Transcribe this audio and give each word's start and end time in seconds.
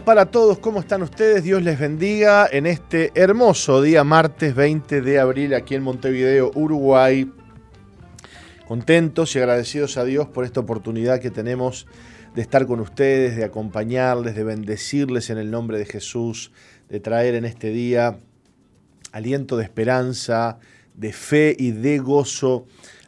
para 0.00 0.26
todos. 0.26 0.58
¿Cómo 0.58 0.80
están 0.80 1.02
ustedes? 1.02 1.44
Dios 1.44 1.62
les 1.62 1.78
bendiga 1.78 2.48
en 2.50 2.66
este 2.66 3.12
hermoso 3.14 3.82
día, 3.82 4.04
martes 4.04 4.54
20 4.54 5.02
de 5.02 5.20
abril, 5.20 5.54
aquí 5.54 5.74
en 5.74 5.82
Montevideo, 5.82 6.50
Uruguay. 6.54 7.30
Contentos 8.66 9.36
y 9.36 9.38
agradecidos 9.38 9.98
a 9.98 10.04
Dios 10.04 10.28
por 10.28 10.44
esta 10.44 10.60
oportunidad 10.60 11.20
que 11.20 11.30
tenemos 11.30 11.86
de 12.34 12.40
estar 12.40 12.66
con 12.66 12.80
ustedes, 12.80 13.36
de 13.36 13.44
acompañarles, 13.44 14.34
de 14.34 14.44
bendecirles 14.44 15.28
en 15.28 15.36
el 15.36 15.50
nombre 15.50 15.78
de 15.78 15.84
Jesús, 15.84 16.52
de 16.88 16.98
traer 16.98 17.34
en 17.34 17.44
este 17.44 17.68
día 17.68 18.16
aliento 19.12 19.58
de 19.58 19.64
esperanza, 19.64 20.58
de 20.94 21.12
fe 21.12 21.54
y 21.58 21.72
de 21.72 21.98
gozo 21.98 22.66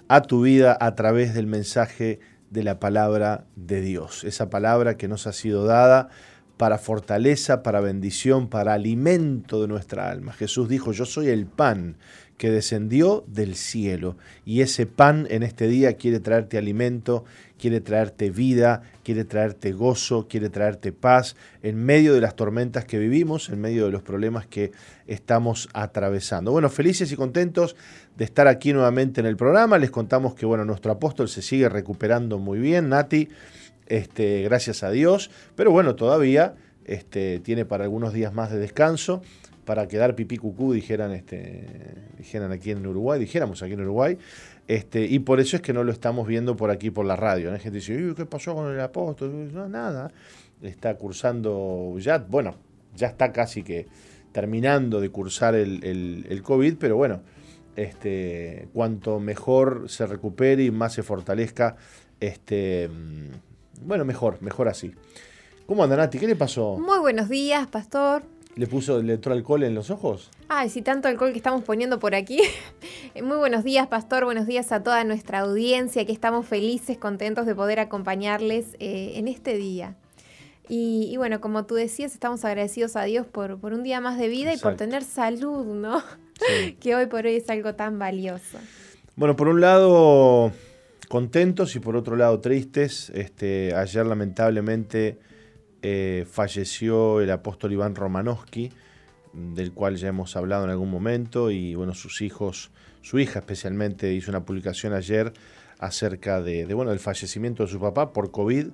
a 0.08 0.20
tu 0.20 0.42
vida 0.42 0.76
a 0.78 0.94
través 0.94 1.32
del 1.32 1.46
mensaje 1.46 2.20
de 2.50 2.62
la 2.62 2.78
palabra 2.78 3.46
de 3.56 3.80
Dios. 3.80 4.22
Esa 4.24 4.50
palabra 4.50 4.98
que 4.98 5.08
nos 5.08 5.26
ha 5.26 5.32
sido 5.32 5.64
dada 5.64 6.10
para 6.56 6.78
fortaleza, 6.78 7.62
para 7.62 7.80
bendición, 7.80 8.48
para 8.48 8.74
alimento 8.74 9.60
de 9.60 9.68
nuestra 9.68 10.10
alma. 10.10 10.32
Jesús 10.32 10.68
dijo, 10.68 10.92
yo 10.92 11.04
soy 11.04 11.28
el 11.28 11.46
pan 11.46 11.96
que 12.38 12.50
descendió 12.50 13.24
del 13.28 13.54
cielo 13.54 14.16
y 14.44 14.60
ese 14.60 14.86
pan 14.86 15.26
en 15.30 15.42
este 15.42 15.68
día 15.68 15.94
quiere 15.94 16.18
traerte 16.18 16.58
alimento, 16.58 17.24
quiere 17.58 17.80
traerte 17.80 18.30
vida, 18.30 18.82
quiere 19.04 19.24
traerte 19.24 19.72
gozo, 19.72 20.26
quiere 20.28 20.50
traerte 20.50 20.92
paz 20.92 21.36
en 21.62 21.76
medio 21.76 22.12
de 22.12 22.20
las 22.20 22.34
tormentas 22.34 22.84
que 22.84 22.98
vivimos, 22.98 23.50
en 23.50 23.60
medio 23.60 23.86
de 23.86 23.92
los 23.92 24.02
problemas 24.02 24.46
que 24.46 24.72
estamos 25.06 25.68
atravesando. 25.74 26.50
Bueno, 26.50 26.70
felices 26.70 27.10
y 27.12 27.16
contentos 27.16 27.76
de 28.16 28.24
estar 28.24 28.48
aquí 28.48 28.72
nuevamente 28.72 29.20
en 29.20 29.26
el 29.26 29.36
programa. 29.36 29.78
Les 29.78 29.90
contamos 29.90 30.34
que 30.34 30.46
bueno, 30.46 30.64
nuestro 30.64 30.92
apóstol 30.92 31.28
se 31.28 31.42
sigue 31.42 31.68
recuperando 31.68 32.38
muy 32.38 32.58
bien, 32.58 32.88
Nati 32.88 33.28
este, 33.86 34.42
gracias 34.42 34.82
a 34.82 34.90
Dios, 34.90 35.30
pero 35.56 35.70
bueno, 35.70 35.94
todavía 35.94 36.54
este, 36.84 37.40
tiene 37.40 37.64
para 37.64 37.84
algunos 37.84 38.12
días 38.12 38.32
más 38.32 38.50
de 38.50 38.58
descanso, 38.58 39.22
para 39.64 39.88
quedar 39.88 40.14
pipí 40.14 40.36
cucú, 40.36 40.72
dijeran, 40.72 41.12
este, 41.12 41.66
aquí 42.50 42.70
en 42.70 42.86
Uruguay, 42.86 43.18
dijéramos 43.18 43.62
aquí 43.62 43.72
en 43.72 43.80
Uruguay, 43.80 44.18
este, 44.68 45.04
y 45.04 45.18
por 45.20 45.40
eso 45.40 45.56
es 45.56 45.62
que 45.62 45.72
no 45.72 45.84
lo 45.84 45.92
estamos 45.92 46.26
viendo 46.26 46.56
por 46.56 46.70
aquí 46.70 46.90
por 46.90 47.06
la 47.06 47.16
radio. 47.16 47.52
Hay 47.52 47.60
gente 47.60 47.78
dice, 47.78 48.14
¿qué 48.16 48.26
pasó 48.26 48.54
con 48.54 48.72
el 48.72 48.80
apóstol? 48.80 49.52
No, 49.52 49.68
nada, 49.68 50.10
está 50.62 50.94
cursando 50.96 51.94
ya, 51.98 52.18
bueno, 52.18 52.56
ya 52.94 53.08
está 53.08 53.32
casi 53.32 53.62
que 53.62 53.86
terminando 54.32 55.00
de 55.00 55.10
cursar 55.10 55.54
el, 55.54 56.26
el 56.28 56.42
COVID, 56.42 56.76
pero 56.78 56.96
bueno, 56.96 57.22
este, 57.76 58.68
cuanto 58.72 59.18
mejor 59.18 59.88
se 59.88 60.06
recupere 60.06 60.64
y 60.64 60.70
más 60.70 60.92
se 60.92 61.02
fortalezca, 61.02 61.76
este, 62.20 62.88
bueno, 63.82 64.04
mejor, 64.04 64.40
mejor 64.40 64.68
así. 64.68 64.94
¿Cómo 65.66 65.82
anda 65.82 65.96
Nati? 65.96 66.18
¿Qué 66.18 66.26
le 66.26 66.36
pasó? 66.36 66.78
Muy 66.78 66.98
buenos 66.98 67.28
días, 67.28 67.66
pastor. 67.66 68.22
¿Le 68.56 68.66
puso, 68.68 69.02
le 69.02 69.14
entró 69.14 69.32
alcohol 69.32 69.64
en 69.64 69.74
los 69.74 69.90
ojos? 69.90 70.30
Ay, 70.48 70.70
sí, 70.70 70.82
tanto 70.82 71.08
alcohol 71.08 71.32
que 71.32 71.38
estamos 71.38 71.64
poniendo 71.64 71.98
por 71.98 72.14
aquí. 72.14 72.40
Muy 73.22 73.36
buenos 73.36 73.64
días, 73.64 73.88
pastor. 73.88 74.24
Buenos 74.24 74.46
días 74.46 74.70
a 74.70 74.82
toda 74.82 75.02
nuestra 75.02 75.40
audiencia, 75.40 76.04
que 76.06 76.12
estamos 76.12 76.46
felices, 76.46 76.96
contentos 76.96 77.46
de 77.46 77.54
poder 77.54 77.80
acompañarles 77.80 78.76
eh, 78.78 79.12
en 79.16 79.26
este 79.26 79.56
día. 79.56 79.96
Y, 80.68 81.14
bueno, 81.18 81.40
como 81.40 81.66
tú 81.66 81.74
decías, 81.74 82.14
estamos 82.14 82.44
agradecidos 82.44 82.96
a 82.96 83.02
Dios 83.02 83.26
por, 83.26 83.58
por 83.58 83.74
un 83.74 83.82
día 83.82 84.00
más 84.00 84.18
de 84.18 84.28
vida 84.28 84.54
y 84.54 84.56
por 84.56 84.76
tener 84.76 85.02
salud, 85.02 85.66
¿no? 85.74 86.02
que 86.80 86.94
hoy 86.94 87.06
por 87.06 87.26
hoy 87.26 87.36
es 87.36 87.50
algo 87.50 87.74
tan 87.74 87.98
valioso. 87.98 88.58
Bueno, 89.16 89.36
por 89.36 89.48
un 89.48 89.60
lado, 89.60 90.52
contentos 91.14 91.76
y 91.76 91.78
por 91.78 91.94
otro 91.94 92.16
lado 92.16 92.40
tristes. 92.40 93.10
Este, 93.10 93.72
ayer 93.76 94.04
lamentablemente 94.04 95.20
eh, 95.80 96.26
falleció 96.28 97.20
el 97.20 97.30
apóstol 97.30 97.72
Iván 97.72 97.94
Romanowski, 97.94 98.72
del 99.32 99.72
cual 99.72 99.94
ya 99.94 100.08
hemos 100.08 100.34
hablado 100.34 100.64
en 100.64 100.70
algún 100.70 100.90
momento, 100.90 101.52
y 101.52 101.76
bueno, 101.76 101.94
sus 101.94 102.20
hijos, 102.20 102.72
su 103.00 103.20
hija 103.20 103.38
especialmente 103.38 104.12
hizo 104.12 104.32
una 104.32 104.44
publicación 104.44 104.92
ayer 104.92 105.32
acerca 105.78 106.42
de, 106.42 106.64
bueno, 106.74 106.90
del 106.90 106.98
fallecimiento 106.98 107.62
de 107.62 107.68
su 107.68 107.78
papá 107.78 108.12
por 108.12 108.32
COVID. 108.32 108.70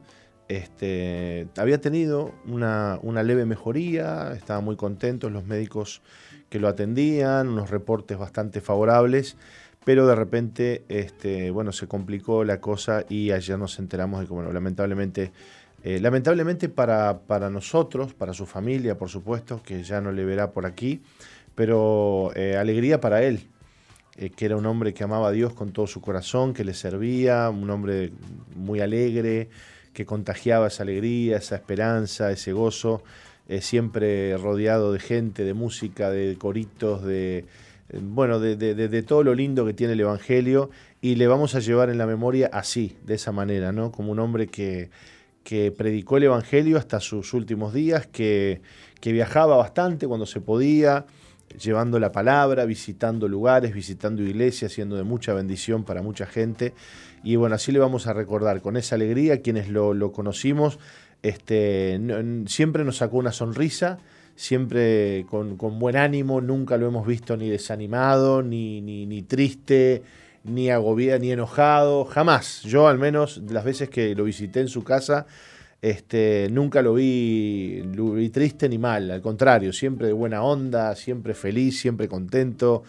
Este, 0.48 1.46
había 1.58 1.82
tenido 1.82 2.32
una, 2.46 2.98
una 3.02 3.22
leve 3.22 3.44
mejoría, 3.44 4.32
estaban 4.32 4.64
muy 4.64 4.76
contentos 4.76 5.30
los 5.30 5.44
médicos 5.44 6.00
que 6.48 6.58
lo 6.58 6.68
atendían, 6.68 7.48
unos 7.48 7.68
reportes 7.68 8.16
bastante 8.16 8.62
favorables, 8.62 9.36
pero 9.84 10.06
de 10.06 10.14
repente, 10.14 10.84
este, 10.88 11.50
bueno, 11.50 11.72
se 11.72 11.86
complicó 11.88 12.44
la 12.44 12.60
cosa 12.60 13.04
y 13.08 13.32
ayer 13.32 13.58
nos 13.58 13.78
enteramos 13.78 14.20
de 14.20 14.26
que, 14.26 14.32
bueno, 14.32 14.52
lamentablemente, 14.52 15.32
eh, 15.82 15.98
lamentablemente 16.00 16.68
para, 16.68 17.20
para, 17.20 17.48
nosotros, 17.48 18.12
para 18.12 18.34
su 18.34 18.44
familia, 18.44 18.98
por 18.98 19.08
supuesto, 19.08 19.62
que 19.62 19.82
ya 19.82 20.00
no 20.00 20.12
le 20.12 20.24
verá 20.24 20.52
por 20.52 20.66
aquí, 20.66 21.00
pero 21.54 22.30
eh, 22.34 22.56
alegría 22.56 23.00
para 23.00 23.22
él, 23.22 23.48
eh, 24.16 24.28
que 24.28 24.44
era 24.44 24.56
un 24.56 24.66
hombre 24.66 24.92
que 24.92 25.02
amaba 25.02 25.28
a 25.28 25.32
Dios 25.32 25.54
con 25.54 25.72
todo 25.72 25.86
su 25.86 26.02
corazón, 26.02 26.52
que 26.52 26.64
le 26.64 26.74
servía, 26.74 27.48
un 27.48 27.70
hombre 27.70 28.12
muy 28.54 28.80
alegre, 28.80 29.48
que 29.94 30.04
contagiaba 30.04 30.66
esa 30.66 30.82
alegría, 30.82 31.38
esa 31.38 31.56
esperanza, 31.56 32.30
ese 32.30 32.52
gozo, 32.52 33.02
siempre 33.60 34.36
rodeado 34.36 34.92
de 34.92 35.00
gente, 35.00 35.42
de 35.42 35.54
música, 35.54 36.10
de 36.10 36.36
coritos, 36.38 37.02
de 37.02 37.44
bueno, 37.92 38.38
de, 38.38 39.02
todo 39.02 39.22
lo 39.22 39.34
lindo 39.34 39.66
que 39.66 39.74
tiene 39.74 39.94
el 39.94 40.00
Evangelio 40.00 40.70
y 41.00 41.16
le 41.16 41.26
vamos 41.26 41.54
a 41.54 41.60
llevar 41.60 41.90
en 41.90 41.98
la 41.98 42.06
memoria 42.06 42.48
así, 42.52 42.96
de 43.04 43.14
esa 43.14 43.32
manera, 43.32 43.72
¿no? 43.72 43.90
Como 43.90 44.12
un 44.12 44.18
hombre 44.18 44.46
que, 44.46 44.90
predicó 45.76 46.18
el 46.18 46.24
Evangelio 46.24 46.78
hasta 46.78 47.00
sus 47.00 47.34
últimos 47.34 47.74
días, 47.74 48.06
que, 48.06 48.60
que, 49.00 49.12
viajaba 49.12 49.56
bastante 49.56 50.06
cuando 50.06 50.26
se 50.26 50.40
podía, 50.40 51.06
llevando 51.60 51.98
la 51.98 52.12
palabra, 52.12 52.64
visitando 52.64 53.26
lugares, 53.26 53.74
visitando 53.74 54.22
iglesias, 54.22 54.72
siendo 54.72 54.96
de 54.96 55.02
mucha 55.02 55.34
bendición 55.34 55.84
para 55.84 56.02
mucha 56.02 56.26
gente. 56.26 56.74
Y 57.24 57.34
bueno, 57.36 57.56
así 57.56 57.72
le 57.72 57.80
vamos 57.80 58.06
a 58.06 58.12
recordar 58.12 58.60
con 58.60 58.76
esa 58.76 58.94
alegría, 58.94 59.42
quienes 59.42 59.68
lo, 59.68 59.92
lo 59.94 60.12
conocimos, 60.12 60.78
este, 61.22 62.00
siempre 62.46 62.84
nos 62.84 62.98
sacó 62.98 63.18
una 63.18 63.32
sonrisa 63.32 63.98
siempre 64.40 65.26
con, 65.28 65.58
buen 65.78 65.96
ánimo, 65.96 66.40
nunca 66.40 66.78
lo 66.78 66.86
hemos 66.86 67.06
visto 67.06 67.36
ni 67.36 67.50
desanimado, 67.50 68.42
ni, 68.42 69.22
triste, 69.28 70.02
ni 70.44 70.70
agobiado, 70.70 71.18
ni 71.18 71.30
enojado, 71.30 72.06
jamás. 72.06 72.62
Yo 72.62 72.88
al 72.88 72.98
menos 72.98 73.42
las 73.50 73.64
veces 73.64 73.90
que 73.90 74.14
lo 74.14 74.24
visité 74.24 74.60
en 74.60 74.68
su 74.68 74.82
casa, 74.82 75.26
este, 75.82 76.48
nunca 76.50 76.80
lo 76.80 76.94
vi, 76.94 77.82
triste 78.32 78.70
ni 78.70 78.78
mal, 78.78 79.10
al 79.10 79.20
contrario, 79.20 79.74
siempre 79.74 80.06
de 80.06 80.14
buena 80.14 80.42
onda, 80.42 80.96
siempre 80.96 81.34
feliz, 81.34 81.78
siempre 81.78 82.08
contento, 82.08 82.82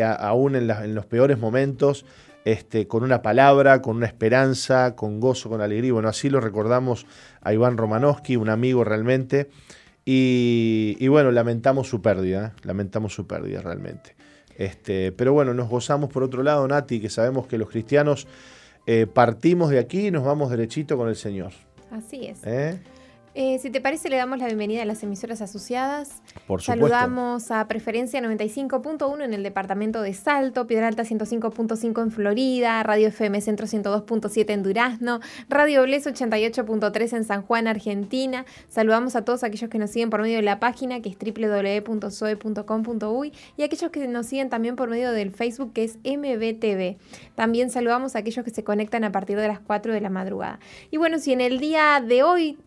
aún 0.00 0.56
en, 0.56 0.70
en, 0.70 0.94
los 0.94 1.04
peores 1.04 1.38
momentos, 1.38 2.06
este, 2.46 2.88
con 2.88 3.02
una 3.02 3.20
palabra, 3.20 3.82
con 3.82 3.96
una 3.96 4.06
esperanza, 4.06 4.96
con 4.96 5.20
gozo, 5.20 5.50
con 5.50 5.60
alegría. 5.60 5.92
Bueno, 5.92 6.08
así 6.08 6.30
lo 6.30 6.40
recordamos 6.40 7.06
a 7.42 7.52
Iván 7.52 7.76
Romanowski, 7.76 8.36
un 8.36 8.48
amigo 8.48 8.84
realmente. 8.84 9.50
Y, 10.06 11.08
bueno, 11.08 11.30
lamentamos 11.30 11.88
su 11.88 12.02
pérdida, 12.02 12.52
¿eh? 12.54 12.60
lamentamos 12.62 13.14
su 13.14 13.26
pérdida 13.26 13.62
realmente. 13.62 14.14
Este, 14.56 15.12
pero 15.12 15.32
bueno, 15.32 15.54
nos 15.54 15.68
gozamos 15.68 16.10
por 16.10 16.22
otro 16.22 16.42
lado, 16.42 16.66
Nati, 16.68 17.00
que 17.00 17.08
sabemos 17.08 17.46
que 17.46 17.58
los 17.58 17.70
cristianos 17.70 18.26
eh, 18.86 19.06
partimos 19.06 19.70
de 19.70 19.78
aquí 19.78 20.08
y 20.08 20.10
nos 20.10 20.24
vamos 20.24 20.50
derechito 20.50 20.96
con 20.96 21.08
el 21.08 21.16
Señor. 21.16 21.52
Así 21.90 22.26
es. 22.26 22.40
¿Eh? 22.44 22.80
Eh, 23.36 23.58
si 23.58 23.68
te 23.70 23.80
parece, 23.80 24.08
le 24.08 24.16
damos 24.16 24.38
la 24.38 24.46
bienvenida 24.46 24.82
a 24.82 24.84
las 24.84 25.02
emisoras 25.02 25.42
asociadas. 25.42 26.22
Por 26.46 26.62
supuesto. 26.62 26.86
Saludamos 26.86 27.50
a 27.50 27.66
Preferencia 27.66 28.20
95.1 28.20 29.24
en 29.24 29.34
el 29.34 29.42
departamento 29.42 30.02
de 30.02 30.14
Salto, 30.14 30.68
Piedra 30.68 30.86
Alta 30.86 31.02
105.5 31.02 32.00
en 32.00 32.12
Florida, 32.12 32.80
Radio 32.84 33.08
FM 33.08 33.40
Centro 33.40 33.66
102.7 33.66 34.50
en 34.50 34.62
Durazno, 34.62 35.18
Radio 35.48 35.82
Bles 35.82 36.06
88.3 36.06 37.16
en 37.16 37.24
San 37.24 37.42
Juan, 37.42 37.66
Argentina. 37.66 38.44
Saludamos 38.68 39.16
a 39.16 39.24
todos 39.24 39.42
aquellos 39.42 39.68
que 39.68 39.78
nos 39.78 39.90
siguen 39.90 40.10
por 40.10 40.20
medio 40.20 40.36
de 40.36 40.42
la 40.42 40.60
página 40.60 41.02
que 41.02 41.08
es 41.08 41.16
www.soe.com.uy 41.18 43.32
y 43.56 43.62
aquellos 43.64 43.90
que 43.90 44.06
nos 44.06 44.26
siguen 44.26 44.48
también 44.48 44.76
por 44.76 44.88
medio 44.88 45.10
del 45.10 45.32
Facebook 45.32 45.72
que 45.72 45.82
es 45.82 45.98
MBTV. 46.04 46.98
También 47.34 47.70
saludamos 47.70 48.14
a 48.14 48.20
aquellos 48.20 48.44
que 48.44 48.52
se 48.52 48.62
conectan 48.62 49.02
a 49.02 49.10
partir 49.10 49.36
de 49.36 49.48
las 49.48 49.58
4 49.58 49.92
de 49.92 50.00
la 50.00 50.10
madrugada. 50.10 50.60
Y 50.92 50.98
bueno, 50.98 51.18
si 51.18 51.32
en 51.32 51.40
el 51.40 51.58
día 51.58 52.00
de 52.06 52.22
hoy 52.22 52.58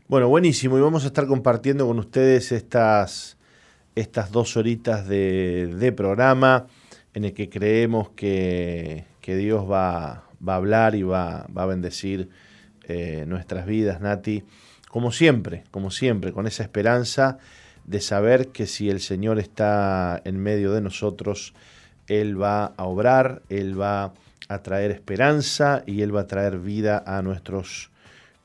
Bueno, 0.07 0.27
buenísimo 0.27 0.77
y 0.77 0.81
vamos 0.81 1.05
a 1.05 1.07
estar 1.07 1.25
compartiendo 1.25 1.87
con 1.87 1.97
ustedes 1.97 2.51
estas, 2.51 3.37
estas 3.95 4.31
dos 4.31 4.57
horitas 4.57 5.07
de, 5.07 5.93
programa 5.95 6.67
en 7.13 7.23
el 7.23 7.33
que 7.33 7.49
creemos 7.49 8.09
que, 8.09 9.05
Dios 9.25 9.71
va, 9.71 10.25
va, 10.45 10.53
a 10.53 10.57
hablar 10.57 10.95
y 10.95 11.03
va, 11.03 11.47
va 11.55 11.63
a 11.63 11.67
bendecir 11.67 12.27
eh, 12.93 13.23
nuestras 13.25 13.65
vidas, 13.65 14.01
Nati, 14.01 14.43
como 14.89 15.13
siempre, 15.13 15.63
como 15.71 15.91
siempre, 15.91 16.33
con 16.33 16.45
esa 16.45 16.61
esperanza 16.63 17.37
de 17.85 18.01
saber 18.01 18.49
que 18.49 18.67
si 18.67 18.89
el 18.89 18.99
Señor 18.99 19.39
está 19.39 20.21
en 20.25 20.37
medio 20.37 20.73
de 20.73 20.81
nosotros, 20.81 21.53
Él 22.07 22.41
va 22.41 22.73
a 22.75 22.83
obrar, 22.83 23.43
Él 23.47 23.79
va 23.79 24.11
a 24.49 24.57
traer 24.61 24.91
esperanza 24.91 25.83
y 25.85 26.01
Él 26.01 26.13
va 26.13 26.21
a 26.21 26.27
traer 26.27 26.59
vida 26.59 27.01
a 27.07 27.21
nuestros 27.21 27.91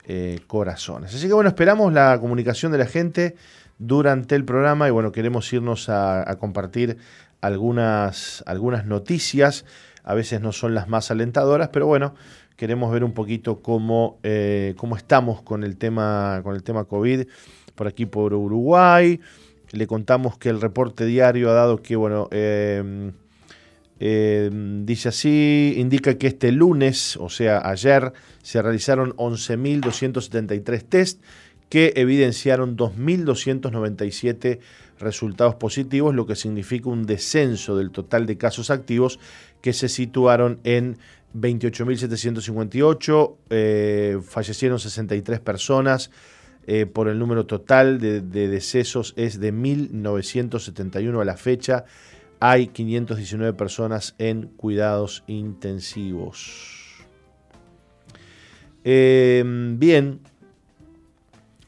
eh, 0.05 0.39
corazones. 0.47 1.13
Así 1.13 1.27
que 1.27 1.35
bueno, 1.35 1.49
esperamos 1.49 1.93
la 1.93 2.17
comunicación 2.21 2.71
de 2.71 2.79
la 2.79 2.87
gente 2.87 3.35
durante 3.81 4.37
el 4.37 4.45
programa 4.45 4.87
y 4.87 4.93
bueno, 4.93 5.11
queremos 5.11 5.53
irnos 5.53 5.89
a, 5.89 6.25
compartir 6.39 6.99
algunas, 7.41 8.45
algunas 8.47 8.87
noticias. 8.87 9.65
A 10.05 10.15
veces 10.15 10.41
no 10.41 10.53
son 10.53 10.73
las 10.77 10.87
más 10.87 11.11
alentadoras, 11.11 11.71
pero 11.73 11.89
bueno, 11.89 12.15
queremos 12.57 12.93
ver 12.93 13.05
un 13.05 13.13
poquito 13.13 13.61
cómo, 13.61 14.19
eh, 14.23 14.75
cómo 14.77 14.97
estamos 14.97 15.43
con 15.43 15.63
el, 15.63 15.77
tema, 15.77 16.41
con 16.43 16.55
el 16.55 16.63
tema 16.63 16.85
COVID 16.85 17.27
por 17.75 17.87
aquí 17.87 18.07
por 18.07 18.35
Uruguay. 18.35 19.21
Le 19.73 19.87
contamos 19.87 20.39
que 20.39 20.49
el 20.49 20.61
reporte 20.61 21.05
diario 21.05 21.51
ha 21.51 21.55
dado 21.55 21.83
que, 21.83 21.97
bueno, 21.97 22.29
eh, 22.31 23.13
eh, 23.99 24.51
dice 24.85 25.09
así, 25.09 25.75
indica 25.77 26.19
que 26.19 26.27
este 26.27 26.53
lunes, 26.53 27.17
o 27.17 27.29
sea, 27.29 27.69
ayer, 27.69 28.13
se 28.43 28.61
realizaron 28.63 29.15
11.273 29.17 30.83
test 30.85 31.23
que 31.69 31.93
evidenciaron 31.97 32.77
2.297 32.77 34.61
resultados 34.99 35.57
positivos, 35.57 36.15
lo 36.15 36.27
que 36.27 36.37
significa 36.37 36.89
un 36.89 37.07
descenso 37.07 37.77
del 37.77 37.91
total 37.91 38.27
de 38.27 38.39
casos 38.39 38.71
activos 38.71 39.19
que 39.61 39.73
se 39.73 39.89
situaron 39.89 40.61
en 40.65 40.99
28.758, 41.41 43.37
eh, 43.51 44.19
fallecieron 44.23 44.79
63 44.79 45.41
personas, 45.41 46.11
eh, 46.67 46.87
por 46.87 47.09
el 47.09 47.19
número 47.19 47.47
total 47.47 48.01
de, 48.01 48.21
de 48.21 48.49
decesos 48.49 49.15
es 49.17 49.39
de 49.39 49.55
1.971 49.55 51.21
a 51.21 51.25
la 51.25 51.37
fecha 51.37 51.85
hay 52.41 52.69
519 52.69 53.55
personas 53.55 54.15
en 54.19 54.49
cuidados 54.57 55.25
intensivos. 55.27 57.05
Em, 58.85 59.79
bien, 59.79 60.21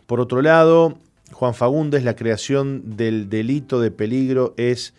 por 0.06 0.20
otro 0.20 0.42
lado, 0.42 0.98
Juan 1.32 1.54
Fagundes, 1.54 2.04
la 2.04 2.16
creación 2.16 2.96
del 2.96 3.28
delito 3.28 3.80
de 3.80 3.90
peligro 3.90 4.54
es 4.56 4.94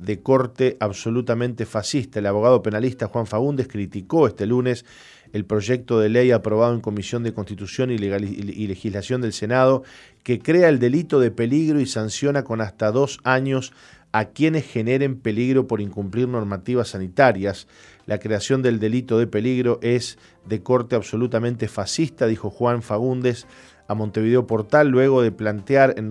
de 0.00 0.20
corte 0.20 0.76
absolutamente 0.80 1.66
fascista. 1.66 2.18
El 2.18 2.26
abogado 2.26 2.62
penalista 2.62 3.06
Juan 3.06 3.26
Fagundes 3.26 3.68
criticó 3.68 4.26
este 4.26 4.46
lunes 4.46 4.86
el 5.32 5.44
proyecto 5.44 6.00
de 6.00 6.08
ley 6.08 6.30
aprobado 6.32 6.74
en 6.74 6.80
Comisión 6.80 7.22
de 7.22 7.34
Constitución 7.34 7.90
y, 7.90 7.98
Legislación 7.98 9.20
del 9.20 9.32
Senado 9.32 9.84
que 10.24 10.40
crea 10.40 10.68
el 10.68 10.78
delito 10.78 11.20
de 11.20 11.30
peligro 11.30 11.80
y 11.80 11.86
sanciona 11.86 12.42
con 12.44 12.60
hasta 12.60 12.90
dos 12.90 13.20
años 13.24 13.72
a 14.12 14.24
quienes 14.24 14.66
generen 14.66 15.20
peligro 15.20 15.66
por 15.68 15.80
incumplir 15.80 16.26
normativas 16.26 16.88
sanitarias. 16.88 17.68
La 18.06 18.18
creación 18.18 18.62
del 18.62 18.80
delito 18.80 19.18
de 19.18 19.26
peligro 19.26 19.78
es 19.82 20.18
de 20.46 20.62
corte 20.62 20.96
absolutamente 20.96 21.68
fascista, 21.68 22.26
dijo 22.26 22.50
Juan 22.50 22.82
Fagundes 22.82 23.46
a 23.86 23.94
Montevideo 23.94 24.46
Portal, 24.46 24.88
luego 24.88 25.22
de 25.22 25.30
plantear 25.30 25.94
en 25.96 26.08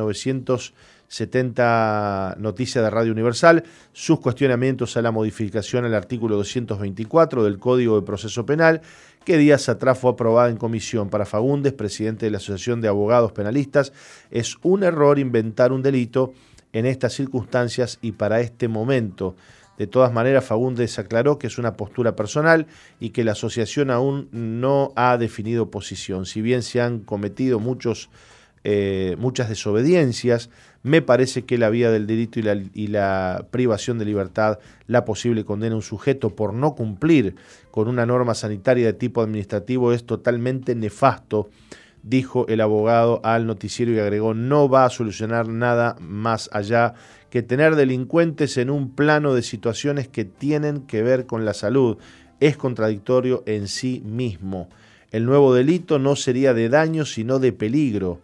970 1.10 2.36
Noticias 2.38 2.84
de 2.84 2.90
Radio 2.90 3.12
Universal 3.12 3.64
sus 3.94 4.20
cuestionamientos 4.20 4.96
a 4.96 5.02
la 5.02 5.12
modificación 5.12 5.86
al 5.86 5.96
artículo 5.96 6.38
224 6.38 7.44
del 7.44 7.58
Código 7.58 8.00
de 8.00 8.06
Proceso 8.06 8.46
Penal, 8.46 8.82
que 9.26 9.38
días 9.38 9.70
atrás 9.70 9.98
fue 9.98 10.12
aprobada 10.12 10.50
en 10.50 10.58
comisión. 10.58 11.10
Para 11.10 11.26
Fagundes, 11.26 11.74
presidente 11.74 12.28
de 12.28 12.32
la 12.32 12.38
Asociación 12.38 12.80
de 12.80 12.90
Abogados 12.90 13.32
Penalistas, 13.32 13.92
es 14.30 14.58
un 14.62 14.84
error 14.84 15.18
inventar 15.18 15.72
un 15.72 15.82
delito 15.82 16.34
en 16.74 16.86
estas 16.86 17.14
circunstancias 17.14 17.98
y 18.04 18.12
para 18.12 18.42
este 18.42 18.68
momento. 18.68 19.36
De 19.80 19.88
todas 19.88 20.14
maneras, 20.14 20.46
Fagundes 20.46 21.00
aclaró 21.00 21.40
que 21.40 21.48
es 21.48 21.58
una 21.58 21.74
postura 21.74 22.16
personal 22.16 22.68
y 23.00 23.10
que 23.10 23.24
la 23.24 23.32
asociación 23.32 23.90
aún 23.90 24.28
no 24.32 24.92
ha 24.96 25.18
definido 25.18 25.72
posición. 25.72 26.28
Si 26.28 26.42
bien 26.42 26.62
se 26.62 26.82
han 26.82 27.00
cometido 27.00 27.60
muchos, 27.60 28.10
eh, 28.64 29.16
muchas 29.20 29.50
desobediencias, 29.50 30.50
me 30.84 31.02
parece 31.02 31.44
que 31.44 31.58
la 31.58 31.70
vía 31.70 31.92
del 31.92 32.08
delito 32.08 32.40
y 32.40 32.44
la, 32.44 32.62
y 32.74 32.88
la 32.88 33.46
privación 33.52 34.00
de 34.00 34.06
libertad, 34.06 34.60
la 34.88 35.06
posible 35.06 35.46
condena 35.46 35.74
a 35.74 35.78
un 35.78 35.82
sujeto 35.82 36.36
por 36.36 36.54
no 36.54 36.76
cumplir 36.76 37.36
con 37.72 37.88
una 37.88 38.06
norma 38.06 38.34
sanitaria 38.34 38.86
de 38.86 38.94
tipo 38.94 39.22
administrativo 39.22 39.94
es 39.94 40.06
totalmente 40.06 40.76
nefasto 40.76 41.50
dijo 42.04 42.48
el 42.48 42.62
abogado 42.62 43.22
al 43.24 43.46
noticiero 43.46 43.92
y 43.92 44.00
agregó, 44.00 44.34
no 44.34 44.70
va 44.70 44.86
a 44.86 44.90
solucionar 44.90 45.48
nada 45.48 45.96
más 46.00 46.50
allá 46.54 46.94
que 47.30 47.44
tener 47.44 47.76
delincuentes 47.76 48.58
en 48.58 48.70
un 48.70 48.92
plano 48.96 49.34
de 49.34 49.42
situaciones 49.42 50.08
que 50.08 50.26
tienen 50.26 50.82
que 50.82 51.04
ver 51.04 51.26
con 51.26 51.46
la 51.46 51.54
salud. 51.54 51.98
Es 52.40 52.58
contradictorio 52.58 53.44
en 53.46 53.68
sí 53.68 54.02
mismo. 54.06 54.70
El 55.12 55.26
nuevo 55.26 55.54
delito 55.54 56.00
no 56.00 56.16
sería 56.16 56.54
de 56.54 56.70
daño, 56.70 57.06
sino 57.06 57.40
de 57.40 57.52
peligro. 57.52 58.22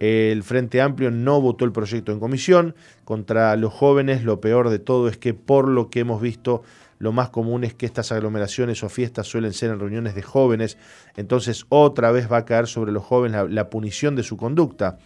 El 0.00 0.42
Frente 0.44 0.80
Amplio 0.80 1.10
no 1.10 1.40
votó 1.40 1.64
el 1.64 1.72
proyecto 1.72 2.12
en 2.12 2.20
comisión. 2.20 2.74
Contra 3.04 3.56
los 3.56 3.72
jóvenes, 3.72 4.22
lo 4.24 4.40
peor 4.40 4.70
de 4.70 4.78
todo 4.78 5.08
es 5.08 5.16
que 5.16 5.34
por 5.34 5.68
lo 5.68 5.90
que 5.90 6.00
hemos 6.00 6.20
visto, 6.20 6.62
lo 6.98 7.12
más 7.12 7.30
común 7.30 7.64
es 7.64 7.74
que 7.74 7.86
estas 7.86 8.12
aglomeraciones 8.12 8.82
o 8.82 8.88
fiestas 8.88 9.26
suelen 9.26 9.52
ser 9.52 9.70
en 9.70 9.80
reuniones 9.80 10.14
de 10.14 10.22
jóvenes, 10.22 10.78
entonces 11.16 11.64
otra 11.68 12.10
vez 12.10 12.30
va 12.30 12.38
a 12.38 12.44
caer 12.44 12.66
sobre 12.66 12.92
los 12.92 13.04
jóvenes 13.04 13.50
la, 13.50 13.70
punición 13.70 14.16
de 14.16 14.22
su 14.22 14.36
conducta. 14.36 14.98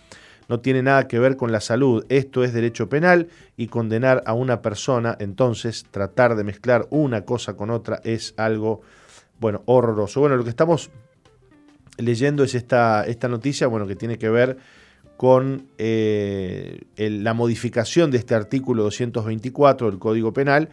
No 0.48 0.60
tiene 0.60 0.82
nada 0.82 1.06
que 1.06 1.18
ver 1.18 1.36
con 1.36 1.52
la 1.52 1.60
salud, 1.60 2.04
esto 2.08 2.44
es 2.44 2.52
derecho 2.52 2.88
penal 2.88 3.28
y 3.56 3.68
condenar 3.68 4.22
a 4.26 4.34
una 4.34 4.60
persona, 4.60 5.16
entonces 5.20 5.86
tratar 5.90 6.34
de 6.34 6.44
mezclar 6.44 6.86
una 6.90 7.24
cosa 7.24 7.54
con 7.54 7.70
otra 7.70 8.00
es 8.04 8.34
algo, 8.36 8.82
bueno, 9.38 9.62
horroroso. 9.66 10.20
Bueno, 10.20 10.36
lo 10.36 10.44
que 10.44 10.50
estamos 10.50 10.90
leyendo 11.96 12.42
es 12.42 12.54
esta, 12.54 13.06
esta 13.06 13.28
noticia, 13.28 13.66
bueno, 13.66 13.86
que 13.86 13.96
tiene 13.96 14.18
que 14.18 14.28
ver 14.28 14.58
con 15.22 15.68
eh, 15.78 16.80
la 16.96 17.32
modificación 17.32 18.10
de 18.10 18.18
este 18.18 18.34
artículo 18.34 18.82
224 18.82 19.88
del 19.88 20.00
Código 20.00 20.32
Penal 20.32 20.68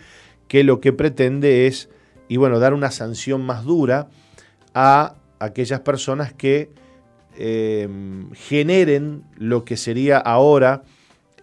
que 0.47 0.63
lo 0.63 0.81
que 0.81 0.91
pretende 0.91 1.67
es, 1.67 1.87
y 2.27 2.37
bueno, 2.37 2.57
dar 2.57 2.73
una 2.73 2.89
sanción 2.89 3.45
más 3.45 3.63
dura 3.63 4.07
a 4.73 5.17
aquellas 5.37 5.81
personas 5.81 6.33
que 6.33 6.71
em, 7.37 8.31
generen 8.31 9.21
lo 9.37 9.65
que 9.65 9.77
sería 9.77 10.17
ahora 10.17 10.81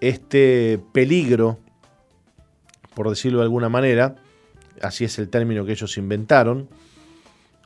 este 0.00 0.80
peligro, 0.90 1.60
por 2.92 3.08
decirlo 3.08 3.38
de 3.38 3.44
alguna 3.44 3.68
manera, 3.68 4.16
así 4.82 5.04
es 5.04 5.16
el 5.20 5.28
término 5.28 5.64
que 5.64 5.70
ellos 5.70 5.96
inventaron 5.96 6.68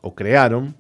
o 0.02 0.14
crearon, 0.14 0.76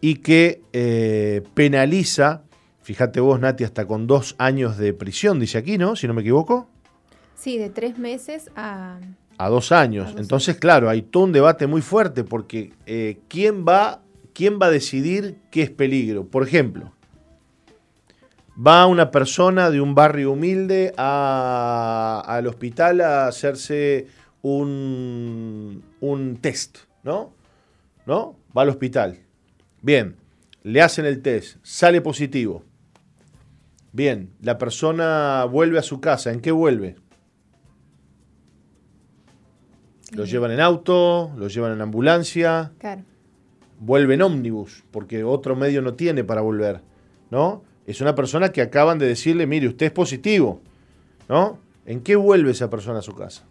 y 0.00 0.14
que 0.14 0.62
eh, 0.72 1.42
penaliza, 1.52 2.44
fíjate 2.92 3.20
vos 3.20 3.38
Nati, 3.38 3.64
hasta 3.64 3.86
con 3.86 4.06
dos 4.06 4.34
años 4.38 4.76
de 4.76 4.92
prisión, 4.92 5.38
dice 5.38 5.58
aquí, 5.58 5.78
¿no? 5.78 5.94
Si 5.96 6.06
no 6.06 6.14
me 6.14 6.22
equivoco. 6.22 6.68
Sí, 7.36 7.56
de 7.56 7.70
tres 7.70 7.98
meses 7.98 8.50
a 8.56 8.98
a 9.40 9.48
dos 9.48 9.72
años. 9.72 10.14
Entonces, 10.18 10.58
claro, 10.58 10.90
hay 10.90 11.00
todo 11.00 11.24
un 11.24 11.32
debate 11.32 11.66
muy 11.66 11.80
fuerte 11.80 12.24
porque 12.24 12.74
eh, 12.84 13.20
¿quién, 13.26 13.64
va, 13.66 14.02
¿quién 14.34 14.58
va 14.60 14.66
a 14.66 14.70
decidir 14.70 15.38
qué 15.50 15.62
es 15.62 15.70
peligro? 15.70 16.26
Por 16.26 16.46
ejemplo, 16.46 16.92
va 18.54 18.84
una 18.84 19.10
persona 19.10 19.70
de 19.70 19.80
un 19.80 19.94
barrio 19.94 20.32
humilde 20.32 20.92
al 20.98 22.46
hospital 22.46 23.00
a 23.00 23.28
hacerse 23.28 24.08
un, 24.42 25.84
un 26.00 26.36
test, 26.36 26.76
¿no? 27.02 27.32
¿No? 28.04 28.36
Va 28.54 28.60
al 28.60 28.68
hospital. 28.68 29.20
Bien, 29.80 30.16
le 30.64 30.82
hacen 30.82 31.06
el 31.06 31.22
test, 31.22 31.56
sale 31.62 32.02
positivo. 32.02 32.62
Bien, 33.92 34.30
la 34.40 34.58
persona 34.58 35.44
vuelve 35.44 35.78
a 35.78 35.82
su 35.82 36.00
casa. 36.00 36.32
¿En 36.32 36.40
qué 36.40 36.52
vuelve? 36.52 36.96
Los 40.12 40.30
llevan 40.30 40.50
en 40.52 40.60
auto, 40.60 41.32
los 41.36 41.54
llevan 41.54 41.72
en 41.72 41.80
ambulancia. 41.80 42.72
Claro. 42.78 43.02
Vuelven 43.78 44.22
ómnibus, 44.22 44.84
porque 44.90 45.24
otro 45.24 45.56
medio 45.56 45.82
no 45.82 45.94
tiene 45.94 46.24
para 46.24 46.40
volver. 46.40 46.82
¿No? 47.30 47.62
Es 47.86 48.00
una 48.00 48.14
persona 48.14 48.50
que 48.50 48.62
acaban 48.62 48.98
de 48.98 49.06
decirle, 49.06 49.46
mire, 49.46 49.68
usted 49.68 49.86
es 49.86 49.92
positivo. 49.92 50.60
¿No? 51.28 51.58
¿En 51.86 52.00
qué 52.02 52.16
vuelve 52.16 52.50
esa 52.50 52.70
persona 52.70 53.00
a 53.00 53.02
su 53.02 53.14
casa? 53.14 53.44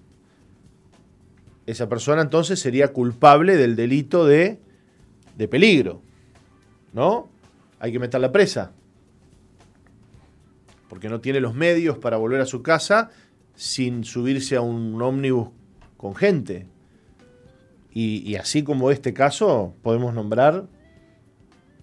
Esa 1.65 1.89
persona 1.89 2.21
entonces 2.21 2.59
sería 2.59 2.93
culpable 2.93 3.57
del 3.57 3.75
delito 3.75 4.25
de, 4.25 4.59
de 5.37 5.47
peligro. 5.47 6.01
¿No? 6.93 7.29
Hay 7.79 7.91
que 7.91 7.99
meterla 7.99 8.31
presa. 8.31 8.71
Porque 10.89 11.07
no 11.07 11.21
tiene 11.21 11.39
los 11.39 11.55
medios 11.55 11.97
para 11.97 12.17
volver 12.17 12.41
a 12.41 12.45
su 12.45 12.61
casa 12.61 13.11
sin 13.55 14.03
subirse 14.03 14.57
a 14.57 14.61
un 14.61 15.01
ómnibus 15.01 15.49
con 15.95 16.15
gente. 16.15 16.67
Y, 17.91 18.35
así 18.35 18.63
como 18.63 18.91
este 18.91 19.13
caso, 19.13 19.73
podemos 19.81 20.13
nombrar 20.13 20.65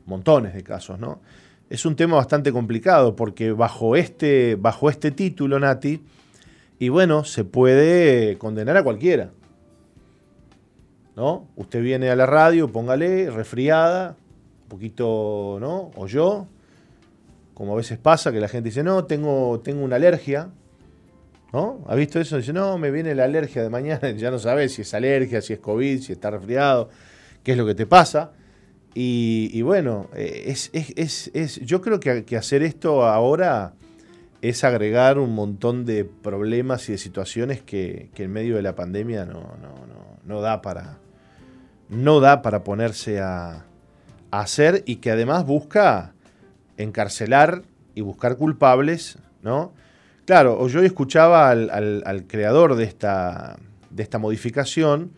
montones 0.06 0.54
de 0.54 0.62
casos, 0.62 0.98
¿no? 0.98 1.20
es 1.68 1.84
un 1.84 1.96
tema 1.96 2.16
bastante 2.16 2.52
complicado 2.52 3.16
porque 3.16 3.52
bajo 3.52 3.96
este, 3.96 4.56
bajo 4.56 4.88
este 4.88 5.10
título, 5.10 5.58
Nati, 5.58 6.00
y 6.78 6.88
bueno, 6.90 7.24
se 7.24 7.44
puede 7.44 8.38
condenar 8.38 8.76
a 8.76 8.82
cualquiera. 8.82 9.30
¿No? 11.16 11.48
Usted 11.56 11.82
viene 11.82 12.10
a 12.10 12.16
la 12.16 12.26
radio, 12.26 12.70
póngale, 12.70 13.30
resfriada, 13.30 14.16
un 14.64 14.68
poquito, 14.68 15.56
¿no? 15.60 15.90
O 15.96 16.06
yo, 16.06 16.46
como 17.56 17.72
a 17.72 17.76
veces 17.76 17.96
pasa 17.96 18.32
que 18.32 18.38
la 18.38 18.48
gente 18.48 18.68
dice, 18.68 18.82
no, 18.82 19.06
tengo, 19.06 19.60
tengo 19.60 19.82
una 19.82 19.96
alergia. 19.96 20.50
¿No? 21.54 21.82
¿Ha 21.86 21.94
visto 21.94 22.20
eso? 22.20 22.36
Dice, 22.36 22.52
no, 22.52 22.76
me 22.76 22.90
viene 22.90 23.14
la 23.14 23.24
alergia 23.24 23.62
de 23.62 23.70
mañana, 23.70 24.10
ya 24.16 24.30
no 24.30 24.38
sabes 24.38 24.74
si 24.74 24.82
es 24.82 24.92
alergia, 24.92 25.40
si 25.40 25.54
es 25.54 25.58
COVID, 25.60 26.02
si 26.02 26.12
está 26.12 26.30
resfriado, 26.30 26.90
qué 27.42 27.52
es 27.52 27.58
lo 27.58 27.64
que 27.64 27.74
te 27.74 27.86
pasa. 27.86 28.32
Y, 28.92 29.62
bueno, 29.62 30.10
eh, 30.14 30.44
es, 30.48 30.68
es, 30.74 31.30
es, 31.32 31.60
yo 31.60 31.80
creo 31.80 31.98
que, 31.98 32.26
que, 32.26 32.36
hacer 32.36 32.62
esto 32.62 33.04
ahora 33.04 33.72
es 34.42 34.62
agregar 34.62 35.18
un 35.18 35.34
montón 35.34 35.86
de 35.86 36.04
problemas 36.04 36.86
y 36.90 36.92
de 36.92 36.98
situaciones 36.98 37.62
que, 37.62 38.10
que 38.14 38.24
en 38.24 38.32
medio 38.32 38.56
de 38.56 38.62
la 38.62 38.74
pandemia 38.74 39.24
no, 39.24 39.40
no, 39.62 39.86
no, 39.86 40.18
no, 40.24 40.40
da 40.42 40.60
para 40.60 40.98
no 41.88 42.20
da 42.20 42.42
para 42.42 42.64
ponerse 42.64 43.20
a 43.20 43.64
hacer 44.30 44.82
y 44.86 44.96
que 44.96 45.10
además 45.10 45.46
busca 45.46 46.15
encarcelar 46.76 47.62
y 47.94 48.00
buscar 48.00 48.36
culpables, 48.36 49.18
¿no? 49.42 49.72
Claro, 50.24 50.66
yo 50.68 50.82
escuchaba 50.82 51.50
al, 51.50 51.70
al, 51.70 52.02
al 52.04 52.26
creador 52.26 52.74
de 52.74 52.84
esta, 52.84 53.56
de 53.90 54.02
esta 54.02 54.18
modificación 54.18 55.12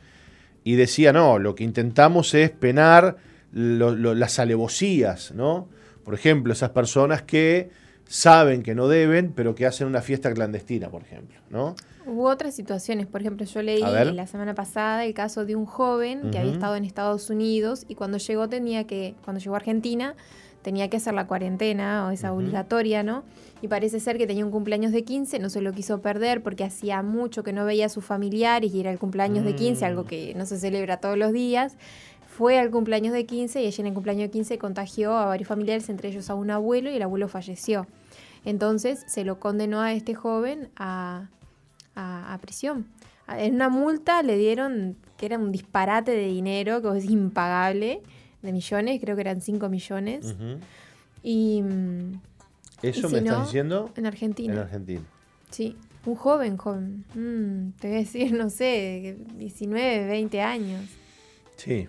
y 0.65 0.77
decía, 0.77 1.13
no, 1.13 1.39
lo 1.39 1.55
que 1.55 1.65
intentamos 1.65 2.35
es 2.35 2.51
penar 2.51 3.17
las 3.53 4.39
alevosías, 4.39 5.33
¿no? 5.33 5.69
Por 6.05 6.15
ejemplo, 6.15 6.53
esas 6.53 6.71
personas 6.71 7.23
que 7.23 7.71
saben 8.07 8.63
que 8.63 8.75
no 8.75 8.89
deben, 8.89 9.33
pero 9.33 9.55
que 9.55 9.67
hacen 9.67 9.87
una 9.87 10.01
fiesta 10.01 10.33
clandestina, 10.33 10.89
por 10.91 11.03
ejemplo, 11.03 11.39
¿no? 11.51 11.75
Hubo 12.07 12.25
otras 12.25 12.55
situaciones, 12.55 13.07
por 13.07 13.21
ejemplo, 13.21 13.45
yo 13.45 13.63
leí 13.63 13.81
la 13.81 14.27
semana 14.27 14.55
pasada 14.55 15.05
el 15.05 15.13
caso 15.13 15.45
de 15.45 15.57
un 15.57 15.67
joven 15.67 16.31
que 16.31 16.39
había 16.39 16.53
estado 16.53 16.77
en 16.77 16.87
Estados 16.87 17.29
Unidos 17.29 17.85
y 17.87 17.97
cuando 17.97 18.17
llegó 18.17 18.49
tenía 18.49 18.87
que, 18.87 19.15
cuando 19.25 19.41
llegó 19.41 19.55
a 19.55 19.59
Argentina, 19.59 20.15
tenía 20.63 20.89
que 20.89 20.99
hacer 20.99 21.15
la 21.15 21.27
cuarentena 21.27 22.07
o 22.07 22.11
esa 22.11 22.33
obligatoria, 22.33 23.03
¿no? 23.03 23.25
Y 23.63 23.69
parece 23.69 24.01
ser 24.01 24.19
que 24.19 24.27
tenía 24.27 24.45
un 24.45 24.51
cumpleaños 24.51 24.93
de 24.93 25.05
15, 25.05 25.39
no 25.39 25.51
se 25.51 25.61
lo 25.61 25.73
quiso 25.73 26.01
perder 26.01 26.43
porque 26.43 26.65
hacía 26.65 27.03
mucho 27.03 27.43
que 27.43 27.53
no 27.53 27.65
veía 27.65 27.87
a 27.87 27.89
sus 27.89 28.05
familiares 28.05 28.75
y 28.75 28.81
era 28.81 28.91
el 28.91 28.99
cumpleaños 28.99 29.45
de 29.45 29.55
15, 29.55 29.85
algo 29.85 30.03
mm. 30.03 30.07
que 30.07 30.35
no 30.37 30.47
se 30.47 30.59
celebra 30.59 30.99
todos 30.99 31.17
los 31.17 31.33
días 31.33 31.77
fue 32.39 32.57
al 32.57 32.71
cumpleaños 32.71 33.13
de 33.13 33.27
15 33.27 33.63
y 33.63 33.67
ella 33.67 33.81
en 33.81 33.89
el 33.89 33.95
cumpleaños 33.95 34.29
de 34.29 34.31
15 34.31 34.59
contagió 34.59 35.17
a 35.17 35.27
varios 35.27 35.49
familiares, 35.49 35.89
entre 35.89 36.11
ellos 36.11 36.31
a 36.31 36.37
un 36.37 36.53
abuelo, 36.53 36.89
y 36.89 36.95
el 36.95 37.03
abuelo 37.03 37.27
falleció. 37.27 37.89
Entonces 38.45 39.03
se 39.09 39.25
lo 39.25 39.41
condenó 39.41 39.81
a 39.81 39.93
este 39.93 40.15
joven 40.15 40.71
a, 40.77 41.31
prisión. 42.41 42.87
En 43.27 43.57
una 43.57 43.69
multa 43.69 44.23
le 44.23 44.37
dieron, 44.37 44.97
que 45.17 45.27
era 45.27 45.37
un 45.37 45.51
disparate 45.51 46.13
de 46.13 46.29
dinero, 46.29 46.81
que 46.81 46.97
es 46.97 47.07
impagable, 47.07 48.03
de 48.43 48.53
millones, 48.53 49.01
creo 49.01 49.17
que 49.17 49.21
eran 49.23 49.41
5 49.41 49.69
millones. 49.69 50.35
Y. 51.23 51.63
¿Eso 52.83 53.09
me 53.09 53.19
estás 53.19 53.47
diciendo? 53.47 53.91
En 53.97 54.07
Argentina. 54.07 54.53
En 54.53 54.59
Argentina. 54.61 55.03
Sí, 55.51 55.77
un 56.07 56.15
joven, 56.15 56.57
joven. 56.57 57.05
Mm, 57.15 57.79
te 57.81 57.89
voy 57.89 57.97
a 57.97 58.01
decir, 58.01 58.33
no 58.39 58.51
sé, 58.51 59.19
19, 59.37 60.07
20 60.07 60.41
años. 60.41 60.85
Sí. 61.57 61.89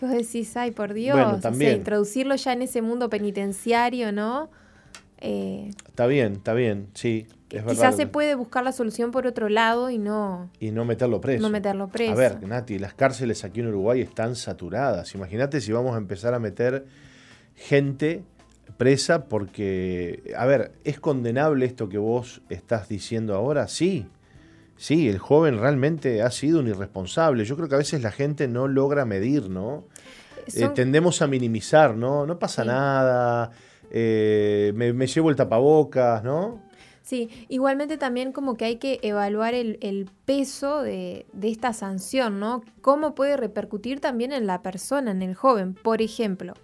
Vos 0.00 0.10
decís, 0.10 0.56
ay, 0.56 0.72
por 0.72 0.94
Dios, 0.94 1.40
también. 1.40 1.76
introducirlo 1.76 2.34
ya 2.34 2.52
en 2.54 2.62
ese 2.62 2.82
mundo 2.82 3.08
penitenciario, 3.08 4.10
¿no? 4.10 4.50
Eh, 5.18 5.70
está 5.86 6.06
bien, 6.06 6.32
está 6.32 6.54
bien, 6.54 6.88
sí. 6.94 7.28
Es 7.52 7.64
quizás 7.64 7.96
se 7.96 8.06
puede 8.06 8.34
buscar 8.34 8.64
la 8.64 8.72
solución 8.72 9.10
por 9.10 9.26
otro 9.26 9.48
lado 9.48 9.90
y 9.90 9.98
no... 9.98 10.50
Y 10.58 10.70
no 10.70 10.84
meterlo 10.84 11.20
preso. 11.20 11.42
No 11.42 11.50
meterlo 11.50 11.88
preso. 11.88 12.12
A 12.12 12.16
ver, 12.16 12.42
Nati, 12.46 12.78
las 12.78 12.94
cárceles 12.94 13.44
aquí 13.44 13.60
en 13.60 13.68
Uruguay 13.68 14.00
están 14.00 14.36
saturadas. 14.36 15.14
Imagínate 15.14 15.60
si 15.60 15.70
vamos 15.70 15.94
a 15.94 15.98
empezar 15.98 16.32
a 16.32 16.38
meter 16.38 16.86
gente 17.54 18.24
presa 18.78 19.26
porque, 19.26 20.32
a 20.36 20.46
ver, 20.46 20.72
¿es 20.84 20.98
condenable 20.98 21.66
esto 21.66 21.88
que 21.90 21.98
vos 21.98 22.40
estás 22.48 22.88
diciendo 22.88 23.34
ahora? 23.34 23.68
Sí. 23.68 24.06
Sí, 24.76 25.08
el 25.08 25.18
joven 25.18 25.58
realmente 25.58 26.22
ha 26.22 26.30
sido 26.30 26.60
un 26.60 26.68
irresponsable. 26.68 27.44
Yo 27.44 27.54
creo 27.56 27.68
que 27.68 27.74
a 27.74 27.78
veces 27.78 28.02
la 28.02 28.10
gente 28.10 28.48
no 28.48 28.66
logra 28.66 29.04
medir, 29.04 29.50
¿no? 29.50 29.84
Eh, 30.54 30.68
tendemos 30.74 31.22
a 31.22 31.26
minimizar, 31.26 31.94
¿no? 31.94 32.26
No 32.26 32.38
pasa 32.38 32.64
nada, 32.64 33.50
eh, 33.90 34.72
me, 34.74 35.06
llevo 35.06 35.30
el 35.30 35.36
tapabocas, 35.36 36.24
¿no? 36.24 36.62
Sí, 37.12 37.28
igualmente 37.50 37.98
también 37.98 38.32
como 38.32 38.54
que 38.54 38.64
hay 38.64 38.76
que 38.76 38.98
evaluar 39.02 39.52
el, 39.52 40.08
peso 40.24 40.80
de, 40.80 41.26
de, 41.34 41.50
esta 41.50 41.74
sanción, 41.74 42.40
¿no? 42.40 42.62
Cómo 42.80 43.14
puede 43.14 43.36
repercutir 43.36 44.00
también 44.00 44.32
en 44.32 44.46
la 44.46 44.62
persona, 44.62 45.10
en 45.10 45.20
el 45.20 45.34
joven. 45.34 45.74
Por 45.74 46.00
ejemplo, 46.00 46.54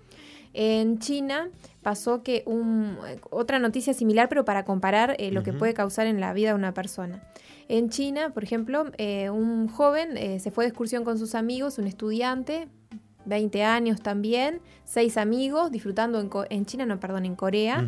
en 0.55 1.01
China 1.01 1.51
pasó 1.83 2.23
que 2.23 2.45
un, 2.47 2.97
otra 3.29 3.59
noticia 3.59 3.93
similar, 3.93 4.31
pero 4.31 4.47
para 4.47 4.65
comparar 4.65 5.17
eh, 5.19 5.33
lo 5.33 5.43
que 5.43 5.53
puede 5.53 5.75
causar 5.75 6.07
en 6.07 6.19
la 6.19 6.33
vida 6.33 6.49
de 6.49 6.55
una 6.55 6.73
persona. 6.73 7.23
En 7.69 7.91
China, 7.91 8.31
por 8.31 8.43
ejemplo, 8.43 8.87
eh, 8.97 9.29
un 9.29 9.69
joven 9.69 10.17
eh, 10.17 10.41
se 10.41 10.51
fue 10.51 10.65
de 10.65 10.69
excursión 10.69 11.05
con 11.05 11.19
sus 11.19 11.35
amigos, 11.35 11.77
un 11.77 11.87
estudiante, 11.87 12.69
20 13.27 13.65
años 13.65 14.01
también, 14.01 14.63
seis 14.87 15.19
amigos, 15.19 15.71
disfrutando 15.71 16.47
en, 16.49 16.65
China, 16.65 16.87
no, 16.87 16.99
perdón, 16.99 17.27
en 17.27 17.37
Corea. 17.37 17.87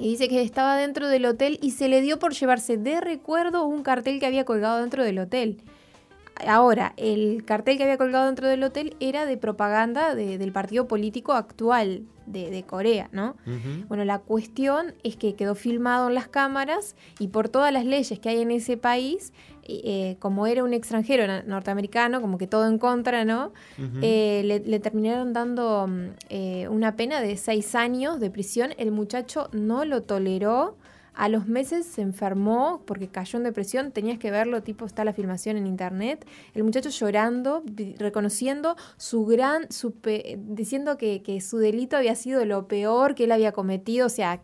Y 0.00 0.08
dice 0.08 0.28
que 0.28 0.40
estaba 0.40 0.78
dentro 0.78 1.08
del 1.08 1.26
hotel 1.26 1.58
y 1.60 1.72
se 1.72 1.88
le 1.88 2.00
dio 2.00 2.18
por 2.18 2.32
llevarse 2.32 2.78
de 2.78 3.02
recuerdo 3.02 3.66
un 3.66 3.82
cartel 3.82 4.18
que 4.18 4.24
había 4.24 4.46
colgado 4.46 4.80
dentro 4.80 5.04
del 5.04 5.18
hotel. 5.18 5.58
Ahora, 6.46 6.94
el 6.96 7.44
cartel 7.44 7.76
que 7.76 7.84
había 7.84 7.98
colgado 7.98 8.26
dentro 8.26 8.48
del 8.48 8.62
hotel 8.62 8.96
era 9.00 9.26
de 9.26 9.36
propaganda 9.36 10.14
del 10.14 10.52
partido 10.52 10.86
político 10.88 11.32
actual 11.32 12.04
de, 12.26 12.64
Corea, 12.66 13.08
¿no? 13.12 13.36
Bueno, 13.88 14.04
la 14.04 14.18
cuestión 14.20 14.94
es 15.02 15.16
que 15.16 15.34
quedó 15.34 15.54
filmado 15.54 16.08
en 16.08 16.14
las 16.14 16.28
cámaras 16.28 16.94
y 17.18 17.28
por 17.28 17.48
todas 17.48 17.72
las 17.72 17.84
leyes 17.84 18.18
que 18.18 18.28
hay 18.28 18.40
en 18.40 18.50
ese 18.50 18.76
país, 18.76 19.32
eh, 19.64 20.16
como 20.18 20.46
era 20.46 20.64
un 20.64 20.72
extranjero 20.72 21.42
norteamericano, 21.44 22.20
como 22.20 22.38
que 22.38 22.46
todo 22.46 22.66
en 22.66 22.78
contra, 22.78 23.24
¿no? 23.24 23.52
Eh, 24.02 24.42
le, 24.44 24.80
terminaron 24.80 25.32
dando 25.32 25.86
mm, 25.88 26.04
eh, 26.28 26.68
una 26.68 26.96
pena 26.96 27.20
de 27.20 27.36
seis 27.36 27.74
años 27.74 28.20
de 28.20 28.30
prisión. 28.30 28.70
El 28.78 28.90
muchacho 28.90 29.48
no 29.52 29.84
lo 29.84 30.02
toleró 30.02 30.76
a 31.20 31.28
los 31.28 31.46
meses 31.48 31.84
se 31.84 32.00
enfermó 32.00 32.82
porque 32.86 33.08
cayó 33.08 33.36
en 33.36 33.42
depresión, 33.42 33.92
tenías 33.92 34.18
que 34.18 34.30
verlo, 34.30 34.62
tipo 34.62 34.86
está 34.86 35.04
la 35.04 35.12
filmación 35.12 35.58
en 35.58 35.66
internet, 35.66 36.26
el 36.54 36.64
muchacho 36.64 36.88
llorando, 36.88 37.62
reconociendo 37.98 38.74
su 38.96 39.26
gran, 39.26 39.70
su 39.70 39.94
diciendo 40.38 40.96
que, 40.96 41.42
su 41.42 41.58
delito 41.58 41.98
había 41.98 42.14
sido 42.14 42.46
lo 42.46 42.66
peor 42.68 43.14
que 43.14 43.24
él 43.24 43.32
había 43.32 43.52
cometido, 43.52 44.06
o 44.06 44.08
sea, 44.08 44.40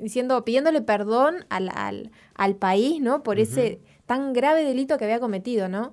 diciendo, 0.00 0.44
pidiéndole 0.44 0.80
perdón 0.80 1.44
al, 1.48 2.12
al, 2.36 2.54
país, 2.54 3.00
¿no? 3.00 3.24
Por 3.24 3.40
ese 3.40 3.80
tan 4.06 4.32
grave 4.32 4.62
delito 4.62 4.98
que 4.98 5.04
había 5.06 5.18
cometido, 5.18 5.66
¿no? 5.68 5.92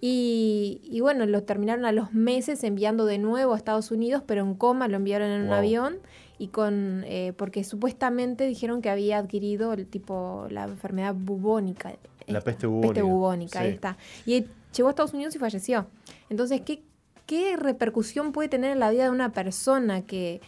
Y, 0.00 0.80
y, 0.82 1.00
bueno, 1.00 1.26
lo 1.26 1.42
terminaron 1.42 1.84
a 1.84 1.92
los 1.92 2.14
meses 2.14 2.64
enviando 2.64 3.04
de 3.04 3.18
nuevo 3.18 3.52
a 3.52 3.58
Estados 3.58 3.90
Unidos, 3.90 4.22
pero 4.26 4.44
en 4.44 4.54
coma 4.54 4.88
lo 4.88 4.96
enviaron 4.96 5.28
en 5.28 5.42
un 5.42 5.52
avión 5.52 5.98
y 6.38 6.48
con 6.48 7.04
eh, 7.06 7.32
porque 7.36 7.64
supuestamente 7.64 8.46
dijeron 8.46 8.80
que 8.80 8.90
había 8.90 9.18
adquirido 9.18 9.72
el 9.72 9.86
tipo 9.86 10.46
la 10.50 10.64
enfermedad 10.64 11.14
bubónica 11.14 11.94
la 12.26 12.40
peste 12.40 12.66
bubónica, 12.66 12.94
peste 12.94 13.02
bubónica 13.02 13.60
ahí 13.60 13.70
está. 13.72 13.96
Y 14.26 14.46
llegó 14.74 14.88
a 14.88 14.90
Estados 14.90 15.14
Unidos 15.14 15.34
y 15.34 15.38
falleció. 15.38 15.86
Entonces 16.28 16.60
qué 16.62 16.82
qué 17.26 17.56
repercusión 17.56 18.32
puede 18.32 18.48
tener 18.48 18.72
en 18.72 18.78
la 18.78 18.90
vida 18.90 19.04
de 19.04 19.10
una 19.10 19.32
persona 19.32 20.02
que 20.02 20.40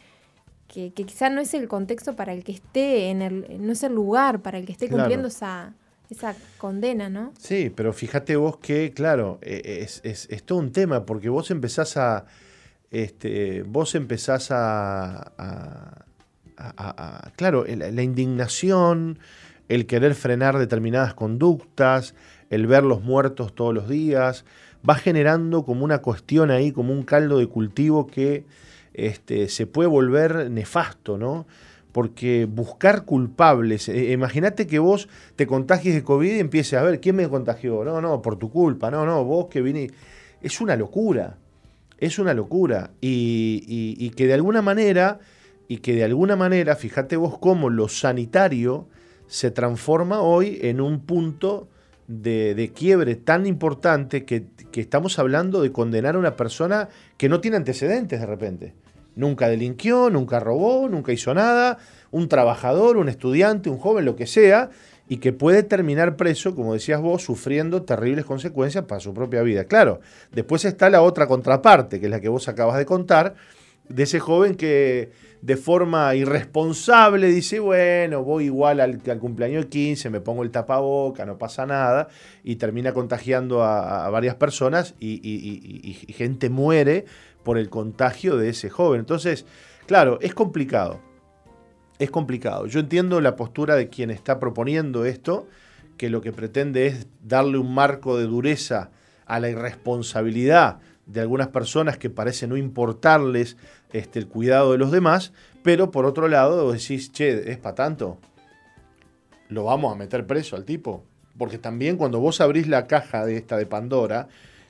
que, 0.69 0.93
quizá 0.93 1.31
no 1.31 1.41
es 1.41 1.53
el 1.53 1.67
contexto 1.67 2.15
para 2.15 2.33
el 2.33 2.45
que 2.45 2.53
esté 2.53 3.11
en 3.11 3.23
el 3.23 3.67
no 3.67 3.73
es 3.73 3.83
el 3.83 3.93
lugar 3.93 4.41
para 4.41 4.59
el 4.59 4.67
que 4.67 4.73
esté 4.73 4.89
cumpliendo 4.89 5.29
esa 5.29 5.75
esa 6.11 6.35
condena, 6.59 7.09
¿no? 7.09 7.33
Sí, 7.39 7.71
pero 7.75 7.93
fíjate 7.93 8.35
vos 8.35 8.57
que, 8.59 8.93
claro, 8.93 9.39
e, 9.43 9.81
es, 9.83 10.01
es, 10.03 10.29
es 10.29 10.43
todo 10.43 10.59
un 10.59 10.73
tema, 10.73 11.07
porque 11.07 11.29
vos 11.29 11.53
empezás 11.53 11.97
a, 11.97 12.27
este, 12.91 13.63
vos 13.63 13.95
empezás 13.95 14.49
a, 14.51 16.05
claro, 17.37 17.65
la, 17.67 18.03
indignación, 18.03 19.19
el 19.69 19.87
querer 19.87 20.15
frenar 20.15 20.59
determinadas 20.59 21.15
conductas, 21.15 22.15
el 22.51 22.67
ver 22.67 22.83
los 22.83 23.03
muertos 23.03 23.55
todos 23.55 23.73
los 23.73 23.89
días, 23.89 24.45
va 24.89 24.97
generando 24.97 25.65
como 25.65 25.85
una 25.85 25.99
cuestión 25.99 26.51
ahí, 26.51 26.73
como 26.73 26.93
un 26.93 27.05
caldo 27.05 27.39
de 27.39 27.47
cultivo 27.47 28.07
que 28.07 28.45
este, 28.93 29.49
se 29.49 29.67
puede 29.67 29.89
volver 29.89 30.51
nefasto, 30.51 31.17
¿no? 31.17 31.47
Porque 31.93 32.47
buscar 32.47 33.05
culpables, 33.05 33.89
eh, 33.89 34.13
imagínate 34.13 34.67
que 34.67 34.79
vos 34.79 35.09
te 35.37 35.47
contagies 35.47 35.95
de 35.95 36.03
COVID 36.03 36.37
y 36.37 36.39
empieces 36.39 36.79
a 36.79 36.83
ver 36.83 37.01
quién 37.01 37.17
me 37.17 37.29
contagió, 37.29 37.85
no, 37.85 38.01
no, 38.01 38.23
por 38.23 38.37
tu 38.37 38.51
culpa, 38.51 38.91
no, 38.91 39.05
no, 39.05 39.25
vos 39.25 39.47
que 39.47 39.61
viniste, 39.61 39.97
es 40.41 40.61
una 40.61 40.77
locura 40.77 41.37
es 42.00 42.19
una 42.19 42.35
locura 42.35 42.90
y, 43.00 44.11
que 44.11 44.26
de 44.26 44.35
alguna 44.35 44.62
manera 44.62 45.21
y 45.69 45.78
que 45.78 45.95
de 45.95 46.02
alguna 46.02 46.35
manera, 46.35 46.75
fíjate 46.75 47.16
vos 47.16 47.38
cómo 47.38 47.71
lo 47.71 47.88
sanitario 47.88 48.88
se 49.28 49.52
transforma 49.52 50.21
hoy 50.21 50.59
en 50.62 50.80
un 50.80 51.00
punto 51.00 51.69
de, 52.09 52.73
quiebre 52.75 53.14
tan 53.14 53.47
importante 53.47 54.25
que, 54.25 54.47
que, 54.73 54.80
estamos 54.80 55.21
hablando 55.21 55.62
de 55.62 55.71
condenar 55.71 56.16
a 56.16 56.19
una 56.19 56.35
persona 56.35 56.88
que 57.16 57.28
no 57.28 57.40
tiene 57.40 57.57
antecedentes 57.59 58.19
de 58.19 58.26
repente. 58.26 58.75
Nunca 59.14 59.49
delinquió, 59.49 60.11
nunca 60.11 60.40
robó, 60.40 60.88
nunca 60.88 61.12
hizo 61.12 61.35
nada, 61.35 61.78
un 62.11 62.28
trabajador, 62.28 62.97
un 62.97 63.09
estudiante, 63.09 63.71
un 63.71 63.78
joven, 63.78 64.04
lo 64.04 64.16
que 64.16 64.26
sea, 64.26 64.71
y 65.11 65.17
que 65.17 65.33
puede 65.33 65.64
terminar 65.64 66.14
preso, 66.14 66.55
como 66.55 66.73
decías 66.73 67.00
vos, 67.00 67.25
sufriendo 67.25 67.83
terribles 67.83 68.25
consecuencias 68.25 68.85
para 68.85 69.00
su 69.00 69.12
propia 69.12 69.43
vida. 69.43 69.64
Claro, 69.64 70.00
después 70.31 70.64
está 70.64 70.88
la 70.88 71.02
otra 71.02 71.26
contraparte, 71.26 71.99
que 71.99 72.07
es 72.07 72.11
la 72.12 72.21
que 72.21 72.29
vos 72.29 72.47
acabas 72.47 72.79
de 72.79 72.87
contar, 72.87 73.35
de 73.88 74.05
ese 74.05 74.21
joven 74.21 74.55
que 74.55 75.11
de 75.43 75.57
forma 75.57 76.14
irresponsable 76.14 77.26
dice, 77.26 77.59
bueno, 77.59 78.23
voy 78.23 78.45
igual 78.45 78.79
al, 78.79 79.00
cumpleaños 79.19 79.67
15, 79.67 80.11
me 80.11 80.21
pongo 80.21 80.45
el 80.45 80.52
tapaboca, 80.52 81.26
no 81.26 81.38
pasa 81.38 81.67
nada, 81.67 82.07
y 82.45 82.55
termina 82.55 82.93
contagiando 82.93 83.64
a, 83.64 84.09
varias 84.11 84.37
personas 84.37 84.95
y, 85.00 86.07
gente 86.17 86.50
muere 86.50 87.05
por 87.43 87.59
el 87.59 87.69
contagio 87.69 88.37
de 88.37 88.50
ese 88.50 88.71
joven. 88.71 89.00
Entonces, 89.00 89.45
claro, 89.87 90.21
es 90.21 90.35
complicado, 90.35 91.00
es 92.00 92.11
complicado. 92.11 92.66
Yo 92.66 92.80
entiendo 92.80 93.21
la 93.21 93.36
postura 93.36 93.76
de 93.76 93.91
quien 93.91 94.10
está 94.10 94.41
proponiendo 94.41 95.04
esto, 95.04 95.47
que 95.99 96.08
lo 96.08 96.23
que 96.23 96.32
pretende 96.32 96.86
es 96.86 97.06
darle 97.23 97.58
un 97.58 97.75
marco 97.75 98.17
de 98.17 98.25
dureza 98.25 98.91
a 99.26 99.39
la 99.39 99.50
irresponsabilidad 99.50 100.78
de 101.04 101.21
algunas 101.21 101.49
personas 101.49 101.99
que 101.99 102.08
parece 102.08 102.47
no 102.47 102.56
importarles 102.56 103.58
este, 103.93 104.19
el 104.19 104.28
cuidado 104.28 104.73
de 104.73 104.78
los 104.78 104.91
demás, 104.91 105.32
pero 105.63 105.91
por 105.91 106.06
otro 106.06 106.26
lado 106.26 106.65
vos 106.65 106.73
decís, 106.73 107.13
che, 107.13 107.50
¿es 107.50 107.58
para 107.58 107.75
tanto? 107.75 108.19
¿Lo 109.50 109.65
vamos 109.65 109.93
a 109.93 109.97
meter 109.97 110.26
preso 110.26 110.56
al 110.56 110.65
tipo? 110.65 111.04
Porque 111.36 111.58
también 111.58 111.99
cuando 111.99 112.19
vos 112.19 112.41
abrís 112.41 112.67
la 112.67 112.86
caja 112.86 113.26
de 113.26 113.36
esta 113.36 113.58
de 113.58 113.67
Pandora, 113.67 114.28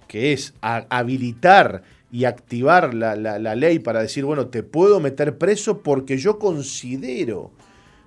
que 0.09 0.33
es 0.33 0.55
habilitar 0.61 1.85
y 2.13 2.25
activar 2.25 2.95
la, 2.95 3.15
la 3.17 3.55
ley 3.55 3.79
para 3.79 4.03
decir, 4.03 4.25
bueno, 4.25 4.49
te 4.49 4.63
puedo 4.63 5.01
meter 5.01 5.39
preso 5.39 5.83
porque 5.83 6.19
yo 6.19 6.39
considero 6.39 7.53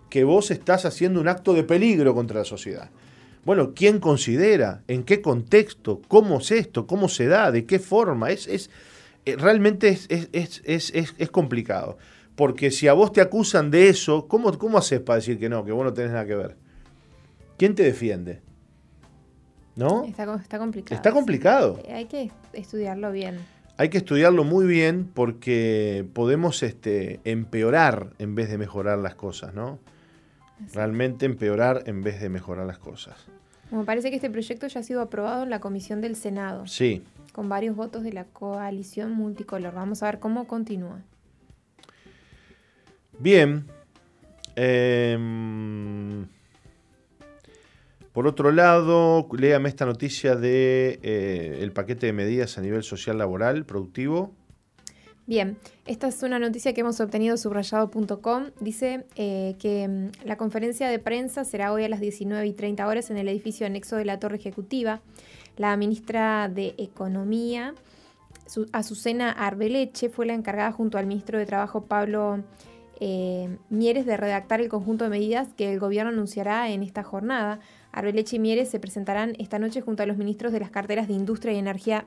que 0.09 0.23
vos 0.23 0.51
estás 0.51 0.85
haciendo 0.85 1.19
un 1.19 1.27
acto 1.27 1.53
de 1.53 1.63
peligro 1.63 2.13
contra 2.13 2.39
la 2.39 2.45
sociedad. 2.45 2.91
Bueno, 3.45 3.73
¿quién 3.73 3.99
considera? 3.99 4.83
¿En 4.87 5.03
qué 5.03 5.21
contexto? 5.21 6.01
¿Cómo 6.07 6.37
es 6.37 6.51
esto? 6.51 6.87
¿Cómo 6.87 7.09
se 7.09 7.25
da? 7.25 7.51
¿De 7.51 7.65
qué 7.65 7.79
forma? 7.79 8.29
Es, 8.29 8.47
es, 8.47 8.69
eh, 9.25 9.35
realmente 9.37 9.89
es, 9.89 10.61
es, 10.63 11.29
complicado. 11.31 11.97
Porque 12.35 12.71
si 12.71 12.87
a 12.87 12.93
vos 12.93 13.11
te 13.11 13.21
acusan 13.21 13.69
de 13.69 13.89
eso, 13.89 14.27
¿cómo, 14.27 14.57
¿cómo 14.57 14.77
haces 14.77 15.01
para 15.01 15.17
decir 15.17 15.39
que 15.39 15.49
no, 15.49 15.65
que 15.65 15.71
vos 15.71 15.83
no 15.83 15.93
tenés 15.93 16.11
nada 16.11 16.25
que 16.25 16.35
ver? 16.35 16.57
¿Quién 17.57 17.75
te 17.75 17.83
defiende? 17.83 18.41
¿No? 19.75 20.05
Está, 20.05 20.25
complicado. 20.59 20.95
Está 20.95 21.11
complicado. 21.11 21.79
Hay 21.91 22.05
que 22.05 22.31
estudiarlo 22.53 23.11
bien. 23.11 23.39
Hay 23.77 23.89
que 23.89 23.97
estudiarlo 23.97 24.43
muy 24.43 24.65
bien 24.65 25.09
porque 25.11 26.05
podemos 26.13 26.61
este, 26.61 27.19
empeorar 27.23 28.13
en 28.19 28.35
vez 28.35 28.49
de 28.49 28.57
mejorar 28.57 28.99
las 28.99 29.15
cosas, 29.15 29.53
¿no? 29.53 29.79
Realmente 30.73 31.25
empeorar 31.25 31.83
en 31.87 32.03
vez 32.03 32.21
de 32.21 32.29
mejorar 32.29 32.67
las 32.67 32.77
cosas. 32.77 33.15
Me 33.71 33.83
parece 33.83 34.11
que 34.11 34.17
este 34.17 34.29
proyecto 34.29 34.67
ya 34.67 34.81
ha 34.81 34.83
sido 34.83 35.01
aprobado 35.01 35.43
en 35.43 35.49
la 35.49 35.59
comisión 35.59 36.01
del 36.01 36.15
Senado. 36.15 36.67
Sí. 36.67 37.03
Con 37.31 37.49
varios 37.49 37.75
votos 37.75 38.03
de 38.03 38.13
la 38.13 38.25
coalición 38.25 39.13
multicolor. 39.13 39.73
Vamos 39.73 40.03
a 40.03 40.05
ver 40.05 40.19
cómo 40.19 40.45
continúa. 40.45 41.01
Bien. 43.17 43.65
Em, 44.55 46.27
por 48.13 48.27
otro 48.27 48.51
lado, 48.51 49.27
léame 49.35 49.69
esta 49.69 49.85
noticia 49.85 50.35
de 50.35 50.99
eh, 51.01 51.71
paquete 51.73 52.05
de 52.05 52.13
medidas 52.13 52.57
a 52.57 52.61
nivel 52.61 52.83
social 52.83 53.17
laboral 53.17 53.65
productivo. 53.65 54.35
Bien, 55.25 55.57
esta 55.85 56.09
es 56.09 56.21
una 56.21 56.37
noticia 56.37 56.73
que 56.73 56.81
hemos 56.81 56.99
obtenido 56.99 57.37
subrayado.com. 57.37 58.51
Dice 58.59 59.05
eh, 59.15 59.55
que 59.57 59.87
mm, 59.87 60.25
la 60.27 60.37
conferencia 60.37 60.89
de 60.89 60.99
prensa 60.99 61.43
será 61.43 61.71
hoy 61.71 61.85
a 61.85 61.89
las 61.89 62.01
19 62.01 62.45
y 62.45 62.53
30 62.53 62.85
horas 62.85 63.09
en 63.09 63.17
el 63.17 63.27
edificio 63.29 63.65
anexo 63.65 63.95
de 63.95 64.05
la 64.05 64.19
Torre 64.19 64.35
Ejecutiva. 64.35 65.01
La 65.57 65.75
ministra 65.77 66.49
de 66.49 66.75
Economía, 66.77 67.73
Azucena 68.73 69.31
Arbeleche, 69.31 70.09
fue 70.09 70.25
la 70.25 70.33
encargada 70.33 70.71
junto 70.71 70.97
al 70.97 71.07
ministro 71.07 71.39
de 71.39 71.45
Trabajo 71.45 71.85
Pablo 71.85 72.43
eh, 72.99 73.57
Mieres 73.69 74.05
de 74.05 74.17
redactar 74.17 74.61
el 74.61 74.69
conjunto 74.69 75.05
de 75.05 75.09
medidas 75.09 75.47
que 75.57 75.71
el 75.71 75.79
gobierno 75.79 76.11
anunciará 76.11 76.69
en 76.69 76.83
esta 76.83 77.03
jornada. 77.03 77.59
Arbeleche 77.93 78.35
y 78.35 78.39
Mieres 78.39 78.69
se 78.69 78.79
presentarán 78.79 79.35
esta 79.37 79.59
noche 79.59 79.81
junto 79.81 80.03
a 80.03 80.05
los 80.05 80.17
ministros 80.17 80.51
de 80.51 80.59
las 80.59 80.71
carteras 80.71 81.07
de 81.07 81.13
Industria 81.13 81.53
y 81.53 81.59
Energía 81.59 82.03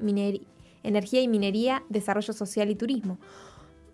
energía 0.82 1.20
y 1.20 1.28
minería, 1.28 1.82
desarrollo 1.88 2.32
social 2.32 2.70
y 2.70 2.74
turismo. 2.74 3.18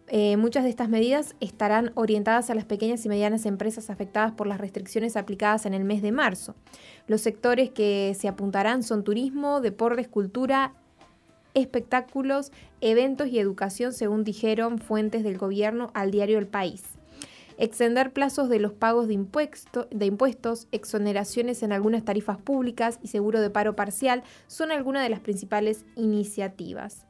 Eh, 0.09 0.37
muchas 0.37 0.65
de 0.65 0.71
estas 0.71 0.89
medidas 0.89 1.35
estarán 1.41 1.93
orientadas 1.95 2.51
a 2.51 2.55
las 2.55 2.65
pequeñas 2.65 3.05
y 3.07 3.09
medianas 3.09 3.47
empresas 3.47 3.89
afectadas 3.89 4.33
por 4.33 4.47
las 4.47 4.61
restricciones 4.61 5.17
aplicadas 5.17 5.65
en 5.65 5.75
el 5.75 5.85
mes 5.85 6.03
de 6.03 6.13
marzo. 6.13 6.55
Los 7.07 7.21
sectores 7.21 7.71
que 7.71 8.15
se 8.19 8.29
apuntarán 8.29 8.83
son 8.83 9.05
turismo, 9.05 9.61
deportes, 9.61 10.09
cultura, 10.09 10.75
espectáculos, 11.55 12.53
eventos 12.81 13.29
y 13.29 13.39
educación, 13.39 13.93
según 13.93 14.25
dijeron 14.25 14.79
fuentes 14.79 15.23
del 15.23 15.39
gobierno 15.39 15.91
al 15.95 16.11
diario 16.11 16.39
El 16.39 16.47
País 16.47 16.83
extender 17.57 18.13
plazos 18.13 18.49
de 18.49 18.59
los 18.59 18.73
pagos 18.73 19.09
de, 19.09 19.15
impuestos, 19.15 20.69
exoneraciones 20.73 21.63
en 21.63 21.73
algunas 21.73 22.05
tarifas 22.05 22.39
públicas 22.39 22.99
y 23.03 23.09
seguro 23.09 23.41
de 23.41 23.51
paro 23.51 23.77
parcial 23.77 24.23
son 24.47 24.71
algunas 24.71 25.03
de 25.03 25.09
las 25.09 25.21
principales 25.21 25.85
iniciativas. 25.97 27.07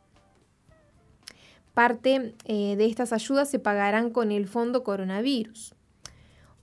Parte 1.75 2.35
eh, 2.45 2.77
de 2.77 2.87
estas 2.87 3.13
ayudas 3.13 3.49
se 3.49 3.59
pagarán 3.59 4.11
con 4.11 4.31
el 4.31 4.47
Fondo 4.47 4.85
Coronavirus. 4.85 5.75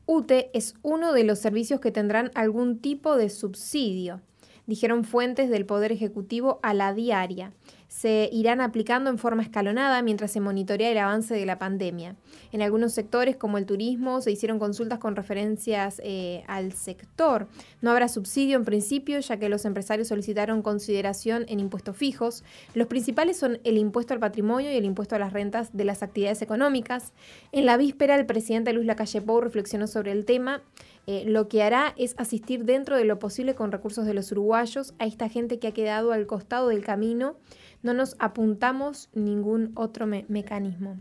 UTE 0.05 0.49
es 0.53 0.75
uno 0.81 1.13
de 1.13 1.23
los 1.23 1.39
servicios 1.39 1.79
que 1.79 1.91
tendrán 1.91 2.31
algún 2.35 2.79
tipo 2.79 3.15
de 3.15 3.29
subsidio, 3.29 4.21
dijeron 4.65 5.03
fuentes 5.03 5.49
del 5.49 5.65
Poder 5.65 5.91
Ejecutivo 5.91 6.59
a 6.61 6.73
la 6.73 6.93
diaria 6.93 7.53
se 7.89 8.29
irán 8.31 8.61
aplicando 8.61 9.09
en 9.09 9.17
forma 9.17 9.41
escalonada 9.41 10.03
mientras 10.03 10.31
se 10.31 10.39
monitorea 10.39 10.91
el 10.91 10.97
avance 10.99 11.33
de 11.33 11.45
la 11.47 11.57
pandemia. 11.57 12.15
En 12.51 12.61
algunos 12.61 12.93
sectores, 12.93 13.35
como 13.35 13.57
el 13.57 13.65
turismo, 13.65 14.21
se 14.21 14.31
hicieron 14.31 14.59
consultas 14.59 14.99
con 14.99 15.15
referencias 15.15 15.99
eh, 16.05 16.43
al 16.47 16.73
sector. 16.73 17.47
No 17.81 17.89
habrá 17.89 18.07
subsidio 18.07 18.57
en 18.57 18.63
principio, 18.63 19.19
ya 19.19 19.37
que 19.37 19.49
los 19.49 19.65
empresarios 19.65 20.09
solicitaron 20.09 20.61
consideración 20.61 21.45
en 21.49 21.59
impuestos 21.59 21.97
fijos. 21.97 22.43
Los 22.75 22.85
principales 22.87 23.37
son 23.37 23.59
el 23.63 23.79
impuesto 23.79 24.13
al 24.13 24.19
patrimonio 24.19 24.71
y 24.71 24.75
el 24.75 24.85
impuesto 24.85 25.15
a 25.15 25.19
las 25.19 25.33
rentas 25.33 25.75
de 25.75 25.83
las 25.83 26.03
actividades 26.03 26.43
económicas. 26.43 27.13
En 27.51 27.65
la 27.65 27.75
víspera, 27.75 28.15
el 28.15 28.27
presidente 28.27 28.71
Luis 28.71 28.85
Lacalle 28.85 29.21
Pou 29.21 29.41
reflexionó 29.41 29.87
sobre 29.87 30.11
el 30.11 30.25
tema. 30.25 30.61
Eh, 31.07 31.23
lo 31.25 31.47
que 31.47 31.63
hará 31.63 31.95
es 31.97 32.13
asistir 32.19 32.65
dentro 32.65 32.95
de 32.95 33.03
lo 33.03 33.17
posible 33.17 33.55
con 33.55 33.71
recursos 33.71 34.05
de 34.05 34.13
los 34.13 34.31
uruguayos 34.31 34.93
a 34.99 35.07
esta 35.07 35.27
gente 35.27 35.57
que 35.57 35.67
ha 35.67 35.73
quedado 35.73 36.11
al 36.11 36.27
costado 36.27 36.67
del 36.67 36.85
camino 36.85 37.35
no 37.83 37.93
nos 37.93 38.15
apuntamos 38.19 39.09
ningún 39.13 39.71
otro 39.75 40.05
mecanismo. 40.07 40.97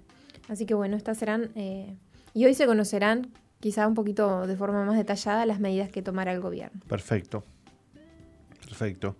Así 0.48 0.66
que 0.66 0.74
bueno, 0.74 0.96
estas 0.96 1.18
serán, 1.18 1.50
eh, 1.54 1.96
y 2.34 2.44
hoy 2.46 2.54
se 2.54 2.66
conocerán 2.66 3.28
quizá 3.60 3.86
un 3.86 3.94
poquito 3.94 4.46
de 4.46 4.56
forma 4.56 4.84
más 4.84 4.96
detallada 4.96 5.44
las 5.46 5.60
medidas 5.60 5.90
que 5.90 6.02
tomará 6.02 6.32
el 6.32 6.40
gobierno. 6.40 6.80
Perfecto, 6.88 7.44
perfecto. 8.64 9.16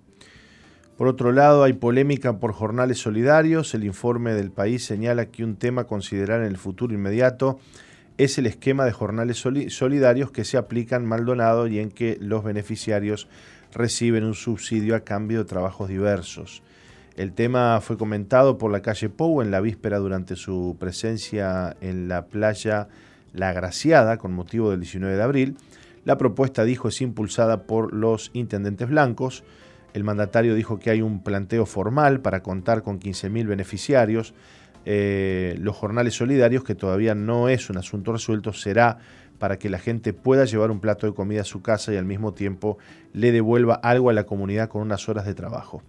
Por 0.97 1.07
otro 1.07 1.31
lado, 1.31 1.63
hay 1.63 1.75
polémica 1.75 2.41
por 2.41 2.53
jornales 2.53 2.99
solidarios. 2.99 3.73
El 3.73 3.85
informe 3.85 4.35
del 4.35 4.51
país 4.51 4.85
señala 4.85 5.27
que 5.27 5.45
un 5.45 5.55
tema 5.55 5.83
a 5.83 5.87
considerar 5.87 6.41
en 6.41 6.49
el 6.49 6.57
futuro 6.57 6.93
inmediato 6.93 7.61
es 8.17 8.37
el 8.37 8.47
esquema 8.47 8.85
de 8.85 8.91
jornales 8.91 9.39
solidarios 9.69 10.33
que 10.33 10.45
se 10.45 10.57
aplican 10.57 11.07
Maldonado 11.07 11.69
y 11.69 11.79
en 11.79 11.93
que 11.93 12.19
los 12.21 12.43
beneficiarios 12.43 13.29
reciben 13.73 14.25
un 14.25 14.35
subsidio 14.35 14.97
a 14.97 15.01
cambio 15.01 15.39
de 15.39 15.45
trabajos 15.45 15.89
diversos. 15.89 16.63
El 17.19 17.33
tema 17.33 17.81
fue 17.81 17.99
comentado 17.99 18.59
por 18.59 18.71
la 18.71 18.81
calle 18.81 19.09
Pou 19.09 19.43
en 19.43 19.51
la 19.51 19.61
víspera 19.61 19.99
durante 19.99 20.37
su 20.37 20.77
presencia 20.79 21.77
en 21.81 22.07
la 22.07 22.27
playa 22.27 22.87
La 23.33 23.53
Graciada 23.53 24.19
con 24.19 24.33
motivo 24.33 24.71
del 24.71 24.79
19 24.79 25.17
de 25.17 25.23
abril. 25.25 25.57
La 26.05 26.17
propuesta, 26.17 26.63
dijo, 26.63 26.87
es 26.87 27.01
impulsada 27.01 27.65
por 27.65 27.93
los 27.93 28.31
intendentes 28.35 28.89
blancos. 28.89 29.43
El 29.95 30.05
mandatario 30.05 30.55
dijo 30.55 30.79
que 30.79 30.91
hay 30.91 31.03
un 31.03 31.25
planteo 31.25 31.67
formal 31.67 32.21
para 32.21 32.45
contar 32.45 32.85
con 32.85 33.01
15.000 33.01 33.49
beneficiarios. 33.49 34.33
Eh, 34.85 35.57
los 35.59 35.75
jornales 35.75 36.15
solidarios, 36.15 36.63
que 36.63 36.77
todavía 36.77 37.17
no 37.17 37.49
es 37.49 37.69
un 37.69 37.79
asunto 37.79 38.13
resuelto, 38.13 38.53
será 38.53 38.99
para 39.41 39.59
que 39.59 39.71
la 39.71 39.81
gente 39.81 40.13
pueda 40.13 40.45
llevar 40.45 40.71
un 40.71 40.79
plato 40.79 41.09
de 41.09 41.15
comida 41.15 41.41
a 41.41 41.45
su 41.45 41.63
casa 41.63 41.93
y 41.93 41.97
al 41.97 42.05
mismo 42.05 42.33
tiempo 42.33 42.79
le 43.13 43.33
devuelva 43.33 43.75
algo 43.75 44.09
a 44.09 44.13
la 44.13 44.23
comunidad 44.23 44.69
con 44.69 44.83
unas 44.83 45.09
horas 45.09 45.27
de 45.27 45.35
trabajo. 45.35 45.83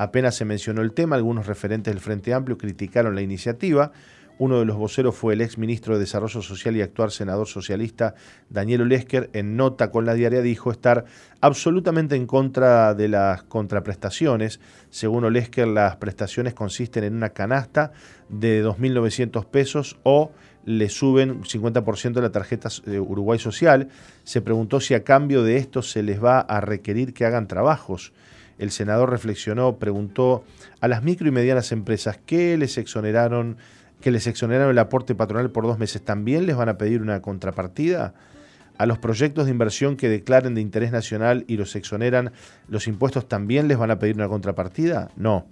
Apenas 0.00 0.36
se 0.36 0.44
mencionó 0.44 0.82
el 0.82 0.92
tema, 0.92 1.16
algunos 1.16 1.48
referentes 1.48 1.92
del 1.92 2.00
Frente 2.00 2.32
Amplio 2.32 2.56
criticaron 2.56 3.16
la 3.16 3.20
iniciativa. 3.20 3.90
Uno 4.38 4.60
de 4.60 4.64
los 4.64 4.76
voceros 4.76 5.16
fue 5.16 5.34
el 5.34 5.40
ex 5.40 5.58
ministro 5.58 5.94
de 5.94 6.00
Desarrollo 6.00 6.40
Social 6.40 6.76
y 6.76 6.82
actual 6.82 7.10
senador 7.10 7.48
socialista 7.48 8.14
Daniel 8.48 8.82
Olesker. 8.82 9.28
En 9.32 9.56
nota 9.56 9.90
con 9.90 10.06
la 10.06 10.14
diaria 10.14 10.40
dijo 10.40 10.70
estar 10.70 11.04
absolutamente 11.40 12.14
en 12.14 12.28
contra 12.28 12.94
de 12.94 13.08
las 13.08 13.42
contraprestaciones. 13.42 14.60
Según 14.88 15.24
Olesker, 15.24 15.66
las 15.66 15.96
prestaciones 15.96 16.54
consisten 16.54 17.02
en 17.02 17.16
una 17.16 17.30
canasta 17.30 17.90
de 18.28 18.64
2.900 18.64 19.46
pesos 19.46 19.98
o 20.04 20.30
le 20.64 20.90
suben 20.90 21.42
50% 21.42 22.12
de 22.12 22.22
la 22.22 22.30
tarjeta 22.30 22.68
de 22.86 23.00
Uruguay 23.00 23.40
Social. 23.40 23.88
Se 24.22 24.42
preguntó 24.42 24.78
si 24.78 24.94
a 24.94 25.02
cambio 25.02 25.42
de 25.42 25.56
esto 25.56 25.82
se 25.82 26.04
les 26.04 26.22
va 26.22 26.38
a 26.38 26.60
requerir 26.60 27.14
que 27.14 27.24
hagan 27.24 27.48
trabajos. 27.48 28.12
El 28.58 28.70
senador 28.70 29.10
reflexionó, 29.10 29.78
preguntó 29.78 30.44
a 30.80 30.88
las 30.88 31.02
micro 31.02 31.28
y 31.28 31.30
medianas 31.30 31.72
empresas 31.72 32.18
qué 32.26 32.56
les 32.56 32.76
exoneraron 32.78 33.56
que 34.00 34.10
les 34.10 34.26
exoneraron 34.26 34.70
el 34.70 34.78
aporte 34.78 35.14
patronal 35.14 35.50
por 35.50 35.64
dos 35.64 35.78
meses, 35.78 36.02
¿también 36.02 36.46
les 36.46 36.56
van 36.56 36.68
a 36.68 36.78
pedir 36.78 37.02
una 37.02 37.20
contrapartida? 37.20 38.14
¿A 38.76 38.86
los 38.86 38.98
proyectos 38.98 39.46
de 39.46 39.50
inversión 39.50 39.96
que 39.96 40.08
declaren 40.08 40.54
de 40.54 40.60
interés 40.60 40.92
nacional 40.92 41.44
y 41.48 41.56
los 41.56 41.74
exoneran 41.74 42.30
los 42.68 42.86
impuestos 42.86 43.28
también 43.28 43.66
les 43.66 43.76
van 43.76 43.90
a 43.90 43.98
pedir 43.98 44.14
una 44.14 44.28
contrapartida? 44.28 45.10
No. 45.16 45.46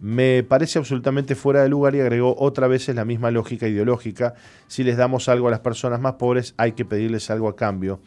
Me 0.00 0.42
parece 0.42 0.78
absolutamente 0.78 1.34
fuera 1.34 1.62
de 1.62 1.68
lugar 1.68 1.94
y 1.94 2.00
agregó 2.00 2.34
otra 2.36 2.66
vez 2.66 2.88
la 2.88 3.04
misma 3.04 3.30
lógica 3.30 3.68
ideológica. 3.68 4.34
Si 4.66 4.82
les 4.82 4.96
damos 4.96 5.28
algo 5.28 5.48
a 5.48 5.50
las 5.50 5.60
personas 5.60 6.00
más 6.00 6.14
pobres, 6.14 6.54
hay 6.56 6.72
que 6.72 6.84
pedirles 6.84 7.30
algo 7.30 7.48
a 7.48 7.54
cambio. 7.54 8.00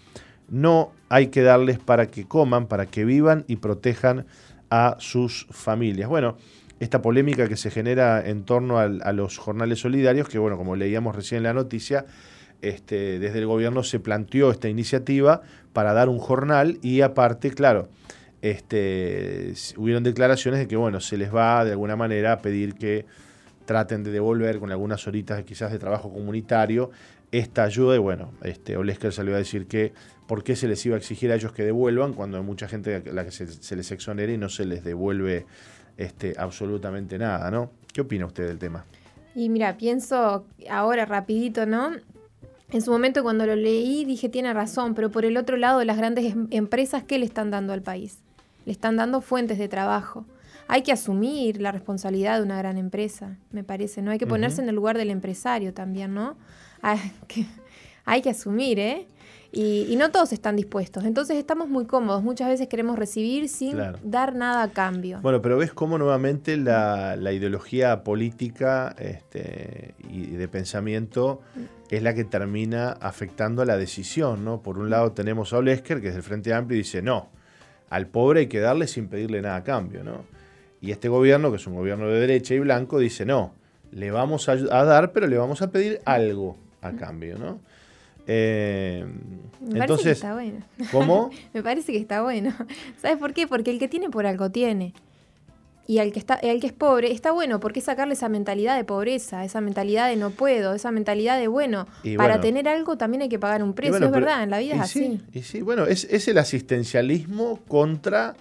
No 0.50 0.92
hay 1.10 1.28
que 1.28 1.42
darles 1.42 1.80
para 1.80 2.08
que 2.08 2.26
coman, 2.26 2.68
para 2.68 2.86
que 2.86 3.06
vivan 3.06 3.46
y 3.48 3.58
protejan 3.58 4.26
a 4.70 4.96
sus 5.00 5.48
familias. 5.52 6.10
Bueno, 6.10 6.38
esta 6.80 7.02
polémica 7.02 7.48
que 7.48 7.56
se 7.56 7.72
genera 7.72 8.28
en 8.28 8.44
torno 8.44 8.80
a 8.80 9.14
los 9.14 9.38
jornales 9.38 9.80
solidarios, 9.80 10.28
que 10.28 10.40
bueno, 10.40 10.58
como 10.58 10.76
leíamos 10.76 11.16
recién 11.16 11.38
en 11.38 11.44
la 11.44 11.54
noticia, 11.54 12.06
este, 12.62 13.20
desde 13.20 13.40
el 13.40 13.46
gobierno 13.46 13.84
se 13.84 14.00
planteó 14.00 14.52
esta 14.52 14.70
iniciativa 14.70 15.42
para 15.74 15.94
dar 15.94 16.10
un 16.10 16.20
jornal 16.20 16.80
y 16.82 17.02
aparte, 17.02 17.52
claro, 17.52 17.90
este, 18.42 19.54
hubieron 19.78 20.04
declaraciones 20.04 20.60
de 20.60 20.68
que 20.68 20.76
bueno, 20.76 21.00
se 21.00 21.18
les 21.18 21.34
va 21.34 21.64
de 21.64 21.72
alguna 21.72 21.96
manera 21.96 22.34
a 22.34 22.42
pedir 22.42 22.76
que 22.76 23.06
traten 23.66 24.04
de 24.04 24.12
devolver 24.12 24.60
con 24.60 24.72
algunas 24.72 25.08
horitas 25.08 25.44
quizás 25.44 25.72
de 25.72 25.80
trabajo 25.80 26.12
comunitario 26.12 26.92
esta 27.32 27.64
ayuda 27.64 27.96
y 27.96 28.00
bueno, 28.00 28.32
este, 28.44 28.78
Olesker 28.78 29.12
salió 29.12 29.36
a 29.36 29.38
decir 29.38 29.68
que 29.68 29.94
por 30.28 30.44
qué 30.44 30.56
se 30.56 30.68
les 30.68 30.86
iba 30.86 30.96
a 30.96 30.98
exigir 30.98 31.32
a 31.32 31.36
ellos 31.36 31.52
que 31.52 31.64
devuelvan 31.64 32.14
cuando 32.14 32.38
hay 32.38 32.44
mucha 32.44 32.68
gente 32.68 32.96
a 32.96 33.14
la 33.14 33.26
que 33.26 33.32
se, 33.32 33.48
se 33.48 33.76
les 33.76 33.92
exonera 33.92 34.32
y 34.32 34.38
no 34.38 34.50
se 34.50 34.66
les 34.66 34.84
devuelve 34.84 35.46
este, 35.98 36.36
absolutamente 36.38 37.18
nada, 37.18 37.50
¿no? 37.52 37.72
¿Qué 37.94 38.02
opina 38.02 38.26
usted 38.26 38.48
del 38.48 38.60
tema? 38.60 38.86
Y 39.36 39.50
mira, 39.50 39.78
pienso 39.78 40.46
ahora 40.70 41.06
rapidito, 41.06 41.66
¿no? 41.66 41.92
En 42.72 42.82
su 42.82 42.92
momento 42.92 43.22
cuando 43.22 43.46
lo 43.46 43.56
leí 43.56 44.06
dije 44.06 44.30
tiene 44.30 44.54
razón, 44.54 44.96
pero 44.96 45.12
por 45.12 45.26
el 45.26 45.38
otro 45.38 45.58
lado 45.58 45.84
las 45.84 45.98
grandes 45.98 46.34
em, 46.34 46.48
empresas, 46.52 47.04
¿qué 47.04 47.20
le 47.20 47.26
están 47.26 47.52
dando 47.52 47.74
al 47.74 47.82
país? 47.82 48.20
Le 48.66 48.72
están 48.72 48.96
dando 48.96 49.22
fuentes 49.22 49.58
de 49.58 49.68
trabajo. 49.68 50.26
Hay 50.68 50.82
que 50.82 50.92
asumir 50.92 51.62
la 51.62 51.72
responsabilidad 51.72 52.38
de 52.38 52.44
una 52.44 52.58
gran 52.58 52.78
empresa, 52.78 53.38
me 53.52 53.64
parece, 53.64 54.02
¿no? 54.02 54.12
Hay 54.12 54.18
que 54.18 54.26
ponerse 54.26 54.62
en 54.62 54.70
el 54.70 54.76
lugar 54.76 54.98
del 54.98 55.12
empresario 55.12 55.74
también, 55.74 56.14
¿no? 56.14 56.36
Hay 56.82 57.00
que, 57.28 57.46
hay 58.04 58.22
que 58.22 58.32
asumir, 58.32 58.80
¿eh? 58.80 59.08
Y, 59.58 59.96
no 59.96 60.12
todos 60.12 60.34
están 60.34 60.58
dispuestos. 60.58 61.06
Entonces 61.06 61.38
estamos 61.38 61.70
muy 61.70 61.86
cómodos. 61.86 62.22
Muchas 62.22 62.50
veces 62.50 62.68
queremos 62.68 63.00
recibir 63.00 63.48
sin 63.48 63.78
dar 64.04 64.36
nada 64.36 64.64
a 64.64 64.70
cambio. 64.70 65.20
Bueno, 65.22 65.42
pero 65.42 65.58
ves 65.58 65.72
cómo 65.72 65.98
nuevamente 65.98 66.58
la, 66.58 67.16
ideología 67.32 68.04
política 68.04 68.94
este, 69.00 69.96
y 70.10 70.28
de 70.28 70.48
pensamiento 70.50 71.42
es 71.90 72.04
la 72.04 72.14
que 72.14 72.26
termina 72.26 72.90
afectando 73.00 73.62
a 73.62 73.66
la 73.66 73.78
decisión. 73.78 74.44
¿no? 74.44 74.62
Por 74.62 74.78
un 74.78 74.90
lado 74.90 75.14
tenemos 75.14 75.54
a 75.54 75.58
Olesker, 75.60 76.02
que 76.02 76.10
es 76.10 76.16
del 76.16 76.24
Frente 76.24 76.54
Amplio, 76.54 76.76
y 76.76 76.84
dice, 76.84 77.02
no, 77.02 77.30
al 77.90 78.08
pobre 78.08 78.42
hay 78.42 78.48
que 78.48 78.60
darle 78.60 78.88
sin 78.88 79.08
pedirle 79.08 79.42
nada 79.42 79.56
a 79.56 79.64
cambio. 79.64 80.04
¿no? 80.04 80.26
Y 80.82 80.92
este 80.92 81.08
gobierno, 81.08 81.50
que 81.52 81.58
es 81.58 81.66
un 81.66 81.76
gobierno 81.76 82.10
de 82.10 82.20
derecha 82.20 82.54
y 82.56 82.60
blanco, 82.60 83.00
dice, 83.00 83.26
no, 83.26 83.54
le 83.92 84.12
vamos 84.12 84.50
a, 84.50 84.52
a 84.52 84.84
dar, 84.84 85.14
pero 85.14 85.28
le 85.28 85.38
vamos 85.38 85.62
a 85.62 85.72
pedir 85.72 86.02
algo 86.04 86.58
a 86.82 86.92
cambio. 86.92 87.38
¿no? 87.38 87.62
Eh, 88.28 89.06
Me 89.62 89.80
entonces, 89.80 89.88
parece 89.88 90.04
que 90.04 90.12
está 90.12 90.34
bueno. 90.34 90.60
¿Cómo? 90.92 91.30
Me 91.54 91.64
parece 91.64 91.92
que 91.92 91.98
está 91.98 92.22
bueno. 92.22 92.54
¿Sabes 93.02 93.18
por 93.18 93.34
qué? 93.34 93.48
Porque 93.48 93.72
el 93.72 93.80
que 93.80 93.88
tiene 93.88 94.10
por 94.10 94.26
algo 94.26 94.50
tiene. 94.52 94.94
Y 95.88 96.00
al 96.00 96.12
que, 96.12 96.18
está, 96.18 96.36
el 96.36 96.60
que 96.60 96.68
es 96.68 96.74
pobre 96.74 97.12
está 97.12 97.32
bueno 97.32 97.60
porque 97.60 97.80
sacarle 97.80 98.16
esa 98.16 98.28
mentalidad 98.28 98.76
de 98.76 98.84
pobreza, 98.84 99.46
esa 99.46 99.62
mentalidad 99.62 100.10
de 100.10 100.16
no 100.16 100.32
puedo, 100.32 100.74
esa 100.74 100.90
mentalidad 100.90 101.40
de 101.40 101.48
bueno, 101.48 101.86
para 102.18 102.42
tener 102.42 102.68
algo 102.68 102.98
también 102.98 103.22
hay 103.22 103.30
que 103.30 103.38
pagar 103.38 103.62
un 103.62 103.74
precio, 103.76 104.04
es 104.04 104.12
verdad, 104.12 104.42
en 104.42 104.50
la 104.50 104.58
vida 104.58 104.76
es 104.76 104.82
así. 104.82 105.22
Y 105.32 105.44
sí, 105.44 105.62
bueno, 105.62 105.86
es, 105.86 106.06
es 106.06 106.28
el 106.28 106.40
asistencialismo 106.40 107.60
contra 107.68 108.36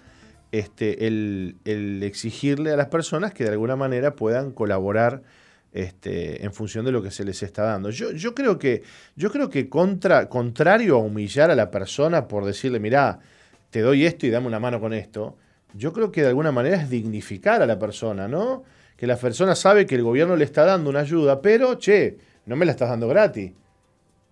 este, 0.52 1.06
el, 1.06 1.56
el 1.66 2.02
exigirle 2.02 2.72
a 2.72 2.76
las 2.76 2.86
personas 2.86 3.34
que 3.34 3.44
de 3.44 3.50
alguna 3.50 3.76
manera 3.76 4.14
puedan 4.14 4.50
colaborar 4.50 5.22
este, 5.74 6.44
en 6.44 6.52
función 6.52 6.84
de 6.84 6.92
lo 6.92 7.02
que 7.02 7.10
se 7.10 7.24
les 7.24 7.42
está 7.42 7.64
dando. 7.64 7.90
Yo, 7.90 8.12
yo 8.12 8.32
creo 8.32 8.58
que, 8.58 8.84
yo 9.16 9.30
creo 9.30 9.50
que 9.50 9.68
contra, 9.68 10.28
contrario 10.28 10.94
a 10.94 10.98
humillar 10.98 11.50
a 11.50 11.56
la 11.56 11.70
persona 11.70 12.28
por 12.28 12.44
decirle, 12.44 12.78
mirá, 12.78 13.18
te 13.70 13.80
doy 13.80 14.06
esto 14.06 14.24
y 14.24 14.30
dame 14.30 14.46
una 14.46 14.60
mano 14.60 14.78
con 14.78 14.94
esto, 14.94 15.36
yo 15.74 15.92
creo 15.92 16.12
que 16.12 16.22
de 16.22 16.28
alguna 16.28 16.52
manera 16.52 16.76
es 16.76 16.88
dignificar 16.88 17.60
a 17.60 17.66
la 17.66 17.76
persona, 17.76 18.28
¿no? 18.28 18.62
Que 18.96 19.08
la 19.08 19.16
persona 19.16 19.56
sabe 19.56 19.84
que 19.84 19.96
el 19.96 20.04
gobierno 20.04 20.36
le 20.36 20.44
está 20.44 20.64
dando 20.64 20.90
una 20.90 21.00
ayuda, 21.00 21.42
pero, 21.42 21.74
che, 21.76 22.18
no 22.46 22.54
me 22.54 22.64
la 22.64 22.70
estás 22.70 22.90
dando 22.90 23.08
gratis, 23.08 23.50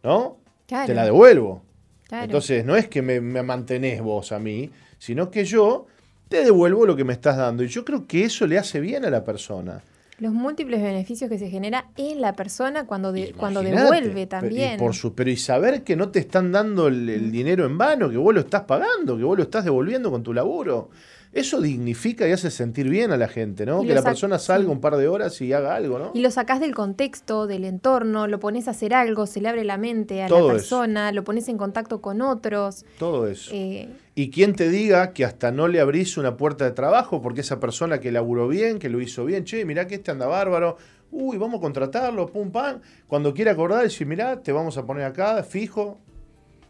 ¿no? 0.04 0.38
Te 0.86 0.94
la 0.94 1.04
devuelvo. 1.04 1.64
Entonces, 2.12 2.64
no 2.64 2.76
es 2.76 2.86
que 2.86 3.02
me, 3.02 3.20
me 3.20 3.42
mantenés 3.42 4.00
vos 4.00 4.30
a 4.30 4.38
mí, 4.38 4.70
sino 4.98 5.28
que 5.30 5.44
yo 5.44 5.86
te 6.28 6.44
devuelvo 6.44 6.86
lo 6.86 6.94
que 6.94 7.04
me 7.04 7.14
estás 7.14 7.36
dando. 7.36 7.64
Y 7.64 7.68
yo 7.68 7.84
creo 7.84 8.06
que 8.06 8.24
eso 8.24 8.46
le 8.46 8.58
hace 8.58 8.78
bien 8.78 9.04
a 9.04 9.10
la 9.10 9.24
persona 9.24 9.82
los 10.22 10.32
múltiples 10.32 10.80
beneficios 10.80 11.28
que 11.28 11.36
se 11.36 11.50
genera 11.50 11.86
en 11.96 12.20
la 12.20 12.34
persona 12.34 12.86
cuando, 12.86 13.12
cuando 13.36 13.60
devuelve 13.60 14.28
también. 14.28 14.78
Pero 14.78 14.92
y, 14.92 15.00
por 15.00 15.14
pero 15.16 15.30
y 15.30 15.36
saber 15.36 15.82
que 15.82 15.96
no 15.96 16.10
te 16.10 16.20
están 16.20 16.52
dando 16.52 16.86
el, 16.86 17.22
mm. 17.22 17.30
dinero 17.32 17.66
en 17.66 17.76
vano, 17.76 18.08
que 18.08 18.18
vos 18.18 18.32
lo 18.32 18.38
estás 18.38 18.60
pagando, 18.60 19.16
que 19.16 19.24
vos 19.24 19.36
lo 19.36 19.42
estás 19.42 19.64
devolviendo 19.64 20.12
con 20.12 20.22
tu 20.22 20.32
laburo. 20.32 20.90
Eso 21.32 21.62
dignifica 21.62 22.28
y 22.28 22.32
hace 22.32 22.50
sentir 22.50 22.90
bien 22.90 23.10
a 23.10 23.16
la 23.16 23.26
gente, 23.26 23.64
¿no? 23.64 23.82
que 23.82 23.94
la 23.94 24.02
persona 24.02 24.38
salga 24.38 24.70
un 24.70 24.80
par 24.80 24.96
de 24.96 25.08
horas 25.08 25.40
y 25.40 25.52
haga 25.54 25.74
algo, 25.74 25.98
¿no? 25.98 26.10
Y 26.12 26.20
lo 26.20 26.30
sacás 26.30 26.60
del 26.60 26.74
contexto, 26.74 27.46
del 27.46 27.64
entorno, 27.64 28.26
lo 28.26 28.38
pones 28.38 28.68
a 28.68 28.72
hacer 28.72 28.92
algo, 28.92 29.26
se 29.26 29.40
le 29.40 29.48
abre 29.48 29.64
la 29.64 29.78
mente 29.78 30.22
a 30.22 30.28
la 30.28 30.46
persona, 30.46 31.10
lo 31.10 31.24
pones 31.24 31.48
en 31.48 31.56
contacto 31.56 32.02
con 32.02 32.20
otros. 32.20 32.84
Todo 32.98 33.26
eso. 33.28 33.50
Eh, 33.54 33.88
y 34.14 34.28
quién 34.28 34.54
te 34.54 34.68
diga 34.68 35.14
que 35.14 35.24
hasta 35.24 35.52
no 35.52 35.68
le 35.68 35.80
abrís 35.80 36.18
una 36.18 36.36
puerta 36.36 36.66
de 36.66 36.72
trabajo 36.72 37.22
porque 37.22 37.40
esa 37.40 37.58
persona 37.58 37.98
que 37.98 38.12
laburó 38.12 38.46
bien, 38.46 38.78
que 38.78 38.90
lo 38.90 39.00
hizo 39.00 39.24
bien, 39.24 39.44
che, 39.44 39.64
mirá 39.64 39.86
que 39.86 39.94
este 39.94 40.10
anda 40.10 40.26
bárbaro, 40.26 40.76
uy, 41.10 41.38
vamos 41.38 41.58
a 41.58 41.60
contratarlo, 41.62 42.26
pum, 42.26 42.50
pam. 42.50 42.80
Cuando 43.06 43.32
quiera 43.32 43.52
acordar, 43.52 43.84
decir, 43.84 44.06
mirá, 44.06 44.42
te 44.42 44.52
vamos 44.52 44.76
a 44.76 44.84
poner 44.84 45.04
acá, 45.04 45.42
fijo. 45.44 45.98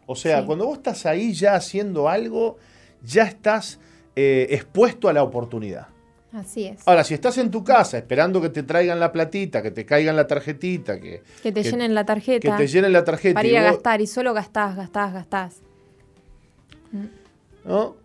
O 0.06 0.14
sea, 0.14 0.46
cuando 0.46 0.66
vos 0.66 0.78
estás 0.78 1.04
ahí 1.04 1.32
ya 1.32 1.56
haciendo 1.56 2.08
algo, 2.08 2.58
ya 3.02 3.24
estás 3.24 3.80
eh, 4.16 4.46
expuesto 4.50 5.08
a 5.08 5.12
la 5.12 5.22
oportunidad. 5.22 5.88
Así 6.32 6.64
es. 6.64 6.80
Ahora, 6.86 7.04
si 7.04 7.12
estás 7.12 7.36
en 7.38 7.50
tu 7.50 7.62
casa 7.62 7.98
esperando 7.98 8.40
que 8.40 8.48
te 8.48 8.62
traigan 8.62 8.98
la 8.98 9.12
platita, 9.12 9.62
que 9.62 9.70
te 9.70 9.84
caigan 9.84 10.16
la 10.16 10.26
tarjetita, 10.26 10.98
que, 10.98 11.22
que 11.42 11.52
te 11.52 11.62
llenen 11.62 11.94
la 11.94 12.06
tarjeta. 12.06 12.56
Que 12.56 12.62
te 12.64 12.68
llenen 12.68 12.92
la 12.92 13.04
tarjeta. 13.04 13.34
Para 13.34 13.48
ir 13.48 13.58
a 13.58 13.62
gastar 13.62 14.00
y 14.00 14.06
solo 14.06 14.32
gastás, 14.32 14.76
gastás, 14.76 15.12
gastás. 15.12 15.56
¿No? 17.64 17.96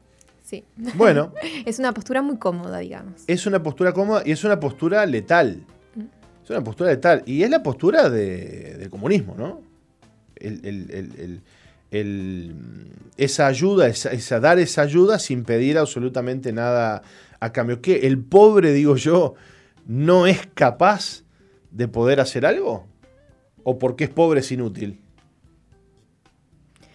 Sí. 0.44 0.66
Bueno. 0.96 1.34
es 1.66 1.80
una 1.80 1.94
postura 1.94 2.22
muy 2.22 2.38
cómoda, 2.38 2.80
digamos. 2.80 3.24
Es 3.28 3.46
una 3.46 3.64
postura 3.64 3.94
cómoda 3.94 4.24
y 4.26 4.32
es 4.32 4.44
una 4.44 4.60
postura 4.60 5.06
letal. 5.06 5.64
Mm. 5.96 6.02
Es 6.44 6.50
una 6.50 6.64
postura 6.64 6.90
letal. 6.90 7.24
Y 7.26 7.44
es 7.44 7.50
la 7.50 7.64
postura 7.64 8.10
del 8.10 8.90
comunismo, 8.90 9.36
¿no? 9.38 9.62
el, 10.40 11.42
esa 11.92 13.48
ayuda, 13.48 13.88
esa, 13.88 14.40
dar 14.40 14.60
esa 14.60 14.82
ayuda 14.82 15.20
sin 15.20 15.44
pedir 15.44 15.78
absolutamente 15.78 16.52
nada 16.52 17.02
a 17.40 17.52
cambio. 17.52 17.82
¿Qué? 17.82 18.08
¿El 18.08 18.20
pobre, 18.20 18.74
digo 18.74 18.96
yo, 18.96 19.36
no 19.86 20.28
es 20.28 20.48
capaz 20.54 21.24
de 21.72 21.88
poder 21.88 22.20
hacer 22.20 22.46
algo? 22.46 22.88
¿O 23.64 23.78
porque 23.78 24.06
es 24.06 24.10
pobre 24.10 24.42
es 24.42 24.52
inútil? 24.52 25.00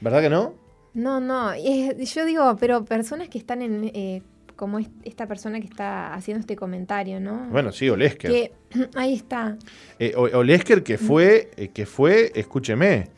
¿Verdad 0.01 0.21
que 0.21 0.31
no? 0.31 0.55
No, 0.95 1.21
no. 1.21 1.53
Yo 1.57 2.25
digo, 2.27 2.57
pero 2.59 2.85
personas 2.85 3.29
que 3.29 3.39
están 3.39 3.63
en... 3.63 3.91
Eh, 3.95 4.23
como 4.57 4.79
esta 5.05 5.27
persona 5.27 5.59
que 5.59 5.67
está 5.67 6.15
haciendo 6.15 6.41
este 6.41 6.55
comentario, 6.55 7.19
¿no? 7.19 7.49
Bueno, 7.51 7.73
sí, 7.73 7.89
Olesker. 7.89 8.53
ahí 8.95 9.15
está. 9.15 9.57
Eh, 9.99 10.15
Olesker 10.15 10.85
que 10.85 10.99
fue, 10.99 11.51
eh, 11.57 11.69
que 11.69 11.85
fue, 11.85 12.31
escúcheme, 12.35 13.09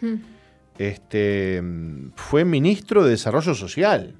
este, 0.78 1.62
fue 2.16 2.44
ministro 2.44 3.04
de 3.04 3.10
Desarrollo 3.10 3.54
Social. 3.54 4.14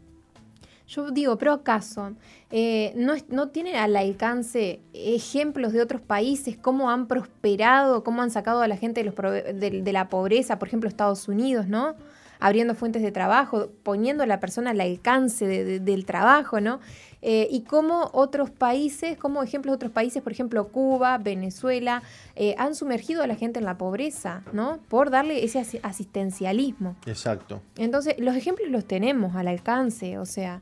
Yo 0.87 1.11
digo, 1.11 1.38
pero 1.38 1.53
acaso, 1.55 2.12
eh, 2.51 2.93
no, 2.95 3.14
no 3.29 3.49
tienen 3.49 3.77
al 3.77 3.97
alcance 3.97 4.81
ejemplos 4.93 5.73
de 5.73 5.81
otros 5.81 6.03
países, 6.03 6.59
cómo 6.59 6.90
han 6.90 7.07
prosperado, 7.07 8.05
cómo 8.05 8.23
han 8.23 8.31
sacado 8.31 8.61
a 8.61 8.69
la 8.69 8.77
gente 8.77 9.03
de, 9.03 9.07
los 9.07 9.85
de, 9.85 9.93
la 9.93 10.09
pobreza, 10.11 10.59
por 10.59 10.69
ejemplo, 10.69 10.88
Estados 10.88 11.27
Unidos, 11.27 11.67
¿no? 11.69 11.95
Abriendo 12.40 12.75
fuentes 12.75 13.03
de 13.03 13.12
trabajo, 13.12 13.70
poniendo 13.83 14.23
a 14.23 14.27
la 14.27 14.40
persona 14.40 14.70
al 14.70 14.81
alcance 14.81 15.47
del 15.81 16.05
trabajo, 16.05 16.61
¿no? 16.61 16.81
Eh, 17.27 17.49
y 17.51 17.62
cómo 17.62 18.11
otros 18.12 18.51
países, 18.51 19.16
como 19.16 19.42
ejemplos 19.42 19.73
de 19.73 19.77
otros 19.77 19.92
países, 19.92 20.23
por 20.23 20.31
ejemplo 20.31 20.68
Cuba, 20.68 21.16
Venezuela, 21.16 22.03
eh, 22.37 22.55
han 22.59 22.75
sumergido 22.75 23.23
a 23.23 23.27
la 23.27 23.35
gente 23.35 23.59
en 23.59 23.64
la 23.64 23.79
pobreza, 23.79 24.42
¿no? 24.53 24.79
Por 24.90 25.09
darle 25.09 25.42
ese 25.42 25.81
asistencialismo. 25.83 26.97
Exacto. 27.07 27.62
Entonces, 27.77 28.16
los 28.18 28.37
ejemplos 28.37 28.68
los 28.68 28.85
tenemos 28.85 29.37
al 29.37 29.49
alcance, 29.49 30.18
o 30.18 30.27
sea, 30.27 30.61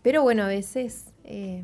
pero 0.00 0.22
bueno, 0.22 0.44
a 0.44 0.48
veces 0.48 1.04
eh, 1.24 1.62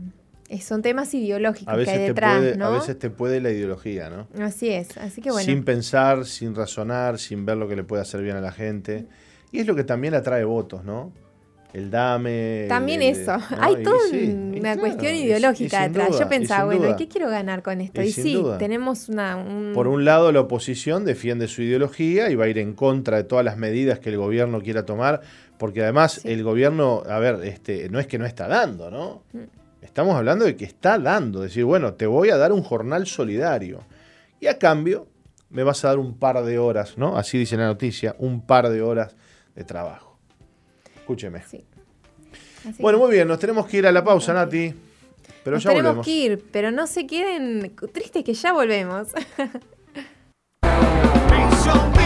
son 0.58 0.82
temas 0.82 1.14
ideológicos 1.14 1.84
que 1.84 1.90
hay 1.90 2.08
detrás, 2.08 2.56
¿no? 2.56 2.66
A 2.66 2.70
veces 2.70 2.98
te 2.98 3.10
puede 3.10 3.40
la 3.40 3.50
ideología, 3.50 4.10
¿no? 4.10 4.26
Así 4.44 4.68
es, 4.68 4.96
así 4.96 5.22
que 5.22 5.30
bueno. 5.30 5.44
Sin 5.44 5.64
pensar, 5.64 6.26
sin 6.26 6.54
razonar, 6.54 7.18
sin 7.18 7.46
ver 7.46 7.56
lo 7.56 7.68
que 7.68 7.76
le 7.76 7.84
puede 7.84 8.02
hacer 8.02 8.22
bien 8.22 8.36
a 8.36 8.40
la 8.40 8.52
gente. 8.52 9.06
Y 9.52 9.60
es 9.60 9.66
lo 9.66 9.74
que 9.74 9.84
también 9.84 10.14
atrae 10.14 10.44
votos, 10.44 10.84
¿no? 10.84 11.12
el 11.72 11.90
dame. 11.90 12.66
También 12.68 13.02
eso. 13.02 13.36
Hay 13.58 13.82
toda 13.82 13.98
una 14.12 14.76
cuestión 14.76 15.14
ideológica 15.14 15.88
detrás. 15.88 16.18
Yo 16.18 16.28
pensaba, 16.28 16.64
bueno, 16.64 16.96
¿qué 16.96 17.08
quiero 17.08 17.28
ganar 17.28 17.62
con 17.62 17.80
esto? 17.80 18.02
Y, 18.02 18.12
sí, 18.12 18.42
tenemos 18.58 19.08
una. 19.08 19.42
Por 19.74 19.88
un 19.88 20.04
lado, 20.04 20.32
la 20.32 20.40
oposición 20.40 21.04
defiende 21.04 21.48
su 21.48 21.62
ideología 21.62 22.30
y 22.30 22.34
va 22.34 22.46
a 22.46 22.48
ir 22.48 22.58
en 22.58 22.74
contra 22.74 23.18
de 23.18 23.24
todas 23.24 23.44
las 23.44 23.56
medidas 23.56 23.98
que 23.98 24.10
el 24.10 24.16
gobierno 24.16 24.60
quiera 24.62 24.84
tomar, 24.84 25.20
porque 25.58 25.82
además 25.82 26.24
el 26.24 26.42
gobierno, 26.42 27.02
a 27.08 27.18
ver, 27.18 27.40
este, 27.44 27.88
no 27.88 27.98
es 27.98 28.06
que 28.06 28.18
no 28.18 28.26
está 28.26 28.48
dando, 28.48 28.90
¿no? 28.90 29.22
Mm. 29.32 29.59
Estamos 29.82 30.14
hablando 30.14 30.44
de 30.44 30.56
que 30.56 30.64
está 30.64 30.98
dando, 30.98 31.40
decir, 31.40 31.64
bueno, 31.64 31.94
te 31.94 32.06
voy 32.06 32.30
a 32.30 32.36
dar 32.36 32.52
un 32.52 32.62
jornal 32.62 33.06
solidario. 33.06 33.80
Y 34.38 34.46
a 34.46 34.58
cambio, 34.58 35.08
me 35.48 35.62
vas 35.62 35.84
a 35.84 35.88
dar 35.88 35.98
un 35.98 36.18
par 36.18 36.42
de 36.44 36.58
horas, 36.58 36.96
¿no? 36.96 37.16
Así 37.16 37.38
dice 37.38 37.56
la 37.56 37.66
noticia, 37.66 38.14
un 38.18 38.46
par 38.46 38.68
de 38.68 38.82
horas 38.82 39.16
de 39.54 39.64
trabajo. 39.64 40.18
Escúcheme. 40.96 41.42
bueno, 42.78 42.98
muy 42.98 43.12
bien, 43.12 43.26
nos 43.26 43.38
tenemos 43.38 43.66
que 43.66 43.78
ir 43.78 43.86
a 43.86 43.92
la 43.92 44.04
pausa, 44.04 44.32
Nati. 44.32 44.74
Pero 45.42 45.56
nos 45.56 45.64
ya 45.64 45.70
tenemos 45.70 46.04
que 46.04 46.12
ir, 46.12 46.44
pero 46.52 46.70
no 46.70 46.86
se 46.86 47.06
queden 47.06 47.74
tristes 47.92 48.24
que 48.24 48.34
ya 48.34 48.52
volvemos. 48.52 49.08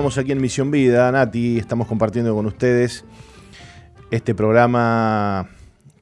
continuamos 0.00 0.16
aquí 0.16 0.32
en 0.32 0.40
Misión 0.40 0.70
Vida. 0.70 1.12
Nati, 1.12 1.58
estamos 1.58 1.86
compartiendo 1.86 2.34
con 2.34 2.46
ustedes 2.46 3.04
este 4.10 4.34
programa 4.34 5.50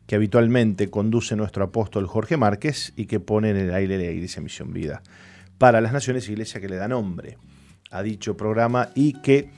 que 0.06 0.14
habitualmente 0.14 0.88
conduce 0.88 1.34
nuestro 1.34 1.64
apóstol 1.64 2.06
Jorge 2.06 2.36
Márquez 2.36 2.92
y 2.94 3.06
que 3.06 3.18
pone 3.18 3.50
en 3.50 3.56
el 3.56 3.74
aire 3.74 3.98
la 3.98 4.04
Iglesia 4.04 4.40
Misión 4.40 4.72
Vida 4.72 5.02
para 5.58 5.80
las 5.80 5.92
Naciones 5.92 6.28
Iglesia 6.28 6.60
que 6.60 6.68
le 6.68 6.76
da 6.76 6.86
nombre 6.86 7.38
a 7.90 8.04
dicho 8.04 8.36
programa 8.36 8.90
y 8.94 9.14
que 9.14 9.50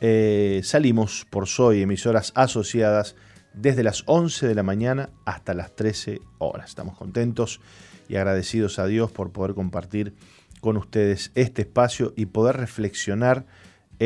eh, 0.00 0.62
salimos 0.64 1.26
por 1.28 1.46
Soy, 1.46 1.82
emisoras 1.82 2.32
asociadas, 2.34 3.14
desde 3.52 3.82
las 3.82 4.04
11 4.06 4.48
de 4.48 4.54
la 4.54 4.62
mañana 4.62 5.10
hasta 5.26 5.52
las 5.52 5.76
13 5.76 6.18
horas. 6.38 6.70
Estamos 6.70 6.96
contentos 6.96 7.60
y 8.08 8.16
agradecidos 8.16 8.78
a 8.78 8.86
Dios 8.86 9.12
por 9.12 9.32
poder 9.32 9.52
compartir 9.52 10.14
con 10.62 10.78
ustedes 10.78 11.30
este 11.34 11.60
espacio 11.60 12.14
y 12.16 12.24
poder 12.24 12.56
reflexionar 12.56 13.44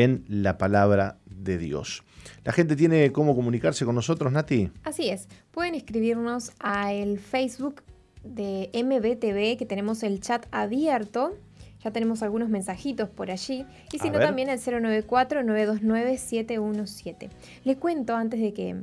en 0.03 0.25
la 0.27 0.57
palabra 0.57 1.19
de 1.25 1.57
Dios. 1.57 2.03
¿La 2.43 2.51
gente 2.51 2.75
tiene 2.75 3.11
cómo 3.11 3.35
comunicarse 3.35 3.85
con 3.85 3.95
nosotros, 3.95 4.31
Nati? 4.31 4.69
Así 4.83 5.09
es. 5.09 5.27
Pueden 5.51 5.75
escribirnos 5.75 6.51
al 6.59 7.17
Facebook 7.17 7.83
de 8.23 8.69
MBTV, 8.73 9.57
que 9.57 9.65
tenemos 9.65 10.03
el 10.03 10.21
chat 10.21 10.45
abierto. 10.51 11.35
Ya 11.83 11.91
tenemos 11.91 12.21
algunos 12.21 12.49
mensajitos 12.49 13.09
por 13.09 13.31
allí. 13.31 13.65
Y 13.91 13.99
si 13.99 14.09
no, 14.09 14.19
también 14.19 14.49
al 14.49 14.59
094-929-717. 14.59 17.29
Le 17.63 17.77
cuento 17.77 18.15
antes 18.15 18.39
de 18.39 18.53
que 18.53 18.75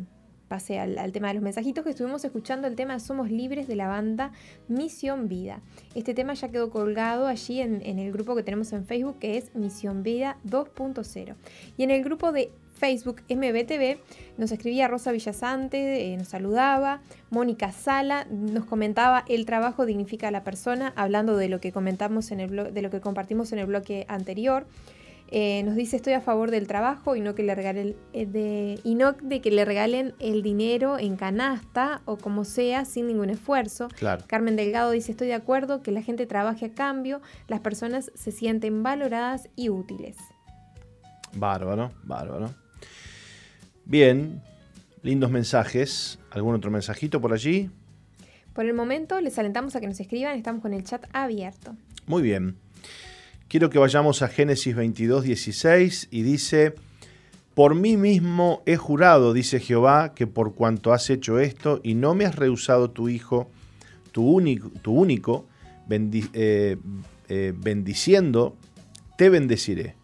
pase 0.49 0.79
al, 0.79 1.13
tema 1.13 1.29
de 1.29 1.35
los 1.35 1.43
mensajitos, 1.43 1.85
que 1.85 1.91
estuvimos 1.91 2.25
escuchando 2.25 2.67
el 2.67 2.77
tema 2.77 2.99
Somos 3.01 3.31
Libres 3.31 3.67
de 3.69 3.77
la 3.77 3.89
banda 3.89 4.33
Misión 4.69 5.29
Vida. 5.29 5.61
Este 5.95 6.15
tema 6.15 6.35
ya 6.35 6.49
quedó 6.49 6.71
colgado 6.71 7.27
allí 7.27 7.61
en, 7.61 7.83
el 7.99 8.13
grupo 8.13 8.37
que 8.37 8.43
tenemos 8.43 8.73
en 8.73 8.85
Facebook, 8.87 9.19
que 9.19 9.37
es 9.37 9.55
Misión 9.55 10.03
Vida 10.03 10.37
2.0. 10.47 11.35
Y 11.77 11.83
en 11.83 11.91
el 11.91 12.05
grupo 12.05 12.33
de 12.33 12.51
Facebook 12.75 13.23
MBTV 13.29 13.99
nos 14.37 14.51
escribía 14.53 14.89
Rosa 14.89 15.13
Villasante, 15.13 16.13
eh, 16.13 16.17
nos 16.17 16.29
saludaba, 16.29 17.01
Mónica 17.31 17.73
Sala 17.73 18.27
nos 18.31 18.65
comentaba 18.65 19.25
el 19.29 19.47
trabajo 19.47 19.87
dignifica 19.87 20.29
a 20.29 20.31
la 20.31 20.45
persona, 20.45 20.93
hablando 20.97 21.37
de 21.37 21.49
lo 21.49 21.61
que 21.61 21.73
comentamos 21.73 22.31
en 22.33 22.41
el 22.41 22.75
de 22.75 22.83
lo 22.83 22.91
que 22.91 23.01
compartimos 23.01 23.53
en 23.53 23.61
el 23.61 23.67
bloque 23.67 24.07
anterior. 24.09 24.67
Eh, 25.37 25.65
nos 25.65 25.75
dice 25.75 25.97
estoy 25.97 26.13
a 26.13 26.21
favor 26.21 26.53
del 26.53 26.69
trabajo 26.69 27.17
y 27.17 27.21
no 27.21 27.35
que 27.35 27.43
le 27.43 27.57
regalen 27.57 27.97
eh, 28.13 28.25
de, 28.25 28.79
y 28.85 28.95
no 28.95 29.15
de 29.15 29.41
que 29.41 29.51
le 29.51 29.65
regalen 29.65 30.15
el 30.21 30.45
dinero 30.45 30.97
en 30.97 31.17
canasta 31.17 32.03
o 32.05 32.17
como 32.17 32.45
sea 32.45 32.85
sin 32.85 33.09
ningún 33.09 33.31
esfuerzo. 33.31 33.89
Carmen 34.29 34.55
Delgado 34.55 34.93
dice 34.93 35.11
estoy 35.11 35.27
de 35.27 35.35
acuerdo 35.35 35.83
que 35.83 35.91
la 35.91 36.03
gente 36.03 36.27
trabaje 36.27 36.67
a 36.67 36.73
cambio, 36.73 37.21
las 37.49 37.59
personas 37.59 38.13
se 38.15 38.31
sienten 38.31 38.85
valoradas 38.85 39.49
y 39.57 39.71
útiles. 39.71 40.17
Bárbaro, 41.35 41.91
bárbaro. 42.05 42.55
Bien, 43.85 44.41
Lindos 45.03 45.33
mensajes. 45.33 46.21
¿Algún 46.31 46.55
otro 46.55 46.71
mensajito 46.71 47.21
por 47.21 47.33
allí? 47.33 47.71
Por 48.53 48.67
el 48.67 48.73
momento 48.73 49.21
les 49.21 49.37
alentamos 49.37 49.75
a 49.75 49.81
que 49.81 49.89
nos 49.89 49.99
escriban, 49.99 50.39
estamos 50.39 50.63
con 50.63 50.73
el 50.73 50.85
chat 50.85 51.05
abierto. 51.13 51.77
Muy 52.07 52.23
bien. 52.23 52.57
Quiero 53.49 53.71
que 53.71 53.79
vayamos 53.79 54.23
a 54.23 54.29
Génesis 54.29 54.75
22, 54.75 55.25
16 55.25 56.09
y 56.11 56.23
dice, 56.23 56.75
por 57.55 57.75
mí 57.75 57.97
mismo 57.97 58.63
he 58.67 58.77
jurado, 58.77 59.33
dice 59.33 59.61
Jehová, 59.61 60.15
que 60.15 60.27
por 60.27 60.55
cuanto 60.55 60.93
has 60.93 61.09
hecho 61.11 61.39
esto 61.39 61.81
y 61.85 61.95
no 61.95 62.15
me 62.15 62.25
has 62.25 62.35
rehusado 62.37 62.91
tu 62.91 63.09
hijo, 63.09 63.49
tu 64.11 64.27
único, 64.29 65.47
eh, 65.91 66.77
eh, 67.29 67.53
bendiciendo, 67.57 68.57
te 69.17 69.29
bendeciré 69.29 69.95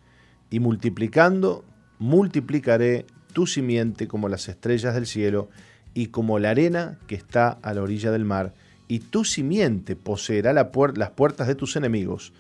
y 0.51 0.61
multiplicando, 0.61 1.65
multiplicaré 1.99 3.07
tu 3.33 3.47
simiente 3.47 4.07
como 4.07 4.29
las 4.29 4.49
estrellas 4.49 4.95
del 4.95 5.07
cielo 5.07 5.49
y 5.95 6.07
como 6.07 6.39
la 6.39 6.51
arena 6.51 6.99
que 7.07 7.15
está 7.15 7.51
a 7.51 7.75
la 7.75 7.83
orilla 7.83 8.11
del 8.11 8.25
mar, 8.25 8.55
y 8.87 8.99
tu 8.99 9.25
simiente 9.25 9.97
poseerá 9.97 10.53
las 10.53 11.11
puertas 11.11 11.47
de 11.47 11.55
tus 11.55 11.77
enemigos. 11.77 12.33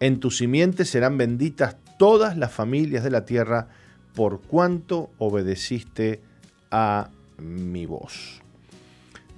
En 0.00 0.20
tu 0.20 0.30
simiente 0.30 0.84
serán 0.84 1.16
benditas 1.16 1.76
todas 1.98 2.36
las 2.36 2.52
familias 2.52 3.04
de 3.04 3.10
la 3.10 3.24
tierra, 3.24 3.68
por 4.14 4.40
cuanto 4.42 5.10
obedeciste 5.18 6.20
a 6.70 7.10
mi 7.38 7.86
voz. 7.86 8.42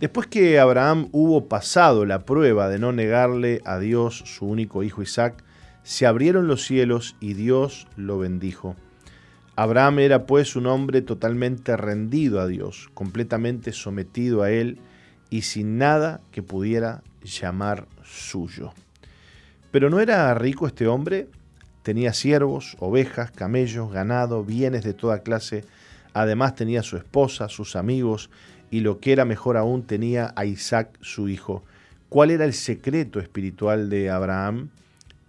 Después 0.01 0.27
que 0.27 0.59
Abraham 0.59 1.09
hubo 1.12 1.49
pasado 1.49 2.05
la 2.05 2.25
prueba 2.27 2.69
de 2.69 2.79
no 2.79 2.92
negarle 2.92 3.62
a 3.64 3.79
Dios 3.79 4.23
su 4.27 4.47
único 4.47 4.83
hijo 4.83 5.03
Isaac, 5.03 5.42
se 5.83 6.05
abrieron 6.05 6.49
los 6.49 6.64
cielos 6.64 7.16
y 7.21 7.35
Dios 7.35 7.87
lo 7.97 8.19
bendijo. 8.19 8.77
Abraham 9.55 10.01
era 10.01 10.27
pues 10.27 10.55
un 10.55 10.66
hombre 10.66 11.01
totalmente 11.01 11.77
rendido 11.79 12.40
a 12.40 12.47
Dios, 12.47 12.90
completamente 12.92 13.73
sometido 13.73 14.42
a 14.42 14.51
Él 14.51 14.79
y 15.31 15.42
sin 15.42 15.79
nada 15.79 16.21
que 16.31 16.42
pudiera 16.42 17.03
llamar 17.23 17.87
suyo. 18.05 18.75
Pero 19.77 19.91
no 19.91 20.01
era 20.01 20.33
rico 20.33 20.67
este 20.67 20.87
hombre, 20.87 21.29
tenía 21.83 22.15
siervos, 22.15 22.79
ovejas, 22.81 23.31
camellos, 23.31 23.93
ganado, 23.93 24.43
bienes 24.43 24.85
de 24.85 24.95
toda 24.95 25.19
clase, 25.19 25.67
además 26.15 26.55
tenía 26.55 26.83
su 26.83 26.97
esposa, 26.97 27.51
sus 27.51 27.77
amigos, 27.77 28.31
y 28.71 28.81
lo 28.81 29.01
que 29.01 29.12
era 29.12 29.27
mejor 29.27 29.59
aún 29.59 29.83
tenía 29.83 30.33
a 30.35 30.47
Isaac 30.47 30.97
su 31.03 31.29
hijo. 31.29 31.62
¿Cuál 32.09 32.31
era 32.31 32.47
el 32.47 32.55
secreto 32.55 33.21
espiritual 33.21 33.91
de 33.91 34.09
Abraham? 34.09 34.71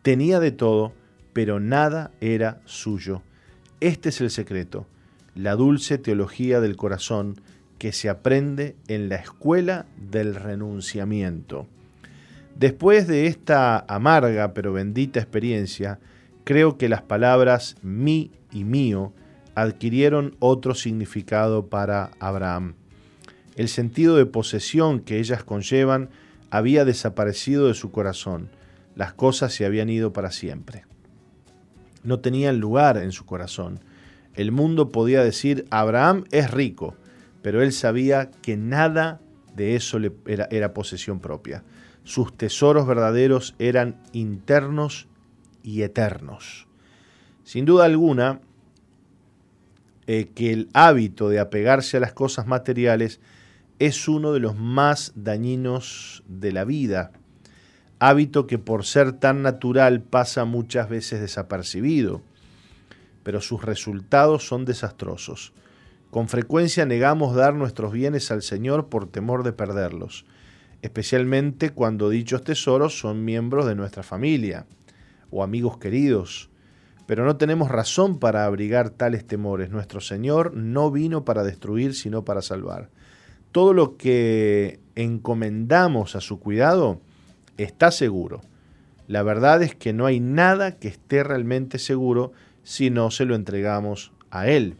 Tenía 0.01 0.39
de 0.39 0.51
todo, 0.51 0.93
pero 1.33 1.59
nada 1.59 2.11
era 2.21 2.61
suyo. 2.63 3.23
Este 3.81 4.07
es 4.07 4.21
el 4.21 4.29
secreto, 4.29 4.87
la 5.35 5.57
dulce 5.57 5.97
teología 5.97 6.61
del 6.61 6.77
corazón 6.77 7.41
que 7.79 7.91
se 7.91 8.07
aprende 8.07 8.77
en 8.87 9.09
la 9.09 9.17
escuela 9.17 9.87
del 9.97 10.35
renunciamiento. 10.35 11.67
Después 12.57 13.07
de 13.07 13.27
esta 13.27 13.79
amarga 13.87 14.53
pero 14.53 14.73
bendita 14.73 15.19
experiencia, 15.19 15.99
creo 16.43 16.77
que 16.77 16.89
las 16.89 17.01
palabras 17.01 17.75
mí 17.81 18.31
y 18.51 18.63
mío 18.63 19.13
adquirieron 19.55 20.35
otro 20.39 20.75
significado 20.75 21.67
para 21.67 22.11
Abraham. 22.19 22.75
El 23.55 23.67
sentido 23.67 24.15
de 24.15 24.25
posesión 24.25 24.99
que 24.99 25.19
ellas 25.19 25.43
conllevan 25.43 26.09
había 26.49 26.85
desaparecido 26.85 27.67
de 27.67 27.73
su 27.73 27.91
corazón. 27.91 28.49
Las 28.95 29.13
cosas 29.13 29.53
se 29.53 29.65
habían 29.65 29.89
ido 29.89 30.13
para 30.13 30.31
siempre 30.31 30.85
no 32.07 32.21
tenían 32.21 32.59
lugar 32.59 32.97
en 32.97 33.11
su 33.11 33.25
corazón. 33.25 33.81
El 34.33 34.53
mundo 34.53 34.89
podía 34.89 35.23
decir, 35.23 35.65
Abraham 35.71 36.23
es 36.31 36.49
rico, 36.51 36.95
pero 37.41 37.61
él 37.61 37.73
sabía 37.73 38.31
que 38.41 38.55
nada 38.55 39.19
de 39.55 39.75
eso 39.75 39.99
era, 40.25 40.47
era 40.49 40.73
posesión 40.73 41.19
propia. 41.19 41.63
Sus 42.07 42.35
tesoros 42.35 42.87
verdaderos 42.87 43.55
eran 43.59 44.01
internos 44.13 45.07
y 45.63 45.81
eternos. 45.81 46.67
Sin 47.43 47.65
duda 47.65 47.85
alguna, 47.85 48.41
eh, 50.07 50.29
que 50.33 50.53
el 50.53 50.69
hábito 50.73 51.29
de 51.29 51.39
apegarse 51.39 51.97
a 51.97 51.99
las 51.99 52.13
cosas 52.13 52.47
materiales 52.47 53.19
es 53.79 54.07
uno 54.07 54.31
de 54.33 54.39
los 54.39 54.55
más 54.55 55.11
dañinos 55.15 56.23
de 56.27 56.51
la 56.51 56.63
vida 56.63 57.11
hábito 57.99 58.47
que 58.47 58.59
por 58.59 58.85
ser 58.85 59.13
tan 59.13 59.41
natural 59.41 60.01
pasa 60.01 60.45
muchas 60.45 60.89
veces 60.89 61.19
desapercibido, 61.19 62.21
pero 63.23 63.41
sus 63.41 63.63
resultados 63.63 64.47
son 64.47 64.65
desastrosos. 64.65 65.53
Con 66.11 66.29
frecuencia 66.29 66.85
negamos 66.85 67.35
dar 67.35 67.53
nuestros 67.53 67.91
bienes 67.91 68.31
al 68.31 68.41
Señor 68.41 68.87
por 68.87 69.09
temor 69.09 69.43
de 69.43 69.51
perderlos, 69.51 70.25
especialmente 70.81 71.71
cuando 71.71 72.09
dichos 72.09 72.43
tesoros 72.43 72.99
son 72.99 73.25
miembros 73.25 73.65
de 73.65 73.75
nuestra 73.75 74.03
familia 74.03 74.65
o 75.31 75.43
amigos 75.43 75.77
queridos. 75.77 76.49
Pero 77.05 77.25
no 77.25 77.37
tenemos 77.37 77.69
razón 77.69 78.19
para 78.19 78.45
abrigar 78.45 78.89
tales 78.89 79.25
temores. 79.25 79.69
Nuestro 79.69 80.01
Señor 80.01 80.53
no 80.53 80.91
vino 80.91 81.23
para 81.23 81.43
destruir, 81.43 81.95
sino 81.95 82.25
para 82.25 82.41
salvar. 82.41 82.89
Todo 83.51 83.73
lo 83.73 83.97
que 83.97 84.79
encomendamos 84.95 86.15
a 86.15 86.21
su 86.21 86.39
cuidado 86.39 86.99
está 87.57 87.91
seguro. 87.91 88.41
La 89.07 89.23
verdad 89.23 89.63
es 89.63 89.73
que 89.73 89.93
no 89.93 90.05
hay 90.05 90.19
nada 90.19 90.77
que 90.77 90.89
esté 90.89 91.23
realmente 91.23 91.79
seguro 91.79 92.33
si 92.63 92.89
no 92.89 93.09
se 93.09 93.23
lo 93.23 93.35
entregamos 93.35 94.11
a 94.29 94.47
Él. 94.49 94.75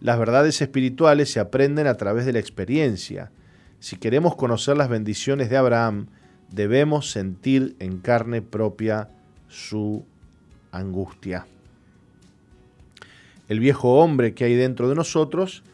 Las 0.00 0.18
verdades 0.18 0.60
espirituales 0.62 1.30
se 1.30 1.40
aprenden 1.40 1.86
a 1.86 1.96
través 1.96 2.24
de 2.24 2.32
la 2.32 2.38
experiencia. 2.38 3.30
Si 3.84 3.96
queremos 3.96 4.34
conocer 4.34 4.78
las 4.78 4.88
bendiciones 4.88 5.50
de 5.50 5.58
Abraham, 5.58 6.06
debemos 6.50 7.10
sentir 7.10 7.76
en 7.80 7.98
carne 7.98 8.40
propia 8.40 9.10
su 9.48 10.06
angustia. 10.72 11.46
El 13.46 13.60
viejo 13.60 14.00
hombre 14.00 14.32
que 14.32 14.46
hay 14.46 14.54
dentro 14.54 14.88
de 14.88 14.94
nosotros 14.94 15.64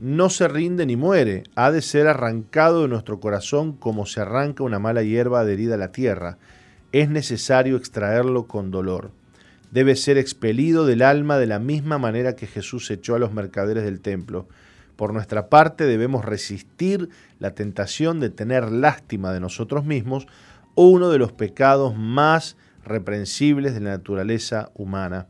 no 0.00 0.30
se 0.30 0.48
rinde 0.48 0.84
ni 0.84 0.96
muere, 0.96 1.44
ha 1.54 1.70
de 1.70 1.80
ser 1.80 2.08
arrancado 2.08 2.82
de 2.82 2.88
nuestro 2.88 3.20
corazón 3.20 3.72
como 3.72 4.04
se 4.04 4.20
arranca 4.20 4.64
una 4.64 4.80
mala 4.80 5.04
hierba 5.04 5.38
adherida 5.38 5.76
a 5.76 5.78
la 5.78 5.92
tierra. 5.92 6.38
Es 6.90 7.08
necesario 7.08 7.76
extraerlo 7.76 8.48
con 8.48 8.72
dolor. 8.72 9.12
Debe 9.70 9.94
ser 9.94 10.18
expelido 10.18 10.86
del 10.86 11.02
alma 11.02 11.38
de 11.38 11.46
la 11.46 11.60
misma 11.60 11.98
manera 11.98 12.34
que 12.34 12.48
Jesús 12.48 12.90
echó 12.90 13.14
a 13.14 13.20
los 13.20 13.32
mercaderes 13.32 13.84
del 13.84 14.00
templo. 14.00 14.48
Por 14.96 15.12
nuestra 15.12 15.48
parte 15.48 15.84
debemos 15.84 16.24
resistir 16.24 17.08
la 17.38 17.54
tentación 17.54 18.20
de 18.20 18.30
tener 18.30 18.70
lástima 18.70 19.32
de 19.32 19.40
nosotros 19.40 19.84
mismos, 19.84 20.26
uno 20.74 21.10
de 21.10 21.18
los 21.18 21.32
pecados 21.32 21.96
más 21.96 22.56
reprensibles 22.84 23.74
de 23.74 23.80
la 23.80 23.90
naturaleza 23.90 24.70
humana. 24.74 25.26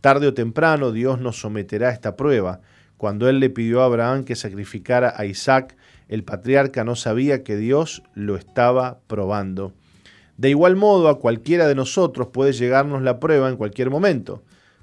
Tarde 0.00 0.28
o 0.28 0.34
temprano 0.34 0.92
Dios 0.92 1.20
nos 1.20 1.40
someterá 1.40 1.88
a 1.88 1.92
esta 1.92 2.16
prueba, 2.16 2.60
cuando 2.96 3.28
él 3.28 3.40
le 3.40 3.50
pidió 3.50 3.82
a 3.82 3.86
Abraham 3.86 4.24
que 4.24 4.36
sacrificara 4.36 5.12
a 5.16 5.26
Isaac, 5.26 5.76
el 6.08 6.24
patriarca 6.24 6.84
no 6.84 6.96
sabía 6.96 7.42
que 7.42 7.56
Dios 7.56 8.02
lo 8.14 8.36
estaba 8.36 9.00
probando. 9.06 9.74
De 10.38 10.50
igual 10.50 10.76
modo, 10.76 11.08
a 11.08 11.18
cualquiera 11.18 11.66
de 11.66 11.74
nosotros 11.74 12.28
puede 12.28 12.52
llegarnos 12.52 13.02
la 13.02 13.18
prueba 13.18 13.48
en 13.48 13.56
cualquier 13.56 13.90
momento. 13.90 14.42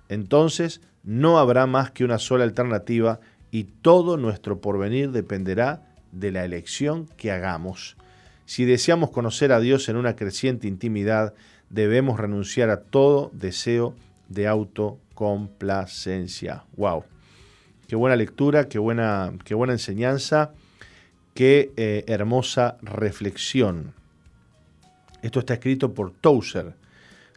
Entonces, 0.09 0.81
no 1.03 1.39
habrá 1.39 1.65
más 1.65 1.91
que 1.91 2.03
una 2.03 2.17
sola 2.17 2.43
alternativa 2.43 3.19
y 3.53 3.63
todo 3.65 4.17
nuestro 4.17 4.59
porvenir 4.61 5.11
dependerá 5.11 5.83
de 6.11 6.31
la 6.31 6.43
elección 6.43 7.07
que 7.17 7.31
hagamos. 7.31 7.97
Si 8.47 8.65
deseamos 8.65 9.11
conocer 9.11 9.51
a 9.51 9.59
Dios 9.59 9.87
en 9.89 9.95
una 9.95 10.15
creciente 10.15 10.67
intimidad, 10.67 11.35
debemos 11.69 12.19
renunciar 12.19 12.71
a 12.71 12.81
todo 12.81 13.29
deseo 13.31 13.93
de 14.27 14.47
autocomplacencia. 14.47 16.63
¡Wow! 16.77 17.03
Qué 17.87 17.95
buena 17.95 18.15
lectura, 18.15 18.67
qué 18.67 18.79
buena, 18.79 19.31
qué 19.45 19.53
buena 19.53 19.73
enseñanza, 19.73 20.55
qué 21.35 21.73
eh, 21.77 22.05
hermosa 22.07 22.79
reflexión. 22.81 23.93
Esto 25.21 25.41
está 25.41 25.53
escrito 25.53 25.93
por 25.93 26.11
Tozer. 26.11 26.73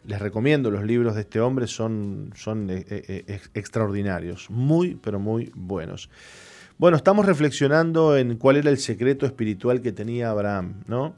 Les 0.07 0.19
recomiendo 0.19 0.71
los 0.71 0.83
libros 0.83 1.13
de 1.13 1.21
este 1.21 1.39
hombre, 1.39 1.67
son, 1.67 2.31
son 2.35 2.71
eh, 2.71 2.85
eh, 2.89 3.39
extraordinarios, 3.53 4.49
muy, 4.49 4.95
pero 4.95 5.19
muy 5.19 5.51
buenos. 5.53 6.09
Bueno, 6.79 6.97
estamos 6.97 7.25
reflexionando 7.25 8.17
en 8.17 8.37
cuál 8.37 8.57
era 8.57 8.71
el 8.71 8.79
secreto 8.79 9.27
espiritual 9.27 9.81
que 9.81 9.91
tenía 9.91 10.31
Abraham, 10.31 10.81
¿no? 10.87 11.13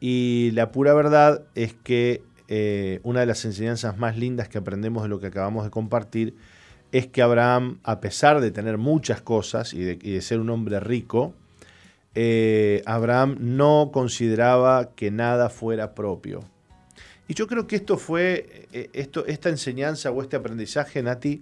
Y 0.00 0.50
la 0.54 0.72
pura 0.72 0.94
verdad 0.94 1.44
es 1.54 1.74
que 1.74 2.22
una 3.02 3.20
de 3.20 3.26
las 3.26 3.44
enseñanzas 3.44 3.98
más 3.98 4.16
lindas 4.16 4.48
que 4.48 4.58
aprendemos 4.58 5.02
de 5.02 5.08
lo 5.08 5.20
que 5.20 5.26
acabamos 5.26 5.64
de 5.64 5.70
compartir 5.70 6.34
es 6.92 7.06
que 7.06 7.22
Abraham, 7.22 7.78
a 7.82 8.00
pesar 8.00 8.40
de 8.40 8.50
tener 8.50 8.78
muchas 8.78 9.20
cosas 9.20 9.74
y 9.74 9.82
de, 9.82 10.20
ser 10.22 10.40
un 10.40 10.50
hombre 10.50 10.80
rico, 10.80 11.34
eh, 12.14 12.82
Abraham 12.86 13.36
no 13.40 13.90
consideraba 13.92 14.94
que 14.94 15.10
nada 15.10 15.50
fuera 15.50 15.94
propio. 15.94 16.44
Y 17.28 17.34
yo 17.34 17.46
creo 17.46 17.66
que 17.66 17.76
esto 17.76 17.98
fue, 17.98 18.66
eh, 18.72 18.90
esto, 18.92 19.26
esta 19.26 19.48
enseñanza 19.48 20.10
o 20.10 20.22
este 20.22 20.36
aprendizaje, 20.36 21.02
Nati, 21.02 21.40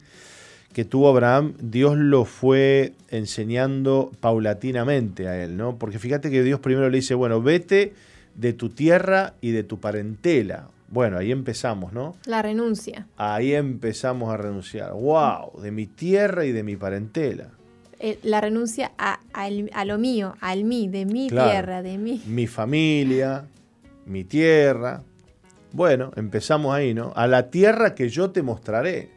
que 0.72 0.84
tuvo 0.84 1.08
Abraham, 1.08 1.54
Dios 1.60 1.96
lo 1.96 2.24
fue 2.24 2.94
enseñando 3.10 4.10
paulatinamente 4.20 5.28
a 5.28 5.42
él, 5.42 5.56
¿no? 5.56 5.76
Porque 5.78 5.98
fíjate 5.98 6.30
que 6.30 6.42
Dios 6.42 6.60
primero 6.60 6.90
le 6.90 6.96
dice, 6.96 7.14
bueno, 7.14 7.40
vete 7.40 7.94
de 8.34 8.52
tu 8.52 8.70
tierra 8.70 9.34
y 9.40 9.52
de 9.52 9.62
tu 9.62 9.78
parentela. 9.78 10.68
Bueno, 10.88 11.18
ahí 11.18 11.32
empezamos, 11.32 11.92
¿no? 11.92 12.16
La 12.26 12.42
renuncia. 12.42 13.06
Ahí 13.16 13.54
empezamos 13.54 14.32
a 14.32 14.36
renunciar. 14.36 14.92
¡Wow! 14.92 15.60
De 15.60 15.70
mi 15.70 15.86
tierra 15.86 16.44
y 16.44 16.52
de 16.52 16.62
mi 16.62 16.76
parentela. 16.76 17.50
Eh, 18.00 18.18
la 18.22 18.40
renuncia 18.40 18.92
a, 18.98 19.18
lo 19.84 19.98
mío, 19.98 20.36
al 20.40 20.64
mí, 20.64 20.88
de 20.88 21.06
mi 21.06 21.28
tierra, 21.28 21.82
de 21.82 21.98
mí. 21.98 22.22
Mi 22.26 22.46
familia, 22.46 23.44
mi 24.06 24.24
tierra. 24.24 25.02
Bueno, 25.74 26.12
empezamos 26.14 26.72
ahí, 26.72 26.94
¿no? 26.94 27.12
A 27.16 27.26
la 27.26 27.50
tierra 27.50 27.96
que 27.96 28.08
yo 28.08 28.30
te 28.30 28.42
mostraré. 28.42 29.10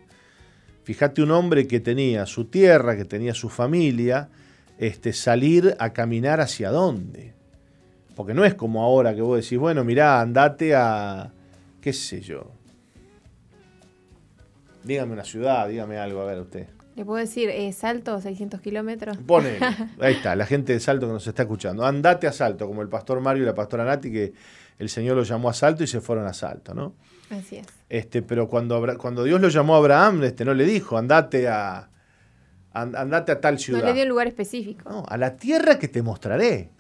Fíjate 0.81 1.21
un 1.21 1.29
hombre 1.29 1.67
que 1.67 1.79
tenía 1.79 2.25
su 2.25 2.45
tierra, 2.45 2.97
que 2.97 3.05
tenía 3.05 3.35
su 3.35 3.47
familia, 3.47 4.29
este, 4.79 5.13
salir 5.13 5.75
a 5.77 5.93
caminar 5.93 6.41
hacia 6.41 6.71
dónde. 6.71 7.35
Porque 8.15 8.33
no 8.33 8.43
es 8.43 8.55
como 8.55 8.81
ahora 8.81 9.13
que 9.13 9.21
vos 9.21 9.39
decís, 9.39 9.59
bueno, 9.59 9.83
mirá, 9.83 10.19
andate 10.19 10.73
a, 10.73 11.31
qué 11.79 11.93
sé 11.93 12.21
yo. 12.21 12.49
Dígame 14.83 15.13
una 15.13 15.25
ciudad, 15.25 15.67
dígame 15.67 15.99
algo, 15.99 16.21
a 16.21 16.25
ver 16.25 16.39
usted. 16.39 16.67
Le 16.95 17.05
puedo 17.05 17.19
decir, 17.19 17.51
eh, 17.51 17.71
Salto, 17.71 18.19
600 18.19 18.61
kilómetros. 18.61 19.15
Pone, 19.17 19.59
ahí 19.99 20.15
está, 20.15 20.35
la 20.35 20.47
gente 20.47 20.73
de 20.73 20.79
Salto 20.79 21.05
que 21.05 21.13
nos 21.13 21.27
está 21.27 21.43
escuchando. 21.43 21.85
Andate 21.85 22.25
a 22.25 22.31
Salto, 22.31 22.65
como 22.65 22.81
el 22.81 22.89
pastor 22.89 23.21
Mario 23.21 23.43
y 23.43 23.45
la 23.45 23.53
pastora 23.53 23.85
Nati, 23.85 24.11
que 24.11 24.33
el 24.79 24.89
Señor 24.89 25.15
lo 25.17 25.23
llamó 25.23 25.49
a 25.49 25.53
Salto 25.53 25.83
y 25.83 25.87
se 25.87 26.01
fueron 26.01 26.25
a 26.27 26.33
Salto, 26.33 26.73
¿no? 26.73 26.95
Así 27.29 27.57
es. 27.57 27.67
Este, 27.89 28.21
pero 28.21 28.47
cuando, 28.47 28.81
cuando 28.97 29.23
Dios 29.23 29.41
lo 29.41 29.49
llamó 29.49 29.75
a 29.75 29.77
Abraham, 29.77 30.23
este, 30.23 30.45
no 30.45 30.53
le 30.53 30.65
dijo, 30.65 30.97
andate 30.97 31.47
a, 31.47 31.89
andate 32.73 33.31
a 33.31 33.41
tal 33.41 33.59
ciudad. 33.59 33.81
No 33.81 33.85
le 33.87 33.93
dio 33.93 34.03
un 34.03 34.09
lugar 34.09 34.27
específico. 34.27 34.89
No, 34.89 35.05
a 35.07 35.17
la 35.17 35.35
tierra 35.37 35.79
que 35.79 35.87
te 35.87 36.01
mostraré. 36.01 36.71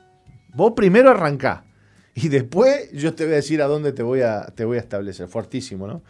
Vos 0.53 0.73
primero 0.75 1.09
arrancá. 1.09 1.65
Y 2.13 2.29
después 2.29 2.91
yo 2.93 3.13
te 3.13 3.25
voy 3.25 3.33
a 3.33 3.35
decir 3.37 3.61
a 3.61 3.67
dónde 3.67 3.93
te 3.93 4.01
voy 4.01 4.21
a, 4.21 4.47
te 4.47 4.65
voy 4.65 4.77
a 4.77 4.79
establecer. 4.79 5.27
Fuertísimo, 5.27 5.87
¿no? 5.87 6.01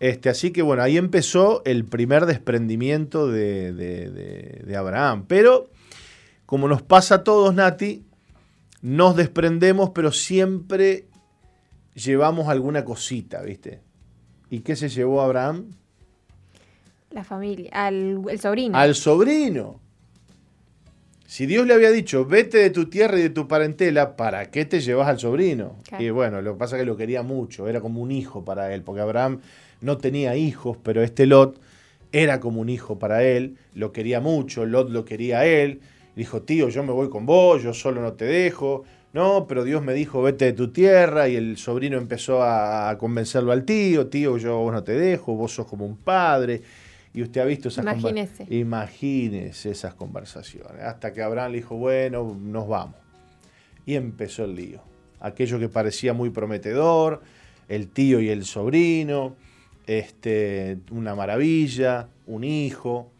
Este, 0.00 0.28
así 0.28 0.52
que 0.52 0.62
bueno, 0.62 0.82
ahí 0.82 0.96
empezó 0.96 1.62
el 1.64 1.84
primer 1.84 2.26
desprendimiento 2.26 3.26
de, 3.28 4.74
Abraham. 4.76 5.24
Pero, 5.26 5.70
como 6.46 6.68
nos 6.68 6.82
pasa 6.82 7.16
a 7.16 7.24
todos, 7.24 7.54
Nati, 7.54 8.04
nos 8.84 9.16
desprendemos, 9.16 9.92
pero 9.94 10.12
siempre 10.12 11.06
llevamos 11.94 12.48
alguna 12.48 12.84
cosita, 12.84 13.40
¿viste? 13.40 13.80
¿Y 14.50 14.60
qué 14.60 14.76
se 14.76 14.90
llevó 14.90 15.22
Abraham? 15.22 15.70
La 17.10 17.24
familia, 17.24 17.70
al 17.72 18.22
el 18.28 18.38
sobrino. 18.38 18.76
Al 18.76 18.94
sobrino. 18.94 19.80
Si 21.26 21.46
Dios 21.46 21.66
le 21.66 21.72
había 21.72 21.90
dicho, 21.92 22.26
vete 22.26 22.58
de 22.58 22.68
tu 22.68 22.90
tierra 22.90 23.18
y 23.18 23.22
de 23.22 23.30
tu 23.30 23.48
parentela, 23.48 24.16
¿para 24.16 24.50
qué 24.50 24.66
te 24.66 24.80
llevas 24.80 25.08
al 25.08 25.18
sobrino? 25.18 25.76
Y 25.98 26.10
bueno, 26.10 26.42
lo 26.42 26.52
que 26.52 26.58
pasa 26.58 26.76
es 26.76 26.82
que 26.82 26.86
lo 26.86 26.98
quería 26.98 27.22
mucho, 27.22 27.66
era 27.66 27.80
como 27.80 28.02
un 28.02 28.12
hijo 28.12 28.44
para 28.44 28.74
él, 28.74 28.82
porque 28.82 29.00
Abraham 29.00 29.40
no 29.80 29.96
tenía 29.96 30.36
hijos, 30.36 30.76
pero 30.82 31.02
este 31.02 31.24
Lot 31.24 31.58
era 32.12 32.38
como 32.38 32.60
un 32.60 32.68
hijo 32.68 32.98
para 32.98 33.24
él, 33.24 33.56
lo 33.72 33.92
quería 33.92 34.20
mucho, 34.20 34.66
Lot 34.66 34.90
lo 34.90 35.06
quería 35.06 35.38
a 35.38 35.46
él, 35.46 35.80
dijo, 36.16 36.42
tío, 36.42 36.68
yo 36.68 36.82
me 36.82 36.92
voy 36.92 37.08
con 37.08 37.26
vos, 37.26 37.62
yo 37.62 37.74
solo 37.74 38.00
no 38.00 38.12
te 38.12 38.24
dejo, 38.24 38.84
no, 39.12 39.46
pero 39.46 39.64
Dios 39.64 39.82
me 39.82 39.94
dijo, 39.94 40.22
vete 40.22 40.46
de 40.46 40.52
tu 40.52 40.68
tierra, 40.72 41.28
y 41.28 41.36
el 41.36 41.56
sobrino 41.56 41.96
empezó 41.96 42.42
a 42.42 42.96
convencerlo 42.98 43.52
al 43.52 43.64
tío, 43.64 44.08
tío, 44.08 44.36
yo 44.38 44.58
vos 44.58 44.72
no 44.72 44.82
te 44.82 44.92
dejo, 44.92 45.34
vos 45.34 45.54
sos 45.54 45.66
como 45.66 45.86
un 45.86 45.96
padre, 45.96 46.62
y 47.12 47.22
usted 47.22 47.40
ha 47.40 47.44
visto 47.44 47.68
esas 47.68 47.84
conversaciones. 47.84 48.50
Imagínese 48.50 49.70
esas 49.70 49.94
conversaciones, 49.94 50.82
hasta 50.82 51.12
que 51.12 51.22
Abraham 51.22 51.52
le 51.52 51.58
dijo, 51.58 51.76
bueno, 51.76 52.36
nos 52.40 52.66
vamos. 52.66 52.96
Y 53.86 53.94
empezó 53.94 54.44
el 54.44 54.56
lío. 54.56 54.80
Aquello 55.20 55.58
que 55.60 55.68
parecía 55.68 56.12
muy 56.12 56.30
prometedor, 56.30 57.22
el 57.68 57.88
tío 57.88 58.20
y 58.20 58.30
el 58.30 58.44
sobrino, 58.44 59.36
este, 59.86 60.78
una 60.90 61.14
maravilla, 61.14 62.08
un 62.26 62.42
hijo, 62.42 63.10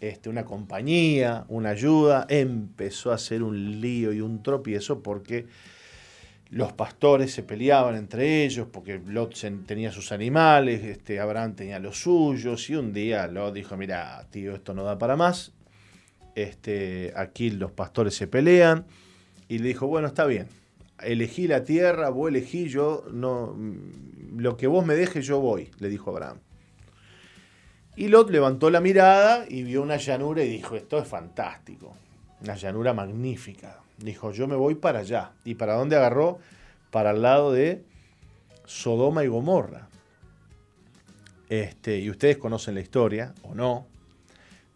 este, 0.00 0.28
una 0.28 0.44
compañía, 0.44 1.44
una 1.48 1.70
ayuda, 1.70 2.26
empezó 2.28 3.12
a 3.12 3.18
ser 3.18 3.42
un 3.42 3.80
lío 3.80 4.12
y 4.12 4.20
un 4.20 4.42
tropiezo 4.42 5.02
porque 5.02 5.46
los 6.50 6.72
pastores 6.72 7.32
se 7.32 7.42
peleaban 7.42 7.96
entre 7.96 8.44
ellos, 8.44 8.68
porque 8.72 9.00
Lot 9.04 9.34
tenía 9.66 9.90
sus 9.90 10.12
animales, 10.12 10.84
este, 10.84 11.18
Abraham 11.18 11.54
tenía 11.54 11.78
los 11.78 12.00
suyos, 12.00 12.70
y 12.70 12.76
un 12.76 12.92
día 12.92 13.26
Lot 13.26 13.54
dijo, 13.54 13.76
mira, 13.76 14.26
tío, 14.30 14.54
esto 14.54 14.72
no 14.72 14.84
da 14.84 14.96
para 14.98 15.16
más, 15.16 15.52
este, 16.34 17.12
aquí 17.16 17.50
los 17.50 17.72
pastores 17.72 18.14
se 18.14 18.26
pelean, 18.28 18.86
y 19.48 19.58
le 19.58 19.68
dijo, 19.68 19.88
bueno, 19.88 20.06
está 20.06 20.24
bien, 20.24 20.46
elegí 21.02 21.48
la 21.48 21.64
tierra, 21.64 22.10
vos 22.10 22.28
elegí, 22.28 22.68
yo 22.68 23.04
no, 23.12 23.56
lo 24.36 24.56
que 24.56 24.68
vos 24.68 24.86
me 24.86 24.94
dejes 24.94 25.26
yo 25.26 25.40
voy, 25.40 25.70
le 25.78 25.88
dijo 25.88 26.10
Abraham. 26.10 26.38
Y 27.96 28.08
Lot 28.08 28.30
levantó 28.30 28.68
la 28.68 28.80
mirada 28.80 29.46
y 29.48 29.62
vio 29.62 29.82
una 29.82 29.96
llanura 29.96 30.44
y 30.44 30.50
dijo, 30.50 30.76
esto 30.76 30.98
es 30.98 31.08
fantástico, 31.08 31.96
una 32.42 32.54
llanura 32.54 32.92
magnífica. 32.92 33.80
Dijo, 33.96 34.32
yo 34.32 34.46
me 34.46 34.54
voy 34.54 34.74
para 34.74 34.98
allá. 34.98 35.32
¿Y 35.44 35.54
para 35.54 35.74
dónde 35.74 35.96
agarró? 35.96 36.38
Para 36.90 37.12
el 37.12 37.22
lado 37.22 37.52
de 37.52 37.82
Sodoma 38.66 39.24
y 39.24 39.28
Gomorra. 39.28 39.88
Este, 41.48 41.98
y 41.98 42.10
ustedes 42.10 42.36
conocen 42.36 42.74
la 42.74 42.80
historia, 42.82 43.32
o 43.42 43.54
no, 43.54 43.86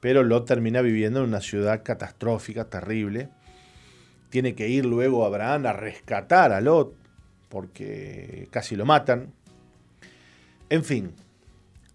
pero 0.01 0.23
Lot 0.23 0.47
termina 0.47 0.81
viviendo 0.81 1.21
en 1.21 1.29
una 1.29 1.41
ciudad 1.41 1.83
catastrófica, 1.83 2.65
terrible. 2.65 3.29
Tiene 4.31 4.55
que 4.55 4.69
ir 4.69 4.87
luego 4.87 5.27
Abraham 5.27 5.67
a 5.67 5.73
rescatar 5.75 6.53
a 6.53 6.61
Lot, 6.63 6.95
porque 7.51 8.49
casi 8.51 8.77
lo 8.77 8.87
matan. 8.87 9.35
En 10.71 10.85
fin, 10.85 11.13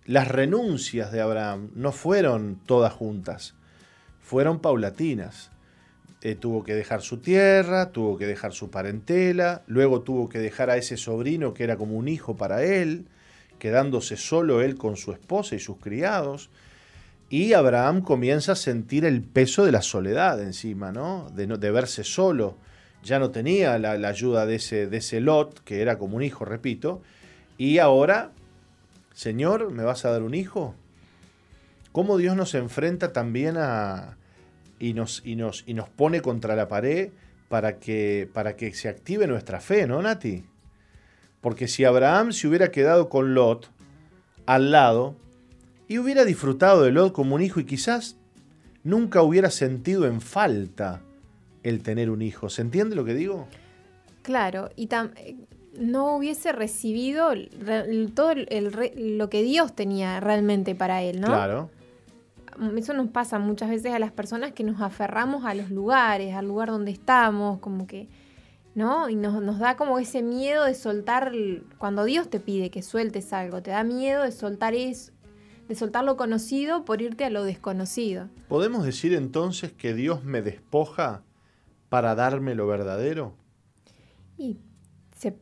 las 0.06 0.28
renuncias 0.28 1.12
de 1.12 1.22
Abraham 1.22 1.72
no 1.74 1.92
fueron 1.92 2.60
todas 2.66 2.94
juntas, 2.94 3.56
fueron 4.22 4.60
paulatinas. 4.60 5.52
Eh, 6.22 6.36
tuvo 6.36 6.64
que 6.64 6.74
dejar 6.74 7.02
su 7.02 7.18
tierra, 7.18 7.92
tuvo 7.92 8.18
que 8.18 8.26
dejar 8.26 8.54
su 8.54 8.72
parentela, 8.72 9.64
luego 9.68 10.02
tuvo 10.02 10.30
que 10.30 10.40
dejar 10.40 10.70
a 10.70 10.78
ese 10.78 10.98
sobrino 10.98 11.54
que 11.54 11.64
era 11.64 11.78
como 11.78 11.96
un 11.96 12.08
hijo 12.08 12.36
para 12.36 12.64
él, 12.64 13.06
quedándose 13.60 14.18
solo 14.18 14.62
él 14.62 14.76
con 14.76 14.96
su 14.96 15.12
esposa 15.12 15.56
y 15.56 15.60
sus 15.60 15.78
criados. 15.78 16.50
Y 17.30 17.54
Abraham 17.54 18.02
comienza 18.02 18.54
a 18.54 18.56
sentir 18.56 19.06
el 19.06 19.22
peso 19.22 19.66
de 19.66 19.72
la 19.72 19.82
soledad 19.82 20.42
encima, 20.42 20.92
¿no? 20.92 21.30
De, 21.32 21.46
verse 21.72 22.04
solo. 22.04 22.58
Ya 23.04 23.20
no 23.20 23.32
tenía 23.32 23.78
la, 23.78 23.92
ayuda 24.08 24.46
de 24.46 24.56
ese, 24.56 24.88
de 24.88 24.98
ese 24.98 25.20
Lot, 25.20 25.64
que 25.64 25.82
era 25.82 25.98
como 25.98 26.18
un 26.18 26.24
hijo, 26.24 26.46
repito, 26.46 27.02
y 27.58 27.78
ahora 27.78 28.32
Señor, 29.16 29.72
¿me 29.72 29.84
vas 29.84 30.04
a 30.04 30.12
dar 30.12 30.24
un 30.24 30.36
hijo? 30.36 30.76
¿Cómo 31.94 32.18
Dios 32.18 32.36
nos 32.36 32.54
enfrenta 32.54 33.14
también 33.14 33.56
a, 33.58 34.18
y, 34.78 34.94
nos, 34.94 35.22
y, 35.26 35.38
nos, 35.38 35.64
y 35.66 35.74
nos 35.74 35.88
pone 35.88 36.22
contra 36.22 36.58
la 36.58 36.68
pared 36.68 37.12
para 37.48 37.80
que, 37.80 38.30
para 38.34 38.58
que 38.58 38.74
se 38.74 38.90
active 38.90 39.26
nuestra 39.26 39.62
fe, 39.62 39.88
¿no, 39.88 40.02
Nati? 40.02 40.44
Porque 41.40 41.70
si 41.70 41.86
Abraham 41.86 42.34
se 42.34 42.46
hubiera 42.50 42.72
quedado 42.72 43.08
con 43.08 43.34
Lot 43.34 43.72
al 44.46 44.72
lado 44.72 45.16
y 45.88 45.98
hubiera 45.98 46.26
disfrutado 46.26 46.84
de 46.84 46.92
Lot 46.92 47.14
como 47.14 47.36
un 47.36 47.42
hijo 47.42 47.62
y 47.62 47.66
quizás 47.66 48.18
nunca 48.84 49.22
hubiera 49.22 49.50
sentido 49.50 50.08
en 50.08 50.20
falta 50.20 51.02
el 51.64 51.84
tener 51.84 52.10
un 52.10 52.22
hijo. 52.22 52.50
¿Se 52.50 52.62
entiende 52.62 52.98
lo 52.98 53.06
que 53.06 53.14
digo? 53.14 53.48
Claro, 54.24 54.72
y 54.76 54.88
no 55.80 56.16
hubiese 56.16 56.52
recibido 56.52 57.30
todo 58.14 58.34
lo 58.96 59.30
que 59.30 59.44
Dios 59.44 59.74
tenía 59.74 60.20
realmente 60.20 60.76
para 60.76 61.02
él, 61.02 61.22
¿no? 61.22 61.28
Claro. 61.28 61.70
Mm, 62.58 62.78
eso 62.78 62.94
nos 62.94 63.10
pasa 63.10 63.40
muchas 63.40 63.70
veces 63.70 63.94
a 63.94 64.00
las 64.00 64.12
personas 64.12 64.54
que 64.54 64.64
nos 64.64 64.82
aferramos 64.82 65.46
a 65.46 65.54
los 65.54 65.72
lugares, 65.72 66.34
al 66.36 66.48
lugar 66.48 66.70
donde 66.70 66.92
estamos, 66.92 67.60
como 67.60 67.88
que, 67.88 68.08
¿no? 68.74 69.10
Y 69.10 69.16
nos, 69.16 69.42
nos 69.42 69.60
da 69.60 69.76
como 69.76 70.00
ese 70.00 70.22
miedo 70.22 70.64
de 70.64 70.74
soltar, 70.74 71.32
cuando 71.78 72.06
Dios 72.06 72.30
te 72.30 72.40
pide 72.40 72.70
que 72.70 72.82
sueltes 72.82 73.34
algo, 73.34 73.62
te 73.62 73.72
da 73.72 73.84
miedo 73.84 74.24
de 74.24 74.32
soltar 74.32 74.74
eso, 74.74 75.12
de 75.68 75.76
soltar 75.76 76.04
lo 76.04 76.16
conocido 76.16 76.86
por 76.86 77.02
irte 77.02 77.26
a 77.26 77.30
lo 77.30 77.44
desconocido. 77.44 78.30
¿Podemos 78.48 78.86
decir 78.86 79.14
entonces 79.14 79.74
que 79.74 79.94
Dios 79.94 80.24
me 80.24 80.42
despoja 80.42 81.24
para 81.90 82.16
darme 82.16 82.56
lo 82.56 82.68
verdadero? 82.68 83.36
Y 84.38 84.58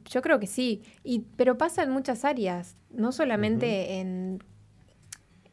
yo 0.05 0.21
creo 0.21 0.39
que 0.39 0.47
sí, 0.47 0.83
y, 1.03 1.25
pero 1.35 1.57
pasa 1.57 1.83
en 1.83 1.89
muchas 1.91 2.25
áreas, 2.25 2.77
no 2.91 3.11
solamente 3.11 3.99
en... 3.99 4.43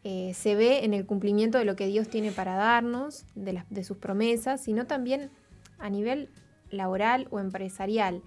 Eh, 0.02 0.32
se 0.32 0.54
ve 0.54 0.84
en 0.84 0.94
el 0.94 1.04
cumplimiento 1.04 1.58
de 1.58 1.66
lo 1.66 1.76
que 1.76 1.86
Dios 1.86 2.08
tiene 2.08 2.32
para 2.32 2.56
darnos, 2.56 3.26
de, 3.34 3.62
de 3.68 3.84
sus 3.84 3.98
promesas, 3.98 4.62
sino 4.62 4.86
también 4.86 5.30
a 5.78 5.90
nivel 5.90 6.30
laboral 6.70 7.26
o 7.30 7.40
empresarial. 7.40 8.22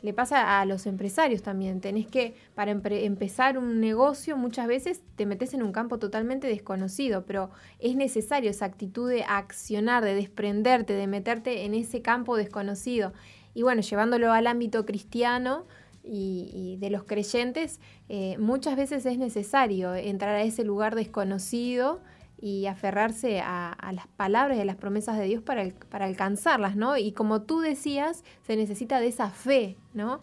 le 0.00 0.12
pasa 0.12 0.60
a 0.60 0.64
los 0.64 0.86
empresarios 0.86 1.42
también. 1.42 1.80
Tenés 1.80 2.06
que, 2.06 2.34
para 2.54 2.70
empezar 2.70 3.58
un 3.58 3.80
negocio, 3.80 4.36
muchas 4.36 4.68
veces 4.68 5.02
te 5.16 5.26
metes 5.26 5.54
en 5.54 5.62
un 5.62 5.72
campo 5.72 5.98
totalmente 5.98 6.46
desconocido, 6.46 7.24
pero 7.26 7.50
es 7.80 7.96
necesario 7.96 8.50
esa 8.50 8.66
actitud 8.66 9.10
de 9.10 9.24
accionar, 9.24 10.04
de 10.04 10.14
desprenderte, 10.14 10.92
de 10.92 11.06
meterte 11.08 11.64
en 11.64 11.74
ese 11.74 12.00
campo 12.00 12.36
desconocido. 12.36 13.12
Y 13.58 13.62
bueno, 13.62 13.82
llevándolo 13.82 14.32
al 14.32 14.46
ámbito 14.46 14.86
cristiano 14.86 15.66
y, 16.04 16.76
de 16.78 16.90
los 16.90 17.02
creyentes, 17.02 17.80
eh, 18.08 18.38
muchas 18.38 18.76
veces 18.76 19.04
es 19.04 19.18
necesario 19.18 19.96
entrar 19.96 20.36
a 20.36 20.42
ese 20.42 20.62
lugar 20.62 20.94
desconocido 20.94 22.00
y 22.40 22.66
aferrarse 22.66 23.40
a, 23.40 23.76
las 23.92 24.06
palabras 24.06 24.58
y 24.58 24.60
a 24.60 24.64
las 24.64 24.76
promesas 24.76 25.18
de 25.18 25.24
Dios 25.24 25.42
para, 25.42 25.70
para 25.88 26.04
alcanzarlas, 26.04 26.76
¿no? 26.76 26.96
Y 26.96 27.10
como 27.10 27.42
tú 27.42 27.58
decías, 27.58 28.22
se 28.46 28.54
necesita 28.54 29.00
de 29.00 29.08
esa 29.08 29.28
fe, 29.28 29.76
¿no? 29.92 30.20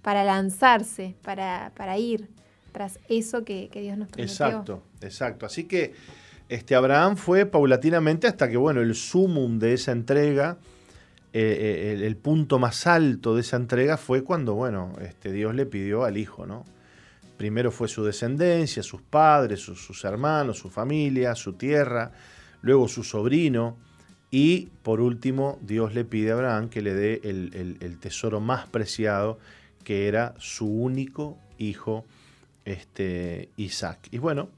Para 0.00 0.24
lanzarse, 0.24 1.14
para, 1.20 1.72
para 1.76 1.98
ir 1.98 2.30
tras 2.72 2.98
eso 3.10 3.44
que, 3.44 3.68
Dios 3.70 3.98
nos 3.98 4.08
prometió. 4.08 4.22
Exacto, 4.22 4.82
exacto. 5.02 5.44
Así 5.44 5.64
que 5.64 5.92
este, 6.48 6.74
Abraham 6.74 7.18
fue 7.18 7.44
paulatinamente 7.44 8.28
hasta 8.28 8.48
que, 8.48 8.56
bueno, 8.56 8.80
el 8.80 8.94
sumum 8.94 9.58
de 9.58 9.74
esa 9.74 9.92
entrega, 9.92 10.56
eh, 11.32 11.98
eh, 12.00 12.06
el, 12.06 12.16
punto 12.16 12.58
más 12.58 12.86
alto 12.86 13.34
de 13.34 13.42
esa 13.42 13.56
entrega 13.56 13.98
fue 13.98 14.24
cuando, 14.24 14.54
bueno, 14.54 14.94
este, 15.00 15.30
Dios 15.30 15.54
le 15.54 15.66
pidió 15.66 16.04
al 16.04 16.16
hijo, 16.16 16.46
¿no? 16.46 16.64
Primero 17.36 17.70
fue 17.70 17.86
su 17.86 18.02
descendencia, 18.02 18.82
sus 18.82 19.02
padres, 19.02 19.60
sus, 19.60 20.04
hermanos, 20.04 20.58
su 20.58 20.70
familia, 20.70 21.34
su 21.34 21.52
tierra, 21.52 22.12
luego 22.62 22.88
su 22.88 23.04
sobrino 23.04 23.76
y 24.30 24.70
por 24.82 25.00
último 25.00 25.58
Dios 25.62 25.94
le 25.94 26.04
pide 26.04 26.30
a 26.30 26.34
Abraham 26.34 26.68
que 26.68 26.82
le 26.82 26.94
dé 26.94 27.20
el, 27.22 27.98
tesoro 28.00 28.40
más 28.40 28.66
preciado 28.66 29.38
que 29.84 30.08
era 30.08 30.34
su 30.38 30.66
único 30.66 31.38
hijo 31.58 32.04
este, 32.64 33.50
Isaac. 33.56 34.08
Y 34.10 34.18
bueno, 34.18 34.48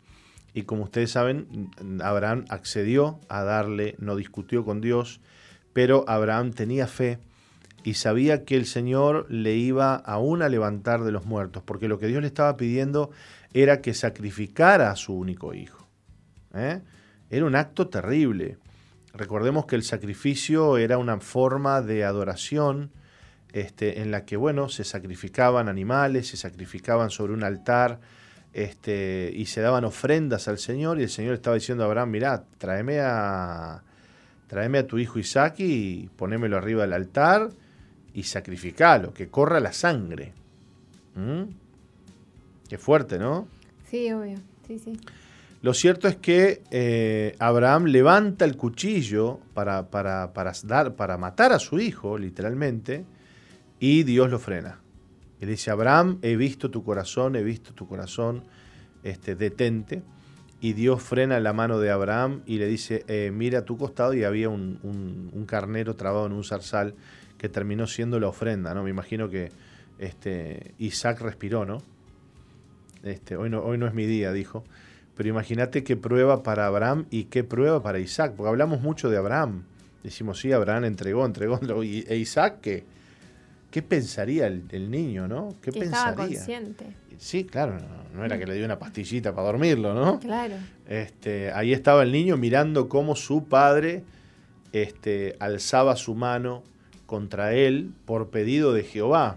y 0.54 0.62
como 0.62 0.84
ustedes 0.84 1.10
saben, 1.10 1.70
Abraham 2.02 2.46
accedió 2.48 3.20
a 3.28 3.42
darle, 3.42 3.94
no 3.98 4.16
discutió 4.16 4.64
con 4.64 4.80
Dios, 4.80 5.20
pero 5.72 6.04
Abraham 6.08 6.52
tenía 6.52 6.86
fe 6.86 7.18
y 7.82 7.94
sabía 7.94 8.44
que 8.44 8.56
el 8.56 8.66
Señor 8.66 9.26
le 9.30 9.54
iba 9.54 9.94
aún 9.94 10.42
a 10.42 10.48
levantar 10.48 11.02
de 11.02 11.12
los 11.12 11.24
muertos, 11.24 11.62
porque 11.64 11.88
lo 11.88 11.98
que 11.98 12.06
Dios 12.06 12.20
le 12.20 12.28
estaba 12.28 12.56
pidiendo 12.56 13.10
era 13.54 13.80
que 13.80 13.94
sacrificara 13.94 14.90
a 14.90 14.96
su 14.96 15.14
único 15.14 15.54
hijo. 15.54 15.86
¿eh? 16.54 16.80
Era 17.30 17.44
un 17.44 17.56
acto 17.56 17.88
terrible. 17.88 18.58
Recordemos 19.14 19.66
que 19.66 19.76
el 19.76 19.82
sacrificio 19.82 20.76
era 20.78 20.98
una 20.98 21.18
forma 21.20 21.82
de 21.82 22.04
adoración 22.04 22.90
este, 23.52 24.00
en 24.00 24.10
la 24.10 24.24
que, 24.24 24.36
bueno, 24.36 24.68
se 24.68 24.84
sacrificaban 24.84 25.68
animales, 25.68 26.28
se 26.28 26.36
sacrificaban 26.36 27.10
sobre 27.10 27.32
un 27.32 27.42
altar 27.42 28.00
este, 28.52 29.32
y 29.34 29.46
se 29.46 29.60
daban 29.60 29.84
ofrendas 29.84 30.48
al 30.48 30.58
Señor 30.58 31.00
y 31.00 31.04
el 31.04 31.08
Señor 31.08 31.34
estaba 31.34 31.54
diciendo 31.54 31.82
a 31.82 31.86
Abraham, 31.86 32.10
mirá, 32.10 32.44
tráeme 32.58 33.00
a, 33.00 33.82
tráeme 34.50 34.78
a 34.78 34.86
tu 34.86 34.98
hijo 34.98 35.20
Isaac 35.20 35.60
y 35.60 36.10
ponémelo 36.16 36.56
arriba 36.56 36.82
del 36.82 36.92
altar 36.92 37.50
y 38.12 38.24
sacrificalo, 38.24 39.14
que 39.14 39.28
corra 39.28 39.60
la 39.60 39.72
sangre. 39.72 40.32
¿Mm? 41.14 41.42
Qué 42.68 42.76
fuerte, 42.76 43.16
¿no? 43.16 43.46
Sí, 43.88 44.10
obvio. 44.12 44.38
Sí, 44.66 44.80
sí. 44.80 44.98
Lo 45.62 45.72
cierto 45.72 46.08
es 46.08 46.16
que 46.16 46.62
eh, 46.72 47.36
Abraham 47.38 47.84
levanta 47.84 48.44
el 48.44 48.56
cuchillo 48.56 49.38
para, 49.54 49.88
para, 49.88 50.32
dar, 50.64 50.96
para 50.96 51.16
matar 51.16 51.52
a 51.52 51.60
su 51.60 51.78
hijo, 51.78 52.18
literalmente, 52.18 53.04
y 53.78 54.02
Dios 54.02 54.30
lo 54.32 54.40
frena. 54.40 54.80
Y 55.40 55.44
le 55.44 55.52
dice, 55.52 55.70
Abraham, 55.70 56.18
he 56.22 56.34
visto 56.34 56.72
tu 56.72 56.82
corazón, 56.82 57.36
he 57.36 57.44
visto 57.44 57.72
tu 57.72 57.86
corazón, 57.86 58.42
este, 59.04 59.36
detente. 59.36 60.02
Y 60.60 60.74
Dios 60.74 61.02
frena 61.02 61.40
la 61.40 61.52
mano 61.52 61.78
de 61.78 61.90
Abraham 61.90 62.42
y 62.44 62.58
le 62.58 62.66
dice, 62.66 63.04
eh, 63.08 63.30
mira 63.32 63.60
a 63.60 63.64
tu 63.64 63.78
costado 63.78 64.12
y 64.12 64.24
había 64.24 64.48
un, 64.48 64.78
un 64.82 65.46
carnero 65.46 65.96
trabado 65.96 66.26
en 66.26 66.32
un 66.32 66.44
zarzal 66.44 66.94
que 67.38 67.48
terminó 67.48 67.86
siendo 67.86 68.20
la 68.20 68.28
ofrenda, 68.28 68.74
¿no? 68.74 68.82
Me 68.82 68.90
imagino 68.90 69.30
que 69.30 69.50
este, 69.98 70.74
Isaac 70.78 71.20
respiró, 71.20 71.64
¿no? 71.64 71.82
Este, 73.02 73.36
hoy 73.36 73.48
¿no? 73.48 73.62
Hoy 73.62 73.78
no 73.78 73.86
es 73.86 73.94
mi 73.94 74.04
día, 74.04 74.30
dijo. 74.32 74.64
Pero 75.16 75.28
imagínate 75.28 75.84
qué 75.84 75.96
prueba 75.96 76.42
para 76.42 76.66
Abraham 76.66 77.06
y 77.10 77.24
qué 77.24 77.44
prueba 77.44 77.82
para 77.82 77.98
Isaac, 77.98 78.34
porque 78.36 78.48
hablamos 78.48 78.80
mucho 78.80 79.08
de 79.08 79.16
Abraham. 79.16 79.64
Decimos, 80.02 80.40
sí, 80.40 80.52
Abraham 80.52 80.84
entregó, 80.84 81.24
entregó, 81.24 81.60
¿e 81.82 82.16
Isaac 82.16 82.58
qué? 82.60 82.84
¿Qué 83.70 83.82
pensaría 83.82 84.46
el, 84.46 84.90
niño, 84.90 85.28
no? 85.28 85.54
¿Qué 85.62 85.70
pensaría? 85.70 85.98
Estaba 85.98 86.16
consciente. 86.16 86.86
Sí, 87.20 87.44
claro, 87.44 87.76
no, 88.14 88.24
era 88.24 88.38
que 88.38 88.46
le 88.46 88.54
dio 88.54 88.64
una 88.64 88.78
pastillita 88.78 89.34
para 89.34 89.48
dormirlo, 89.48 89.92
¿no? 89.92 90.18
Claro. 90.20 90.54
Este, 90.88 91.52
ahí 91.52 91.74
estaba 91.74 92.02
el 92.02 92.12
niño 92.12 92.38
mirando 92.38 92.88
cómo 92.88 93.14
su 93.14 93.44
padre 93.44 94.04
este, 94.72 95.36
alzaba 95.38 95.96
su 95.96 96.14
mano 96.14 96.62
contra 97.04 97.52
él 97.52 97.90
por 98.06 98.30
pedido 98.30 98.72
de 98.72 98.84
Jehová. 98.84 99.36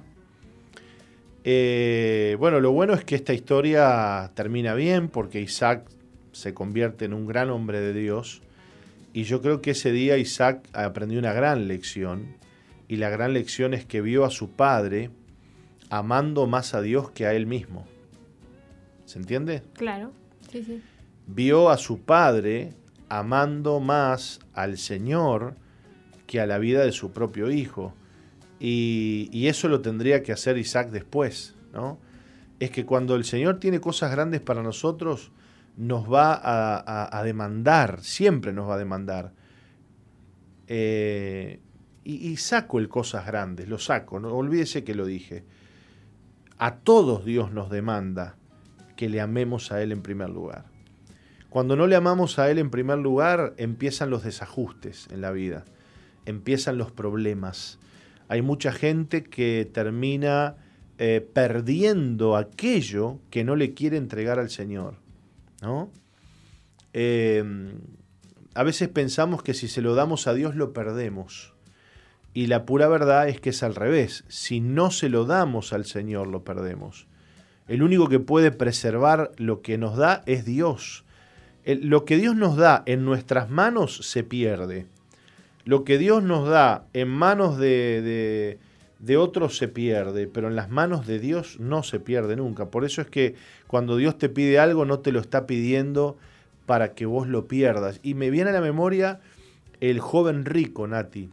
Eh, 1.43 2.37
bueno, 2.39 2.61
lo 2.61 2.71
bueno 2.71 2.93
es 2.93 3.03
que 3.03 3.15
esta 3.15 3.33
historia 3.33 4.31
termina 4.33 4.75
bien 4.75 5.09
porque 5.09 5.41
Isaac 5.41 5.83
se 6.31 6.53
convierte 6.53 7.03
en 7.03 7.13
un 7.13 7.27
gran 7.27 7.49
hombre 7.49 7.81
de 7.81 7.91
Dios 7.91 8.41
y 9.11 9.23
yo 9.23 9.41
creo 9.41 9.61
que 9.61 9.71
ese 9.71 9.91
día 9.91 10.17
Isaac 10.17 10.65
aprendió 10.71 11.19
una 11.19 11.33
gran 11.33 11.67
lección 11.67 12.37
y 12.87 12.95
la 12.95 13.09
gran 13.09 13.33
lección 13.33 13.73
es 13.73 13.83
que 13.83 13.99
vio 13.99 14.23
a 14.23 14.29
su 14.29 14.51
padre 14.51 15.09
amando 15.93 16.47
más 16.47 16.73
a 16.73 16.81
Dios 16.81 17.11
que 17.11 17.27
a 17.27 17.35
él 17.35 17.45
mismo. 17.45 17.85
¿Se 19.05 19.19
entiende? 19.19 19.61
Claro, 19.75 20.11
sí, 20.51 20.63
sí. 20.63 20.81
Vio 21.27 21.69
a 21.69 21.77
su 21.77 21.99
padre 21.99 22.73
amando 23.09 23.79
más 23.79 24.39
al 24.53 24.79
Señor 24.79 25.55
que 26.25 26.41
a 26.41 26.47
la 26.47 26.57
vida 26.57 26.83
de 26.83 26.91
su 26.91 27.11
propio 27.11 27.51
hijo. 27.51 27.93
Y, 28.59 29.45
eso 29.47 29.67
lo 29.67 29.81
tendría 29.81 30.23
que 30.23 30.31
hacer 30.31 30.57
Isaac 30.57 30.89
después, 30.89 31.53
¿no? 31.73 31.99
Es 32.59 32.71
que 32.71 32.85
cuando 32.85 33.15
el 33.15 33.23
Señor 33.23 33.59
tiene 33.59 33.79
cosas 33.79 34.09
grandes 34.09 34.41
para 34.41 34.63
nosotros, 34.63 35.31
nos 35.77 36.11
va 36.11 36.39
a, 36.41 37.23
demandar, 37.23 38.01
siempre 38.01 38.51
nos 38.51 38.67
va 38.67 38.75
a 38.75 38.77
demandar. 38.79 39.33
Eh, 40.67 41.59
y, 42.03 42.35
saco 42.37 42.79
el 42.79 42.89
cosas 42.89 43.27
grandes, 43.27 43.67
lo 43.67 43.77
saco, 43.77 44.19
no 44.19 44.33
olvídese 44.33 44.83
que 44.83 44.95
lo 44.95 45.05
dije. 45.05 45.43
A 46.63 46.75
todos 46.77 47.25
Dios 47.25 47.51
nos 47.51 47.69
demanda 47.69 48.37
que 48.95 49.09
le 49.09 49.19
amemos 49.19 49.71
a 49.71 49.81
Él 49.81 49.91
en 49.91 50.01
primer 50.01 50.29
lugar. 50.29 50.65
Cuando 51.49 51.75
no 51.75 51.87
le 51.87 51.95
amamos 51.95 52.39
a 52.39 52.49
Él 52.49 52.57
en 52.57 52.69
primer 52.69 52.99
lugar, 52.99 53.53
empiezan 53.57 54.09
los 54.09 54.23
desajustes 54.23 55.07
en 55.11 55.21
la 55.21 55.31
vida 55.31 55.65
empiezan 56.25 56.77
los 56.77 56.91
problemas. 56.91 57.79
Hay 58.27 58.41
mucha 58.41 58.71
gente 58.71 59.23
que 59.23 59.69
termina 59.71 60.55
eh, 60.97 61.27
perdiendo 61.33 62.35
aquello 62.35 63.19
que 63.29 63.43
no 63.43 63.55
le 63.55 63.73
quiere 63.73 63.97
entregar 63.97 64.39
al 64.39 64.49
Señor. 64.49 64.95
¿no? 65.61 65.91
Em, 66.93 67.79
a 68.53 68.63
veces 68.63 68.89
pensamos 68.89 69.43
que 69.43 69.53
si 69.53 69.67
se 69.67 69.81
lo 69.81 69.95
damos 69.95 70.27
a 70.27 70.33
Dios 70.33 70.55
lo 70.55 70.73
perdemos. 70.73 71.52
Y 72.33 72.47
la 72.47 72.65
pura 72.65 72.87
verdad 72.87 73.29
es 73.29 73.39
que 73.39 73.51
es 73.51 73.63
al 73.63 73.75
revés. 73.75 74.23
Si 74.27 74.59
no 74.59 74.91
se 74.91 75.09
lo 75.09 75.25
damos 75.25 75.73
al 75.73 75.85
Señor 75.85 76.27
lo 76.27 76.43
perdemos. 76.43 77.07
El 77.67 77.83
único 77.83 78.09
que 78.09 78.19
puede 78.19 78.51
preservar 78.51 79.31
lo 79.37 79.61
que 79.61 79.77
nos 79.77 79.97
da 79.97 80.23
es 80.25 80.45
Dios. 80.45 81.05
lo 81.65 82.05
que 82.05 82.17
Dios 82.17 82.35
nos 82.35 82.57
da 82.57 82.83
en 82.85 83.05
nuestras 83.05 83.49
manos 83.49 83.97
se 83.97 84.23
pierde 84.23 84.87
lo 85.65 85.83
que 85.83 85.97
Dios 85.97 86.23
nos 86.23 86.47
da 86.47 86.85
en 86.93 87.07
manos 87.07 87.57
de, 87.57 88.57
de, 88.99 89.17
otros 89.17 89.57
se 89.57 89.67
pierde, 89.67 90.27
pero 90.27 90.47
en 90.47 90.55
las 90.55 90.69
manos 90.69 91.07
de 91.07 91.19
Dios 91.19 91.59
no 91.59 91.83
se 91.83 91.99
pierde 91.99 92.35
nunca. 92.35 92.67
Por 92.67 92.85
eso 92.85 93.01
es 93.01 93.07
que 93.07 93.35
cuando 93.67 93.95
Dios 93.97 94.17
te 94.17 94.29
pide 94.29 94.59
algo, 94.59 94.85
no 94.85 94.99
te 94.99 95.11
lo 95.11 95.19
está 95.19 95.45
pidiendo 95.47 96.17
para 96.65 96.93
que 96.93 97.05
vos 97.05 97.27
lo 97.27 97.47
pierdas. 97.47 97.99
Y 98.03 98.13
me 98.13 98.29
viene 98.29 98.49
a 98.49 98.53
la 98.53 98.61
memoria 98.61 99.19
el 99.79 99.99
joven 99.99 100.45
rico, 100.45 100.87
Nati. 100.87 101.29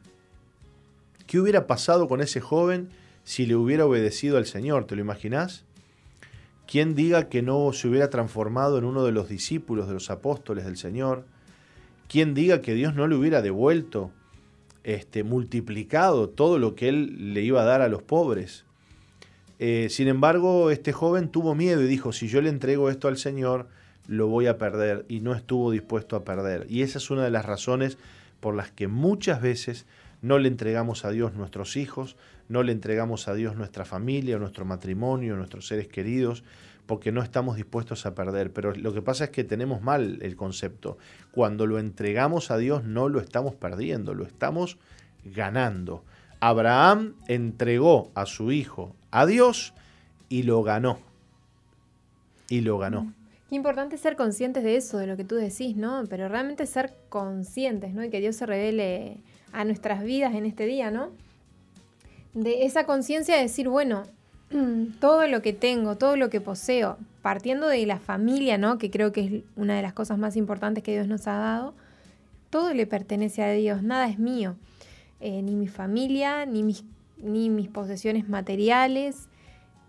¿Qué 1.31 1.39
hubiera 1.39 1.69
pasado 1.69 2.09
con 2.09 2.21
ese 2.21 2.41
joven 2.41 2.89
si 3.23 3.47
le 3.47 3.55
hubiera 3.55 3.87
obedecido 3.87 4.37
al 4.37 4.47
Señor? 4.47 4.87
¿Te 4.87 4.97
lo 4.97 5.01
imaginás? 5.01 5.63
¿Quién 6.67 6.97
diga 6.97 7.29
que 7.29 7.41
no 7.41 7.73
se 7.73 7.87
hubiera 7.87 8.11
transformado 8.11 8.79
en 8.79 8.85
uno 8.85 9.05
de 9.05 9.13
los 9.13 9.29
discípulos 9.29 9.87
de 9.87 9.95
los 9.95 10.11
apóstoles 10.11 10.65
del 10.65 10.77
Señor? 10.77 11.25
¿Quién 12.09 12.35
diga 12.35 12.61
que 12.61 12.75
Dios 12.75 12.97
no 12.97 13.07
le 13.07 13.15
hubiera 13.15 13.43
devuelto 13.43 14.11
este, 14.83 15.23
multiplicado 15.23 16.29
todo 16.31 16.59
lo 16.59 16.75
que 16.75 16.89
él 16.89 17.33
le 17.33 17.43
iba 17.43 17.63
a 17.63 17.65
dar 17.65 17.81
a 17.81 17.89
los 17.89 18.03
pobres. 18.03 18.65
Eh, 19.61 19.87
sin 19.89 20.09
embargo, 20.09 20.73
este 20.73 20.93
joven 20.93 21.29
tuvo 21.29 21.55
miedo 21.55 21.81
y 21.81 21.87
dijo, 21.87 22.13
si 22.13 22.27
yo 22.27 22.43
le 22.43 22.49
entrego 22.49 22.91
esto 22.91 23.07
al 23.07 23.19
Señor, 23.19 23.69
lo 24.09 24.27
voy 24.27 24.49
a 24.49 24.59
perder 24.59 25.05
y 25.09 25.21
no 25.21 25.33
estuvo 25.33 25.71
dispuesto 25.71 26.17
a 26.17 26.25
perder. 26.25 26.67
Y 26.69 26.83
esa 26.83 26.99
es 26.99 27.09
una 27.09 27.23
de 27.23 27.31
las 27.31 27.45
razones 27.45 27.99
por 28.41 28.57
las 28.57 28.73
que 28.73 28.89
muchas 28.89 29.41
veces 29.41 29.87
no 30.23 30.39
le 30.39 30.49
entregamos 30.49 31.05
a 31.05 31.11
Dios 31.11 31.35
nuestros 31.35 31.77
hijos, 31.77 32.17
no 32.49 32.63
le 32.63 32.73
entregamos 32.73 33.29
a 33.29 33.35
Dios 33.35 33.57
nuestra 33.57 33.85
familia, 33.85 34.39
nuestro 34.39 34.65
matrimonio, 34.65 35.37
nuestros 35.37 35.67
seres 35.67 35.89
queridos, 35.89 36.45
porque 36.87 37.13
no 37.13 37.23
estamos 37.23 37.57
dispuestos 37.57 38.05
a 38.07 38.15
perder. 38.15 38.53
Pero 38.53 38.75
lo 38.75 38.93
que 38.93 39.03
pasa 39.03 39.25
es 39.25 39.31
que 39.31 39.45
tenemos 39.45 39.83
mal 39.83 40.19
el 40.23 40.37
concepto. 40.37 40.99
Cuando 41.31 41.67
lo 41.67 41.79
entregamos 41.79 42.51
a 42.51 42.59
Dios 42.59 42.85
no 42.85 43.09
lo 43.09 43.21
estamos 43.21 43.55
perdiendo, 43.55 44.15
lo 44.15 44.25
estamos 44.25 44.79
ganando. 45.25 46.05
Abraham 46.41 47.15
entregó 47.29 48.11
a 48.15 48.27
su 48.27 48.51
hijo 48.51 48.97
a 49.11 49.27
Dios 49.27 49.75
y 50.29 50.43
lo 50.43 50.63
ganó. 50.63 50.99
Y 52.49 52.63
lo 52.63 52.79
ganó. 52.79 53.13
Qué 53.49 53.57
importante 53.57 53.99
ser 53.99 54.17
conscientes 54.17 54.65
de 54.65 54.77
eso, 54.77 54.99
de 54.99 55.07
lo 55.07 55.17
que 55.17 55.25
tú 55.25 55.35
decís, 55.35 55.77
¿no? 55.77 56.05
Pero 56.09 56.29
realmente 56.29 56.67
ser 56.67 56.95
conscientes, 57.09 57.93
¿no? 57.93 58.03
Y 58.05 58.11
que 58.11 58.21
Dios 58.21 58.37
se 58.37 58.47
revele 58.47 59.19
a 59.53 59.65
nuestras 59.65 60.03
vidas 60.03 60.35
en 60.35 60.47
este 60.47 60.67
día, 60.67 60.91
¿no? 60.91 61.11
De 62.35 62.65
esa 62.65 62.85
conciencia 62.85 63.37
de 63.37 63.43
decir, 63.43 63.69
bueno, 63.69 64.05
todo 65.01 65.27
lo 65.27 65.43
que 65.43 65.53
tengo, 65.53 65.97
todo 65.97 66.17
lo 66.17 66.31
que 66.31 66.41
poseo, 66.41 66.99
partiendo 67.23 67.69
de 67.69 67.85
la 67.87 67.99
familia, 67.99 68.59
¿no? 68.59 68.79
Que 68.79 68.91
creo 68.91 69.13
que 69.13 69.21
es 69.25 69.43
una 69.57 69.77
de 69.77 69.83
las 69.83 69.93
cosas 69.93 70.19
más 70.19 70.37
importantes 70.37 70.83
que 70.83 70.93
Dios 70.93 71.09
nos 71.09 71.27
ha 71.27 71.39
dado, 71.39 71.75
todo 72.51 72.75
le 72.75 72.87
pertenece 72.87 73.43
a 73.43 73.53
Dios, 73.53 73.83
nada 73.83 74.09
es 74.09 74.19
mío. 74.19 74.57
Eh, 75.21 75.43
ni 75.43 75.55
mi 75.55 75.69
familia, 75.69 76.47
ni 76.47 76.63
mis, 76.63 76.85
ni 77.19 77.51
mis 77.51 77.69
posesiones 77.69 78.29
materiales, 78.29 79.29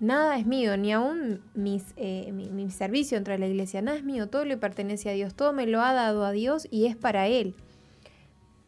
nada 0.01 0.37
es 0.37 0.45
mío, 0.45 0.75
ni 0.75 0.91
aún 0.91 1.41
eh, 1.95 2.31
mi, 2.33 2.71
servicio 2.71 3.17
dentro 3.17 3.33
de 3.33 3.39
la 3.39 3.47
iglesia, 3.47 3.81
nada 3.81 3.97
es 3.97 4.03
mío, 4.03 4.27
todo 4.27 4.43
le 4.43 4.57
pertenece 4.57 5.09
a 5.09 5.13
Dios, 5.13 5.33
todo 5.35 5.53
me 5.53 5.67
lo 5.67 5.81
ha 5.81 5.93
dado 5.93 6.25
a 6.25 6.31
Dios 6.31 6.67
y 6.69 6.87
es 6.87 6.97
para 6.97 7.27
Él, 7.27 7.55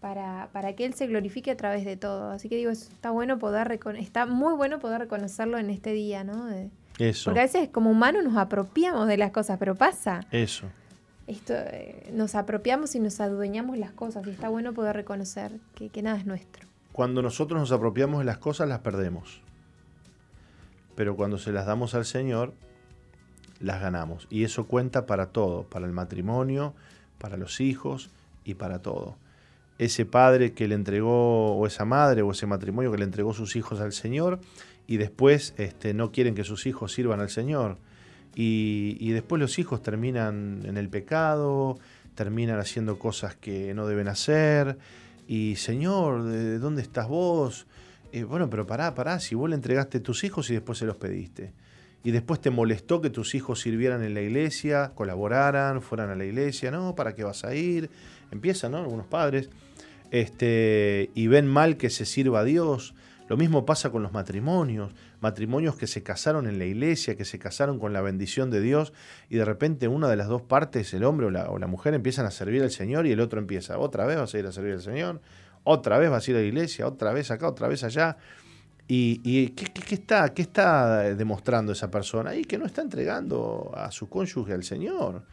para, 0.04 0.50
para 0.52 0.74
que 0.74 0.84
Él 0.84 0.94
se 0.94 1.08
glorifique 1.08 1.50
a 1.50 1.56
través 1.56 1.86
de 1.86 1.96
todo. 1.96 2.32
Así 2.32 2.50
que 2.50 2.58
digo, 2.58 2.72
está 2.72 3.12
bueno 3.12 3.40
poder 3.40 3.80
está 3.98 4.26
muy 4.26 4.54
bueno 4.54 4.80
poder 4.80 5.00
reconocerlo 5.00 5.58
en 5.58 5.70
este 5.70 5.94
día, 5.94 6.26
¿no? 6.26 6.50
Eso. 7.00 7.26
Porque 7.26 7.40
a 7.40 7.44
veces 7.44 7.70
como 7.70 7.90
humanos 7.90 8.22
nos 8.24 8.36
apropiamos 8.36 9.08
de 9.08 9.16
las 9.16 9.32
cosas, 9.32 9.58
pero 9.58 9.76
pasa. 9.76 10.20
Eso. 10.30 10.68
Esto, 11.26 11.54
eh, 11.56 12.12
nos 12.14 12.36
apropiamos 12.36 12.96
y 12.96 13.00
nos 13.00 13.22
adueñamos 13.22 13.78
las 13.78 13.94
cosas 13.94 14.28
y 14.28 14.32
está 14.32 14.50
bueno 14.50 14.74
poder 14.74 14.94
reconocer 14.94 15.54
que, 15.74 15.88
que 15.88 16.02
nada 16.04 16.18
es 16.18 16.26
nuestro. 16.26 16.68
Cuando 16.92 17.22
nosotros 17.22 17.58
nos 17.58 17.72
apropiamos 17.72 18.20
de 18.20 18.26
las 18.26 18.40
cosas, 18.40 18.68
las 18.68 18.80
perdemos 18.80 19.42
pero 20.96 21.16
cuando 21.16 21.38
se 21.38 21.52
las 21.52 21.66
damos 21.66 21.96
al 21.96 22.06
Señor, 22.06 22.54
las 23.60 23.82
ganamos. 23.82 24.28
Y 24.30 24.44
eso 24.44 24.68
cuenta 24.68 25.06
para 25.06 25.28
todo, 25.28 25.64
para 25.64 25.86
el 25.86 25.92
matrimonio, 25.92 26.74
para 27.18 27.38
los 27.38 27.62
hijos 27.62 28.10
y 28.44 28.56
para 28.56 28.82
todo. 28.82 29.16
Ese 29.80 30.06
padre 30.06 30.54
que 30.54 30.68
le 30.68 30.76
entregó, 30.76 31.56
o 31.56 31.66
esa 31.68 31.86
madre, 31.86 32.22
o 32.22 32.32
ese 32.32 32.46
matrimonio 32.46 32.92
que 32.92 32.98
le 32.98 33.04
entregó 33.04 33.34
sus 33.34 33.56
hijos 33.56 33.80
al 33.82 33.92
Señor, 33.92 34.40
y 34.88 34.98
después 34.98 35.54
este, 35.58 35.94
no 35.94 36.12
quieren 36.12 36.36
que 36.36 36.44
sus 36.44 36.66
hijos 36.66 36.94
sirvan 36.94 37.20
al 37.20 37.30
Señor. 37.30 37.78
Y, 38.36 39.12
después 39.12 39.40
los 39.40 39.60
hijos 39.60 39.84
terminan 39.84 40.64
en 40.66 40.78
el 40.78 40.90
pecado, 40.90 41.78
terminan 42.16 42.60
haciendo 42.60 42.98
cosas 42.98 43.36
que 43.36 43.74
no 43.74 43.86
deben 43.88 44.08
hacer. 44.08 44.78
Y 45.28 45.56
Señor, 45.58 46.24
¿de 46.24 46.58
dónde 46.58 46.82
estás 46.82 47.08
vos? 47.08 47.68
Eh, 48.12 48.24
bueno, 48.24 48.50
pero 48.50 48.66
pará, 48.66 48.96
pará, 48.96 49.20
si 49.20 49.36
vos 49.36 49.50
le 49.50 49.56
entregaste 49.56 50.00
tus 50.00 50.24
hijos 50.24 50.50
y 50.50 50.54
después 50.54 50.80
se 50.80 50.86
los 50.86 50.98
pediste. 50.98 51.54
Y 52.04 52.12
después 52.12 52.42
te 52.42 52.50
molestó 52.50 53.00
que 53.02 53.10
tus 53.10 53.34
hijos 53.34 53.62
sirvieran 53.62 54.04
en 54.04 54.14
la 54.14 54.22
iglesia, 54.22 54.92
colaboraran, 54.94 55.82
fueran 55.82 56.10
a 56.10 56.16
la 56.16 56.26
iglesia, 56.26 56.70
no, 56.70 56.96
¿para 56.96 57.16
qué 57.16 57.24
vas 57.24 57.46
a 57.46 57.56
ir? 57.56 57.90
Empiezan, 58.34 58.74
¿no? 58.74 58.80
Algunos 58.80 59.08
padres. 59.08 59.50
Este, 60.12 61.10
y 61.16 61.28
ven 61.28 61.48
mal 61.48 61.78
que 61.78 61.90
se 61.90 62.06
sirva 62.06 62.42
a 62.42 62.44
Dios. 62.44 62.94
Lo 63.30 63.38
mismo 63.38 63.66
pasa 63.66 63.90
con 63.90 64.04
los 64.04 64.12
matrimonios, 64.12 64.92
matrimonios 65.22 65.76
que 65.76 65.88
se 65.88 66.04
casaron 66.04 66.46
en 66.46 66.60
la 66.60 66.66
iglesia, 66.66 67.16
que 67.16 67.26
se 67.26 67.40
casaron 67.40 67.80
con 67.80 67.94
la 67.94 68.02
bendición 68.02 68.52
de 68.52 68.60
Dios 68.60 68.94
y 69.30 69.38
de 69.38 69.46
repente 69.46 69.88
una 69.88 70.10
de 70.10 70.18
las 70.18 70.28
dos 70.28 70.42
partes, 70.42 70.94
el 70.94 71.04
hombre 71.06 71.28
o 71.28 71.32
la, 71.32 71.68
mujer, 71.68 71.94
empiezan 71.94 72.26
a 72.26 72.32
servir 72.32 72.62
al 72.62 72.72
Señor 72.72 73.08
y 73.08 73.12
el 73.12 73.22
otro 73.22 73.40
empieza, 73.40 73.80
otra 73.80 74.06
vez 74.06 74.18
vas 74.18 74.34
a 74.36 74.40
ir 74.40 74.46
a 74.46 74.52
servir 74.52 74.74
al 74.74 74.82
Señor, 74.82 75.22
otra 75.64 75.98
vez 75.98 76.12
vas 76.12 76.28
a 76.28 76.32
ir 76.32 76.38
a 76.38 76.42
la 76.42 76.46
iglesia, 76.46 76.86
otra 76.86 77.14
vez 77.14 77.32
acá, 77.32 77.48
otra 77.48 77.68
vez 77.68 77.84
allá. 77.84 78.18
¿Y, 78.88 79.50
¿qué, 79.50 79.96
está, 79.96 80.34
qué 80.34 80.42
está 80.42 81.16
demostrando 81.16 81.72
esa 81.72 81.90
persona? 81.90 82.36
Y 82.36 82.44
que 82.44 82.58
no 82.58 82.66
está 82.66 82.82
entregando 82.82 83.72
a 83.74 83.90
su 83.92 84.10
cónyuge 84.10 84.54
al 84.54 84.64
Señor, 84.64 85.24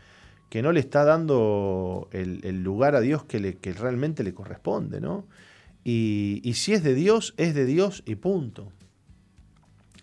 que 0.51 0.63
no 0.63 0.73
le 0.73 0.81
está 0.81 1.05
dando 1.05 2.09
el, 2.13 2.63
lugar 2.63 2.97
a 2.97 3.01
Dios 3.01 3.25
que, 3.25 3.39
le, 3.39 3.57
realmente 3.79 4.25
le 4.25 4.35
corresponde, 4.35 5.01
¿no? 5.01 5.27
Y, 5.85 6.53
si 6.55 6.75
es 6.75 6.83
de 6.83 6.95
Dios, 6.95 7.35
es 7.37 7.55
de 7.55 7.65
Dios 7.65 8.03
y 8.05 8.17
punto. 8.17 8.73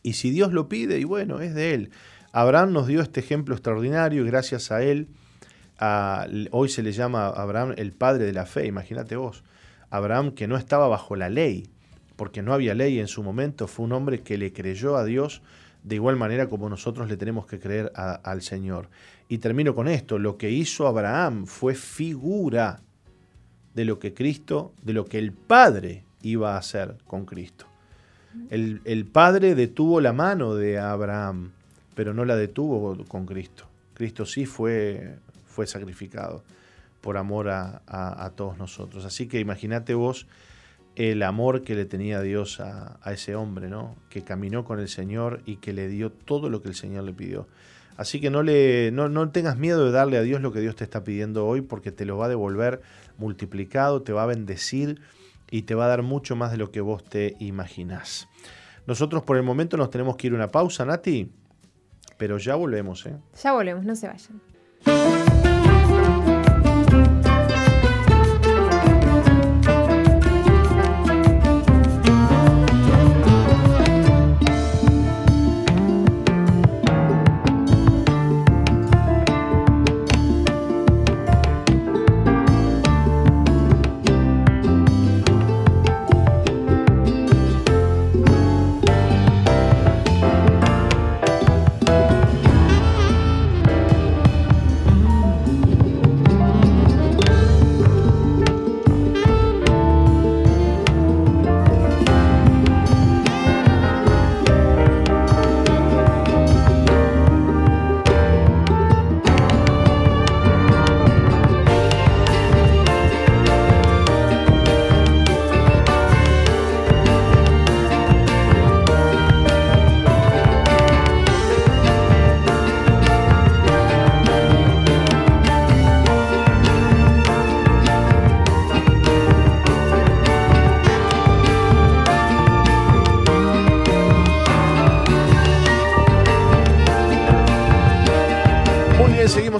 Y 0.03 0.13
si 0.13 0.31
Dios 0.31 0.53
lo 0.53 0.69
pide, 0.69 0.99
y 0.99 1.03
bueno, 1.03 1.41
es 1.41 1.53
de 1.53 1.73
Él. 1.73 1.91
Abraham 2.31 2.71
nos 2.71 2.87
dio 2.87 3.01
este 3.01 3.19
ejemplo 3.19 3.55
extraordinario 3.55 4.23
y 4.23 4.27
gracias 4.27 4.71
a 4.71 4.81
Él, 4.81 5.09
hoy 6.51 6.69
se 6.69 6.81
le 6.81 6.93
llama 6.93 7.27
Abraham 7.27 7.73
el 7.77 7.91
padre 7.91 8.23
de 8.25 8.33
la 8.33 8.45
fe, 8.45 8.65
imagínate 8.65 9.17
vos. 9.17 9.43
Abraham 9.89 10.31
que 10.31 10.47
no 10.47 10.55
estaba 10.55 10.87
bajo 10.87 11.17
la 11.17 11.29
ley, 11.29 11.69
porque 12.15 12.41
no 12.41 12.53
había 12.53 12.73
ley 12.73 12.99
en 12.99 13.07
su 13.07 13.21
momento, 13.21 13.67
fue 13.67 13.85
un 13.85 13.91
hombre 13.91 14.21
que 14.21 14.37
le 14.37 14.53
creyó 14.53 14.95
a 14.95 15.03
Dios 15.03 15.41
de 15.83 15.95
igual 15.95 16.17
manera 16.17 16.47
como 16.47 16.69
nosotros 16.69 17.07
le 17.07 17.17
tenemos 17.17 17.45
que 17.45 17.59
creer 17.59 17.91
al 17.95 18.41
Señor. 18.41 18.89
Y 19.29 19.39
termino 19.39 19.75
con 19.75 19.87
esto, 19.87 20.19
lo 20.19 20.37
que 20.37 20.49
hizo 20.49 20.87
Abraham 20.87 21.45
fue 21.45 21.75
figura 21.75 22.81
de 23.73 23.85
lo 23.85 23.99
que 23.99 24.13
Cristo, 24.13 24.73
de 24.81 24.93
lo 24.93 25.05
que 25.05 25.19
el 25.19 25.33
Padre 25.33 26.03
iba 26.21 26.55
a 26.55 26.57
hacer 26.57 26.97
con 27.05 27.25
Cristo. 27.25 27.65
El, 28.49 29.05
Padre 29.11 29.55
detuvo 29.55 29.99
la 29.99 30.13
mano 30.13 30.55
de 30.55 30.79
Abraham, 30.79 31.51
pero 31.95 32.13
no 32.13 32.23
la 32.23 32.35
detuvo 32.35 33.03
con 33.05 33.25
Cristo. 33.25 33.65
Cristo 33.93 34.25
sí 34.25 34.45
fue, 34.45 35.15
fue 35.45 35.67
sacrificado 35.67 36.43
por 37.01 37.17
amor 37.17 37.49
a, 37.49 38.31
todos 38.35 38.57
nosotros. 38.57 39.05
Así 39.05 39.27
que 39.27 39.39
imagínate 39.39 39.93
vos 39.93 40.27
el 40.95 41.21
amor 41.23 41.63
que 41.63 41.75
le 41.75 41.85
tenía 41.85 42.21
Dios 42.21 42.59
a, 42.59 42.99
ese 43.11 43.35
hombre, 43.35 43.69
¿no? 43.69 43.95
Que 44.09 44.23
caminó 44.23 44.65
con 44.65 44.79
el 44.79 44.89
Señor 44.89 45.41
y 45.45 45.57
que 45.57 45.73
le 45.73 45.87
dio 45.87 46.11
todo 46.11 46.49
lo 46.49 46.61
que 46.61 46.69
el 46.69 46.75
Señor 46.75 47.03
le 47.03 47.13
pidió. 47.13 47.47
Así 47.97 48.21
que 48.21 48.29
no, 48.29 48.43
le, 48.43 48.91
no, 48.91 49.09
no 49.09 49.29
tengas 49.31 49.57
miedo 49.57 49.83
de 49.83 49.91
darle 49.91 50.17
a 50.17 50.21
Dios 50.21 50.39
lo 50.39 50.53
que 50.53 50.59
Dios 50.59 50.75
te 50.75 50.83
está 50.83 51.03
pidiendo 51.03 51.45
hoy, 51.47 51.61
porque 51.61 51.91
te 51.91 52.05
lo 52.05 52.17
va 52.17 52.27
a 52.27 52.29
devolver 52.29 52.81
multiplicado, 53.17 54.03
te 54.03 54.13
va 54.13 54.23
a 54.23 54.27
bendecir 54.27 55.01
y 55.49 55.63
te 55.63 55.75
va 55.75 55.85
a 55.85 55.87
dar 55.87 56.03
mucho 56.03 56.35
más 56.35 56.51
de 56.51 56.57
lo 56.57 56.71
que 56.71 56.79
vos 56.79 57.03
te 57.03 57.35
imaginás. 57.39 58.27
Nosotros 58.85 59.23
por 59.23 59.35
el 59.35 59.43
momento 59.43 59.77
nos 59.77 59.89
tenemos 59.89 60.15
que 60.15 60.27
ir 60.27 60.33
a 60.33 60.35
una 60.37 60.47
pausa, 60.47 60.85
Nati, 60.85 61.31
pero 62.17 62.37
ya 62.37 62.55
volvemos. 62.55 63.05
¿eh? 63.07 63.17
Ya 63.43 63.53
volvemos, 63.53 63.83
no 63.83 63.95
se 63.95 64.07
vayan. 64.07 65.36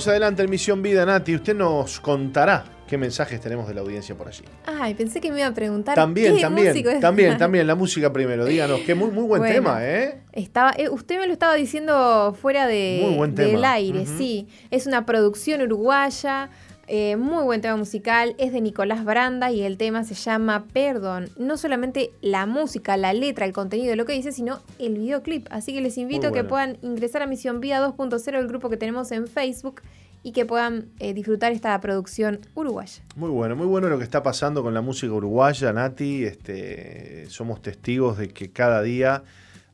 Adelante 0.07 0.43
en 0.43 0.49
Misión 0.49 0.81
Vida, 0.81 1.05
Nati. 1.05 1.35
Usted 1.35 1.55
nos 1.55 1.99
contará 1.99 2.63
qué 2.87 2.97
mensajes 2.97 3.39
tenemos 3.41 3.67
de 3.67 3.73
la 3.73 3.81
audiencia 3.81 4.15
por 4.15 4.27
allí. 4.27 4.43
Ay, 4.65 4.93
pensé 4.93 5.19
que 5.19 5.31
me 5.31 5.39
iba 5.39 5.47
a 5.47 5.53
preguntar. 5.53 5.95
También, 5.95 6.35
qué 6.35 6.41
también, 6.41 6.67
músico 6.69 6.89
es? 6.89 6.99
también, 6.99 7.37
también, 7.39 7.67
la 7.67 7.75
música 7.75 8.11
primero. 8.13 8.45
Díganos, 8.45 8.79
qué 8.81 8.95
muy, 8.95 9.11
muy 9.11 9.23
buen 9.25 9.41
Bueno. 9.41 9.53
tema, 9.55 9.85
¿eh? 9.85 10.21
Estaba, 10.31 10.73
eh, 10.77 10.89
usted 10.89 11.19
me 11.19 11.27
lo 11.27 11.33
estaba 11.33 11.55
diciendo 11.55 12.35
fuera 12.39 12.67
de, 12.67 13.31
del 13.33 13.63
aire, 13.65 14.05
sí. 14.05 14.47
Es 14.71 14.87
una 14.87 15.05
producción 15.05 15.61
uruguaya, 15.61 16.49
eh, 16.87 17.17
muy 17.17 17.43
buen 17.43 17.61
tema 17.61 17.75
musical, 17.75 18.35
es 18.37 18.53
de 18.53 18.61
Nicolás 18.61 19.03
Branda 19.03 19.51
y 19.51 19.61
el 19.61 19.77
tema 19.77 20.03
se 20.03 20.13
llama 20.15 20.65
Perdón. 20.71 21.29
No 21.37 21.57
solamente 21.57 22.11
la 22.21 22.45
música, 22.45 22.95
la 22.95 23.13
letra, 23.13 23.45
el 23.45 23.53
contenido 23.53 23.89
de 23.89 23.97
lo 23.97 24.05
que 24.05 24.13
dice, 24.13 24.31
sino 24.31 24.59
el 24.79 24.97
videoclip. 24.97 25.47
Así 25.49 25.73
que 25.73 25.81
les 25.81 25.97
invito 25.97 26.27
a 26.27 26.31
que 26.31 26.43
puedan 26.43 26.77
ingresar 26.81 27.21
a 27.21 27.27
Misión 27.27 27.59
Vida 27.59 27.85
2.0, 27.85 28.39
el 28.39 28.47
grupo 28.47 28.69
que 28.69 28.77
tenemos 28.77 29.11
en 29.11 29.27
Facebook, 29.27 29.81
y 30.23 30.31
que 30.31 30.45
puedan 30.45 30.89
eh, 30.99 31.13
disfrutar 31.13 31.51
esta 31.51 31.79
producción 31.79 32.39
uruguaya. 32.55 33.01
Muy 33.15 33.29
bueno, 33.29 33.55
muy 33.55 33.65
bueno 33.65 33.87
lo 33.89 33.97
que 33.97 34.03
está 34.03 34.23
pasando 34.23 34.63
con 34.63 34.73
la 34.73 34.81
música 34.81 35.13
uruguaya, 35.13 35.71
Nati. 35.73 36.25
Este, 36.25 37.25
somos 37.29 37.61
testigos 37.61 38.17
de 38.17 38.29
que 38.29 38.51
cada 38.51 38.81
día 38.81 39.23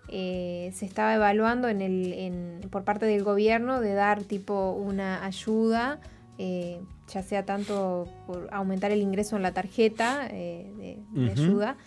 eh, 0.09 0.71
se 0.73 0.85
estaba 0.85 1.13
evaluando 1.15 1.67
en 1.67 1.81
el, 1.81 2.13
en- 2.13 2.61
por 2.69 2.85
parte 2.85 3.05
del 3.05 3.25
gobierno 3.25 3.81
de 3.81 3.93
dar 3.93 4.23
tipo 4.23 4.71
una 4.71 5.25
ayuda, 5.25 5.99
eh, 6.37 6.79
ya 7.11 7.23
sea 7.23 7.45
tanto 7.45 8.07
por 8.25 8.47
aumentar 8.51 8.91
el 8.91 9.01
ingreso 9.01 9.35
en 9.35 9.41
la 9.43 9.51
tarjeta 9.53 10.27
eh, 10.31 10.97
de, 11.13 11.31
ayuda, 11.31 11.77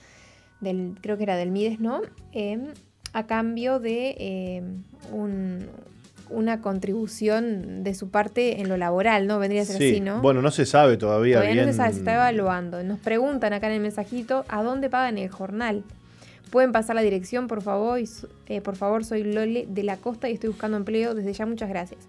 del, 0.61 0.95
creo 1.01 1.17
que 1.17 1.23
era 1.25 1.37
del 1.37 1.51
Mides, 1.51 1.81
¿no? 1.81 2.01
Em, 2.33 2.67
a 3.13 3.27
cambio 3.27 3.79
de 3.81 4.17
em, 4.19 4.83
un- 5.13 5.67
una 6.29 6.61
contribución 6.61 7.83
de 7.83 7.93
su 7.95 8.11
parte 8.11 8.61
en 8.61 8.69
lo 8.69 8.77
laboral, 8.77 9.27
¿no? 9.27 9.39
Vendría 9.41 9.63
a 9.63 9.65
ser 9.65 9.77
así, 9.77 10.01
¿no? 10.01 10.21
Bueno, 10.23 10.43
no 10.43 10.53
se 10.53 10.65
sabe 10.65 10.97
todavía, 10.97 11.37
Todavía 11.39 11.55
bien. 11.55 11.67
no 11.67 11.73
se 11.73 11.77
sabe, 11.79 11.93
se 11.93 11.99
está 11.99 12.15
evaluando. 12.15 12.83
Nos 12.85 13.01
preguntan 13.01 13.53
acá 13.53 13.67
en 13.67 13.73
el 13.75 13.81
mensajito 13.81 14.45
a 14.49 14.63
dónde 14.63 14.89
pagan 14.89 15.19
el 15.19 15.29
jornal. 15.29 15.83
Pueden 16.53 16.71
pasar 16.71 16.95
la 16.97 17.03
dirección, 17.03 17.49
por 17.49 17.63
favor. 17.63 17.99
Eh, 18.47 18.61
por 18.61 18.77
favor, 18.77 19.05
soy 19.05 19.25
Lole 19.25 19.67
de 19.69 19.83
la 19.83 19.97
Costa 19.97 20.29
y 20.29 20.35
estoy 20.35 20.51
buscando 20.51 20.77
empleo. 20.77 21.15
Desde 21.15 21.33
ya, 21.33 21.47
muchas 21.47 21.69
gracias. 21.69 22.01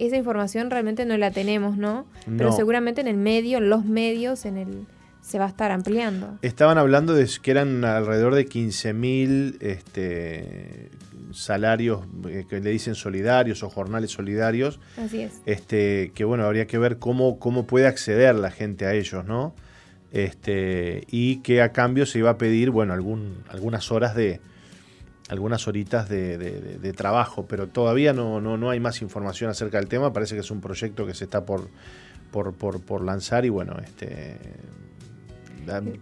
Esa 0.00 0.16
información 0.16 0.70
realmente 0.70 1.04
no 1.04 1.16
la 1.16 1.30
tenemos, 1.30 1.76
¿no? 1.76 2.06
Pero 2.36 2.52
seguramente 2.52 3.00
en 3.00 3.08
el 3.08 3.16
medio, 3.16 3.58
en 3.58 3.68
los 3.68 3.84
medios, 3.84 4.44
en 4.46 4.56
el 4.56 4.86
se 5.20 5.38
va 5.38 5.44
a 5.44 5.48
estar 5.48 5.70
ampliando. 5.70 6.38
Estaban 6.42 6.78
hablando 6.78 7.14
de 7.14 7.28
que 7.42 7.50
eran 7.50 7.84
alrededor 7.84 8.34
de 8.34 8.48
15.000 8.48 9.58
este, 9.60 10.90
salarios 11.32 12.00
eh, 12.28 12.46
que 12.48 12.60
le 12.60 12.70
dicen 12.70 12.94
solidarios 12.94 13.62
o 13.62 13.70
jornales 13.70 14.10
solidarios, 14.10 14.80
Así 14.96 15.20
es. 15.22 15.40
este, 15.46 16.12
que 16.14 16.24
bueno, 16.24 16.44
habría 16.44 16.66
que 16.66 16.78
ver 16.78 16.98
cómo, 16.98 17.38
cómo 17.38 17.66
puede 17.66 17.86
acceder 17.86 18.34
la 18.34 18.50
gente 18.50 18.86
a 18.86 18.94
ellos, 18.94 19.24
¿no? 19.24 19.54
Este, 20.12 21.04
y 21.10 21.36
que 21.36 21.62
a 21.62 21.70
cambio 21.70 22.06
se 22.06 22.18
iba 22.18 22.30
a 22.30 22.38
pedir, 22.38 22.70
bueno, 22.70 22.92
algún, 22.92 23.44
algunas 23.48 23.92
horas 23.92 24.16
de, 24.16 24.40
algunas 25.30 25.66
horitas 25.68 26.08
de, 26.08 26.36
de- 26.38 26.92
trabajo, 26.92 27.46
pero 27.46 27.68
todavía 27.68 28.12
no, 28.12 28.40
no, 28.40 28.56
no 28.56 28.68
hay 28.70 28.80
más 28.80 29.00
información 29.00 29.48
acerca 29.50 29.78
del 29.78 29.88
tema, 29.88 30.12
parece 30.12 30.34
que 30.34 30.40
es 30.40 30.50
un 30.50 30.60
proyecto 30.60 31.06
que 31.06 31.14
se 31.14 31.24
está 31.24 31.44
por, 31.46 31.68
por, 32.30 32.52
por, 32.54 32.80
por 32.82 33.02
lanzar 33.04 33.44
y 33.44 33.48
bueno, 33.48 33.76
este, 33.82 34.36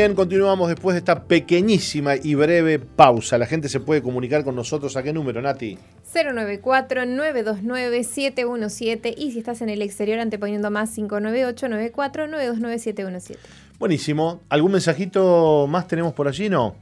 Bien, 0.09 0.17
continuamos 0.17 0.69
después 0.69 0.95
de 0.95 1.01
esta 1.01 1.25
pequeñísima 1.25 2.15
y 2.17 2.35
breve 2.35 2.79
pausa. 2.79 3.37
La 3.37 3.45
gente 3.47 3.69
se 3.69 3.81
puede 3.81 4.01
comunicar 4.03 4.43
con 4.43 4.57
nosotros. 4.57 4.97
¿A 4.97 5.03
qué 5.03 5.13
número, 5.13 5.43
Nati? 5.43 5.77
094-929-717 6.15 9.15
y 9.17 9.33
si 9.33 9.39
estás 9.39 9.61
en 9.61 9.69
el 9.69 9.83
exterior 9.83 10.19
anteponiendo 10.19 10.71
más 10.71 10.97
598-94-929-717. 10.97 13.37
Buenísimo. 13.79 14.41
¿Algún 14.49 14.73
mensajito 14.73 15.67
más 15.69 15.87
tenemos 15.87 16.15
por 16.15 16.27
allí? 16.27 16.49
No. 16.49 16.75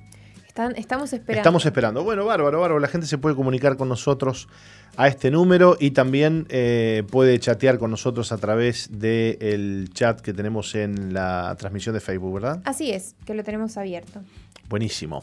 Estamos 0.76 1.12
esperando. 1.12 1.40
Estamos 1.40 1.66
esperando. 1.66 2.04
Bueno, 2.04 2.24
bárbaro, 2.24 2.60
bárbaro. 2.60 2.78
La 2.78 2.88
gente 2.88 3.06
se 3.06 3.18
puede 3.18 3.36
comunicar 3.36 3.76
con 3.76 3.88
nosotros 3.88 4.48
a 4.96 5.08
este 5.08 5.30
número 5.30 5.76
y 5.78 5.90
también 5.90 6.46
eh, 6.48 7.04
puede 7.10 7.38
chatear 7.38 7.78
con 7.78 7.90
nosotros 7.90 8.32
a 8.32 8.38
través 8.38 8.88
del 8.98 9.90
chat 9.92 10.20
que 10.20 10.32
tenemos 10.32 10.74
en 10.74 11.12
la 11.12 11.54
transmisión 11.58 11.94
de 11.94 12.00
Facebook, 12.00 12.34
¿verdad? 12.34 12.62
Así 12.64 12.90
es, 12.90 13.14
que 13.26 13.34
lo 13.34 13.44
tenemos 13.44 13.76
abierto. 13.76 14.22
Buenísimo. 14.68 15.22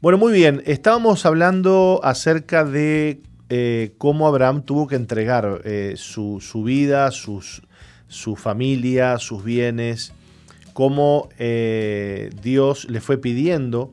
Bueno, 0.00 0.18
muy 0.18 0.32
bien. 0.32 0.62
Estábamos 0.66 1.24
hablando 1.26 2.00
acerca 2.02 2.64
de 2.64 3.20
eh, 3.48 3.94
cómo 3.98 4.26
Abraham 4.26 4.62
tuvo 4.62 4.88
que 4.88 4.96
entregar 4.96 5.62
eh, 5.64 5.94
su, 5.96 6.40
vida, 6.64 7.10
sus, 7.12 7.62
su 8.08 8.36
familia, 8.36 9.18
sus 9.18 9.44
bienes, 9.44 10.12
cómo 10.72 11.28
Dios 12.42 12.88
le 12.88 13.00
fue 13.00 13.18
pidiendo 13.18 13.92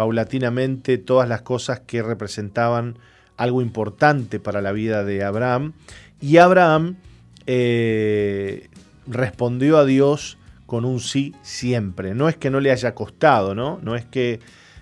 paulatinamente 0.00 0.96
todas 0.96 1.28
las 1.28 1.42
cosas 1.42 1.80
que 1.80 2.02
representaban 2.02 2.96
algo 3.36 3.60
importante 3.60 4.40
para 4.40 4.62
la 4.62 4.72
vida 4.72 5.04
de 5.04 5.22
Abraham. 5.22 5.74
Y 6.22 6.38
Abraham 6.38 6.96
eh, 7.44 8.70
respondió 9.06 9.76
a 9.76 9.84
Dios 9.84 10.38
con 10.64 10.86
un 10.86 11.00
sí 11.00 11.34
siempre. 11.42 12.14
No 12.14 12.30
es 12.30 12.38
que 12.38 12.48
no 12.48 12.60
le 12.60 12.70
haya 12.70 12.94
costado, 12.94 13.54
¿no? 13.54 13.78
No 13.82 13.94
es 13.94 14.06
que, 14.06 14.40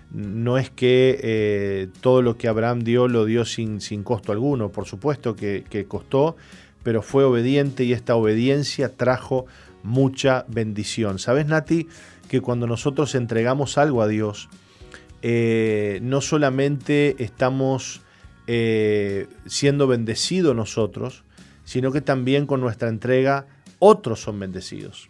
no 0.09 0.57
es 0.57 0.69
que 0.69 1.19
eh, 1.21 1.87
todo 1.99 2.21
lo 2.21 2.37
que 2.37 2.47
Abraham 2.47 2.85
dio 2.85 3.09
lo 3.09 3.25
dio 3.25 3.43
sin, 3.43 3.81
sin 3.81 4.03
costo 4.03 4.31
alguno. 4.31 4.69
Por 4.69 4.85
supuesto 4.85 5.35
que, 5.35 5.65
que 5.69 5.83
costó, 5.83 6.37
pero 6.81 7.01
fue 7.01 7.25
obediente 7.25 7.83
y 7.83 7.91
esta 7.91 8.15
obediencia 8.15 8.95
trajo 8.95 9.47
mucha 9.83 10.45
bendición. 10.47 11.19
¿Sabes, 11.19 11.45
Nati? 11.45 11.89
Que 12.29 12.39
cuando 12.39 12.67
nosotros 12.67 13.15
entregamos 13.15 13.77
algo 13.77 14.01
a 14.01 14.07
Dios, 14.07 14.47
eh, 15.21 15.99
no 16.01 16.21
solamente 16.21 17.15
estamos 17.23 18.01
eh, 18.47 19.27
siendo 19.45 19.87
bendecidos 19.87 20.55
nosotros, 20.55 21.23
sino 21.65 21.91
que 21.91 22.01
también 22.01 22.47
con 22.47 22.61
nuestra 22.61 22.89
entrega 22.89 23.45
otros 23.79 24.21
son 24.21 24.39
bendecidos. 24.39 25.09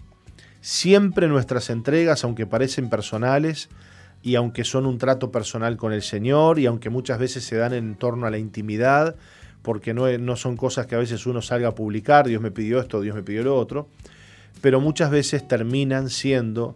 Siempre 0.61 1.27
nuestras 1.27 1.69
entregas, 1.69 2.23
aunque 2.23 2.45
parecen 2.45 2.89
personales, 2.89 3.69
y 4.21 4.35
aunque 4.35 4.65
son 4.65 4.85
un 4.85 4.97
trato 4.97 5.31
personal 5.31 5.77
con 5.77 5.93
el 5.93 6.01
Señor, 6.01 6.59
y 6.59 6.65
aunque 6.65 6.89
muchas 6.89 7.19
veces 7.19 7.45
se 7.45 7.55
dan 7.55 7.73
en 7.73 7.95
torno 7.95 8.27
a 8.27 8.29
la 8.29 8.37
intimidad, 8.37 9.15
porque 9.61 9.93
no, 9.93 10.09
no 10.17 10.35
son 10.35 10.57
cosas 10.57 10.87
que 10.87 10.95
a 10.95 10.99
veces 10.99 11.25
uno 11.25 11.41
salga 11.41 11.69
a 11.69 11.75
publicar, 11.75 12.27
Dios 12.27 12.41
me 12.41 12.51
pidió 12.51 12.79
esto, 12.79 13.01
Dios 13.01 13.15
me 13.15 13.23
pidió 13.23 13.43
lo 13.43 13.55
otro, 13.55 13.87
pero 14.61 14.81
muchas 14.81 15.11
veces 15.11 15.47
terminan 15.47 16.09
siendo, 16.09 16.75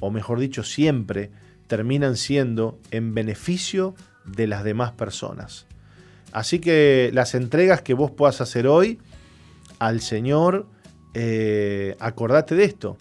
o 0.00 0.10
mejor 0.10 0.38
dicho, 0.38 0.62
siempre, 0.62 1.30
terminan 1.66 2.16
siendo 2.16 2.78
en 2.90 3.14
beneficio 3.14 3.94
de 4.24 4.46
las 4.46 4.64
demás 4.64 4.92
personas. 4.92 5.66
Así 6.32 6.58
que 6.58 7.10
las 7.12 7.34
entregas 7.34 7.82
que 7.82 7.94
vos 7.94 8.10
puedas 8.10 8.40
hacer 8.40 8.66
hoy 8.66 8.98
al 9.78 10.00
Señor, 10.00 10.66
eh, 11.14 11.96
acordate 11.98 12.54
de 12.54 12.64
esto, 12.64 12.96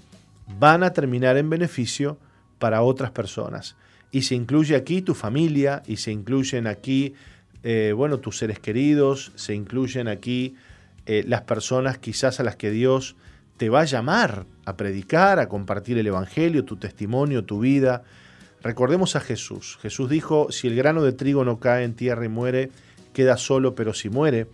van 0.60 0.84
a 0.84 0.94
terminar 0.94 1.38
en 1.38 1.50
beneficio 1.50 2.18
para 2.60 2.82
otras 2.82 3.12
personas. 3.12 3.76
Y 4.12 4.22
se 4.22 4.36
incluye 4.36 4.76
aquí 4.76 5.02
tu 5.02 5.14
familia, 5.14 5.84
y 5.86 5.98
se 5.98 6.12
incluyen 6.12 6.68
aquí, 6.68 7.14
eh, 7.64 7.94
bueno, 7.96 8.20
tus 8.20 8.38
seres 8.38 8.60
queridos, 8.60 9.32
se 9.36 9.54
incluyen 9.54 10.08
aquí 10.08 10.56
eh, 11.06 11.24
las 11.28 11.42
personas 11.42 11.98
quizás 11.98 12.40
a 12.40 12.44
las 12.44 12.56
que 12.56 12.72
Dios 12.72 13.16
te 13.58 13.70
va 13.70 13.82
a 13.82 13.86
llamar 13.86 14.46
a 14.66 14.78
predicar, 14.78 15.40
a 15.40 15.48
compartir 15.48 15.98
el 15.98 16.08
Evangelio, 16.08 16.66
tu 16.66 16.78
testimonio, 16.78 17.44
tu 17.46 17.60
vida. 17.60 18.04
Recordemos 18.66 19.16
a 19.16 19.20
Jesús. 19.20 19.78
Jesús 19.84 20.10
dijo, 20.10 20.48
si 20.52 20.66
el 20.66 20.76
grano 20.76 21.04
de 21.04 21.14
trigo 21.14 21.46
no 21.46 21.60
cae 21.60 21.84
en 21.84 21.94
tierra 21.94 22.26
y 22.26 22.30
muere, 22.30 22.72
queda 23.14 23.38
solo, 23.38 23.76
pero 23.76 23.94
si 23.94 24.10
muere, 24.10 24.48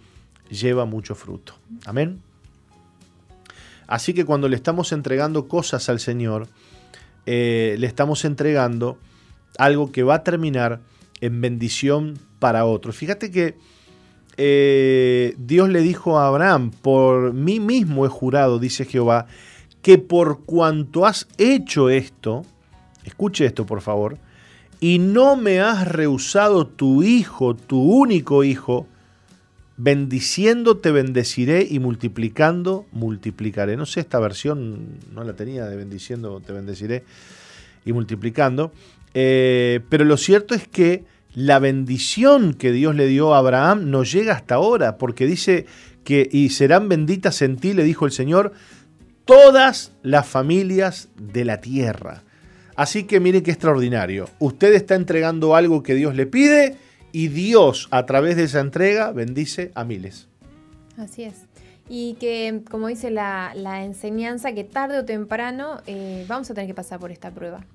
lleva 0.50 0.84
mucho 0.84 1.16
fruto. 1.16 1.54
Amén. 1.86 2.22
Así 3.88 4.14
que 4.14 4.26
cuando 4.26 4.50
le 4.50 4.58
estamos 4.58 4.92
entregando 4.92 5.48
cosas 5.48 5.88
al 5.88 6.02
Señor, 6.02 6.50
eh, 7.26 7.78
le 7.80 7.88
estamos 7.88 8.26
entregando 8.26 8.98
algo 9.58 9.94
que 9.94 10.04
va 10.04 10.16
a 10.16 10.24
terminar 10.26 10.82
en 11.22 11.40
bendición 11.40 12.20
para 12.40 12.66
otros. 12.66 12.98
Fíjate 12.98 13.32
que 13.32 13.56
eh, 14.36 15.36
Dios 15.38 15.70
le 15.70 15.80
dijo 15.80 16.20
a 16.20 16.28
Abraham, 16.28 16.72
por 16.72 17.34
mí 17.34 17.62
mismo 17.62 18.06
he 18.06 18.10
jurado, 18.10 18.60
dice 18.60 18.84
Jehová, 18.84 19.28
que 19.82 20.00
por 20.00 20.44
cuanto 20.44 21.06
has 21.06 21.30
hecho 21.38 21.90
esto, 21.90 22.46
escuche 23.04 23.46
esto 23.46 23.66
por 23.66 23.82
favor, 23.82 24.18
y 24.80 25.00
no 25.00 25.36
me 25.36 25.60
has 25.60 25.88
rehusado 25.88 26.66
tu 26.66 27.04
hijo, 27.04 27.56
tu 27.56 27.82
único 27.82 28.44
hijo, 28.44 28.88
bendiciendo 29.78 30.78
te 30.78 30.92
bendeciré 30.92 31.68
y 31.70 31.80
multiplicando 31.80 32.86
multiplicaré. 32.92 33.78
No 33.78 33.86
sé, 33.86 34.00
esta 34.00 34.20
versión 34.20 35.00
no 35.14 35.24
la 35.24 35.34
tenía 35.34 35.66
de 35.66 35.76
bendiciendo 35.76 36.42
te 36.46 36.54
bendeciré 36.54 37.04
y 37.86 37.94
multiplicando, 37.94 38.72
eh, 39.14 39.82
pero 39.90 40.06
lo 40.06 40.18
cierto 40.18 40.56
es 40.56 40.68
que 40.68 41.04
la 41.34 41.60
bendición 41.60 42.54
que 42.54 42.72
Dios 42.72 42.96
le 42.96 43.08
dio 43.08 43.34
a 43.34 43.38
Abraham 43.38 43.90
no 43.90 44.04
llega 44.04 44.34
hasta 44.34 44.56
ahora, 44.56 44.98
porque 44.98 45.26
dice 45.26 45.66
que 46.04 46.28
y 46.32 46.50
serán 46.50 46.90
benditas 46.90 47.42
en 47.42 47.58
ti, 47.58 47.74
le 47.74 47.84
dijo 47.84 48.06
el 48.06 48.12
Señor, 48.12 48.54
todas 49.26 49.94
las 50.04 50.28
familias 50.28 51.10
de 51.16 51.46
la 51.46 51.62
tierra. 51.62 52.24
Así 52.76 53.04
que 53.04 53.20
mire 53.20 53.44
qué 53.44 53.52
extraordinario. 53.52 54.28
Usted 54.40 54.74
está 54.74 54.96
entregando 54.96 55.56
algo 55.56 55.84
que 55.84 55.96
Dios 55.96 56.16
le 56.16 56.26
pide 56.26 56.78
y 57.12 57.28
Dios 57.28 57.88
a 57.92 58.06
través 58.06 58.38
de 58.38 58.44
esa 58.44 58.60
entrega 58.60 59.12
bendice 59.12 59.72
a 59.76 59.84
miles. 59.84 60.28
Así 60.98 61.24
es. 61.24 61.46
Y 61.90 62.14
que, 62.20 62.62
como 62.70 62.88
dice 62.88 63.12
la, 63.12 63.54
enseñanza, 63.84 64.54
que 64.54 64.64
tarde 64.64 64.98
o 64.98 65.06
temprano 65.06 65.82
eh, 65.88 66.26
vamos 66.28 66.50
a 66.50 66.54
tener 66.54 66.68
que 66.68 66.74
pasar 66.74 67.00
por 67.00 67.12
esta 67.12 67.32
prueba. 67.32 67.66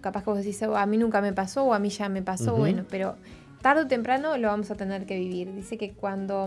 Capaz 0.00 0.24
que 0.24 0.30
vos 0.30 0.38
decís, 0.38 0.62
oh, 0.62 0.76
a 0.76 0.86
mí 0.86 0.96
nunca 0.96 1.20
me 1.20 1.32
pasó 1.32 1.64
o 1.64 1.74
a 1.74 1.78
mí 1.78 1.90
ya 1.90 2.08
me 2.08 2.22
pasó, 2.22 2.54
bueno, 2.54 2.84
pero 2.88 3.16
tarde 3.60 3.82
o 3.82 3.86
temprano 3.86 4.38
lo 4.38 4.48
vamos 4.48 4.70
a 4.70 4.76
tener 4.76 5.04
que 5.04 5.18
vivir. 5.18 5.52
Dice 5.54 5.76
que 5.76 5.92
cuando 5.92 6.46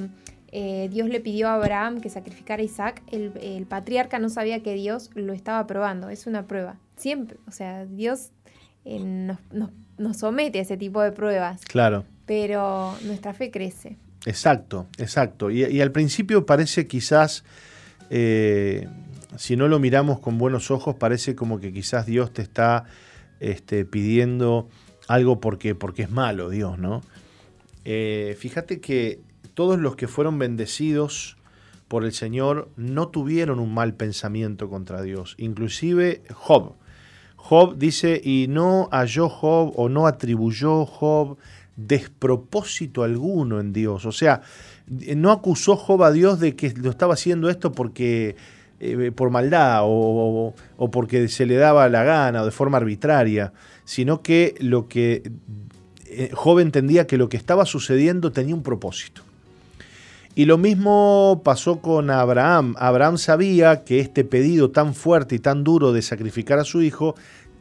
eh, 0.52 0.88
Dios 0.92 1.10
le 1.10 1.20
pidió 1.20 1.50
a 1.50 1.56
Abraham 1.56 2.02
que 2.02 2.10
sacrificara 2.10 2.62
a 2.62 2.66
Isaac, 2.66 3.04
el, 3.12 3.66
patriarca 3.68 4.18
no 4.20 4.30
sabía 4.30 4.64
que 4.64 4.74
Dios 4.74 5.12
lo 5.14 5.34
estaba 5.34 5.68
probando, 5.68 6.10
es 6.10 6.26
una 6.26 6.48
prueba 6.48 6.78
siempre, 7.00 7.38
o 7.48 7.52
sea, 7.52 7.86
Dios 7.86 8.32
eh, 8.86 9.00
nos, 9.00 10.18
somete 10.18 10.60
a 10.60 10.62
ese 10.62 10.78
tipo 10.78 11.02
de 11.02 11.12
pruebas. 11.12 11.62
Claro. 11.66 12.06
Pero 12.26 12.96
nuestra 13.04 13.34
fe 13.34 13.52
crece. 13.52 13.98
Exacto, 14.26 14.88
exacto. 14.98 15.50
Y, 15.50 15.82
al 15.82 15.92
principio 15.92 16.46
parece 16.46 16.88
quizás, 16.88 17.44
eh, 18.10 18.88
si 19.38 19.56
no 19.56 19.68
lo 19.68 19.80
miramos 19.80 20.20
con 20.20 20.38
buenos 20.38 20.72
ojos, 20.72 20.96
parece 20.96 21.36
como 21.36 21.60
que 21.60 21.74
quizás 21.74 22.06
Dios 22.06 22.32
te 22.32 22.42
está 22.42 22.86
este, 23.40 23.86
pidiendo 23.86 24.70
algo 25.08 25.40
porque, 25.40 25.74
porque 25.74 26.04
es 26.04 26.12
malo 26.12 26.50
Dios, 26.50 26.78
¿no? 26.78 27.02
Eh, 27.86 28.36
fíjate 28.38 28.82
que 28.82 29.22
todos 29.54 29.80
los 29.80 29.96
que 29.96 30.08
fueron 30.08 30.38
bendecidos 30.38 31.38
por 31.88 32.06
el 32.06 32.14
Señor 32.14 32.70
no 32.78 33.08
tuvieron 33.10 33.60
un 33.60 33.74
mal 33.74 33.96
pensamiento 33.96 34.70
contra 34.70 35.02
Dios. 35.02 35.36
Inclusive 35.38 36.22
Job. 36.34 36.76
Job 37.42 37.78
dice, 37.78 38.22
y 38.24 38.48
no 38.48 38.90
halló 38.92 39.28
Job 39.28 39.74
o 39.76 39.90
no 39.90 40.06
atribuyó 40.06 40.86
Job 40.86 41.38
despropósito 41.76 43.04
alguno 43.04 43.60
en 43.60 43.74
Dios. 43.74 44.06
O 44.06 44.12
sea, 44.12 44.42
no 45.16 45.32
acusó 45.32 45.76
Job 45.76 46.04
a 46.04 46.12
Dios 46.12 46.40
de 46.40 46.56
que 46.56 46.74
lo 46.76 46.90
estaba 46.90 47.14
haciendo 47.14 47.50
esto 47.50 47.72
porque 47.72 48.36
eh, 48.80 49.12
por 49.16 49.30
maldad 49.30 49.82
o, 49.84 50.54
o, 50.78 50.92
porque 50.92 51.28
se 51.28 51.46
le 51.46 51.56
daba 51.56 51.90
la 51.90 52.04
gana 52.04 52.42
o 52.42 52.46
de 52.46 52.52
forma 52.52 52.78
arbitraria, 52.78 53.54
sino 53.84 54.22
que 54.22 54.56
lo 54.60 54.88
que 54.88 55.32
eh, 56.06 56.32
Job 56.34 56.60
entendía 56.60 57.08
que 57.08 57.18
lo 57.18 57.30
que 57.30 57.38
estaba 57.38 57.66
sucediendo 57.66 58.32
tenía 58.32 58.54
un 58.54 58.64
propósito. 58.64 59.24
Y 60.40 60.46
lo 60.46 60.58
mismo 60.58 61.42
pasó 61.44 61.82
con 61.82 62.10
Abraham. 62.10 62.74
Abraham 62.78 63.18
sabía 63.18 63.84
que 63.84 64.00
este 64.00 64.24
pedido 64.24 64.72
tan 64.72 64.96
fuerte 64.96 65.36
y 65.36 65.40
tan 65.40 65.66
duro 65.66 65.92
de 65.92 66.02
sacrificar 66.02 66.60
a 66.60 66.64
su 66.64 66.82
hijo 66.82 67.16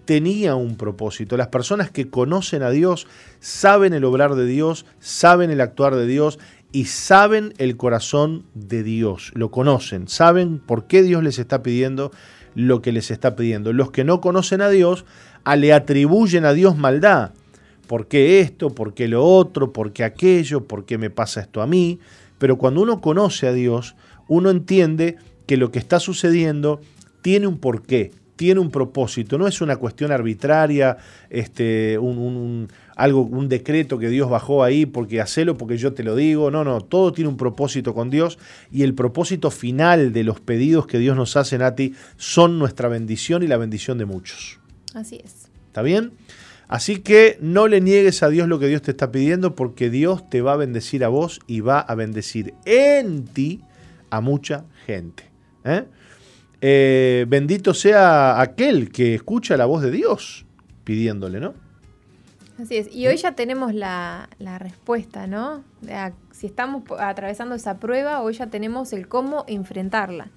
tenía 0.05 0.55
un 0.55 0.77
propósito. 0.77 1.37
Las 1.37 1.49
personas 1.49 1.91
que 1.91 2.09
conocen 2.09 2.63
a 2.63 2.71
Dios 2.71 3.09
saben 3.41 3.95
el 3.95 4.05
obrar 4.05 4.37
de 4.37 4.47
Dios, 4.47 4.87
saben 5.01 5.51
el 5.51 5.61
actuar 5.61 5.97
de 5.97 6.07
Dios 6.07 6.39
y 6.71 6.85
saben 6.85 7.53
el 7.59 7.77
corazón 7.77 8.45
de 8.55 8.85
Dios. 8.85 9.33
Lo 9.35 9.51
conocen, 9.51 10.07
saben 10.07 10.61
por 10.61 10.87
qué 10.87 11.03
Dios 11.03 11.25
les 11.25 11.41
está 11.41 11.65
pidiendo 11.65 12.13
lo 12.55 12.81
que 12.81 12.93
les 12.93 13.11
está 13.11 13.35
pidiendo. 13.35 13.73
Los 13.73 13.91
que 13.91 14.05
no 14.05 14.21
conocen 14.21 14.61
a 14.61 14.69
Dios 14.69 15.05
le 15.57 15.73
atribuyen 15.73 16.45
a 16.45 16.53
Dios 16.53 16.77
maldad. 16.77 17.33
¿Por 17.89 18.07
qué 18.07 18.39
esto? 18.39 18.71
¿Por 18.71 18.95
qué 18.95 19.09
lo 19.09 19.25
otro? 19.25 19.73
¿Por 19.73 19.93
qué 19.93 20.05
aquello? 20.05 20.69
¿Por 20.69 20.85
qué 20.85 20.97
me 20.97 21.11
pasa 21.11 21.41
esto 21.41 21.61
a 21.61 21.67
mí? 21.67 21.99
Pero 22.39 22.57
cuando 22.57 22.81
uno 22.81 23.01
conoce 23.01 23.47
a 23.47 23.53
Dios, 23.53 23.97
uno 24.29 24.51
entiende 24.51 25.17
que 25.47 25.57
lo 25.57 25.71
que 25.71 25.79
está 25.79 26.01
sucediendo 26.01 26.81
tiene 27.23 27.47
un 27.47 27.59
porqué, 27.59 28.13
tiene 28.37 28.61
un 28.61 28.71
propósito, 28.71 29.37
no 29.37 29.49
es 29.49 29.61
una 29.61 29.77
cuestión 29.77 30.13
arbitraria, 30.13 30.97
este, 31.29 31.99
un, 31.99 32.69
algo, 32.95 33.23
un 33.23 33.49
decreto 33.49 33.99
que 33.99 34.09
Dios 34.09 34.31
bajó 34.31 34.63
ahí 34.63 34.87
porque 34.87 35.21
hacelo 35.21 35.59
porque 35.59 35.77
yo 35.77 35.93
te 35.93 36.05
lo 36.05 36.15
digo, 36.15 36.51
no, 36.51 36.63
no, 36.63 36.81
todo 36.81 37.13
tiene 37.13 37.29
un 37.29 37.37
propósito 37.37 37.95
con 37.95 38.11
Dios 38.11 38.39
y 38.71 38.85
el 38.85 38.95
propósito 38.95 39.51
final 39.51 40.13
de 40.13 40.23
los 40.23 40.39
pedidos 40.39 40.87
que 40.87 40.99
Dios 40.99 41.17
nos 41.17 41.37
hace, 41.37 41.59
Nati, 41.59 41.95
son 42.17 42.61
nuestra 42.61 42.89
bendición 42.89 43.43
y 43.43 43.49
la 43.49 43.57
bendición 43.57 43.99
de 43.99 44.05
muchos. 44.05 44.61
Así 44.95 45.21
es. 45.25 45.49
¿Está 45.67 45.83
bien? 45.83 46.13
Así 46.69 46.99
que 46.99 47.39
no 47.41 47.67
le 47.67 47.81
niegues 47.81 48.23
a 48.23 48.29
Dios 48.29 48.47
lo 48.47 48.59
que 48.59 48.67
Dios 48.67 48.83
te 48.83 48.91
está 48.91 49.11
pidiendo 49.11 49.55
porque 49.55 49.89
Dios 49.89 50.29
te 50.29 50.43
va 50.43 50.53
a 50.53 50.57
bendecir 50.57 51.03
a 51.03 51.09
vos 51.09 51.41
y 51.47 51.61
va 51.61 51.81
a 51.81 51.95
bendecir 51.95 52.55
en 52.67 53.25
ti 53.25 53.63
a 54.11 54.21
mucha 54.21 54.65
gente. 54.85 55.25
¿eh? 55.65 55.85
Eh, 56.61 57.25
bendito 57.27 57.73
sea 57.73 58.41
aquel 58.41 58.91
que 58.93 59.15
escucha 59.15 59.57
la 59.57 59.65
voz 59.65 59.83
de 59.83 59.91
Dios 59.91 60.45
pidiéndole, 60.85 61.41
¿no? 61.41 61.55
Así 62.61 62.77
es. 62.77 62.95
Y 62.95 63.07
hoy 63.07 63.17
ya 63.17 63.33
tenemos 63.33 63.73
la, 63.73 64.29
respuesta, 64.59 65.27
¿no? 65.27 65.63
si 66.33 66.47
estamos 66.47 66.83
atravesando 66.99 67.55
esa 67.55 67.79
prueba, 67.79 68.21
hoy 68.21 68.35
ya 68.35 68.49
tenemos 68.49 68.93
el 68.93 69.09
cómo 69.09 69.45
enfrentarla. 69.49 70.31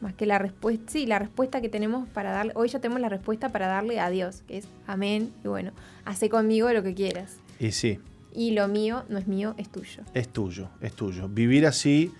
Más 0.00 0.14
que 0.14 0.26
la 0.26 0.38
respuesta, 0.38 0.92
sí, 0.92 1.06
la 1.06 1.18
respuesta 1.18 1.60
que 1.60 1.68
tenemos 1.68 2.08
para 2.08 2.30
darle, 2.30 2.52
hoy 2.54 2.68
ya 2.68 2.80
tenemos 2.80 3.00
la 3.00 3.08
respuesta 3.08 3.48
para 3.48 3.66
darle 3.66 3.98
a 3.98 4.10
Dios, 4.10 4.42
que 4.46 4.58
es 4.58 4.68
amén, 4.86 5.32
y 5.44 5.48
bueno, 5.48 5.72
hace 6.04 6.28
conmigo 6.28 6.70
lo 6.72 6.82
que 6.82 6.94
quieras. 6.94 7.36
Y 7.58 7.72
sí. 7.72 7.98
Y 8.34 8.50
lo 8.50 8.68
mío 8.68 9.04
no 9.08 9.18
es 9.18 9.26
mío, 9.26 9.54
es 9.56 9.70
tuyo. 9.70 10.02
Es 10.12 10.28
tuyo, 10.28 10.68
es 10.82 10.92
tuyo. 10.92 11.28
Vivir 11.28 11.66
así, 11.66 12.12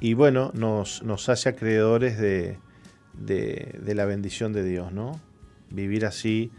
y 0.00 0.14
bueno, 0.14 0.50
nos, 0.52 1.02
nos 1.02 1.28
hace 1.28 1.48
acreedores 1.48 2.18
de, 2.18 2.58
de, 3.14 3.94
la 3.94 4.04
bendición 4.04 4.52
de 4.52 4.64
Dios, 4.64 4.92
¿no? 4.92 5.20
Vivir 5.70 6.06
así 6.06 6.50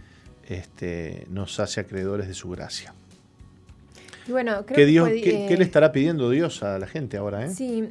este, 0.48 1.28
nos 1.30 1.60
hace 1.60 1.82
acreedores 1.82 2.28
de 2.28 2.34
su 2.34 2.50
gracia. 2.50 2.94
Y 4.28 4.32
bueno, 4.32 4.66
creo 4.66 4.78
¿Qué, 4.78 4.86
Dios, 4.86 5.10
¿qué, 5.10 5.56
le 5.58 5.64
estará 5.64 5.92
pidiendo 5.92 6.30
Dios 6.30 6.64
a 6.64 6.80
la 6.80 6.88
gente 6.88 7.18
ahora? 7.18 7.46
Eh? 7.46 7.50
Sí, 7.50 7.90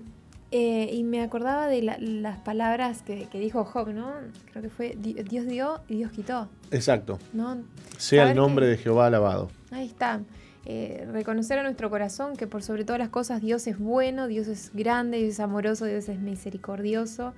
eh, 0.55 0.91
y 0.93 1.03
me 1.03 1.23
acordaba 1.23 1.67
de 1.67 1.81
las 1.81 2.39
palabras 2.41 3.01
que, 3.03 3.27
dijo 3.33 3.65
Job, 3.65 3.89
¿no? 3.89 4.13
Creo 4.51 4.63
que 4.63 4.69
fue 4.69 4.95
Dios 4.99 5.47
dio 5.47 5.81
y 5.89 5.97
Dios 5.97 6.13
quitó. 6.13 6.51
Exacto. 6.71 7.19
¿no? 7.33 7.63
Sea 7.97 8.31
el 8.31 8.37
nombre 8.37 8.67
de 8.67 8.77
Jehová 8.77 9.07
alabado. 9.07 9.51
Ahí 9.71 9.87
está. 9.87 10.21
Eh, 10.67 11.09
reconocer 11.11 11.59
a 11.59 11.63
nuestro 11.63 11.89
corazón 11.89 12.37
que 12.37 12.47
por 12.47 12.63
sobre 12.63 12.85
todas 12.85 13.01
las 13.01 13.09
cosas 13.09 13.41
Dios 13.41 13.67
es 13.67 13.79
bueno, 13.79 14.29
Dios 14.29 14.47
es 14.47 14.71
grande, 14.75 15.19
Dios 15.19 15.31
es 15.31 15.41
amoroso, 15.41 15.87
Dios 15.87 16.09
es 16.11 16.21
misericordioso 16.21 17.33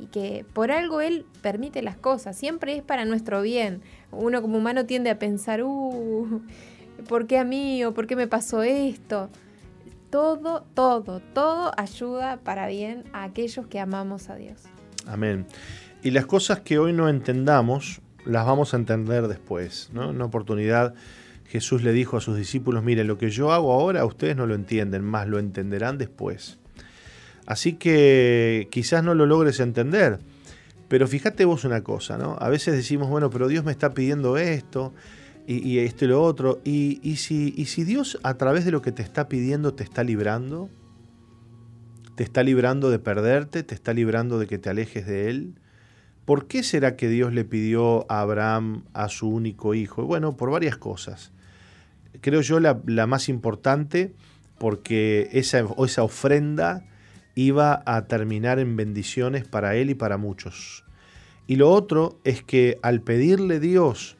y 0.00 0.06
que 0.06 0.44
por 0.52 0.72
algo 0.72 1.00
Él 1.00 1.24
permite 1.42 1.82
las 1.82 1.96
cosas, 1.96 2.36
siempre 2.36 2.76
es 2.76 2.82
para 2.82 3.04
nuestro 3.04 3.42
bien. 3.42 3.80
Uno 4.10 4.42
como 4.42 4.58
humano 4.58 4.86
tiende 4.86 5.10
a 5.10 5.20
pensar, 5.20 5.62
uh, 5.62 6.42
¿por 7.08 7.28
qué 7.28 7.38
a 7.38 7.44
mí 7.44 7.84
o 7.84 7.94
por 7.94 8.08
qué 8.08 8.16
me 8.16 8.26
pasó 8.26 8.64
esto? 8.64 9.30
Todo, 10.10 10.64
todo, 10.74 11.20
todo 11.34 11.72
ayuda 11.76 12.38
para 12.38 12.66
bien 12.68 13.04
a 13.12 13.24
aquellos 13.24 13.66
que 13.66 13.80
amamos 13.80 14.30
a 14.30 14.36
Dios. 14.36 14.62
Amén. 15.06 15.46
Y 16.02 16.10
las 16.10 16.26
cosas 16.26 16.60
que 16.60 16.78
hoy 16.78 16.92
no 16.92 17.08
entendamos, 17.08 18.00
las 18.24 18.46
vamos 18.46 18.74
a 18.74 18.76
entender 18.76 19.28
después, 19.28 19.90
¿no? 19.92 20.10
Una 20.10 20.24
oportunidad 20.24 20.94
Jesús 21.48 21.82
le 21.82 21.92
dijo 21.92 22.16
a 22.16 22.20
sus 22.20 22.36
discípulos, 22.36 22.82
miren, 22.82 23.06
lo 23.06 23.18
que 23.18 23.30
yo 23.30 23.52
hago 23.52 23.72
ahora 23.72 24.04
ustedes 24.04 24.36
no 24.36 24.46
lo 24.46 24.54
entienden, 24.54 25.04
más 25.04 25.28
lo 25.28 25.38
entenderán 25.38 25.98
después. 25.98 26.58
Así 27.46 27.74
que 27.74 28.68
quizás 28.70 29.04
no 29.04 29.14
lo 29.14 29.26
logres 29.26 29.60
entender. 29.60 30.18
Pero 30.88 31.08
fíjate 31.08 31.44
vos 31.44 31.64
una 31.64 31.82
cosa, 31.82 32.16
¿no? 32.18 32.36
A 32.40 32.48
veces 32.48 32.74
decimos, 32.74 33.08
bueno, 33.08 33.30
pero 33.30 33.48
Dios 33.48 33.64
me 33.64 33.72
está 33.72 33.94
pidiendo 33.94 34.36
esto 34.36 34.92
y, 35.46 35.78
esto 35.78 36.04
y 36.04 36.08
lo 36.08 36.22
otro. 36.22 36.60
Y, 36.64 37.16
si, 37.16 37.54
y 37.56 37.66
si 37.66 37.84
Dios 37.84 38.18
a 38.22 38.34
través 38.34 38.64
de 38.64 38.70
lo 38.70 38.82
que 38.82 38.92
te 38.92 39.02
está 39.02 39.28
pidiendo 39.28 39.74
te 39.74 39.84
está 39.84 40.02
librando, 40.04 40.68
te 42.16 42.24
está 42.24 42.42
librando 42.42 42.90
de 42.90 42.98
perderte, 42.98 43.62
te 43.62 43.74
está 43.74 43.92
librando 43.92 44.38
de 44.38 44.46
que 44.46 44.58
te 44.58 44.70
alejes 44.70 45.06
de 45.06 45.30
Él, 45.30 45.54
¿por 46.24 46.46
qué 46.46 46.62
será 46.62 46.96
que 46.96 47.08
Dios 47.08 47.32
le 47.32 47.44
pidió 47.44 48.10
a 48.10 48.20
Abraham 48.20 48.84
a 48.92 49.08
su 49.08 49.28
único 49.28 49.74
hijo? 49.74 50.04
Bueno, 50.04 50.36
por 50.36 50.50
varias 50.50 50.76
cosas. 50.76 51.32
Creo 52.20 52.40
yo 52.40 52.58
la, 52.60 52.80
la 52.86 53.06
más 53.06 53.28
importante 53.28 54.14
porque 54.58 55.28
esa, 55.32 55.64
esa 55.78 56.02
ofrenda 56.02 56.84
iba 57.34 57.82
a 57.84 58.06
terminar 58.06 58.58
en 58.58 58.76
bendiciones 58.76 59.46
para 59.46 59.76
él 59.76 59.90
y 59.90 59.94
para 59.94 60.16
muchos. 60.16 60.84
Y 61.46 61.56
lo 61.56 61.70
otro 61.70 62.18
es 62.24 62.42
que 62.42 62.78
al 62.82 63.02
pedirle 63.02 63.60
Dios 63.60 64.16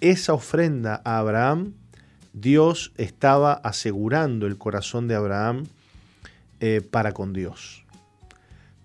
esa 0.00 0.34
ofrenda 0.34 1.00
a 1.04 1.18
Abraham, 1.18 1.74
Dios 2.32 2.92
estaba 2.96 3.52
asegurando 3.52 4.46
el 4.46 4.58
corazón 4.58 5.08
de 5.08 5.14
Abraham 5.14 5.64
eh, 6.60 6.80
para 6.88 7.12
con 7.12 7.32
Dios. 7.32 7.84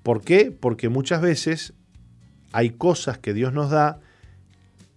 ¿Por 0.03 0.21
qué? 0.21 0.51
Porque 0.51 0.89
muchas 0.89 1.21
veces 1.21 1.73
hay 2.51 2.71
cosas 2.71 3.17
que 3.17 3.33
Dios 3.33 3.53
nos 3.53 3.69
da 3.69 3.99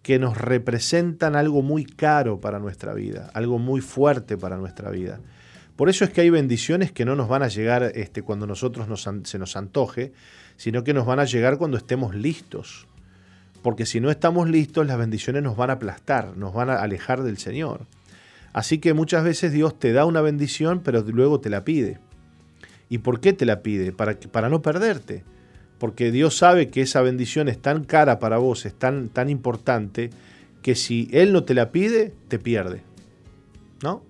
que 0.02 0.18
nos 0.18 0.36
representan 0.36 1.36
algo 1.36 1.62
muy 1.62 1.84
caro 1.84 2.40
para 2.40 2.58
nuestra 2.58 2.92
vida, 2.92 3.30
algo 3.34 3.58
muy 3.58 3.80
fuerte 3.80 4.36
para 4.36 4.56
nuestra 4.56 4.90
vida. 4.90 5.20
Por 5.76 5.88
eso 5.88 6.04
es 6.04 6.10
que 6.10 6.20
hay 6.20 6.30
bendiciones 6.30 6.92
que 6.92 7.04
no 7.04 7.16
nos 7.16 7.28
van 7.28 7.42
a 7.42 7.48
llegar 7.48 7.84
este, 7.94 8.22
cuando 8.22 8.46
nosotros 8.46 8.86
se 9.24 9.38
nos 9.38 9.56
antoje, 9.56 10.12
sino 10.56 10.84
que 10.84 10.92
nos 10.92 11.06
van 11.06 11.20
a 11.20 11.24
llegar 11.24 11.56
cuando 11.56 11.76
estemos 11.76 12.14
listos. 12.14 12.86
Porque 13.62 13.86
si 13.86 14.00
no 14.00 14.10
estamos 14.10 14.48
listos, 14.48 14.86
las 14.86 14.98
bendiciones 14.98 15.42
nos 15.42 15.56
van 15.56 15.70
a 15.70 15.74
aplastar, 15.74 16.36
nos 16.36 16.52
van 16.52 16.70
a 16.70 16.76
alejar 16.76 17.22
del 17.22 17.38
Señor. 17.38 17.86
Así 18.52 18.78
que 18.78 18.92
muchas 18.92 19.24
veces 19.24 19.52
Dios 19.52 19.78
te 19.78 19.92
da 19.92 20.04
una 20.04 20.20
bendición, 20.20 20.80
pero 20.84 21.02
luego 21.02 21.40
te 21.40 21.48
la 21.48 21.64
pide. 21.64 21.98
¿Y 22.88 22.98
por 22.98 23.20
qué 23.20 23.32
te 23.32 23.46
la 23.46 23.62
pide? 23.62 23.92
Para, 23.92 24.18
para 24.18 24.48
no 24.48 24.60
perderte. 24.62 25.24
Porque 25.78 26.10
Dios 26.10 26.36
sabe 26.36 26.68
que 26.68 26.82
esa 26.82 27.00
bendición 27.00 27.48
es 27.48 27.60
tan 27.60 27.84
cara 27.84 28.18
para 28.18 28.38
vos, 28.38 28.66
es 28.66 28.74
tan, 28.74 29.08
tan 29.08 29.30
importante, 29.30 30.10
que 30.60 30.74
si 30.74 31.08
Él 31.12 31.32
no 31.32 31.44
te 31.44 31.54
la 31.54 31.72
pide, 31.72 32.12
te 32.28 32.38
pierde. 32.38 32.82
¿No? 33.82 34.02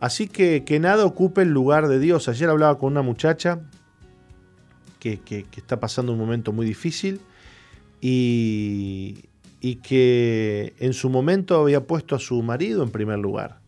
Así 0.00 0.28
que 0.28 0.64
que 0.64 0.78
nada 0.78 1.04
ocupe 1.04 1.42
el 1.42 1.48
lugar 1.48 1.88
de 1.88 1.98
Dios. 1.98 2.28
Ayer 2.28 2.48
hablaba 2.50 2.78
con 2.78 2.92
una 2.92 3.02
muchacha 3.02 3.60
que, 5.00 5.46
está 5.56 5.80
pasando 5.80 6.12
un 6.12 6.18
momento 6.18 6.52
muy 6.52 6.66
difícil 6.66 7.20
y, 8.00 9.24
y, 9.60 9.76
que 9.76 10.74
en 10.78 10.92
su 10.92 11.10
momento 11.10 11.60
había 11.60 11.86
puesto 11.86 12.14
a 12.14 12.18
su 12.18 12.42
marido 12.42 12.82
en 12.82 12.90
primer 12.90 13.18
lugar 13.18 13.60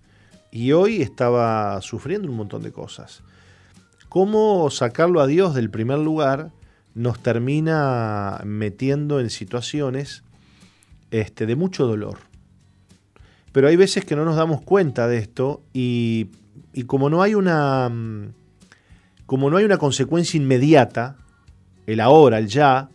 y 0.50 0.72
hoy 0.72 1.02
estaba 1.02 1.80
sufriendo 1.82 2.28
un 2.28 2.36
montón 2.36 2.62
de 2.62 2.72
cosas. 2.72 3.22
¿Cómo 4.08 4.70
sacarlo 4.70 5.20
a 5.20 5.26
Dios 5.26 5.54
del 5.54 5.70
primer 5.70 5.98
lugar 5.98 6.50
nos 6.94 7.20
termina 7.20 8.40
metiendo 8.44 9.20
en 9.20 9.30
situaciones 9.30 10.22
este, 11.10 11.46
de 11.46 11.56
mucho 11.56 11.86
dolor? 11.86 12.18
Pero 13.52 13.68
hay 13.68 13.76
veces 13.76 14.04
que 14.04 14.16
no 14.16 14.24
nos 14.24 14.36
damos 14.36 14.62
cuenta 14.62 15.08
de 15.08 15.18
esto 15.18 15.62
y, 15.72 16.30
como 16.86 17.10
no 17.10 17.22
hay 17.22 17.34
una 17.34 17.88
mm, 17.88 18.32
como 19.26 19.50
no 19.50 19.58
hay 19.58 19.64
una 19.64 19.76
consecuencia 19.76 20.38
inmediata, 20.38 21.16
el 21.86 22.00
ahora, 22.00 22.38
el 22.38 22.46
ya, 22.46 22.88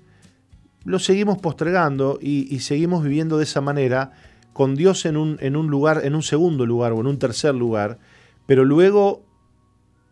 lo 0.86 1.00
seguimos 1.00 1.38
postergando 1.38 2.20
y, 2.22 2.60
seguimos 2.60 3.04
viviendo 3.04 3.38
de 3.38 3.44
esa 3.44 3.62
manera 3.62 4.12
con 4.54 4.76
Dios 4.76 5.06
en 5.06 5.18
un, 5.18 5.38
lugar, 5.68 6.02
en 6.04 6.16
un 6.16 6.24
segundo 6.24 6.66
lugar 6.66 6.92
o 6.92 7.00
en 7.00 7.08
un 7.08 7.18
tercer 7.18 7.56
lugar, 7.56 7.98
pero 8.46 8.66
luego, 8.66 9.24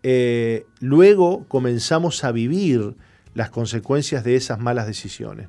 eh, 0.04 0.66
luego 0.80 1.46
comenzamos 1.48 2.24
a 2.24 2.32
vivir 2.32 2.96
las 3.34 3.50
consecuencias 3.50 4.24
de 4.24 4.36
esas 4.36 4.60
malas 4.60 4.88
decisiones. 4.88 5.48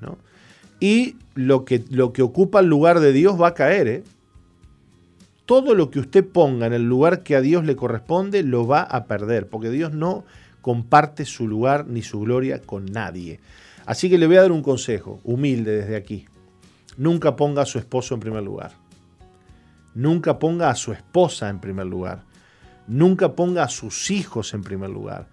Y 0.81 1.17
lo 1.35 1.65
que, 1.65 1.85
lo 1.91 2.13
que 2.13 2.23
ocupa 2.23 2.61
el 2.61 2.67
lugar 2.67 3.01
de 3.01 3.13
Dios 3.13 3.41
va 3.41 3.49
a 3.49 3.55
caer. 3.55 3.89
¿eh? 3.89 4.05
todo 5.47 5.75
lo 5.75 5.91
que 5.91 5.99
usted 5.99 6.27
ponga 6.27 6.67
en 6.67 6.73
el 6.73 6.89
lugar 6.89 7.23
que 7.23 7.37
a 7.37 7.41
Dios 7.41 7.65
le 7.65 7.77
corresponde 7.77 8.43
lo 8.43 8.67
va 8.67 8.83
a 8.83 9.05
perder, 9.05 9.49
porque 9.49 9.71
Dios 9.71 9.93
no 9.93 10.25
comparte 10.61 11.25
su 11.25 11.49
lugar 11.49 11.87
ni 11.89 12.03
su 12.03 12.21
gloria 12.21 12.61
con 12.63 12.87
nadie. 12.87 13.41
Así 13.87 14.09
que 14.09 14.19
le 14.19 14.27
voy 14.27 14.37
a 14.37 14.43
dar 14.43 14.53
un 14.53 14.63
consejo, 14.63 15.21
humilde 15.25 15.79
desde 15.79 15.97
aquí. 15.97 16.27
Nunca 16.97 17.37
ponga 17.37 17.63
a 17.63 17.67
su 17.67 17.79
esposo 17.79 18.15
en 18.15 18.21
primer 18.21 18.43
lugar. 18.43 18.73
Nunca 19.95 20.39
ponga 20.39 20.71
a 20.71 20.75
su 20.75 20.93
esposa 20.93 21.49
en 21.49 21.61
primer 21.61 21.87
lugar. 21.87 22.25
Nunca 22.87 23.35
ponga 23.35 23.65
a 23.65 23.69
sus 23.69 24.11
hijos 24.11 24.55
en 24.55 24.63
primer 24.63 24.91
lugar. 24.91 25.29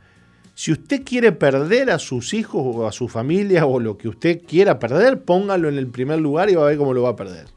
Si 0.56 0.72
usted 0.72 1.04
quiere 1.06 1.32
perder 1.32 1.90
a 1.90 2.00
sus 2.00 2.34
hijos 2.34 2.62
o 2.64 2.88
a 2.88 2.92
su 2.92 3.08
familia 3.08 3.66
o 3.66 3.80
lo 3.80 3.98
que 3.98 4.10
usted 4.10 4.42
quiera 4.46 4.78
perder, 4.78 5.24
póngalo 5.24 5.70
en 5.70 5.78
el 5.78 5.88
primer 5.88 6.20
lugar 6.20 6.50
y 6.50 6.56
va 6.56 6.64
a 6.64 6.68
ver 6.68 6.78
cómo 6.78 6.94
lo 6.94 7.04
va 7.04 7.10
a 7.10 7.16
perder 7.16 7.48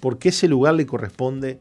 porque 0.00 0.30
ese 0.30 0.48
lugar 0.48 0.74
le 0.74 0.86
corresponde 0.86 1.60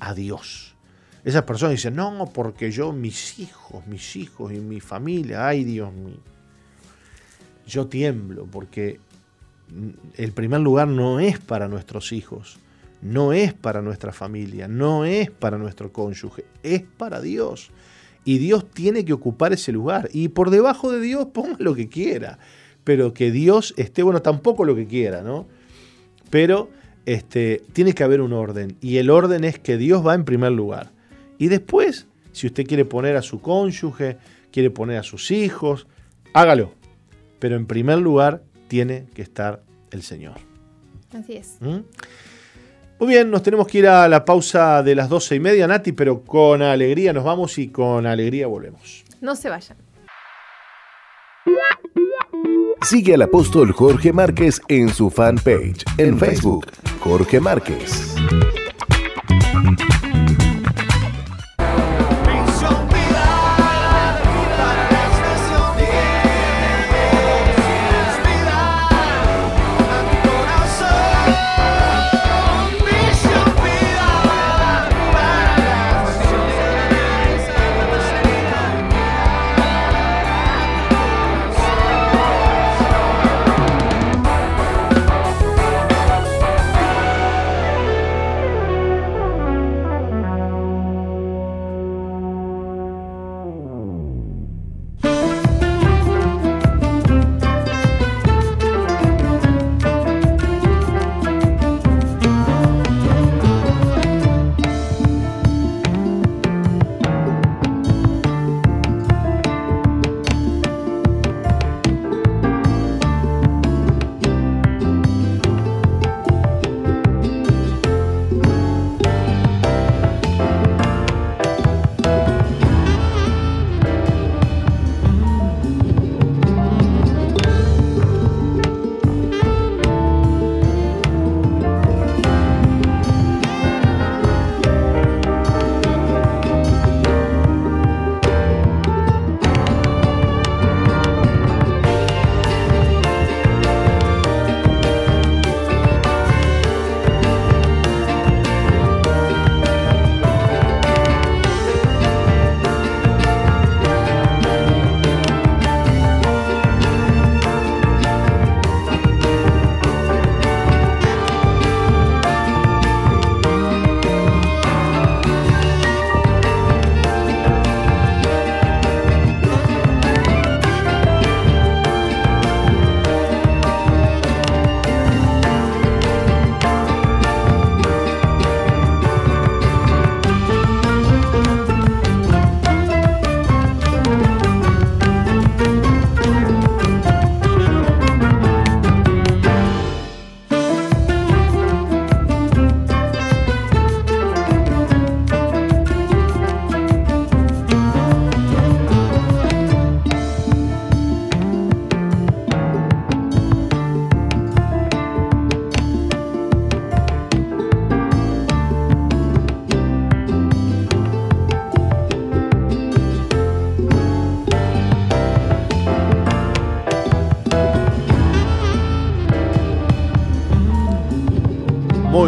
a 0.00 0.14
Dios. 0.14 0.76
Esas 1.24 1.42
personas 1.42 1.72
dicen, 1.72 1.96
no, 1.96 2.30
porque 2.32 2.70
yo, 2.70 2.92
mis 2.92 3.38
hijos, 3.38 3.86
mis 3.86 4.16
hijos 4.16 4.52
y 4.52 4.60
mi 4.60 4.80
familia, 4.80 5.46
ay 5.48 5.64
Dios 5.64 5.92
mío. 5.92 6.18
Yo 7.66 7.86
tiemblo 7.86 8.46
porque 8.50 9.00
el 10.16 10.32
primer 10.32 10.60
lugar 10.60 10.88
no 10.88 11.20
es 11.20 11.38
para 11.38 11.68
nuestros 11.68 12.12
hijos, 12.12 12.58
no 13.02 13.32
es 13.32 13.52
para 13.52 13.82
nuestra 13.82 14.12
familia, 14.12 14.68
no 14.68 15.04
es 15.04 15.30
para 15.30 15.58
nuestro 15.58 15.92
cónyuge, 15.92 16.44
es 16.62 16.82
para 16.82 17.20
Dios. 17.20 17.70
Y 18.24 18.38
Dios 18.38 18.70
tiene 18.70 19.04
que 19.04 19.12
ocupar 19.12 19.52
ese 19.52 19.72
lugar. 19.72 20.08
Y 20.12 20.28
por 20.28 20.50
debajo 20.50 20.90
de 20.90 21.00
Dios 21.00 21.26
ponga 21.26 21.56
lo 21.58 21.74
que 21.74 21.88
quiera. 21.88 22.38
Pero 22.82 23.12
que 23.12 23.30
Dios 23.30 23.74
esté, 23.76 24.02
bueno, 24.02 24.22
tampoco 24.22 24.64
lo 24.64 24.74
que 24.74 24.86
quiera, 24.86 25.22
¿no? 25.22 25.46
Pero 26.30 26.70
este, 27.06 27.62
tiene 27.72 27.92
que 27.92 28.02
haber 28.02 28.22
un 28.22 28.32
orden. 28.32 28.76
Y 28.80 28.96
el 28.96 29.10
orden 29.10 29.44
es 29.44 29.58
que 29.58 29.76
Dios 29.76 30.06
va 30.06 30.14
en 30.14 30.24
primer 30.24 30.52
lugar. 30.52 30.90
Y 31.38 31.48
después, 31.48 32.06
si 32.32 32.46
usted 32.46 32.66
quiere 32.66 32.84
poner 32.86 33.16
a 33.16 33.22
su 33.22 33.40
cónyuge, 33.40 34.16
quiere 34.50 34.70
poner 34.70 34.98
a 34.98 35.02
sus 35.02 35.30
hijos, 35.30 35.86
hágalo. 36.32 36.72
Pero 37.44 37.56
en 37.56 37.66
primer 37.66 37.98
lugar 37.98 38.42
tiene 38.68 39.04
que 39.14 39.20
estar 39.20 39.62
el 39.90 40.00
Señor. 40.00 40.36
Así 41.12 41.34
es. 41.34 41.58
¿Mm? 41.60 41.80
Muy 42.98 43.08
bien, 43.08 43.30
nos 43.30 43.42
tenemos 43.42 43.66
que 43.66 43.80
ir 43.80 43.86
a 43.86 44.08
la 44.08 44.24
pausa 44.24 44.82
de 44.82 44.94
las 44.94 45.10
doce 45.10 45.34
y 45.34 45.40
media, 45.40 45.66
Nati, 45.66 45.92
pero 45.92 46.22
con 46.22 46.62
alegría 46.62 47.12
nos 47.12 47.22
vamos 47.22 47.58
y 47.58 47.68
con 47.68 48.06
alegría 48.06 48.46
volvemos. 48.46 49.04
No 49.20 49.36
se 49.36 49.50
vayan. 49.50 49.76
Sigue 52.80 53.12
al 53.12 53.20
apóstol 53.20 53.72
Jorge 53.72 54.14
Márquez 54.14 54.62
en 54.68 54.88
su 54.88 55.10
fanpage 55.10 55.84
en 55.98 56.18
Facebook, 56.18 56.68
Jorge 57.00 57.40
Márquez. 57.40 58.14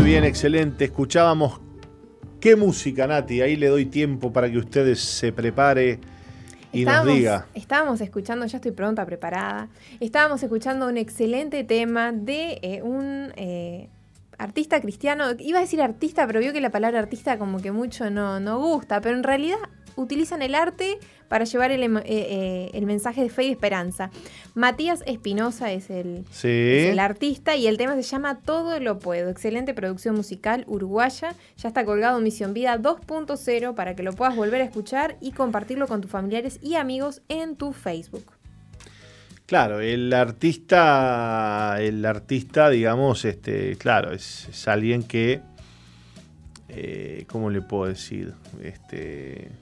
Bien, 0.07 0.23
excelente. 0.23 0.85
Escuchábamos 0.85 1.61
qué 2.39 2.55
música, 2.55 3.09
Nati. 3.09 3.43
Ahí 3.43 3.57
le 3.57 3.67
doy 3.67 3.87
tiempo 3.87 4.33
para 4.33 4.49
que 4.49 4.57
ustedes 4.57 5.01
se 5.01 5.33
prepare 5.33 5.99
y 6.73 6.85
nos 6.85 7.05
diga. 7.05 7.49
Estábamos 7.55 8.01
escuchando, 8.01 8.47
ya 8.47 8.59
estoy 8.59 8.71
pronta, 8.71 9.05
preparada. 9.05 9.69
Estábamos 9.99 10.41
escuchando 10.45 10.87
un 10.87 10.97
excelente 10.97 11.65
tema 11.65 12.13
de 12.13 12.61
eh, 12.63 12.83
un 12.83 13.33
eh, 13.35 13.89
artista 14.39 14.81
cristiano. 14.81 15.25
Iba 15.41 15.59
a 15.59 15.63
decir 15.63 15.83
artista, 15.83 16.25
pero 16.29 16.39
vio 16.39 16.53
que 16.53 16.61
la 16.61 16.71
palabra 16.71 17.01
artista 17.01 17.37
como 17.37 17.61
que 17.61 17.73
mucho 17.73 18.09
no, 18.09 18.39
no 18.39 18.61
gusta. 18.61 19.01
Pero 19.01 19.17
en 19.17 19.25
realidad 19.25 19.59
utilizan 19.97 20.43
el 20.43 20.55
arte 20.55 20.99
para 21.29 21.45
llevar 21.45 21.73
el, 21.73 21.83
eh, 21.83 22.03
eh, 22.07 22.71
el, 22.75 22.87
mensaje 22.87 23.23
de 23.23 23.31
fe 23.31 23.45
y 23.45 23.51
esperanza. 23.51 24.11
Matías 24.55 25.03
Espinosa 25.07 25.73
es 25.73 25.91
el, 25.91 26.25
el, 26.45 26.99
artista 26.99 27.57
y 27.57 27.67
el 27.67 27.77
tema 27.77 27.95
se 27.95 28.03
llama 28.03 28.41
Todo 28.41 28.79
lo 28.79 28.99
puedo. 28.99 29.31
Excelente 29.31 29.75
producción 29.75 30.15
musical 30.15 30.65
uruguaya. 30.69 31.35
Ya 31.57 31.69
está 31.69 31.85
colgado 31.85 32.19
en 32.19 32.25
Misión 32.25 32.55
Vida 32.55 32.79
2.0 32.79 33.75
para 33.75 33.97
que 33.97 34.03
lo 34.03 34.13
puedas 34.13 34.37
volver 34.37 34.61
a 34.61 34.65
escuchar 34.65 35.17
y 35.21 35.33
compartirlo 35.33 35.89
con 35.89 36.01
tus 36.01 36.11
familiares 36.11 36.59
y 36.63 36.75
amigos 36.77 37.23
en 37.29 37.57
tu 37.57 37.73
Facebook. 37.73 38.37
Claro, 39.47 39.81
el 39.81 40.13
artista, 40.13 41.77
el 41.79 42.05
artista, 42.05 42.69
digamos, 42.69 43.25
este, 43.25 43.77
claro, 43.77 44.13
es, 44.13 44.67
alguien 44.67 45.05
que, 45.05 45.41
eh, 46.69 47.25
¿cómo 47.29 47.51
le 47.51 47.63
puedo 47.63 47.87
decir? 47.87 48.35
Este, 48.61 49.53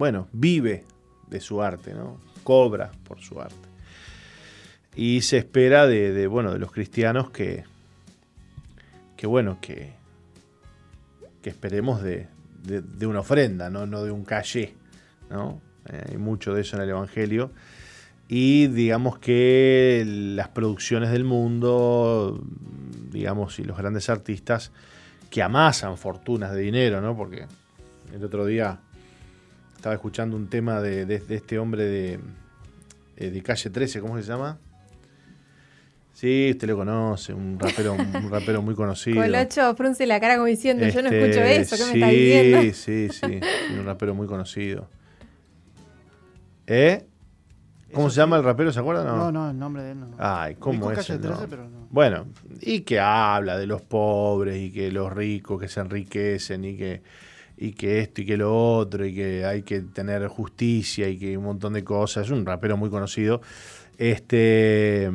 bueno, 0.00 0.28
vive 0.32 0.84
de 1.28 1.42
su 1.42 1.60
arte, 1.60 1.92
¿no? 1.92 2.18
Cobra 2.42 2.90
por 3.04 3.20
su 3.20 3.38
arte. 3.38 3.68
Y 4.96 5.20
se 5.20 5.36
espera 5.36 5.86
de, 5.86 6.26
bueno, 6.26 6.54
de 6.54 6.58
los 6.58 6.72
cristianos 6.72 7.28
que, 7.28 7.64
que 9.18 9.26
bueno, 9.26 9.58
que, 9.60 9.92
que 11.42 11.50
esperemos 11.50 12.02
de, 12.02 12.28
una 13.02 13.20
ofrenda, 13.20 13.68
¿no? 13.68 13.84
no 13.84 14.02
de 14.02 14.10
un 14.10 14.24
calle, 14.24 14.72
¿no? 15.28 15.60
Eh, 15.92 16.02
hay 16.12 16.16
mucho 16.16 16.54
de 16.54 16.62
eso 16.62 16.76
en 16.76 16.82
el 16.84 16.88
Evangelio. 16.88 17.50
Y 18.26 18.68
digamos 18.68 19.18
que 19.18 20.02
las 20.06 20.48
producciones 20.48 21.10
del 21.10 21.24
mundo, 21.24 22.42
digamos, 23.12 23.58
y 23.58 23.64
los 23.64 23.76
grandes 23.76 24.08
artistas 24.08 24.72
que 25.28 25.42
amasan 25.42 25.98
fortunas 25.98 26.52
de 26.54 26.62
dinero, 26.62 27.02
¿no? 27.02 27.14
Porque 27.14 27.44
el 28.14 28.24
otro 28.24 28.46
día 28.46 28.80
estaba 29.80 29.94
escuchando 29.94 30.36
un 30.36 30.46
tema 30.48 30.82
de, 30.82 31.22
este 31.30 31.58
hombre 31.58 31.84
de, 31.84 32.20
eh, 33.16 33.30
de, 33.30 33.42
calle 33.42 33.70
13, 33.70 34.02
¿cómo 34.02 34.14
se 34.18 34.24
llama? 34.24 34.58
Sí, 36.12 36.50
usted 36.50 36.68
lo 36.68 36.76
conoce, 36.76 37.32
un 37.32 37.58
rapero, 37.58 37.94
un 37.94 38.30
rapero 38.30 38.60
muy 38.60 38.74
conocido. 38.74 39.22
Colocho 39.22 39.74
frunce 39.76 40.06
la 40.06 40.20
cara 40.20 40.34
como 40.34 40.48
diciendo, 40.48 40.86
yo 40.86 41.00
no 41.00 41.08
escucho 41.08 41.40
eso, 41.40 41.76
¿qué 41.78 41.84
me 41.84 41.92
está 41.94 42.08
diciendo? 42.08 42.60
Sí, 42.74 43.08
sí, 43.08 43.08
sí, 43.08 43.40
un 43.78 43.86
rapero 43.86 44.14
muy 44.14 44.26
conocido. 44.26 44.86
¿Eh? 46.66 47.06
¿Cómo 47.90 48.10
se 48.10 48.16
llama 48.20 48.36
el 48.36 48.44
rapero? 48.44 48.72
¿Se 48.72 48.80
acuerdan? 48.80 49.06
No, 49.06 49.16
no, 49.16 49.32
no 49.32 49.50
el 49.50 49.58
nombre 49.58 49.82
de 49.82 49.92
él 49.92 50.00
no. 50.00 50.08
Ay, 50.18 50.56
¿cómo 50.56 50.90
es? 50.90 50.98
Calle 50.98 51.14
el 51.14 51.20
13, 51.20 51.32
nombre? 51.32 51.48
pero 51.48 51.70
no. 51.70 51.88
Bueno, 51.88 52.26
y 52.60 52.82
que 52.82 53.00
habla 53.00 53.56
de 53.56 53.66
los 53.66 53.80
pobres 53.80 54.58
y 54.58 54.70
que 54.70 54.92
los 54.92 55.10
ricos 55.10 55.58
que 55.58 55.68
se 55.68 55.80
enriquecen 55.80 56.66
y 56.66 56.76
que, 56.76 57.02
y 57.60 57.72
que 57.72 58.00
esto 58.00 58.22
y 58.22 58.26
que 58.26 58.36
lo 58.38 58.56
otro 58.76 59.04
y 59.04 59.14
que 59.14 59.44
hay 59.44 59.62
que 59.62 59.80
tener 59.82 60.26
justicia 60.28 61.08
y 61.08 61.18
que 61.18 61.36
un 61.36 61.44
montón 61.44 61.74
de 61.74 61.84
cosas. 61.84 62.26
Es 62.26 62.32
un 62.32 62.44
rapero 62.46 62.76
muy 62.76 62.88
conocido. 62.90 63.42
Este. 63.98 65.10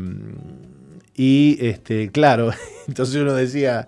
Y 1.16 1.58
este, 1.62 2.10
claro, 2.12 2.52
entonces 2.88 3.16
uno 3.22 3.34
decía, 3.34 3.88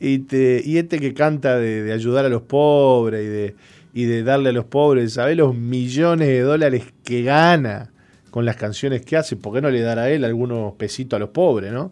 y, 0.00 0.20
te- 0.20 0.62
y 0.64 0.78
este 0.78 0.98
que 1.00 1.12
canta 1.12 1.58
de, 1.58 1.82
de 1.82 1.92
ayudar 1.92 2.24
a 2.24 2.28
los 2.28 2.42
pobres 2.42 3.24
y 3.24 3.28
de, 3.28 3.54
y 3.94 4.04
de 4.04 4.22
darle 4.22 4.50
a 4.50 4.52
los 4.52 4.64
pobres, 4.64 5.12
¿sabés 5.14 5.36
los 5.36 5.54
millones 5.56 6.28
de 6.28 6.40
dólares 6.40 6.84
que 7.04 7.22
gana 7.22 7.90
con 8.30 8.44
las 8.44 8.56
canciones 8.56 9.04
que 9.04 9.16
hace? 9.16 9.34
¿Por 9.36 9.54
qué 9.54 9.60
no 9.60 9.70
le 9.70 9.80
dará 9.80 10.02
a 10.02 10.10
él 10.10 10.24
algunos 10.24 10.74
pesitos 10.74 11.16
a 11.16 11.20
los 11.20 11.30
pobres, 11.30 11.72
no? 11.72 11.90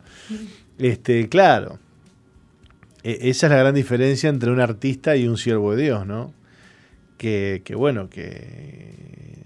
Este, 0.79 1.29
claro. 1.29 1.79
E- 3.07 3.31
Esa 3.31 3.47
es 3.47 3.51
la 3.53 3.59
gran 3.59 3.75
diferencia 3.75 4.29
entre 4.29 4.51
un 4.51 4.59
artista 4.61 5.15
y 5.17 5.29
un 5.29 5.37
siervo 5.37 5.77
de 5.77 5.85
Dios, 5.85 6.07
¿no? 6.07 6.35
Que, 7.19 7.63
que 7.65 7.75
bueno, 7.77 8.11
que, 8.11 9.45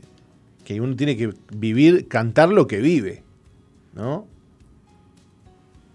que 0.64 0.80
uno 0.80 0.96
tiene 0.96 1.16
que 1.16 1.32
vivir, 1.54 2.08
cantar 2.08 2.48
lo 2.48 2.66
que 2.66 2.78
vive, 2.78 3.22
¿no? 3.94 4.26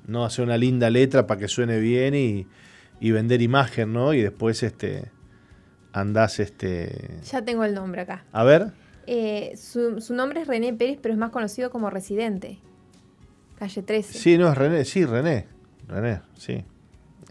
No 0.08 0.24
hacer 0.24 0.46
una 0.46 0.58
linda 0.58 0.90
letra 0.92 1.26
para 1.26 1.40
que 1.40 1.48
suene 1.48 1.80
bien 1.80 2.14
y, 2.14 2.46
y 3.00 3.12
vender 3.12 3.42
imagen, 3.42 3.94
¿no? 3.94 4.14
Y 4.14 4.22
después 4.22 4.62
este 4.62 5.12
andás 5.92 6.40
este. 6.40 7.20
Ya 7.32 7.42
tengo 7.44 7.64
el 7.64 7.74
nombre 7.74 8.02
acá. 8.02 8.26
A 8.32 8.44
ver. 8.44 8.72
Eh, 9.08 9.54
su, 9.58 10.02
su 10.02 10.14
nombre 10.14 10.42
es 10.42 10.48
René 10.48 10.74
Pérez, 10.74 11.00
pero 11.02 11.14
es 11.14 11.18
más 11.20 11.32
conocido 11.32 11.70
como 11.72 11.90
Residente. 11.90 12.60
Calle 13.58 13.82
13. 13.82 14.14
Sí, 14.20 14.38
no, 14.38 14.52
es 14.52 14.58
René, 14.58 14.86
sí, 14.86 15.06
René. 15.06 15.48
René, 15.88 16.22
sí. 16.38 16.64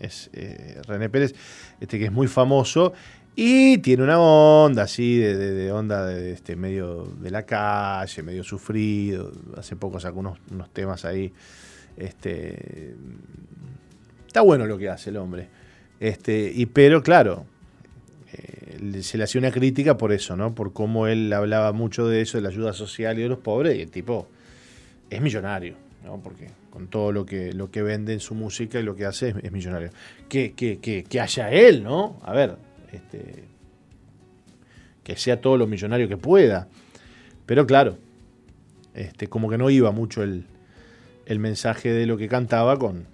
Es 0.01 0.31
eh, 0.33 0.81
René 0.87 1.09
Pérez, 1.09 1.35
este 1.81 1.99
que 1.99 2.07
es 2.07 2.13
muy 2.13 2.27
famoso 2.27 2.93
y 3.37 3.79
tiene 3.79 4.03
una 4.05 4.19
onda 4.21 4.85
así, 4.85 5.19
de, 5.19 5.37
de- 5.37 5.73
onda 5.73 6.07
de, 6.07 6.33
este 6.33 6.55
medio 6.57 7.05
de 7.21 7.31
la 7.31 7.45
calle, 7.45 8.23
medio 8.23 8.45
sufrido. 8.45 9.33
Hace 9.57 9.75
poco 9.77 9.99
sacó 9.99 10.21
unos, 10.21 10.39
unos 10.53 10.71
temas 10.71 11.05
ahí. 11.05 11.33
Este. 11.97 12.95
Está 14.27 14.41
bueno 14.43 14.67
lo 14.67 14.79
que 14.79 14.89
hace 14.89 15.11
el 15.11 15.17
hombre. 15.17 15.49
Este, 16.01 16.51
y 16.55 16.67
pero 16.67 17.03
claro, 17.03 17.45
eh, 18.33 19.03
se 19.03 19.17
le 19.19 19.25
hacía 19.25 19.41
una 19.41 19.51
crítica 19.53 19.97
por 19.97 20.13
eso, 20.13 20.37
¿no? 20.37 20.55
Por 20.55 20.73
cómo 20.73 21.07
él 21.07 21.33
hablaba 21.33 21.73
mucho 21.73 22.07
de 22.09 22.21
eso, 22.21 22.39
de 22.39 22.43
la 22.43 22.49
ayuda 22.51 22.73
social 22.73 23.19
y 23.19 23.23
de 23.23 23.29
los 23.29 23.39
pobres, 23.39 23.77
y 23.79 23.83
el 23.83 23.91
tipo 23.91 24.29
es 25.11 25.21
millonario, 25.21 25.77
¿no? 26.05 26.21
Porque 26.21 26.49
con 26.75 26.89
todo 26.89 27.13
lo 27.13 27.25
que, 27.25 27.53
lo 27.53 27.71
que 27.71 27.83
vende 27.83 28.13
en 28.13 28.19
su 28.19 28.35
música 28.35 28.81
y 28.81 28.83
lo 28.83 28.97
que 28.97 29.07
hace 29.07 29.29
es, 29.29 29.37
es 29.45 29.53
millonario. 29.53 29.91
Que, 30.29 30.55
que, 30.55 30.81
que, 30.81 31.05
que 31.05 31.21
haya 31.21 31.49
él, 31.53 31.85
¿no? 31.85 32.19
A 32.25 32.33
ver, 32.33 32.57
este, 32.91 33.45
que 35.05 35.15
sea 35.15 35.41
todo 35.41 35.57
lo 35.57 35.69
millonario 35.69 36.09
que 36.09 36.17
pueda. 36.17 36.67
Pero 37.47 37.65
claro, 37.65 37.97
este, 38.93 39.29
como 39.29 39.49
que 39.49 39.57
no 39.57 39.71
iba 39.71 39.93
mucho 39.93 40.25
el, 40.25 40.47
el 41.27 41.39
mensaje 41.39 41.93
de 41.93 42.07
lo 42.07 42.17
que 42.17 42.27
cantaba 42.27 42.77
con, 42.77 43.07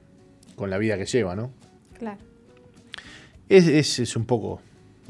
con 0.57 0.71
la 0.71 0.79
vida 0.79 0.97
que 0.97 1.05
lleva, 1.05 1.37
¿no? 1.37 1.51
Claro. 1.99 2.19
Es, 3.51 3.67
es, 3.67 3.99
es 3.99 4.17
un 4.17 4.25
poco 4.25 4.63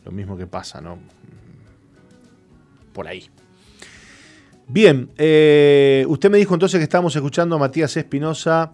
lo 0.05 0.11
mismo 0.11 0.37
que 0.37 0.49
pasa, 0.49 0.81
¿no? 0.81 0.99
Por 2.93 3.07
ahí. 3.07 3.31
Bien, 4.73 5.11
eh, 5.19 6.05
usted 6.07 6.31
me 6.31 6.39
dijo 6.39 6.55
entonces 6.55 6.79
que 6.79 6.85
estábamos 6.85 7.17
escuchando 7.17 7.57
a 7.57 7.59
Matías 7.59 7.97
Espinosa 7.97 8.71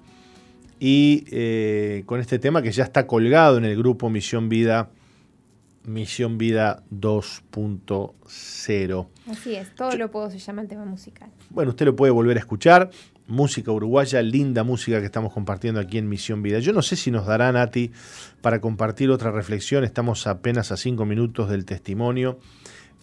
y 0.78 1.24
eh, 1.30 2.02
con 2.04 2.20
este 2.20 2.38
tema 2.38 2.60
que 2.60 2.70
ya 2.70 2.84
está 2.84 3.06
colgado 3.06 3.56
en 3.56 3.64
el 3.64 3.78
grupo 3.78 4.10
Misión 4.10 4.50
Vida, 4.50 4.90
Misión 5.84 6.36
Vida 6.36 6.82
2.0. 6.92 9.06
Así 9.30 9.54
es, 9.54 9.74
todo 9.74 9.96
lo 9.96 10.10
puedo 10.10 10.30
se 10.30 10.38
llama 10.38 10.60
el 10.60 10.68
tema 10.68 10.84
musical. 10.84 11.30
Bueno, 11.48 11.70
usted 11.70 11.86
lo 11.86 11.96
puede 11.96 12.12
volver 12.12 12.36
a 12.36 12.40
escuchar. 12.40 12.90
Música 13.26 13.72
uruguaya, 13.72 14.20
linda 14.20 14.64
música 14.64 15.00
que 15.00 15.06
estamos 15.06 15.32
compartiendo 15.32 15.80
aquí 15.80 15.96
en 15.96 16.10
Misión 16.10 16.42
Vida. 16.42 16.58
Yo 16.58 16.74
no 16.74 16.82
sé 16.82 16.96
si 16.96 17.10
nos 17.10 17.24
dará 17.24 17.50
Nati 17.52 17.90
para 18.42 18.60
compartir 18.60 19.10
otra 19.10 19.30
reflexión. 19.30 19.82
Estamos 19.82 20.26
apenas 20.26 20.72
a 20.72 20.76
cinco 20.76 21.06
minutos 21.06 21.48
del 21.48 21.64
testimonio. 21.64 22.38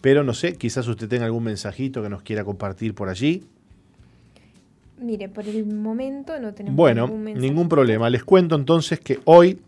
Pero 0.04 0.22
no 0.22 0.34
sé, 0.34 0.56
quizás 0.56 0.86
usted 0.86 1.08
tenga 1.08 1.24
algún 1.24 1.44
mensajito 1.44 2.02
que 2.02 2.10
nos 2.10 2.20
quiera 2.20 2.44
compartir 2.44 2.94
por 2.94 3.08
allí. 3.08 3.42
Mire, 5.00 5.30
por 5.30 5.48
el 5.48 5.64
momento 5.64 6.38
no 6.38 6.52
tenemos 6.52 6.76
Bueno, 6.76 7.06
ningún 7.06 7.32
ningún 7.38 7.68
problema. 7.70 8.10
Les 8.10 8.22
cuento 8.22 8.54
entonces 8.54 9.00
que 9.00 9.20
hoy, 9.24 9.60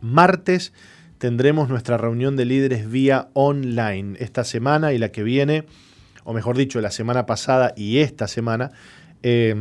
martes, 0.00 0.72
tendremos 1.18 1.68
nuestra 1.68 1.96
reunión 1.96 2.34
de 2.34 2.44
líderes 2.44 2.90
vía 2.90 3.28
online. 3.34 4.16
Esta 4.18 4.42
semana 4.42 4.92
y 4.92 4.98
la 4.98 5.12
que 5.12 5.22
viene, 5.22 5.64
o 6.24 6.32
mejor 6.32 6.56
dicho, 6.56 6.80
la 6.80 6.90
semana 6.90 7.24
pasada 7.24 7.72
y 7.76 7.98
esta 7.98 8.26
semana, 8.26 8.72
eh, 9.22 9.54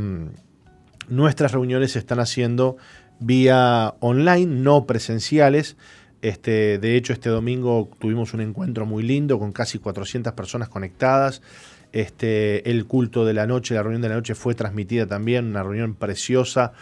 nuestras 1.09 1.51
reuniones 1.51 1.91
se 1.91 1.99
están 1.99 2.19
haciendo 2.19 2.77
vía 3.19 3.93
online, 3.99 4.47
no 4.47 4.87
presenciales. 4.87 5.77
Este, 6.25 6.79
de 6.79 6.97
hecho, 6.97 7.13
este 7.13 7.29
domingo 7.29 7.87
tuvimos 7.99 8.33
un 8.33 8.41
encuentro 8.41 8.87
muy 8.87 9.03
lindo 9.03 9.37
con 9.37 9.51
casi 9.51 9.77
400 9.77 10.33
personas 10.33 10.69
conectadas. 10.69 11.43
Este, 11.91 12.67
el 12.67 12.87
culto 12.87 13.25
de 13.25 13.35
la 13.35 13.45
noche, 13.45 13.75
la 13.75 13.83
reunión 13.83 14.01
de 14.01 14.09
la 14.09 14.15
noche 14.15 14.33
fue 14.33 14.55
transmitida 14.55 15.05
también, 15.05 15.45
una 15.45 15.61
reunión 15.61 15.93
preciosa. 15.93 16.73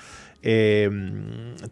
Eh, 0.43 0.89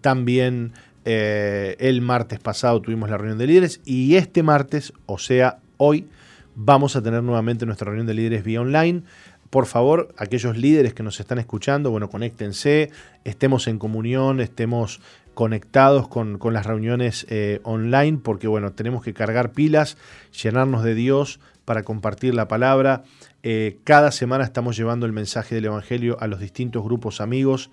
también 0.02 0.74
eh, 1.06 1.78
el 1.80 2.02
martes 2.02 2.42
pasado 2.42 2.82
tuvimos 2.82 3.10
la 3.10 3.18
reunión 3.18 3.38
de 3.38 3.48
líderes 3.48 3.80
y 3.86 4.16
este 4.16 4.44
martes, 4.44 4.92
o 5.06 5.18
sea, 5.18 5.60
hoy, 5.78 6.10
vamos 6.56 6.98
a 6.98 7.02
tener 7.02 7.24
nuevamente 7.24 7.66
nuestra 7.66 7.86
reunión 7.86 8.06
de 8.06 8.16
líderes 8.16 8.44
vía 8.44 8.60
online. 8.60 9.04
Por 9.50 9.66
favor, 9.66 10.14
aquellos 10.18 10.58
líderes 10.58 10.94
que 10.94 11.04
nos 11.04 11.22
están 11.22 11.40
escuchando, 11.40 11.90
bueno, 11.90 12.10
conéctense, 12.10 12.92
estemos 13.24 13.68
en 13.68 13.80
comunión, 13.80 14.42
estemos 14.42 15.00
conectados 15.42 16.08
con, 16.08 16.38
con 16.38 16.54
las 16.54 16.68
reuniones 16.68 17.26
eh, 17.28 17.62
online, 17.64 18.20
porque 18.24 18.48
bueno, 18.48 18.74
tenemos 18.74 19.02
que 19.02 19.12
cargar 19.12 19.54
pilas, 19.54 19.98
llenarnos 20.40 20.84
de 20.84 20.94
Dios 20.94 21.40
para 21.66 21.82
compartir 21.82 22.36
la 22.36 22.48
palabra. 22.48 23.02
Eh, 23.42 23.80
cada 23.84 24.12
semana 24.12 24.44
estamos 24.44 24.78
llevando 24.78 25.08
el 25.08 25.14
mensaje 25.14 25.56
del 25.56 25.66
Evangelio 25.66 26.16
a 26.20 26.28
los 26.28 26.42
distintos 26.42 26.84
grupos 26.84 27.22
amigos 27.22 27.72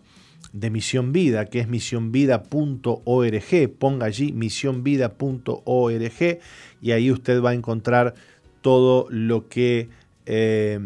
de 0.53 0.71
Misión 0.71 1.11
Vida, 1.11 1.45
que 1.45 1.59
es 1.59 1.67
misionvida.org. 1.67 3.69
Ponga 3.77 4.07
allí 4.07 4.31
misionvida.org 4.31 6.39
y 6.81 6.91
ahí 6.91 7.11
usted 7.11 7.43
va 7.43 7.51
a 7.51 7.53
encontrar 7.53 8.15
todo 8.61 9.07
lo 9.09 9.47
que 9.47 9.89
eh, 10.25 10.79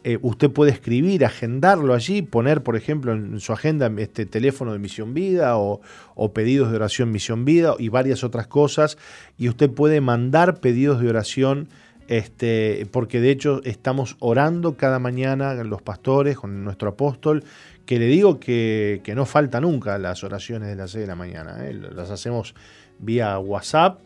Eh, 0.02 0.18
usted 0.20 0.50
puede 0.50 0.72
escribir, 0.72 1.24
agendarlo 1.24 1.94
allí, 1.94 2.22
poner, 2.22 2.64
por 2.64 2.74
ejemplo, 2.74 3.12
en 3.12 3.38
su 3.38 3.52
agenda 3.52 3.88
este 3.98 4.26
teléfono 4.26 4.72
de 4.72 4.80
Misión 4.80 5.14
Vida 5.14 5.56
o, 5.58 5.80
o, 6.16 6.32
pedidos 6.32 6.72
de 6.72 6.76
oración 6.76 7.12
Misión 7.12 7.44
Vida 7.44 7.76
y 7.78 7.88
varias 7.88 8.24
otras 8.24 8.48
cosas. 8.48 8.98
Y 9.38 9.48
usted 9.48 9.70
puede 9.70 10.00
mandar 10.00 10.58
pedidos 10.58 11.00
de 11.00 11.08
oración, 11.08 11.68
este, 12.08 12.86
porque 12.90 13.20
de 13.20 13.30
hecho 13.30 13.60
estamos 13.64 14.16
orando 14.20 14.76
cada 14.76 14.98
mañana 14.98 15.54
los 15.64 15.82
pastores 15.82 16.36
con 16.36 16.64
nuestro 16.64 16.90
apóstol 16.90 17.44
que 17.86 17.98
le 17.98 18.06
digo 18.06 18.40
que, 18.40 19.02
no 19.14 19.26
falta 19.26 19.60
nunca 19.60 19.98
las 19.98 20.24
oraciones 20.24 20.68
de 20.68 20.76
las 20.76 20.90
6 20.92 21.02
de 21.02 21.06
la 21.06 21.16
mañana. 21.16 21.66
¿eh? 21.66 21.74
Las 21.74 22.10
hacemos 22.10 22.54
vía 22.98 23.38
WhatsApp. 23.38 24.00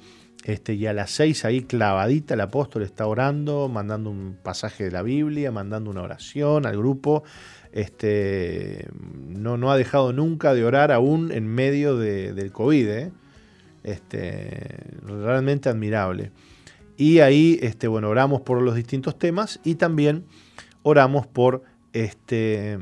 Este, 0.44 0.74
y 0.74 0.86
a 0.86 0.92
las 0.92 1.10
6 1.10 1.44
ahí 1.44 1.62
clavadita 1.62 2.34
el 2.34 2.40
apóstol 2.40 2.82
está 2.82 3.06
orando, 3.06 3.68
mandando 3.68 4.08
un 4.10 4.36
pasaje 4.40 4.84
de 4.84 4.92
la 4.92 5.02
Biblia, 5.02 5.50
mandando 5.50 5.90
una 5.90 6.02
oración 6.02 6.64
al 6.64 6.76
grupo. 6.76 7.24
Este, 7.72 8.88
no, 9.28 9.56
no 9.56 9.70
ha 9.70 9.76
dejado 9.76 10.12
nunca 10.12 10.54
de 10.54 10.64
orar 10.64 10.92
aún 10.92 11.32
en 11.32 11.46
medio 11.46 11.96
del 11.96 12.52
COVID. 12.52 12.88
¿eh? 12.88 13.12
Este, 13.82 14.78
realmente 15.06 15.68
admirable. 15.68 16.30
Y 16.98 17.20
ahí 17.20 17.58
este, 17.62 17.86
bueno, 17.86 18.10
oramos 18.10 18.40
por 18.42 18.60
los 18.60 18.74
distintos 18.74 19.18
temas 19.18 19.60
y 19.64 19.76
también 19.76 20.24
oramos 20.82 21.28
por 21.28 21.62
este, 21.92 22.76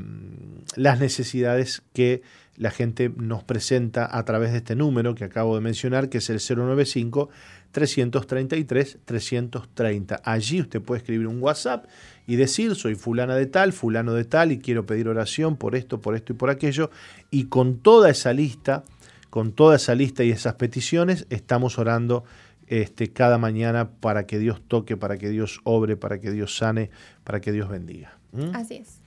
las 0.75 0.99
necesidades 0.99 1.83
que 1.93 2.23
la 2.55 2.71
gente 2.71 3.11
nos 3.15 3.43
presenta 3.43 4.09
a 4.11 4.25
través 4.25 4.51
de 4.51 4.57
este 4.57 4.75
número 4.75 5.13
que 5.13 5.23
acabo 5.23 5.53
de 5.53 5.61
mencionar, 5.61 6.09
que 6.09 6.17
es 6.17 6.29
el 6.31 6.39
095 6.39 7.29
333 7.71 8.97
330. 9.05 10.21
Allí 10.23 10.61
usted 10.61 10.81
puede 10.81 11.01
escribir 11.01 11.27
un 11.27 11.39
WhatsApp 11.39 11.85
y 12.25 12.37
decir, 12.37 12.73
soy 12.73 12.95
fulana 12.95 13.35
de 13.35 13.45
tal, 13.45 13.71
fulano 13.71 14.13
de 14.13 14.25
tal, 14.25 14.51
y 14.51 14.57
quiero 14.57 14.87
pedir 14.87 15.07
oración 15.07 15.57
por 15.57 15.75
esto, 15.75 16.01
por 16.01 16.15
esto 16.15 16.33
y 16.33 16.35
por 16.35 16.49
aquello. 16.49 16.89
Y 17.29 17.45
con 17.45 17.77
toda 17.77 18.09
esa 18.09 18.33
lista, 18.33 18.83
con 19.29 19.51
toda 19.51 19.75
esa 19.75 19.93
lista 19.93 20.23
y 20.23 20.31
esas 20.31 20.55
peticiones, 20.55 21.27
estamos 21.29 21.77
orando 21.77 22.23
este, 22.67 23.11
cada 23.11 23.37
mañana 23.37 23.89
para 23.91 24.25
que 24.25 24.39
Dios 24.39 24.61
toque, 24.67 24.97
para 24.97 25.17
que 25.17 25.29
Dios 25.29 25.61
obre, 25.63 25.97
para 25.97 26.19
que 26.19 26.31
Dios 26.31 26.55
sane, 26.55 26.89
para 27.23 27.41
que 27.41 27.51
Dios 27.51 27.69
bendiga. 27.69 28.17
¿Mm? 28.31 28.55
Así 28.55 28.75
es. 28.75 29.01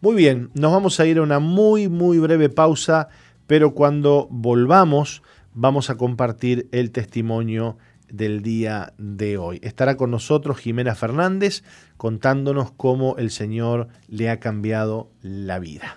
Muy 0.00 0.14
bien, 0.14 0.50
nos 0.54 0.72
vamos 0.72 1.00
a 1.00 1.06
ir 1.06 1.18
a 1.18 1.22
una 1.22 1.38
muy, 1.38 1.88
muy 1.88 2.18
breve 2.18 2.48
pausa, 2.48 3.08
pero 3.46 3.74
cuando 3.74 4.28
volvamos 4.30 5.22
vamos 5.54 5.88
a 5.88 5.96
compartir 5.96 6.68
el 6.70 6.90
testimonio 6.90 7.78
del 8.08 8.42
día 8.42 8.92
de 8.98 9.38
hoy. 9.38 9.58
Estará 9.62 9.96
con 9.96 10.10
nosotros 10.10 10.58
Jimena 10.58 10.94
Fernández 10.94 11.64
contándonos 11.96 12.70
cómo 12.72 13.16
el 13.16 13.30
Señor 13.30 13.88
le 14.06 14.30
ha 14.30 14.38
cambiado 14.38 15.10
la 15.22 15.58
vida. 15.58 15.96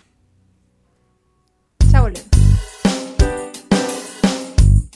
Volvemos. 1.92 2.39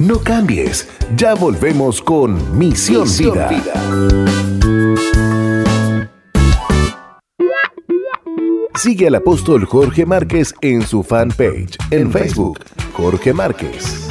No 0.05 0.19
cambies, 0.19 0.89
ya 1.15 1.33
volvemos 1.33 2.01
con 2.01 2.57
Misión, 2.57 3.07
Vida. 3.49 3.73
Sigue 8.75 9.07
al 9.07 9.15
apóstol 9.15 9.63
Jorge 9.63 10.05
Márquez 10.05 10.53
en 10.59 10.81
su 10.81 11.03
fanpage 11.03 11.77
en 11.89 12.11
Facebook, 12.11 12.59
Jorge 12.97 13.31
Márquez. 13.31 14.09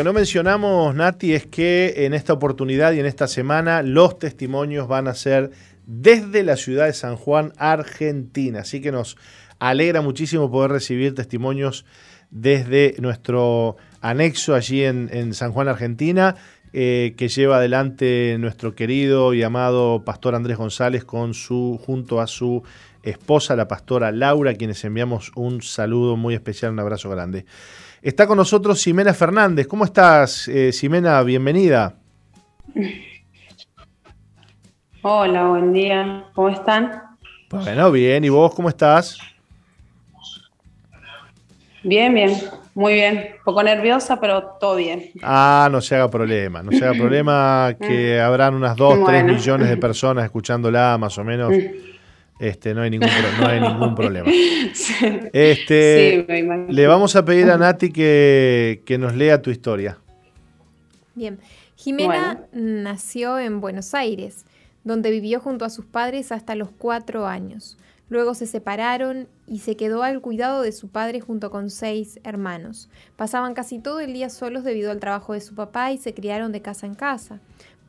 Que 0.00 0.04
no 0.04 0.14
mencionamos, 0.14 0.94
Nati, 0.94 1.34
es 1.34 1.44
que 1.44 2.06
en 2.06 2.14
esta 2.14 2.32
oportunidad 2.32 2.94
y 2.94 3.00
en 3.00 3.04
esta 3.04 3.28
semana 3.28 3.82
los 3.82 4.18
testimonios 4.18 4.88
van 4.88 5.08
a 5.08 5.14
ser 5.14 5.50
desde 5.84 6.42
la 6.42 6.56
ciudad 6.56 6.86
de 6.86 6.94
San 6.94 7.16
Juan, 7.16 7.52
Argentina. 7.58 8.60
Así 8.60 8.80
que 8.80 8.92
nos 8.92 9.18
alegra 9.58 10.00
muchísimo 10.00 10.50
poder 10.50 10.70
recibir 10.70 11.14
testimonios 11.14 11.84
desde 12.30 12.94
nuestro 12.98 13.76
anexo 14.00 14.54
allí 14.54 14.84
en, 14.84 15.34
San 15.34 15.52
Juan, 15.52 15.68
Argentina, 15.68 16.34
eh, 16.72 17.12
que 17.18 17.28
lleva 17.28 17.58
adelante 17.58 18.38
nuestro 18.40 18.74
querido 18.74 19.34
y 19.34 19.42
amado 19.42 20.02
pastor 20.06 20.34
Andrés 20.34 20.56
González 20.56 21.04
con 21.04 21.34
su, 21.34 21.78
junto 21.84 22.22
a 22.22 22.26
su 22.26 22.62
esposa, 23.02 23.54
la 23.54 23.68
pastora 23.68 24.12
Laura, 24.12 24.52
a 24.52 24.54
quienes 24.54 24.82
enviamos 24.82 25.30
un 25.34 25.60
saludo 25.60 26.16
muy 26.16 26.32
especial, 26.32 26.72
un 26.72 26.80
abrazo 26.80 27.10
grande. 27.10 27.44
Está 28.02 28.26
con 28.26 28.38
nosotros 28.38 28.80
Ximena 28.80 29.12
Fernández. 29.12 29.66
¿Cómo 29.66 29.84
estás, 29.84 30.48
eh, 30.48 30.72
Ximena? 30.72 31.22
Bienvenida. 31.22 31.96
Hola, 35.02 35.48
buen 35.48 35.74
día. 35.74 36.24
¿Cómo 36.32 36.48
están? 36.48 37.02
Bueno, 37.50 37.92
bien. 37.92 38.24
¿Y 38.24 38.30
vos 38.30 38.54
cómo 38.54 38.70
estás? 38.70 39.18
Bien, 41.82 42.14
bien. 42.14 42.38
Muy 42.74 42.94
bien. 42.94 43.34
Un 43.36 43.44
poco 43.44 43.62
nerviosa, 43.62 44.18
pero 44.18 44.44
todo 44.58 44.76
bien. 44.76 45.10
Ah, 45.22 45.68
no 45.70 45.82
se 45.82 45.94
haga 45.94 46.08
problema. 46.10 46.62
No 46.62 46.72
se 46.72 46.82
haga 46.82 46.94
problema 46.94 47.76
que 47.80 48.18
habrán 48.18 48.54
unas 48.54 48.76
2, 48.76 49.04
3 49.04 49.24
millones 49.24 49.68
de 49.68 49.76
personas 49.76 50.24
escuchándola, 50.24 50.96
más 50.96 51.18
o 51.18 51.24
menos. 51.24 51.52
Este, 52.40 52.72
no, 52.72 52.80
hay 52.80 52.88
ningún, 52.88 53.10
no 53.38 53.46
hay 53.46 53.60
ningún 53.60 53.94
problema. 53.94 54.30
Este, 55.32 56.26
le 56.68 56.86
vamos 56.86 57.14
a 57.14 57.24
pedir 57.24 57.50
a 57.50 57.58
Nati 57.58 57.92
que, 57.92 58.96
nos 58.98 59.14
lea 59.14 59.42
tu 59.42 59.50
historia. 59.50 59.98
Bien. 61.14 61.38
Jimena 61.76 62.40
nació 62.52 63.38
en 63.38 63.60
Buenos 63.60 63.94
Aires, 63.94 64.46
donde 64.84 65.10
vivió 65.10 65.40
junto 65.40 65.66
a 65.66 65.70
sus 65.70 65.84
padres 65.84 66.32
hasta 66.32 66.54
los 66.54 66.70
cuatro 66.70 67.26
años. 67.26 67.76
Luego 68.08 68.34
se 68.34 68.46
separaron 68.46 69.28
y 69.46 69.58
se 69.58 69.76
quedó 69.76 70.02
al 70.02 70.20
cuidado 70.20 70.62
de 70.62 70.72
su 70.72 70.88
padre 70.88 71.20
junto 71.20 71.50
con 71.50 71.68
seis 71.68 72.20
hermanos. 72.24 72.88
Pasaban 73.16 73.52
casi 73.52 73.78
todo 73.78 74.00
el 74.00 74.14
día 74.14 74.30
solos 74.30 74.64
debido 74.64 74.90
al 74.90 74.98
trabajo 74.98 75.34
de 75.34 75.40
su 75.40 75.54
papá 75.54 75.92
y 75.92 75.98
se 75.98 76.14
criaron 76.14 76.52
de 76.52 76.62
casa 76.62 76.86
en 76.86 76.94
casa. 76.94 77.38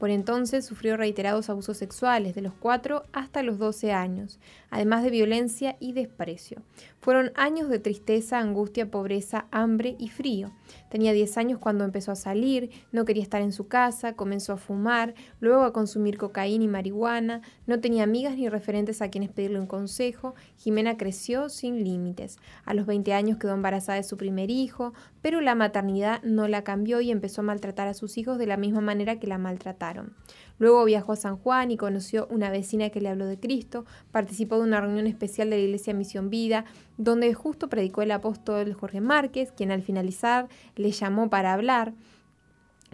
Por 0.01 0.09
entonces 0.09 0.65
sufrió 0.65 0.97
reiterados 0.97 1.51
abusos 1.51 1.77
sexuales 1.77 2.33
de 2.33 2.41
los 2.41 2.53
4 2.59 3.03
hasta 3.13 3.43
los 3.43 3.59
12 3.59 3.91
años, 3.91 4.39
además 4.71 5.03
de 5.03 5.11
violencia 5.11 5.77
y 5.79 5.93
desprecio. 5.93 6.63
Fueron 7.01 7.31
años 7.33 7.67
de 7.67 7.79
tristeza, 7.79 8.37
angustia, 8.37 8.91
pobreza, 8.91 9.47
hambre 9.49 9.95
y 9.97 10.09
frío. 10.09 10.51
Tenía 10.89 11.13
10 11.13 11.37
años 11.37 11.59
cuando 11.59 11.83
empezó 11.83 12.11
a 12.11 12.15
salir, 12.15 12.69
no 12.91 13.05
quería 13.05 13.23
estar 13.23 13.41
en 13.41 13.51
su 13.51 13.67
casa, 13.67 14.13
comenzó 14.13 14.53
a 14.53 14.57
fumar, 14.57 15.15
luego 15.39 15.63
a 15.63 15.73
consumir 15.73 16.19
cocaína 16.19 16.63
y 16.63 16.67
marihuana, 16.67 17.41
no 17.65 17.79
tenía 17.79 18.03
amigas 18.03 18.35
ni 18.35 18.49
referentes 18.49 19.01
a 19.01 19.09
quienes 19.09 19.31
pedirle 19.31 19.59
un 19.59 19.65
consejo. 19.65 20.35
Jimena 20.57 20.95
creció 20.95 21.49
sin 21.49 21.83
límites. 21.83 22.37
A 22.65 22.75
los 22.75 22.85
20 22.85 23.13
años 23.13 23.37
quedó 23.39 23.53
embarazada 23.53 23.97
de 23.97 24.03
su 24.03 24.15
primer 24.15 24.51
hijo, 24.51 24.93
pero 25.23 25.41
la 25.41 25.55
maternidad 25.55 26.21
no 26.21 26.47
la 26.47 26.63
cambió 26.63 27.01
y 27.01 27.09
empezó 27.09 27.41
a 27.41 27.45
maltratar 27.45 27.87
a 27.87 27.95
sus 27.95 28.19
hijos 28.19 28.37
de 28.37 28.45
la 28.45 28.57
misma 28.57 28.81
manera 28.81 29.19
que 29.19 29.25
la 29.25 29.39
maltrataron. 29.39 30.13
Luego 30.61 30.85
viajó 30.85 31.13
a 31.13 31.15
San 31.15 31.37
Juan 31.37 31.71
y 31.71 31.75
conoció 31.75 32.27
una 32.29 32.51
vecina 32.51 32.91
que 32.91 33.01
le 33.01 33.09
habló 33.09 33.25
de 33.25 33.39
Cristo, 33.39 33.83
participó 34.11 34.57
de 34.57 34.61
una 34.61 34.79
reunión 34.79 35.07
especial 35.07 35.49
de 35.49 35.55
la 35.55 35.63
Iglesia 35.63 35.95
Misión 35.95 36.29
Vida, 36.29 36.65
donde 36.99 37.33
justo 37.33 37.67
predicó 37.67 38.03
el 38.03 38.11
apóstol 38.11 38.71
Jorge 38.75 39.01
Márquez, 39.01 39.51
quien 39.51 39.71
al 39.71 39.81
finalizar 39.81 40.49
le 40.75 40.91
llamó 40.91 41.31
para 41.31 41.53
hablar. 41.53 41.95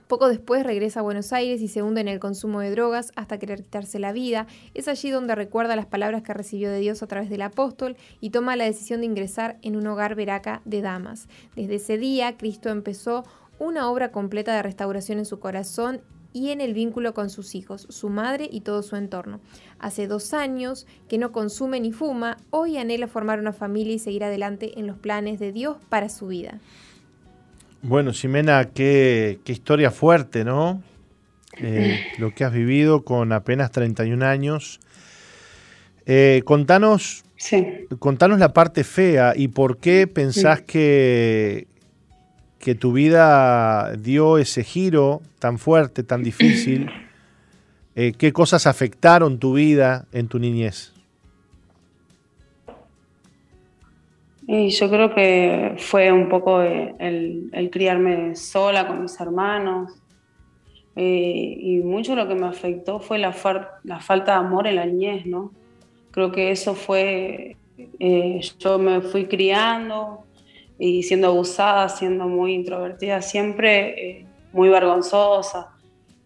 Poco 0.07 0.29
después 0.29 0.63
regresa 0.63 1.01
a 1.01 1.03
Buenos 1.03 1.33
Aires 1.33 1.61
y 1.61 1.67
se 1.67 1.81
hunde 1.81 1.99
en 1.99 2.07
el 2.07 2.21
consumo 2.21 2.61
de 2.61 2.71
drogas 2.71 3.11
hasta 3.17 3.37
querer 3.37 3.61
quitarse 3.63 3.99
la 3.99 4.13
vida. 4.13 4.47
Es 4.73 4.87
allí 4.87 5.09
donde 5.09 5.35
recuerda 5.35 5.75
las 5.75 5.87
palabras 5.87 6.23
que 6.23 6.33
recibió 6.33 6.71
de 6.71 6.79
Dios 6.79 7.03
a 7.03 7.07
través 7.07 7.29
del 7.29 7.41
apóstol 7.41 7.97
y 8.21 8.29
toma 8.29 8.55
la 8.55 8.63
decisión 8.63 9.01
de 9.01 9.07
ingresar 9.07 9.57
en 9.61 9.75
un 9.75 9.87
hogar 9.87 10.15
veraca 10.15 10.61
de 10.63 10.81
damas. 10.81 11.27
Desde 11.57 11.75
ese 11.75 11.97
día, 11.97 12.37
Cristo 12.37 12.69
empezó 12.69 13.25
una 13.59 13.91
obra 13.91 14.13
completa 14.13 14.55
de 14.55 14.61
restauración 14.61 15.19
en 15.19 15.25
su 15.25 15.41
corazón 15.41 15.99
y 16.33 16.49
en 16.49 16.61
el 16.61 16.73
vínculo 16.73 17.13
con 17.13 17.29
sus 17.29 17.55
hijos, 17.55 17.87
su 17.89 18.09
madre 18.09 18.47
y 18.51 18.61
todo 18.61 18.83
su 18.83 18.95
entorno. 18.95 19.39
Hace 19.79 20.07
dos 20.07 20.33
años 20.33 20.87
que 21.07 21.17
no 21.17 21.31
consume 21.31 21.79
ni 21.79 21.91
fuma, 21.91 22.37
hoy 22.49 22.77
anhela 22.77 23.07
formar 23.07 23.39
una 23.39 23.53
familia 23.53 23.93
y 23.93 23.99
seguir 23.99 24.23
adelante 24.23 24.79
en 24.79 24.87
los 24.87 24.97
planes 24.97 25.39
de 25.39 25.51
Dios 25.51 25.77
para 25.89 26.09
su 26.09 26.27
vida. 26.27 26.59
Bueno, 27.81 28.11
Ximena, 28.13 28.69
qué, 28.73 29.39
historia 29.45 29.91
fuerte, 29.91 30.43
¿no? 30.43 30.81
Eh, 31.59 31.99
lo 32.17 32.33
que 32.33 32.43
has 32.43 32.53
vivido 32.53 33.03
con 33.03 33.31
apenas 33.31 33.71
31 33.71 34.25
años. 34.25 34.79
Eh, 36.05 36.41
contanos, 36.45 37.23
contanos 37.99 38.39
la 38.39 38.53
parte 38.53 38.83
fea 38.83 39.33
y 39.35 39.49
por 39.49 39.77
qué 39.77 40.07
pensás 40.07 40.61
que, 40.61 41.67
que 42.59 42.75
tu 42.75 42.91
vida 42.93 43.93
dio 43.95 44.37
ese 44.37 44.63
giro 44.63 45.21
tan 45.39 45.57
fuerte, 45.57 46.03
tan 46.03 46.23
difícil. 46.23 46.89
Eh, 47.99 48.13
¿Qué 48.15 48.31
cosas 48.31 48.67
afectaron 48.67 49.39
tu 49.39 49.53
vida 49.53 50.05
en 50.11 50.27
tu 50.27 50.37
niñez? 50.37 50.93
Y 54.45 54.69
yo 54.69 54.87
creo 54.87 55.15
que 55.15 55.73
fue 55.77 56.11
un 56.11 56.29
poco 56.29 56.61
el, 56.61 57.69
criarme 57.71 58.35
sola 58.35 58.85
con 58.85 59.01
mis 59.01 59.19
hermanos. 59.19 59.91
Eh, 60.95 61.57
y 61.59 61.77
mucho 61.77 62.15
lo 62.15 62.27
que 62.27 62.35
me 62.35 62.45
afectó 62.45 62.99
fue 62.99 63.17
la, 63.17 63.35
la, 63.83 63.99
falta 63.99 64.33
de 64.33 64.37
amor 64.37 64.67
en 64.67 64.75
la 64.75 64.85
niñez, 64.85 65.25
¿no? 65.25 65.51
Creo 66.11 66.31
que 66.31 66.51
eso 66.51 66.75
fue, 66.75 67.57
eh, 67.99 68.41
yo 68.59 68.77
me 68.77 69.01
fui 69.01 69.25
criando 69.25 70.26
y 70.79 71.03
siendo 71.03 71.27
abusada, 71.27 71.89
siendo 71.89 72.27
muy 72.27 72.53
introvertida, 72.53 73.21
siempre 73.21 74.19
eh, 74.19 74.25
muy 74.53 74.69
vergonzosa 74.69 75.71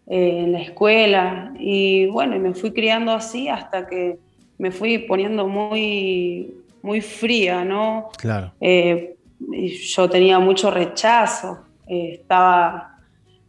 en 0.07 0.51
la 0.51 0.61
escuela. 0.61 1.53
Y 1.57 2.07
bueno, 2.07 2.37
me 2.39 2.53
fui 2.53 2.71
criando 2.71 3.11
así 3.11 3.47
hasta 3.47 3.87
que 3.87 4.17
me 4.57 4.71
fui 4.71 4.97
poniendo 4.99 5.47
muy 5.47 6.61
muy 6.81 7.01
fría, 7.01 7.63
¿no? 7.63 8.09
Claro. 8.17 8.51
Eh, 8.59 9.15
yo 9.39 10.09
tenía 10.09 10.39
mucho 10.39 10.71
rechazo, 10.71 11.59
eh, 11.87 12.11
estaba, 12.13 12.97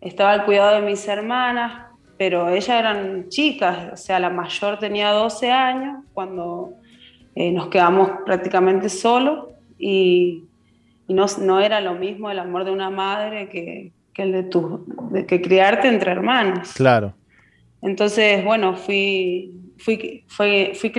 estaba 0.01 0.33
al 0.33 0.45
cuidado 0.45 0.77
de 0.77 0.83
mis 0.83 1.07
hermanas, 1.09 1.87
pero 2.17 2.49
ellas 2.49 2.69
eran 2.69 3.29
chicas, 3.29 3.93
o 3.93 3.97
sea, 3.97 4.19
la 4.21 4.31
mayor 4.31 4.79
tenía 4.79 5.11
12 5.11 5.51
años 5.51 6.05
cuando 6.13 6.75
eh, 7.35 7.51
nos 7.53 7.69
quedamos 7.69 8.11
prácticamente 8.25 8.89
solos 8.89 9.49
y, 9.79 10.45
no, 11.13 11.27
no, 11.41 11.61
era 11.61 11.81
lo 11.81 11.95
mismo 11.95 12.31
el 12.31 12.39
amor 12.39 12.65
de 12.65 12.71
una 12.71 12.91
madre 12.91 13.49
que, 13.49 13.93
que 14.13 14.23
el 14.23 14.33
de, 14.33 14.43
tu, 14.45 14.85
de 15.11 15.27
que 15.27 15.41
criarte 15.41 15.89
entre 15.89 16.11
hermanos. 16.11 16.73
Claro. 16.75 17.15
Entonces, 17.81 18.45
bueno, 18.45 18.77
fui, 18.77 19.73
fui, 19.79 20.25
fui, 20.29 20.73
fui 20.75 20.93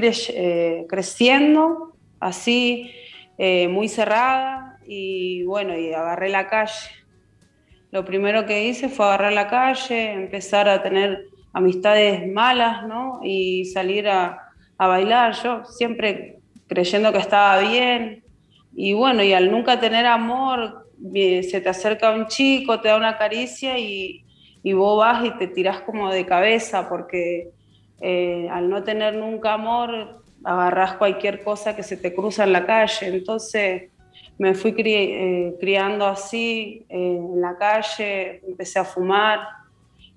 creciendo 0.87 1.95
así, 2.19 2.91
eh, 3.37 3.67
muy 3.67 3.87
cerrada, 3.87 4.73
y 4.85 5.43
bueno, 5.43 5.77
y 5.77 5.93
agarré 5.93 6.29
la 6.29 6.47
calle. 6.47 6.89
Lo 7.91 8.03
primero 8.05 8.45
que 8.45 8.67
hice 8.67 8.89
fue 8.89 9.05
agarrar 9.05 9.33
la 9.33 9.47
calle, 9.47 10.13
empezar 10.13 10.67
a 10.67 10.81
tener 10.81 11.27
amistades 11.53 12.27
malas, 12.31 12.87
¿no? 12.87 13.19
Y 13.23 13.65
salir 13.65 14.07
a, 14.07 14.39
bailar, 14.77 15.33
yo 15.41 15.63
siempre 15.63 16.39
creyendo 16.67 17.13
que 17.13 17.19
estaba 17.19 17.59
bien. 17.59 18.22
Y 18.75 18.93
bueno, 18.93 19.23
y 19.23 19.33
al 19.33 19.51
nunca 19.51 19.79
tener 19.79 20.05
amor, 20.05 20.87
se 21.11 21.61
te 21.61 21.69
acerca 21.69 22.11
un 22.11 22.27
chico, 22.27 22.79
te 22.79 22.87
da 22.87 22.97
una 22.97 23.17
caricia 23.17 23.77
y, 23.77 24.23
vos 24.73 24.97
vas 24.97 25.25
y 25.25 25.31
te 25.37 25.47
tirás 25.47 25.81
como 25.81 26.11
de 26.11 26.25
cabeza, 26.25 26.87
porque 26.87 27.49
eh, 27.99 28.47
al 28.49 28.69
no 28.69 28.83
tener 28.83 29.15
nunca 29.15 29.53
amor, 29.53 30.21
agarras 30.43 30.95
cualquier 30.95 31.43
cosa 31.43 31.75
que 31.75 31.83
se 31.83 31.97
te 31.97 32.13
cruza 32.13 32.43
en 32.43 32.53
la 32.53 32.65
calle. 32.65 33.07
Entonces 33.07 33.91
me 34.37 34.53
fui 34.53 34.73
eh, 34.77 35.55
criando 35.59 36.07
así 36.07 36.85
eh, 36.89 37.17
en 37.17 37.41
la 37.41 37.57
calle, 37.57 38.41
empecé 38.47 38.79
a 38.79 38.83
fumar, 38.83 39.39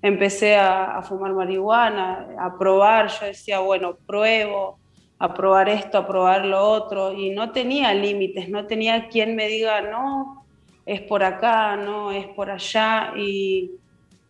empecé 0.01 0.55
a, 0.55 1.01
fumar 1.01 1.33
marihuana, 1.33 2.27
a 2.39 2.57
probar. 2.57 3.09
Yo 3.09 3.27
decía, 3.27 3.59
bueno, 3.59 3.97
pruebo, 4.05 4.79
a 5.19 5.33
probar 5.33 5.69
esto, 5.69 5.97
a 5.97 6.07
probar 6.07 6.45
lo 6.45 6.61
otro. 6.61 7.13
Y 7.13 7.31
no 7.31 7.51
tenía 7.51 7.93
límites, 7.93 8.49
no 8.49 8.65
tenía 8.65 9.07
quien 9.07 9.35
me 9.35 9.47
diga, 9.47 9.81
no, 9.81 10.45
es 10.85 11.01
por 11.01 11.23
acá, 11.23 11.75
no, 11.75 12.11
es 12.11 12.27
por 12.27 12.49
allá. 12.49 13.13
Y 13.17 13.71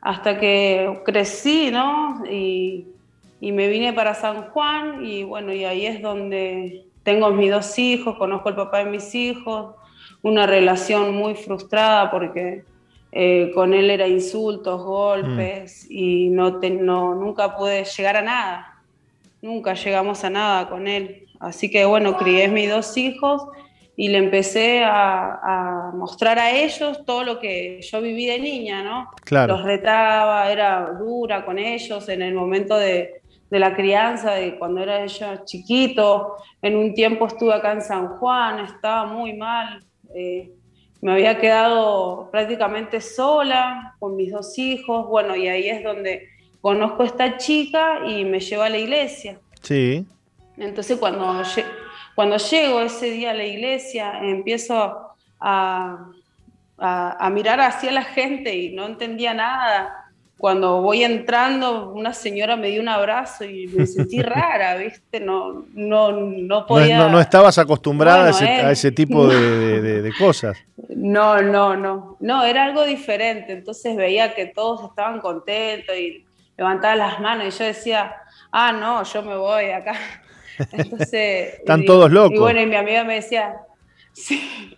hasta 0.02 0.40
que 0.40 1.02
crecí, 1.06 1.72
¿no? 1.72 2.24
Y 2.30 2.88
y 3.40 3.52
me 3.52 3.68
vine 3.68 3.94
para 3.94 4.14
San 4.14 4.50
Juan 4.50 5.06
y 5.06 5.24
bueno, 5.24 5.54
y 5.54 5.64
ahí 5.64 5.86
es 5.86 6.02
donde 6.02 6.86
tengo 7.04 7.30
mis 7.32 7.52
dos 7.52 7.78
hijos, 7.78 8.18
conozco 8.18 8.50
al 8.50 8.56
papá 8.56 8.80
de 8.80 8.86
mis 8.86 9.14
hijos, 9.14 9.76
una 10.24 10.48
relación 10.48 11.16
muy 11.16 11.36
frustrada 11.36 12.10
porque 12.10 12.64
eh, 13.12 13.52
con 13.54 13.74
él 13.74 13.90
era 13.90 14.08
insultos, 14.08 14.84
golpes 14.84 15.86
mm. 15.90 15.94
y 15.94 16.30
no, 16.30 16.60
no, 16.60 17.16
nunca 17.16 17.56
pude 17.56 17.86
llegar 17.86 18.18
a 18.18 18.22
nada, 18.22 18.77
nunca 19.42 19.74
llegamos 19.74 20.24
a 20.24 20.30
nada 20.30 20.70
con 20.70 20.88
él. 20.88 21.28
Así 21.40 21.70
que 21.70 21.86
bueno, 21.86 22.18
crié 22.18 22.48
mis 22.48 22.70
dos 22.70 22.98
hijos 22.98 23.44
y 23.96 24.10
le 24.10 24.20
empecé 24.20 24.84
a, 24.86 25.92
mostrar 25.94 26.38
a 26.38 26.52
ellos 26.52 27.04
todo 27.06 27.24
lo 27.24 27.40
que 27.40 27.82
yo 27.82 28.02
viví 28.02 28.28
de 28.28 28.40
niña, 28.40 28.84
¿no? 28.84 29.10
Claro. 29.24 29.56
Los 29.56 29.64
retaba, 29.64 30.52
era 30.52 30.92
dura 31.00 31.44
con 31.46 31.58
ellos 31.58 32.08
en 32.10 32.22
el 32.22 32.36
momento 32.36 32.78
de, 32.78 33.22
de 33.50 33.60
la 33.60 33.76
crianza, 33.76 34.34
de 34.34 34.58
cuando 34.60 34.82
era 34.82 35.04
ella 35.04 35.44
chiquito. 35.46 36.36
En 36.62 36.76
un 36.76 36.94
tiempo 36.94 37.28
estuve 37.28 37.54
acá 37.54 37.72
en 37.72 37.82
San 37.82 38.18
Juan, 38.18 38.60
estaba 38.60 39.06
muy 39.06 39.34
mal. 39.34 39.84
Eh, 40.14 40.52
me 41.02 41.14
había 41.14 41.40
quedado 41.40 42.30
prácticamente 42.32 43.02
sola 43.02 43.96
con 44.00 44.16
mis 44.16 44.32
dos 44.32 44.58
hijos. 44.58 45.08
Bueno, 45.08 45.36
y 45.36 45.48
ahí 45.48 45.70
es 45.70 45.84
donde 45.84 46.28
conozco 46.68 47.04
a 47.04 47.06
esta 47.06 47.38
chica 47.38 48.00
y 48.06 48.26
me 48.26 48.42
lleva 48.42 48.66
a 48.66 48.70
la 48.70 48.78
iglesia. 48.78 49.40
Sí. 49.62 50.06
Entonces 50.58 50.98
cuando, 50.98 51.42
cuando 52.14 52.36
llego 52.36 52.82
ese 52.82 53.10
día 53.10 53.32
a 53.32 53.34
la 53.34 53.46
iglesia, 53.46 54.20
empiezo 54.22 54.76
a, 55.40 56.10
a, 56.78 57.26
a 57.26 57.30
mirar 57.30 57.62
hacia 57.62 57.90
la 57.94 58.04
gente 58.04 58.54
y 58.54 58.74
no 58.74 58.86
entendía 58.86 59.34
nada 59.34 60.08
cuando 60.38 60.82
voy 60.82 61.04
entrando, 61.04 61.90
una 61.90 62.14
señora 62.14 62.56
me 62.56 62.68
dio 62.70 62.82
un 62.82 62.90
abrazo 62.90 63.44
y 63.44 63.68
me 63.68 63.88
sentí 63.88 64.22
rara, 64.22 64.76
¿viste? 64.76 65.20
No, 65.20 65.66
no, 65.74 66.12
no 66.12 66.66
podía. 66.68 67.10
No, 67.10 67.20
estabas 67.20 67.58
acostumbrada 67.58 68.28
a, 68.28 68.72
ese, 68.72 68.92
tipo 68.92 69.28
de, 69.28 70.12
cosas. 70.18 70.58
No, 70.90 71.42
no, 71.42 71.76
no. 71.76 72.18
No, 72.20 72.44
era 72.44 72.66
algo 72.66 72.84
diferente. 72.84 73.54
Entonces 73.54 73.96
veía 73.96 74.34
que 74.34 74.48
todos 74.48 74.90
estaban 74.90 75.20
contentos 75.20 75.96
y 75.96 76.26
levantaban 76.58 76.98
las 76.98 77.20
manos 77.20 77.48
y 77.48 77.58
yo 77.58 77.66
decía, 77.66 78.16
ah, 78.52 78.72
no, 78.72 79.04
yo 79.04 79.22
me 79.22 79.38
voy 79.38 79.72
acá. 79.72 79.94
Entonces. 80.72 81.60
Están 81.60 81.86
todos 81.86 82.12
locos. 82.12 82.36
Y 82.36 82.40
bueno, 82.40 82.60
y 82.62 82.66
mi 82.66 82.76
amiga 82.76 83.04
me 83.04 83.16
decía, 83.16 83.58
sí. 84.14 84.74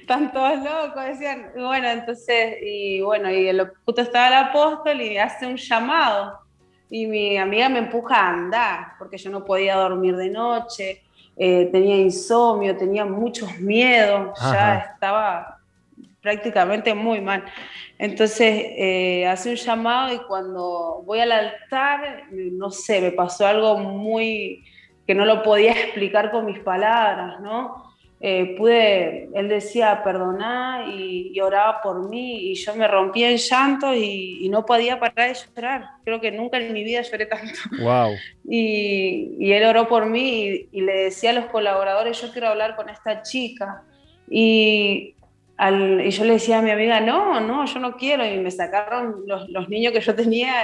Están 0.00 0.32
todos 0.32 0.58
locos, 0.58 1.04
decían. 1.04 1.52
Bueno, 1.56 1.88
entonces, 1.88 2.56
y 2.62 3.00
bueno, 3.00 3.30
y 3.30 3.48
el 3.48 3.70
puto 3.84 4.02
estaba 4.02 4.28
el 4.28 4.48
apóstol 4.48 5.00
y 5.00 5.16
hace 5.16 5.46
un 5.46 5.56
llamado. 5.56 6.40
Y 6.90 7.06
mi 7.06 7.36
amiga 7.36 7.68
me 7.68 7.78
empuja 7.78 8.16
a 8.16 8.28
andar, 8.30 8.86
porque 8.98 9.16
yo 9.18 9.30
no 9.30 9.44
podía 9.44 9.76
dormir 9.76 10.16
de 10.16 10.30
noche, 10.30 11.02
eh, 11.36 11.68
tenía 11.70 11.96
insomnio, 11.96 12.76
tenía 12.76 13.04
muchos 13.04 13.58
miedos, 13.60 14.36
ya 14.40 14.78
estaba 14.78 15.57
prácticamente 16.20 16.94
muy 16.94 17.20
mal. 17.20 17.44
Entonces 17.98 18.64
eh, 18.76 19.26
hace 19.26 19.50
un 19.50 19.56
llamado 19.56 20.14
y 20.14 20.18
cuando 20.18 21.02
voy 21.04 21.20
al 21.20 21.32
altar, 21.32 22.24
no 22.30 22.70
sé, 22.70 23.00
me 23.00 23.12
pasó 23.12 23.46
algo 23.46 23.78
muy 23.78 24.64
que 25.06 25.14
no 25.14 25.24
lo 25.24 25.42
podía 25.42 25.72
explicar 25.72 26.30
con 26.30 26.44
mis 26.46 26.58
palabras, 26.58 27.40
¿no? 27.40 27.88
eh, 28.20 28.56
pude, 28.58 29.28
él 29.32 29.48
decía 29.48 30.02
perdonar 30.02 30.88
y, 30.88 31.38
oraba 31.40 31.80
por 31.80 32.08
mí 32.08 32.50
y 32.50 32.54
yo 32.54 32.74
me 32.74 32.88
rompía 32.88 33.30
en 33.30 33.36
llanto 33.36 33.94
y, 33.94 34.48
no 34.48 34.66
podía 34.66 34.98
parar 34.98 35.28
de 35.28 35.34
llorar. 35.34 35.90
Creo 36.04 36.20
que 36.20 36.32
nunca 36.32 36.58
en 36.58 36.72
mi 36.72 36.82
vida 36.82 37.02
lloré 37.02 37.26
tanto. 37.26 37.52
Wow. 37.80 38.14
Y, 38.48 39.52
él 39.52 39.64
oró 39.64 39.86
por 39.86 40.06
mí 40.06 40.68
y, 40.72 40.80
le 40.80 41.04
decía 41.04 41.30
a 41.30 41.34
los 41.34 41.46
colaboradores, 41.46 42.20
yo 42.20 42.32
quiero 42.32 42.48
hablar 42.48 42.74
con 42.74 42.88
esta 42.88 43.22
chica. 43.22 43.84
Y, 44.28 45.14
y 45.60 46.10
yo 46.10 46.24
le 46.24 46.34
decía 46.34 46.58
a 46.58 46.62
mi 46.62 46.70
amiga, 46.70 47.00
no, 47.00 47.40
no, 47.40 47.64
yo 47.64 47.80
no 47.80 47.96
quiero. 47.96 48.24
Y 48.24 48.38
me 48.38 48.50
sacaron 48.50 49.24
los, 49.26 49.48
los 49.48 49.68
niños 49.68 49.92
que 49.92 50.00
yo 50.00 50.14
tenía 50.14 50.54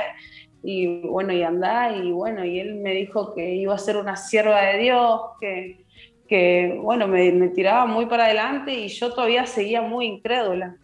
y 0.63 1.01
bueno, 1.03 1.33
y 1.33 1.43
andá. 1.43 1.97
Y 1.97 2.13
bueno, 2.13 2.45
y 2.45 2.61
él 2.61 2.77
me 2.77 2.93
dijo 2.93 3.35
que 3.35 3.55
iba 3.55 3.75
a 3.75 3.79
ser 3.79 3.97
una 3.97 4.17
sierva 4.17 4.61
de 4.63 4.79
Dios, 4.79 5.21
que 5.41 5.85
que, 6.29 6.79
bueno, 6.81 7.07
me, 7.07 7.49
tiraba 7.49 7.87
muy 7.87 8.07
para 8.07 8.27
adelante 8.27 8.73
y 8.73 8.89
yo 8.89 9.13
todavía 9.13 9.47
seguía 9.47 9.83
muy 9.83 10.07
incrédula. 10.07 10.77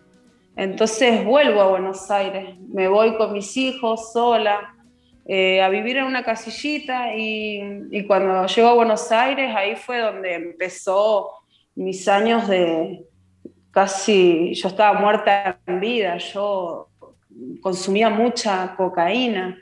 Entonces 0.56 1.24
vuelvo 1.24 1.60
a 1.60 1.68
Buenos 1.68 2.10
Aires, 2.10 2.56
me 2.68 2.88
voy 2.88 3.16
con 3.16 3.32
mis 3.32 3.56
hijos 3.56 4.12
sola 4.12 4.74
eh, 5.26 5.62
a 5.62 5.68
vivir 5.68 5.96
en 5.96 6.04
una 6.04 6.24
casillita 6.24 7.14
y, 7.14 7.62
y, 7.90 8.06
cuando 8.06 8.46
llego 8.46 8.68
a 8.68 8.74
Buenos 8.74 9.10
Aires 9.12 9.54
ahí 9.54 9.76
fue 9.76 10.00
donde 10.00 10.34
empezó 10.34 11.30
mis 11.74 12.08
años 12.08 12.48
de 12.48 13.04
casi, 13.70 14.54
yo 14.54 14.68
estaba 14.68 14.98
muerta 14.98 15.58
en 15.66 15.80
vida, 15.80 16.16
yo 16.18 16.88
consumía 17.60 18.10
mucha 18.10 18.74
cocaína, 18.76 19.58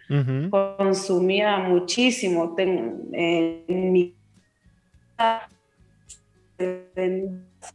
consumía 0.50 1.58
muchísimo, 1.58 2.54
en 2.58 3.92
mi 3.92 4.14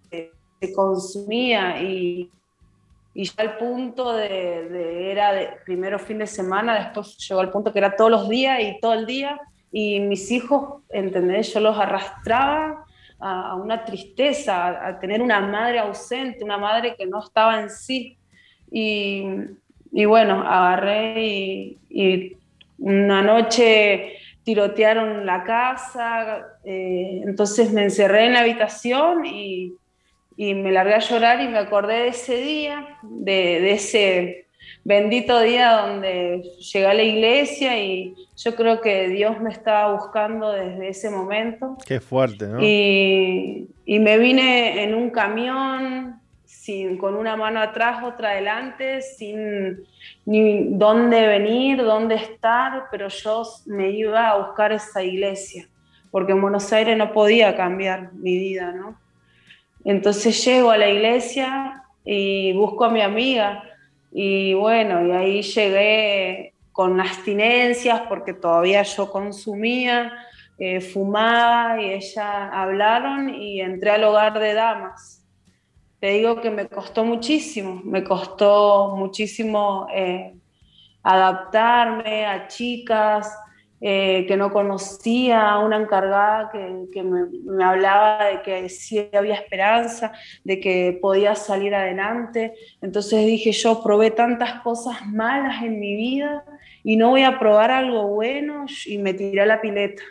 se, 0.02 0.74
consumía 0.74 1.82
y, 1.82 2.32
y 3.14 3.26
ya 3.26 3.34
al 3.38 3.58
punto 3.58 4.14
de, 4.14 5.12
era 5.12 5.34
de, 5.34 5.50
primero 5.66 6.00
fin 6.00 6.20
de 6.20 6.28
semana, 6.28 6.76
después 6.76 7.18
llegó 7.28 7.42
al 7.42 7.52
punto 7.52 7.72
que 7.72 7.80
era 7.80 7.96
todos 7.96 8.12
los 8.12 8.30
días 8.30 8.60
y 8.62 8.80
todo 8.80 8.94
el 8.94 9.06
día 9.06 9.40
y 9.72 10.00
mis 10.00 10.32
hijos, 10.32 10.84
¿entendés? 10.90 11.54
Yo 11.54 11.60
los 11.60 11.78
arrastraba 11.78 12.86
a, 13.24 13.56
una 13.56 13.86
tristeza, 13.86 14.88
a, 14.88 15.00
tener 15.00 15.22
una 15.22 15.40
madre 15.40 15.80
ausente, 15.80 16.44
una 16.44 16.58
madre 16.58 16.96
que 16.96 17.06
no 17.06 17.20
estaba 17.20 17.62
en 17.62 17.70
sí. 17.70 18.18
Y, 18.72 20.06
bueno, 20.06 20.42
agarré 20.42 21.24
y, 21.24 21.78
y 21.90 22.38
una 22.80 23.22
noche 23.22 24.18
tirotearon 24.44 25.26
la 25.26 25.44
casa, 25.44 26.46
eh, 26.64 27.22
entonces 27.26 27.72
me 27.72 27.84
encerré 27.84 28.26
en 28.26 28.34
la 28.34 28.42
habitación 28.42 29.26
y, 29.26 29.78
me 30.36 30.72
largué 30.72 30.96
a 30.96 31.00
llorar 31.00 31.42
y 31.42 31.48
me 31.48 31.60
acordé 31.60 31.94
de 31.94 32.08
ese 32.08 32.38
día, 32.38 32.98
de, 33.04 33.72
ese 33.72 34.43
bendito 34.84 35.40
día 35.40 35.72
donde 35.78 36.42
llegué 36.42 36.88
a 36.88 36.94
la 36.94 37.04
iglesia 37.04 37.80
y 37.80 38.16
yo 38.36 38.56
creo 38.56 38.82
que 38.82 39.10
Dios 39.10 39.40
me 39.40 39.52
estaba 39.52 39.94
buscando 39.94 40.52
desde 40.52 40.90
ese 40.90 41.10
momento. 41.10 41.78
Qué 41.86 42.00
fuerte, 42.00 42.48
¿no? 42.48 42.62
Y, 42.62 43.70
y 43.86 44.00
me 44.00 44.18
vine 44.18 44.84
en 44.84 44.94
un 44.94 45.10
camión 45.10 46.22
con 46.98 47.16
una 47.16 47.36
mano 47.36 47.60
atrás, 47.60 48.04
otra 48.04 48.32
adelante, 48.32 49.02
sin 49.02 49.84
ni 50.26 50.70
dónde 50.70 51.28
venir, 51.28 51.84
dónde 51.84 52.16
estar, 52.16 52.86
pero 52.90 53.10
yo 53.10 53.44
me 53.66 53.90
iba 53.90 54.30
a 54.30 54.38
buscar 54.38 54.72
esa 54.72 55.04
iglesia, 55.04 55.68
porque 56.10 56.32
en 56.32 56.42
Buenos 56.42 56.72
Aires 56.72 56.98
no 56.98 57.12
podía 57.12 57.58
cambiar 57.58 58.14
mi 58.14 58.38
vida, 58.38 58.72
¿no? 58.72 58.98
Entonces 59.84 60.44
llego 60.46 60.72
a 60.72 60.78
la 60.78 60.88
iglesia 60.88 61.84
y 62.06 62.54
busco 62.54 62.86
a 62.86 62.90
mi 62.90 63.02
amiga 63.02 63.64
y 64.14 64.54
bueno, 64.54 65.08
y 65.08 65.12
ahí 65.12 65.42
llegué 65.42 66.54
con 66.72 67.02
abstinencias 67.02 68.02
porque 68.08 68.34
todavía 68.34 68.84
yo 68.84 69.10
consumía, 69.10 70.14
eh, 70.60 70.82
fumaba 70.82 71.82
y 71.82 71.94
ella 71.94 72.50
hablaron 72.50 73.34
y 73.34 73.60
entré 73.60 73.90
al 73.90 74.04
hogar 74.04 74.40
de 74.40 74.54
damas. 74.54 75.26
Te 76.00 76.10
digo 76.10 76.42
que 76.42 76.52
me 76.52 76.68
costó 76.68 77.04
muchísimo, 77.04 77.82
me 77.84 78.04
costó 78.04 78.96
muchísimo 78.96 79.88
eh, 79.92 80.36
adaptarme 81.02 82.28
a 82.28 82.48
chicas 82.48 83.36
eh, 83.86 84.24
que 84.30 84.38
no 84.38 84.54
conocía, 84.54 85.58
una 85.58 85.76
encargada 85.76 86.50
que, 86.54 87.04
me, 87.04 87.66
hablaba 87.66 88.28
de 88.28 88.42
que 88.42 88.70
sí 88.70 89.10
había 89.12 89.36
esperanza, 89.36 90.14
de 90.46 90.62
que 90.62 90.98
podía 91.02 91.36
salir 91.36 91.76
adelante. 91.76 92.54
Entonces 92.82 93.26
dije, 93.26 93.52
yo 93.52 93.84
probé 93.84 94.12
tantas 94.12 94.62
cosas 94.62 95.06
malas 95.06 95.62
en 95.64 95.82
mi 95.82 95.98
vida 95.98 96.46
y 96.82 96.96
no 96.96 97.10
voy 97.10 97.24
a 97.24 97.38
probar 97.38 97.72
algo 97.72 98.08
bueno 98.08 98.68
y 98.86 99.00
me 99.00 99.14
tiré 99.14 99.42
a 99.42 99.46
la 99.46 99.60
pileta. 99.60 100.02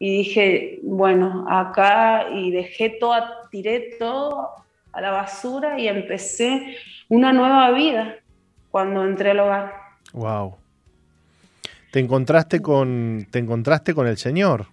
Y 0.00 0.18
dije, 0.18 0.80
bueno, 0.82 1.46
acá 1.48 2.26
y 2.34 2.50
dejé 2.50 2.90
todo, 2.90 3.22
tiré 3.52 3.98
todo 4.00 4.48
a 4.90 5.00
la 5.00 5.12
basura 5.12 5.78
y 5.78 5.86
empecé 5.86 6.76
una 7.08 7.32
nueva 7.32 7.70
vida 7.70 8.16
cuando 8.72 9.04
entré 9.04 9.30
al 9.30 9.38
hogar. 9.38 9.74
Wow. 10.12 10.56
¿Te 11.92 12.00
encontraste 12.00 12.62
con, 12.62 13.28
te 13.30 13.38
encontraste 13.38 13.92
con 13.92 14.06
el 14.06 14.16
Señor? 14.16 14.68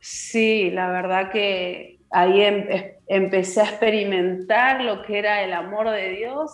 Sí, 0.00 0.70
la 0.70 0.90
verdad 0.90 1.30
que 1.30 1.98
ahí 2.10 2.40
em, 2.40 2.66
empecé 3.06 3.60
a 3.60 3.64
experimentar 3.64 4.80
lo 4.80 5.02
que 5.02 5.18
era 5.18 5.42
el 5.44 5.52
amor 5.52 5.90
de 5.90 6.12
Dios. 6.12 6.50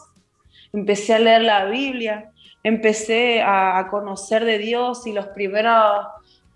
Empecé 0.72 1.14
a 1.14 1.20
leer 1.20 1.42
la 1.42 1.66
Biblia, 1.66 2.32
empecé 2.64 3.42
a, 3.42 3.86
conocer 3.92 4.44
de 4.44 4.58
Dios 4.58 5.06
y 5.06 5.12
los 5.12 5.28
primeros, 5.28 6.04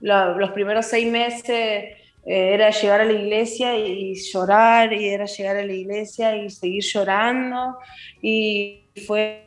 los 0.00 0.50
primeros 0.50 0.86
seis 0.86 1.08
meses 1.08 1.48
eh, 1.48 1.94
era 2.24 2.70
llegar 2.70 3.00
a 3.00 3.04
la 3.04 3.12
iglesia 3.12 3.78
y, 3.78 4.16
llorar, 4.16 4.92
y 4.92 5.08
era 5.08 5.26
llegar 5.26 5.56
a 5.56 5.64
la 5.64 5.72
iglesia 5.72 6.34
y 6.34 6.50
seguir 6.50 6.82
llorando. 6.82 7.78
Y 8.20 8.86
fue 9.06 9.45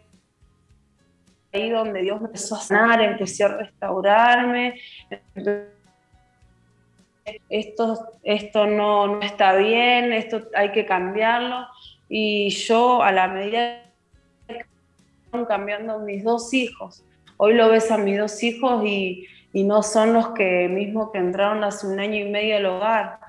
ahí 1.54 1.70
donde 1.70 2.02
Dios 2.02 2.20
me 2.22 2.28
empezó 2.28 2.56
a 2.56 2.62
sanar, 2.62 3.02
empecé 3.02 3.44
a 3.44 3.58
restaurarme. 3.58 4.80
Esto, 7.50 8.20
esto 8.24 8.66
no, 8.66 9.08
no 9.08 9.22
está 9.22 9.54
bien, 9.56 10.14
esto 10.14 10.48
hay 10.56 10.72
que 10.72 10.86
cambiarlo. 10.86 11.66
Y 12.08 12.50
yo 12.50 13.04
a 13.04 13.12
la 13.12 13.28
medida 13.28 13.84
que 14.48 14.66
cambiando 15.48 16.00
mis 16.00 16.24
dos 16.24 16.54
hijos, 16.54 17.04
hoy 17.38 17.54
lo 17.54 17.70
ves 17.70 17.92
a 17.92 17.98
mis 17.98 18.18
dos 18.18 18.42
hijos 18.42 18.84
y, 18.86 19.28
y 19.54 19.64
no 19.64 19.84
son 19.84 20.14
los 20.14 20.30
que 20.30 20.68
mismo 20.68 21.12
que 21.12 21.20
entraron 21.20 21.64
hace 21.64 21.88
un 21.88 22.00
año 22.00 22.16
y 22.16 22.30
medio 22.30 22.58
al 22.58 22.66
hogar. 22.66 23.20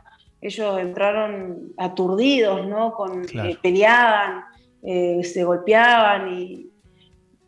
Ellos 0.41 0.79
entraron 0.79 1.73
aturdidos, 1.77 2.67
¿no? 2.67 2.95
Con, 2.95 3.25
eh, 3.25 3.59
peleaban, 3.61 4.45
eh, 4.83 5.23
se 5.23 5.45
golpeaban 5.45 6.33
y, 6.33 6.70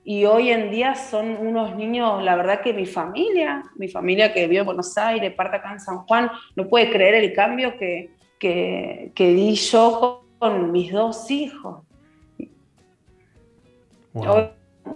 y, 0.04 0.24
hoy 0.24 0.50
en 0.50 0.70
día 0.70 0.94
son 0.94 1.36
unos 1.38 1.76
niños, 1.76 2.22
la 2.22 2.36
verdad 2.36 2.60
que 2.60 2.72
mi 2.72 2.86
familia, 2.86 3.62
mi 3.76 3.88
familia 3.88 4.32
que 4.32 4.46
vive 4.46 4.60
en 4.60 4.66
Buenos 4.66 4.96
Aires, 4.98 5.32
parte 5.34 5.56
acá 5.56 5.72
en 5.72 5.80
San 5.80 5.98
Juan, 5.98 6.30
no 6.56 6.68
puede 6.68 6.90
creer 6.90 7.14
el 7.14 7.32
cambio 7.32 7.76
que, 7.78 8.10
que, 8.38 9.12
que 9.14 9.34
di 9.34 9.54
yo 9.54 10.24
con, 10.38 10.72
mis 10.72 10.92
dos 10.92 11.30
hijos 11.30 11.82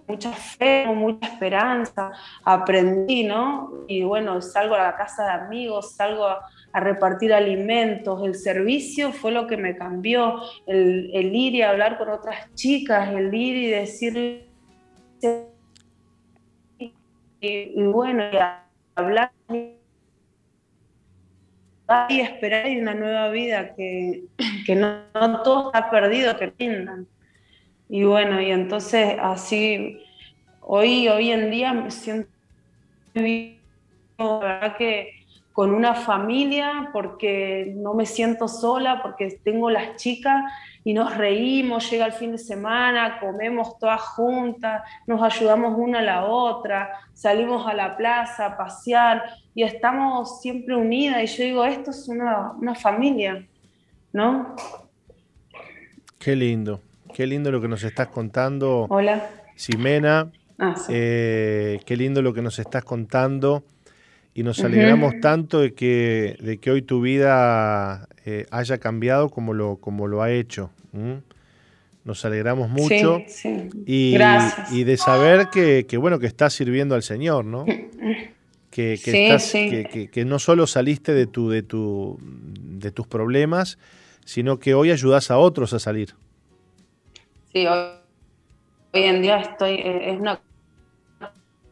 mucha 0.07 0.33
fe, 0.33 0.87
mucha 0.87 1.27
esperanza, 1.27 2.13
aprendí, 2.45 3.25
¿no? 3.25 3.73
Y 3.89 4.03
bueno, 4.03 4.41
salgo 4.43 4.75
a 4.75 4.83
la 4.83 4.97
casa 4.97 5.25
de 5.25 5.31
amigos, 5.31 5.95
salgo 5.95 6.27
a, 6.27 6.41
repartir 6.79 7.33
alimentos, 7.33 8.23
el 8.23 8.35
servicio 8.35 9.11
fue 9.11 9.33
lo 9.33 9.47
que 9.47 9.57
me 9.57 9.79
cambió, 9.79 10.43
el, 10.67 11.11
ir 11.35 11.55
y 11.55 11.63
hablar 11.63 11.97
con 11.97 12.11
otras 12.11 12.53
chicas, 12.55 13.15
el 13.15 13.35
ir 13.35 13.57
y 13.57 13.67
decir, 13.69 14.51
y, 17.41 17.83
bueno, 17.83 18.25
hablar 18.95 19.33
y 22.09 22.21
esperar 22.21 22.67
una 22.79 22.95
nueva 22.95 23.29
vida, 23.31 23.75
que, 23.75 24.25
no, 24.75 25.03
no, 25.15 25.43
todo 25.43 25.67
está 25.73 25.91
perdido, 25.91 26.37
que 26.37 26.53
rindan. 26.59 27.07
Y 27.89 28.03
bueno, 28.03 28.41
y 28.41 28.51
entonces 28.51 29.17
así, 29.21 30.01
hoy, 30.61 31.07
hoy 31.09 31.31
en 31.31 31.51
día 31.51 31.73
me 31.73 31.91
siento, 31.91 32.29
verdad 34.19 34.77
que 34.77 35.13
con 35.53 35.73
una 35.73 35.95
familia, 35.95 36.91
porque 36.93 37.73
no 37.77 37.95
me 37.95 38.05
siento 38.05 38.49
sola, 38.49 39.01
porque 39.03 39.41
tengo 39.43 39.71
las 39.71 39.97
chicas 39.97 40.53
y 40.87 40.95
nos 40.95 41.17
reímos, 41.17 41.91
llega 41.91 42.07
el 42.07 42.13
fin 42.13 42.31
de 42.31 42.39
semana, 42.39 43.19
comemos 43.19 43.77
todas 43.77 44.01
juntas, 44.01 44.83
nos 45.09 45.21
ayudamos 45.21 45.75
una 45.77 45.99
a 45.99 46.03
la 46.03 46.25
otra, 46.27 46.93
salimos 47.13 47.67
a 47.67 47.75
la 47.75 47.97
plaza 47.97 48.47
a 48.47 48.57
pasear 48.57 49.25
y 49.53 49.65
estamos 49.65 50.41
siempre 50.41 50.77
unidas. 50.77 51.25
Y 51.25 51.27
yo 51.27 51.43
digo, 51.43 51.65
esto 51.65 51.91
es 51.91 52.07
una, 52.07 52.53
una 52.53 52.77
familia. 52.77 53.45
¿no? 54.13 54.55
Qué 56.21 56.37
lindo, 56.37 56.81
qué 57.13 57.27
lindo 57.27 57.51
lo 57.51 57.61
que 57.61 57.67
nos 57.67 57.83
estás 57.83 58.07
contando. 58.07 58.87
Hola. 58.89 59.29
Ximena, 59.57 60.31
ah, 60.61 60.75
eh, 60.89 61.81
qué 61.85 61.97
lindo 61.97 62.23
lo 62.23 62.33
que 62.33 62.43
nos 62.43 62.61
estás 62.61 62.85
contando 62.85 63.65
y 64.35 64.45
nos 64.45 64.63
alegramos 64.63 65.15
tanto 65.21 65.59
de 65.63 65.75
que, 65.75 66.37
de 66.41 66.59
que 66.59 66.71
hoy 66.71 66.83
tu 66.83 67.01
vida 67.01 68.07
eh, 68.29 68.45
haya 68.51 68.79
cambiado 68.79 69.31
como 69.31 69.55
lo, 69.55 69.77
como 69.77 70.09
lo 70.09 70.21
ha 70.21 70.33
hecho. 70.33 70.71
Nos 72.05 72.25
alegramos 72.25 72.69
mucho 72.69 73.21
Y, 73.87 74.17
y, 74.73 74.85
de 74.85 74.97
saber 74.97 75.49
que, 75.51 75.97
bueno 75.97 76.19
que 76.19 76.27
estás 76.27 76.53
sirviendo 76.53 76.97
al 76.97 77.05
Señor, 77.05 77.45
¿no? 77.45 77.65
Que, 78.69 79.01
que, 79.03 80.11
que, 80.13 80.25
no 80.25 80.39
solo 80.39 80.67
saliste 80.67 81.15
de 81.15 81.27
tu, 81.27 81.49
de 81.49 81.63
tu 81.63 82.19
de 82.21 82.91
tus 82.91 83.07
problemas, 83.07 83.79
sino 84.25 84.59
que 84.59 84.75
hoy 84.75 84.91
ayudas 84.91 85.31
a 85.31 85.39
otros 85.39 85.73
a 85.73 85.79
salir. 85.79 86.15
Sí, 87.53 87.67
hoy, 87.67 87.89
en 88.93 89.23
día 89.23 89.39
estoy, 89.39 89.75
eh, 89.75 90.11
es 90.11 90.21
una 90.21 90.41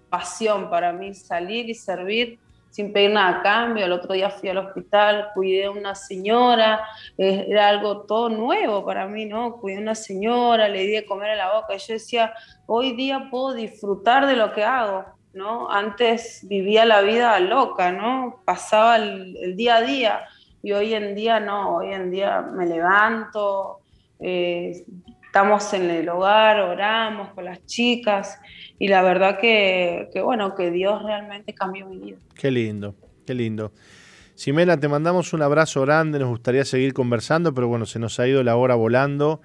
pasión 0.09 0.70
para 0.70 0.93
mí 0.93 1.12
salir 1.14 1.68
y 1.68 1.74
servir 1.74 2.39
sin 2.74 2.92
pedir 2.92 3.12
nada 3.12 3.38
a 3.38 3.42
cambio. 3.42 3.84
El 3.84 3.92
otro 3.92 4.14
día 4.14 4.30
fui 4.30 4.48
al 4.48 4.59
hospital, 4.59 5.28
cuidé 5.32 5.66
a 5.66 5.70
una 5.70 5.94
señora, 5.94 6.84
era 7.16 7.68
algo 7.68 8.01
todo 8.01 8.28
nuevo 8.28 8.84
para 8.84 9.06
mí, 9.06 9.26
¿no? 9.26 9.59
Cuidé 9.60 9.78
a 9.78 9.82
una 9.82 9.94
señora, 9.94 10.66
le 10.66 10.80
di 10.80 10.90
de 10.90 11.06
comer 11.06 11.30
a 11.30 11.36
la 11.36 11.55
boca 11.55 11.76
y 11.76 11.78
yo 11.78 11.94
decía, 11.94 12.34
hoy 12.66 12.96
día 12.96 13.28
puedo 13.30 13.55
disfrutar 13.55 14.26
de 14.26 14.34
lo 14.34 14.52
que 14.52 14.64
hago, 14.64 15.05
¿no? 15.32 15.70
Antes 15.70 16.40
vivía 16.48 16.84
la 16.84 17.02
vida 17.02 17.38
loca, 17.38 17.92
¿no? 17.92 18.42
Pasaba 18.44 18.96
el, 18.96 19.55
día 19.55 19.76
a 19.76 19.82
día 19.82 20.20
y 20.60 20.72
hoy 20.72 20.94
en 20.94 21.14
día 21.14 21.38
no, 21.38 21.76
hoy 21.76 21.92
en 21.92 22.10
día 22.10 22.40
me 22.40 22.66
levanto, 22.66 23.82
eh, 24.18 24.84
estamos 25.35 25.74
en 25.74 25.90
el 25.90 26.09
hogar, 26.09 26.61
oramos 26.61 27.31
con 27.31 27.44
las 27.44 27.66
chicas 27.66 28.39
y 28.78 28.86
la 28.86 29.02
verdad 29.02 29.36
que, 29.40 30.09
bueno, 30.23 30.55
que 30.55 30.70
Dios 30.70 31.02
realmente 31.02 31.52
cambió 31.52 31.89
mi 31.89 31.98
vida. 31.98 32.19
Qué 32.36 32.52
lindo, 32.52 32.94
qué 33.27 33.35
lindo. 33.35 33.73
Ximena, 34.36 34.78
te 34.78 34.86
mandamos 34.86 35.32
un 35.32 35.43
abrazo 35.43 35.81
grande, 35.82 36.20
nos 36.20 36.28
gustaría 36.28 36.65
seguir 36.65 36.94
conversando, 36.94 37.52
pero 37.52 37.66
bueno, 37.66 37.85
se 37.85 37.98
nos 37.98 38.20
ha 38.20 38.28
ido 38.28 38.44
la 38.44 38.55
hora 38.55 38.77
volando. 38.77 39.40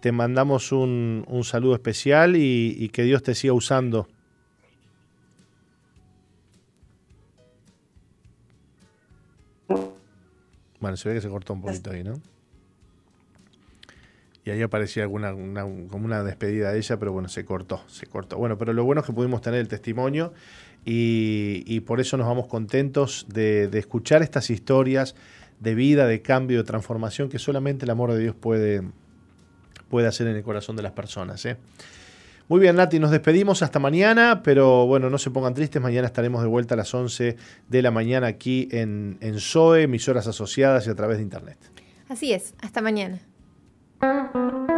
Te 0.00 0.10
mandamos 0.10 0.72
un, 0.72 1.24
saludo 1.44 1.76
especial 1.76 2.34
y, 2.34 2.88
que 2.88 3.04
Dios 3.04 3.22
te 3.22 3.36
siga 3.36 3.52
usando. 3.52 4.08
Bueno, 10.80 10.96
se 10.96 11.08
ve 11.08 11.14
que 11.14 11.20
se 11.20 11.28
cortó 11.28 11.52
un 11.52 11.60
poquito 11.60 11.92
ahí, 11.92 12.02
¿no? 12.02 12.14
Y 14.48 14.50
ahí 14.50 14.62
aparecía 14.62 15.02
alguna 15.02 15.32
como 15.90 16.06
una 16.06 16.24
despedida 16.24 16.72
de 16.72 16.78
ella, 16.78 16.98
pero 16.98 17.12
bueno, 17.12 17.28
se 17.28 17.44
cortó, 17.44 17.82
se 17.86 18.06
cortó. 18.06 18.38
Bueno, 18.38 18.56
pero 18.56 18.72
lo 18.72 18.82
bueno 18.82 19.02
es 19.02 19.06
que 19.06 19.12
pudimos 19.12 19.42
tener 19.42 19.60
el 19.60 19.68
testimonio 19.68 20.32
y, 20.86 21.80
por 21.80 22.00
eso 22.00 22.16
nos 22.16 22.26
vamos 22.26 22.46
contentos 22.46 23.26
de, 23.28 23.68
escuchar 23.74 24.22
estas 24.22 24.48
historias 24.48 25.14
de 25.60 25.74
vida, 25.74 26.06
de 26.06 26.22
cambio, 26.22 26.56
de 26.56 26.64
transformación 26.64 27.28
que 27.28 27.38
solamente 27.38 27.84
el 27.84 27.90
amor 27.90 28.10
de 28.10 28.20
Dios 28.20 28.34
puede, 28.34 28.82
puede 29.90 30.08
hacer 30.08 30.26
en 30.28 30.36
el 30.36 30.42
corazón 30.42 30.76
de 30.76 30.82
las 30.82 30.92
personas. 30.92 31.44
¿eh? 31.44 31.58
Muy 32.48 32.58
bien, 32.58 32.76
Nati, 32.76 32.98
nos 32.98 33.10
despedimos 33.10 33.62
hasta 33.62 33.78
mañana, 33.78 34.42
pero 34.42 34.86
bueno, 34.86 35.10
no 35.10 35.18
se 35.18 35.30
pongan 35.30 35.52
tristes, 35.52 35.82
mañana 35.82 36.06
estaremos 36.06 36.40
de 36.40 36.48
vuelta 36.48 36.72
a 36.72 36.78
las 36.78 36.94
11 36.94 37.36
de 37.68 37.82
la 37.82 37.90
mañana 37.90 38.28
aquí 38.28 38.66
en, 38.70 39.18
en 39.20 39.40
SOE, 39.40 39.82
emisoras 39.82 40.26
asociadas 40.26 40.86
y 40.86 40.90
a 40.90 40.94
través 40.94 41.18
de 41.18 41.24
Internet. 41.24 41.58
Así 42.08 42.32
es, 42.32 42.54
hasta 42.62 42.80
mañana. 42.80 43.20
嗯 44.00 44.77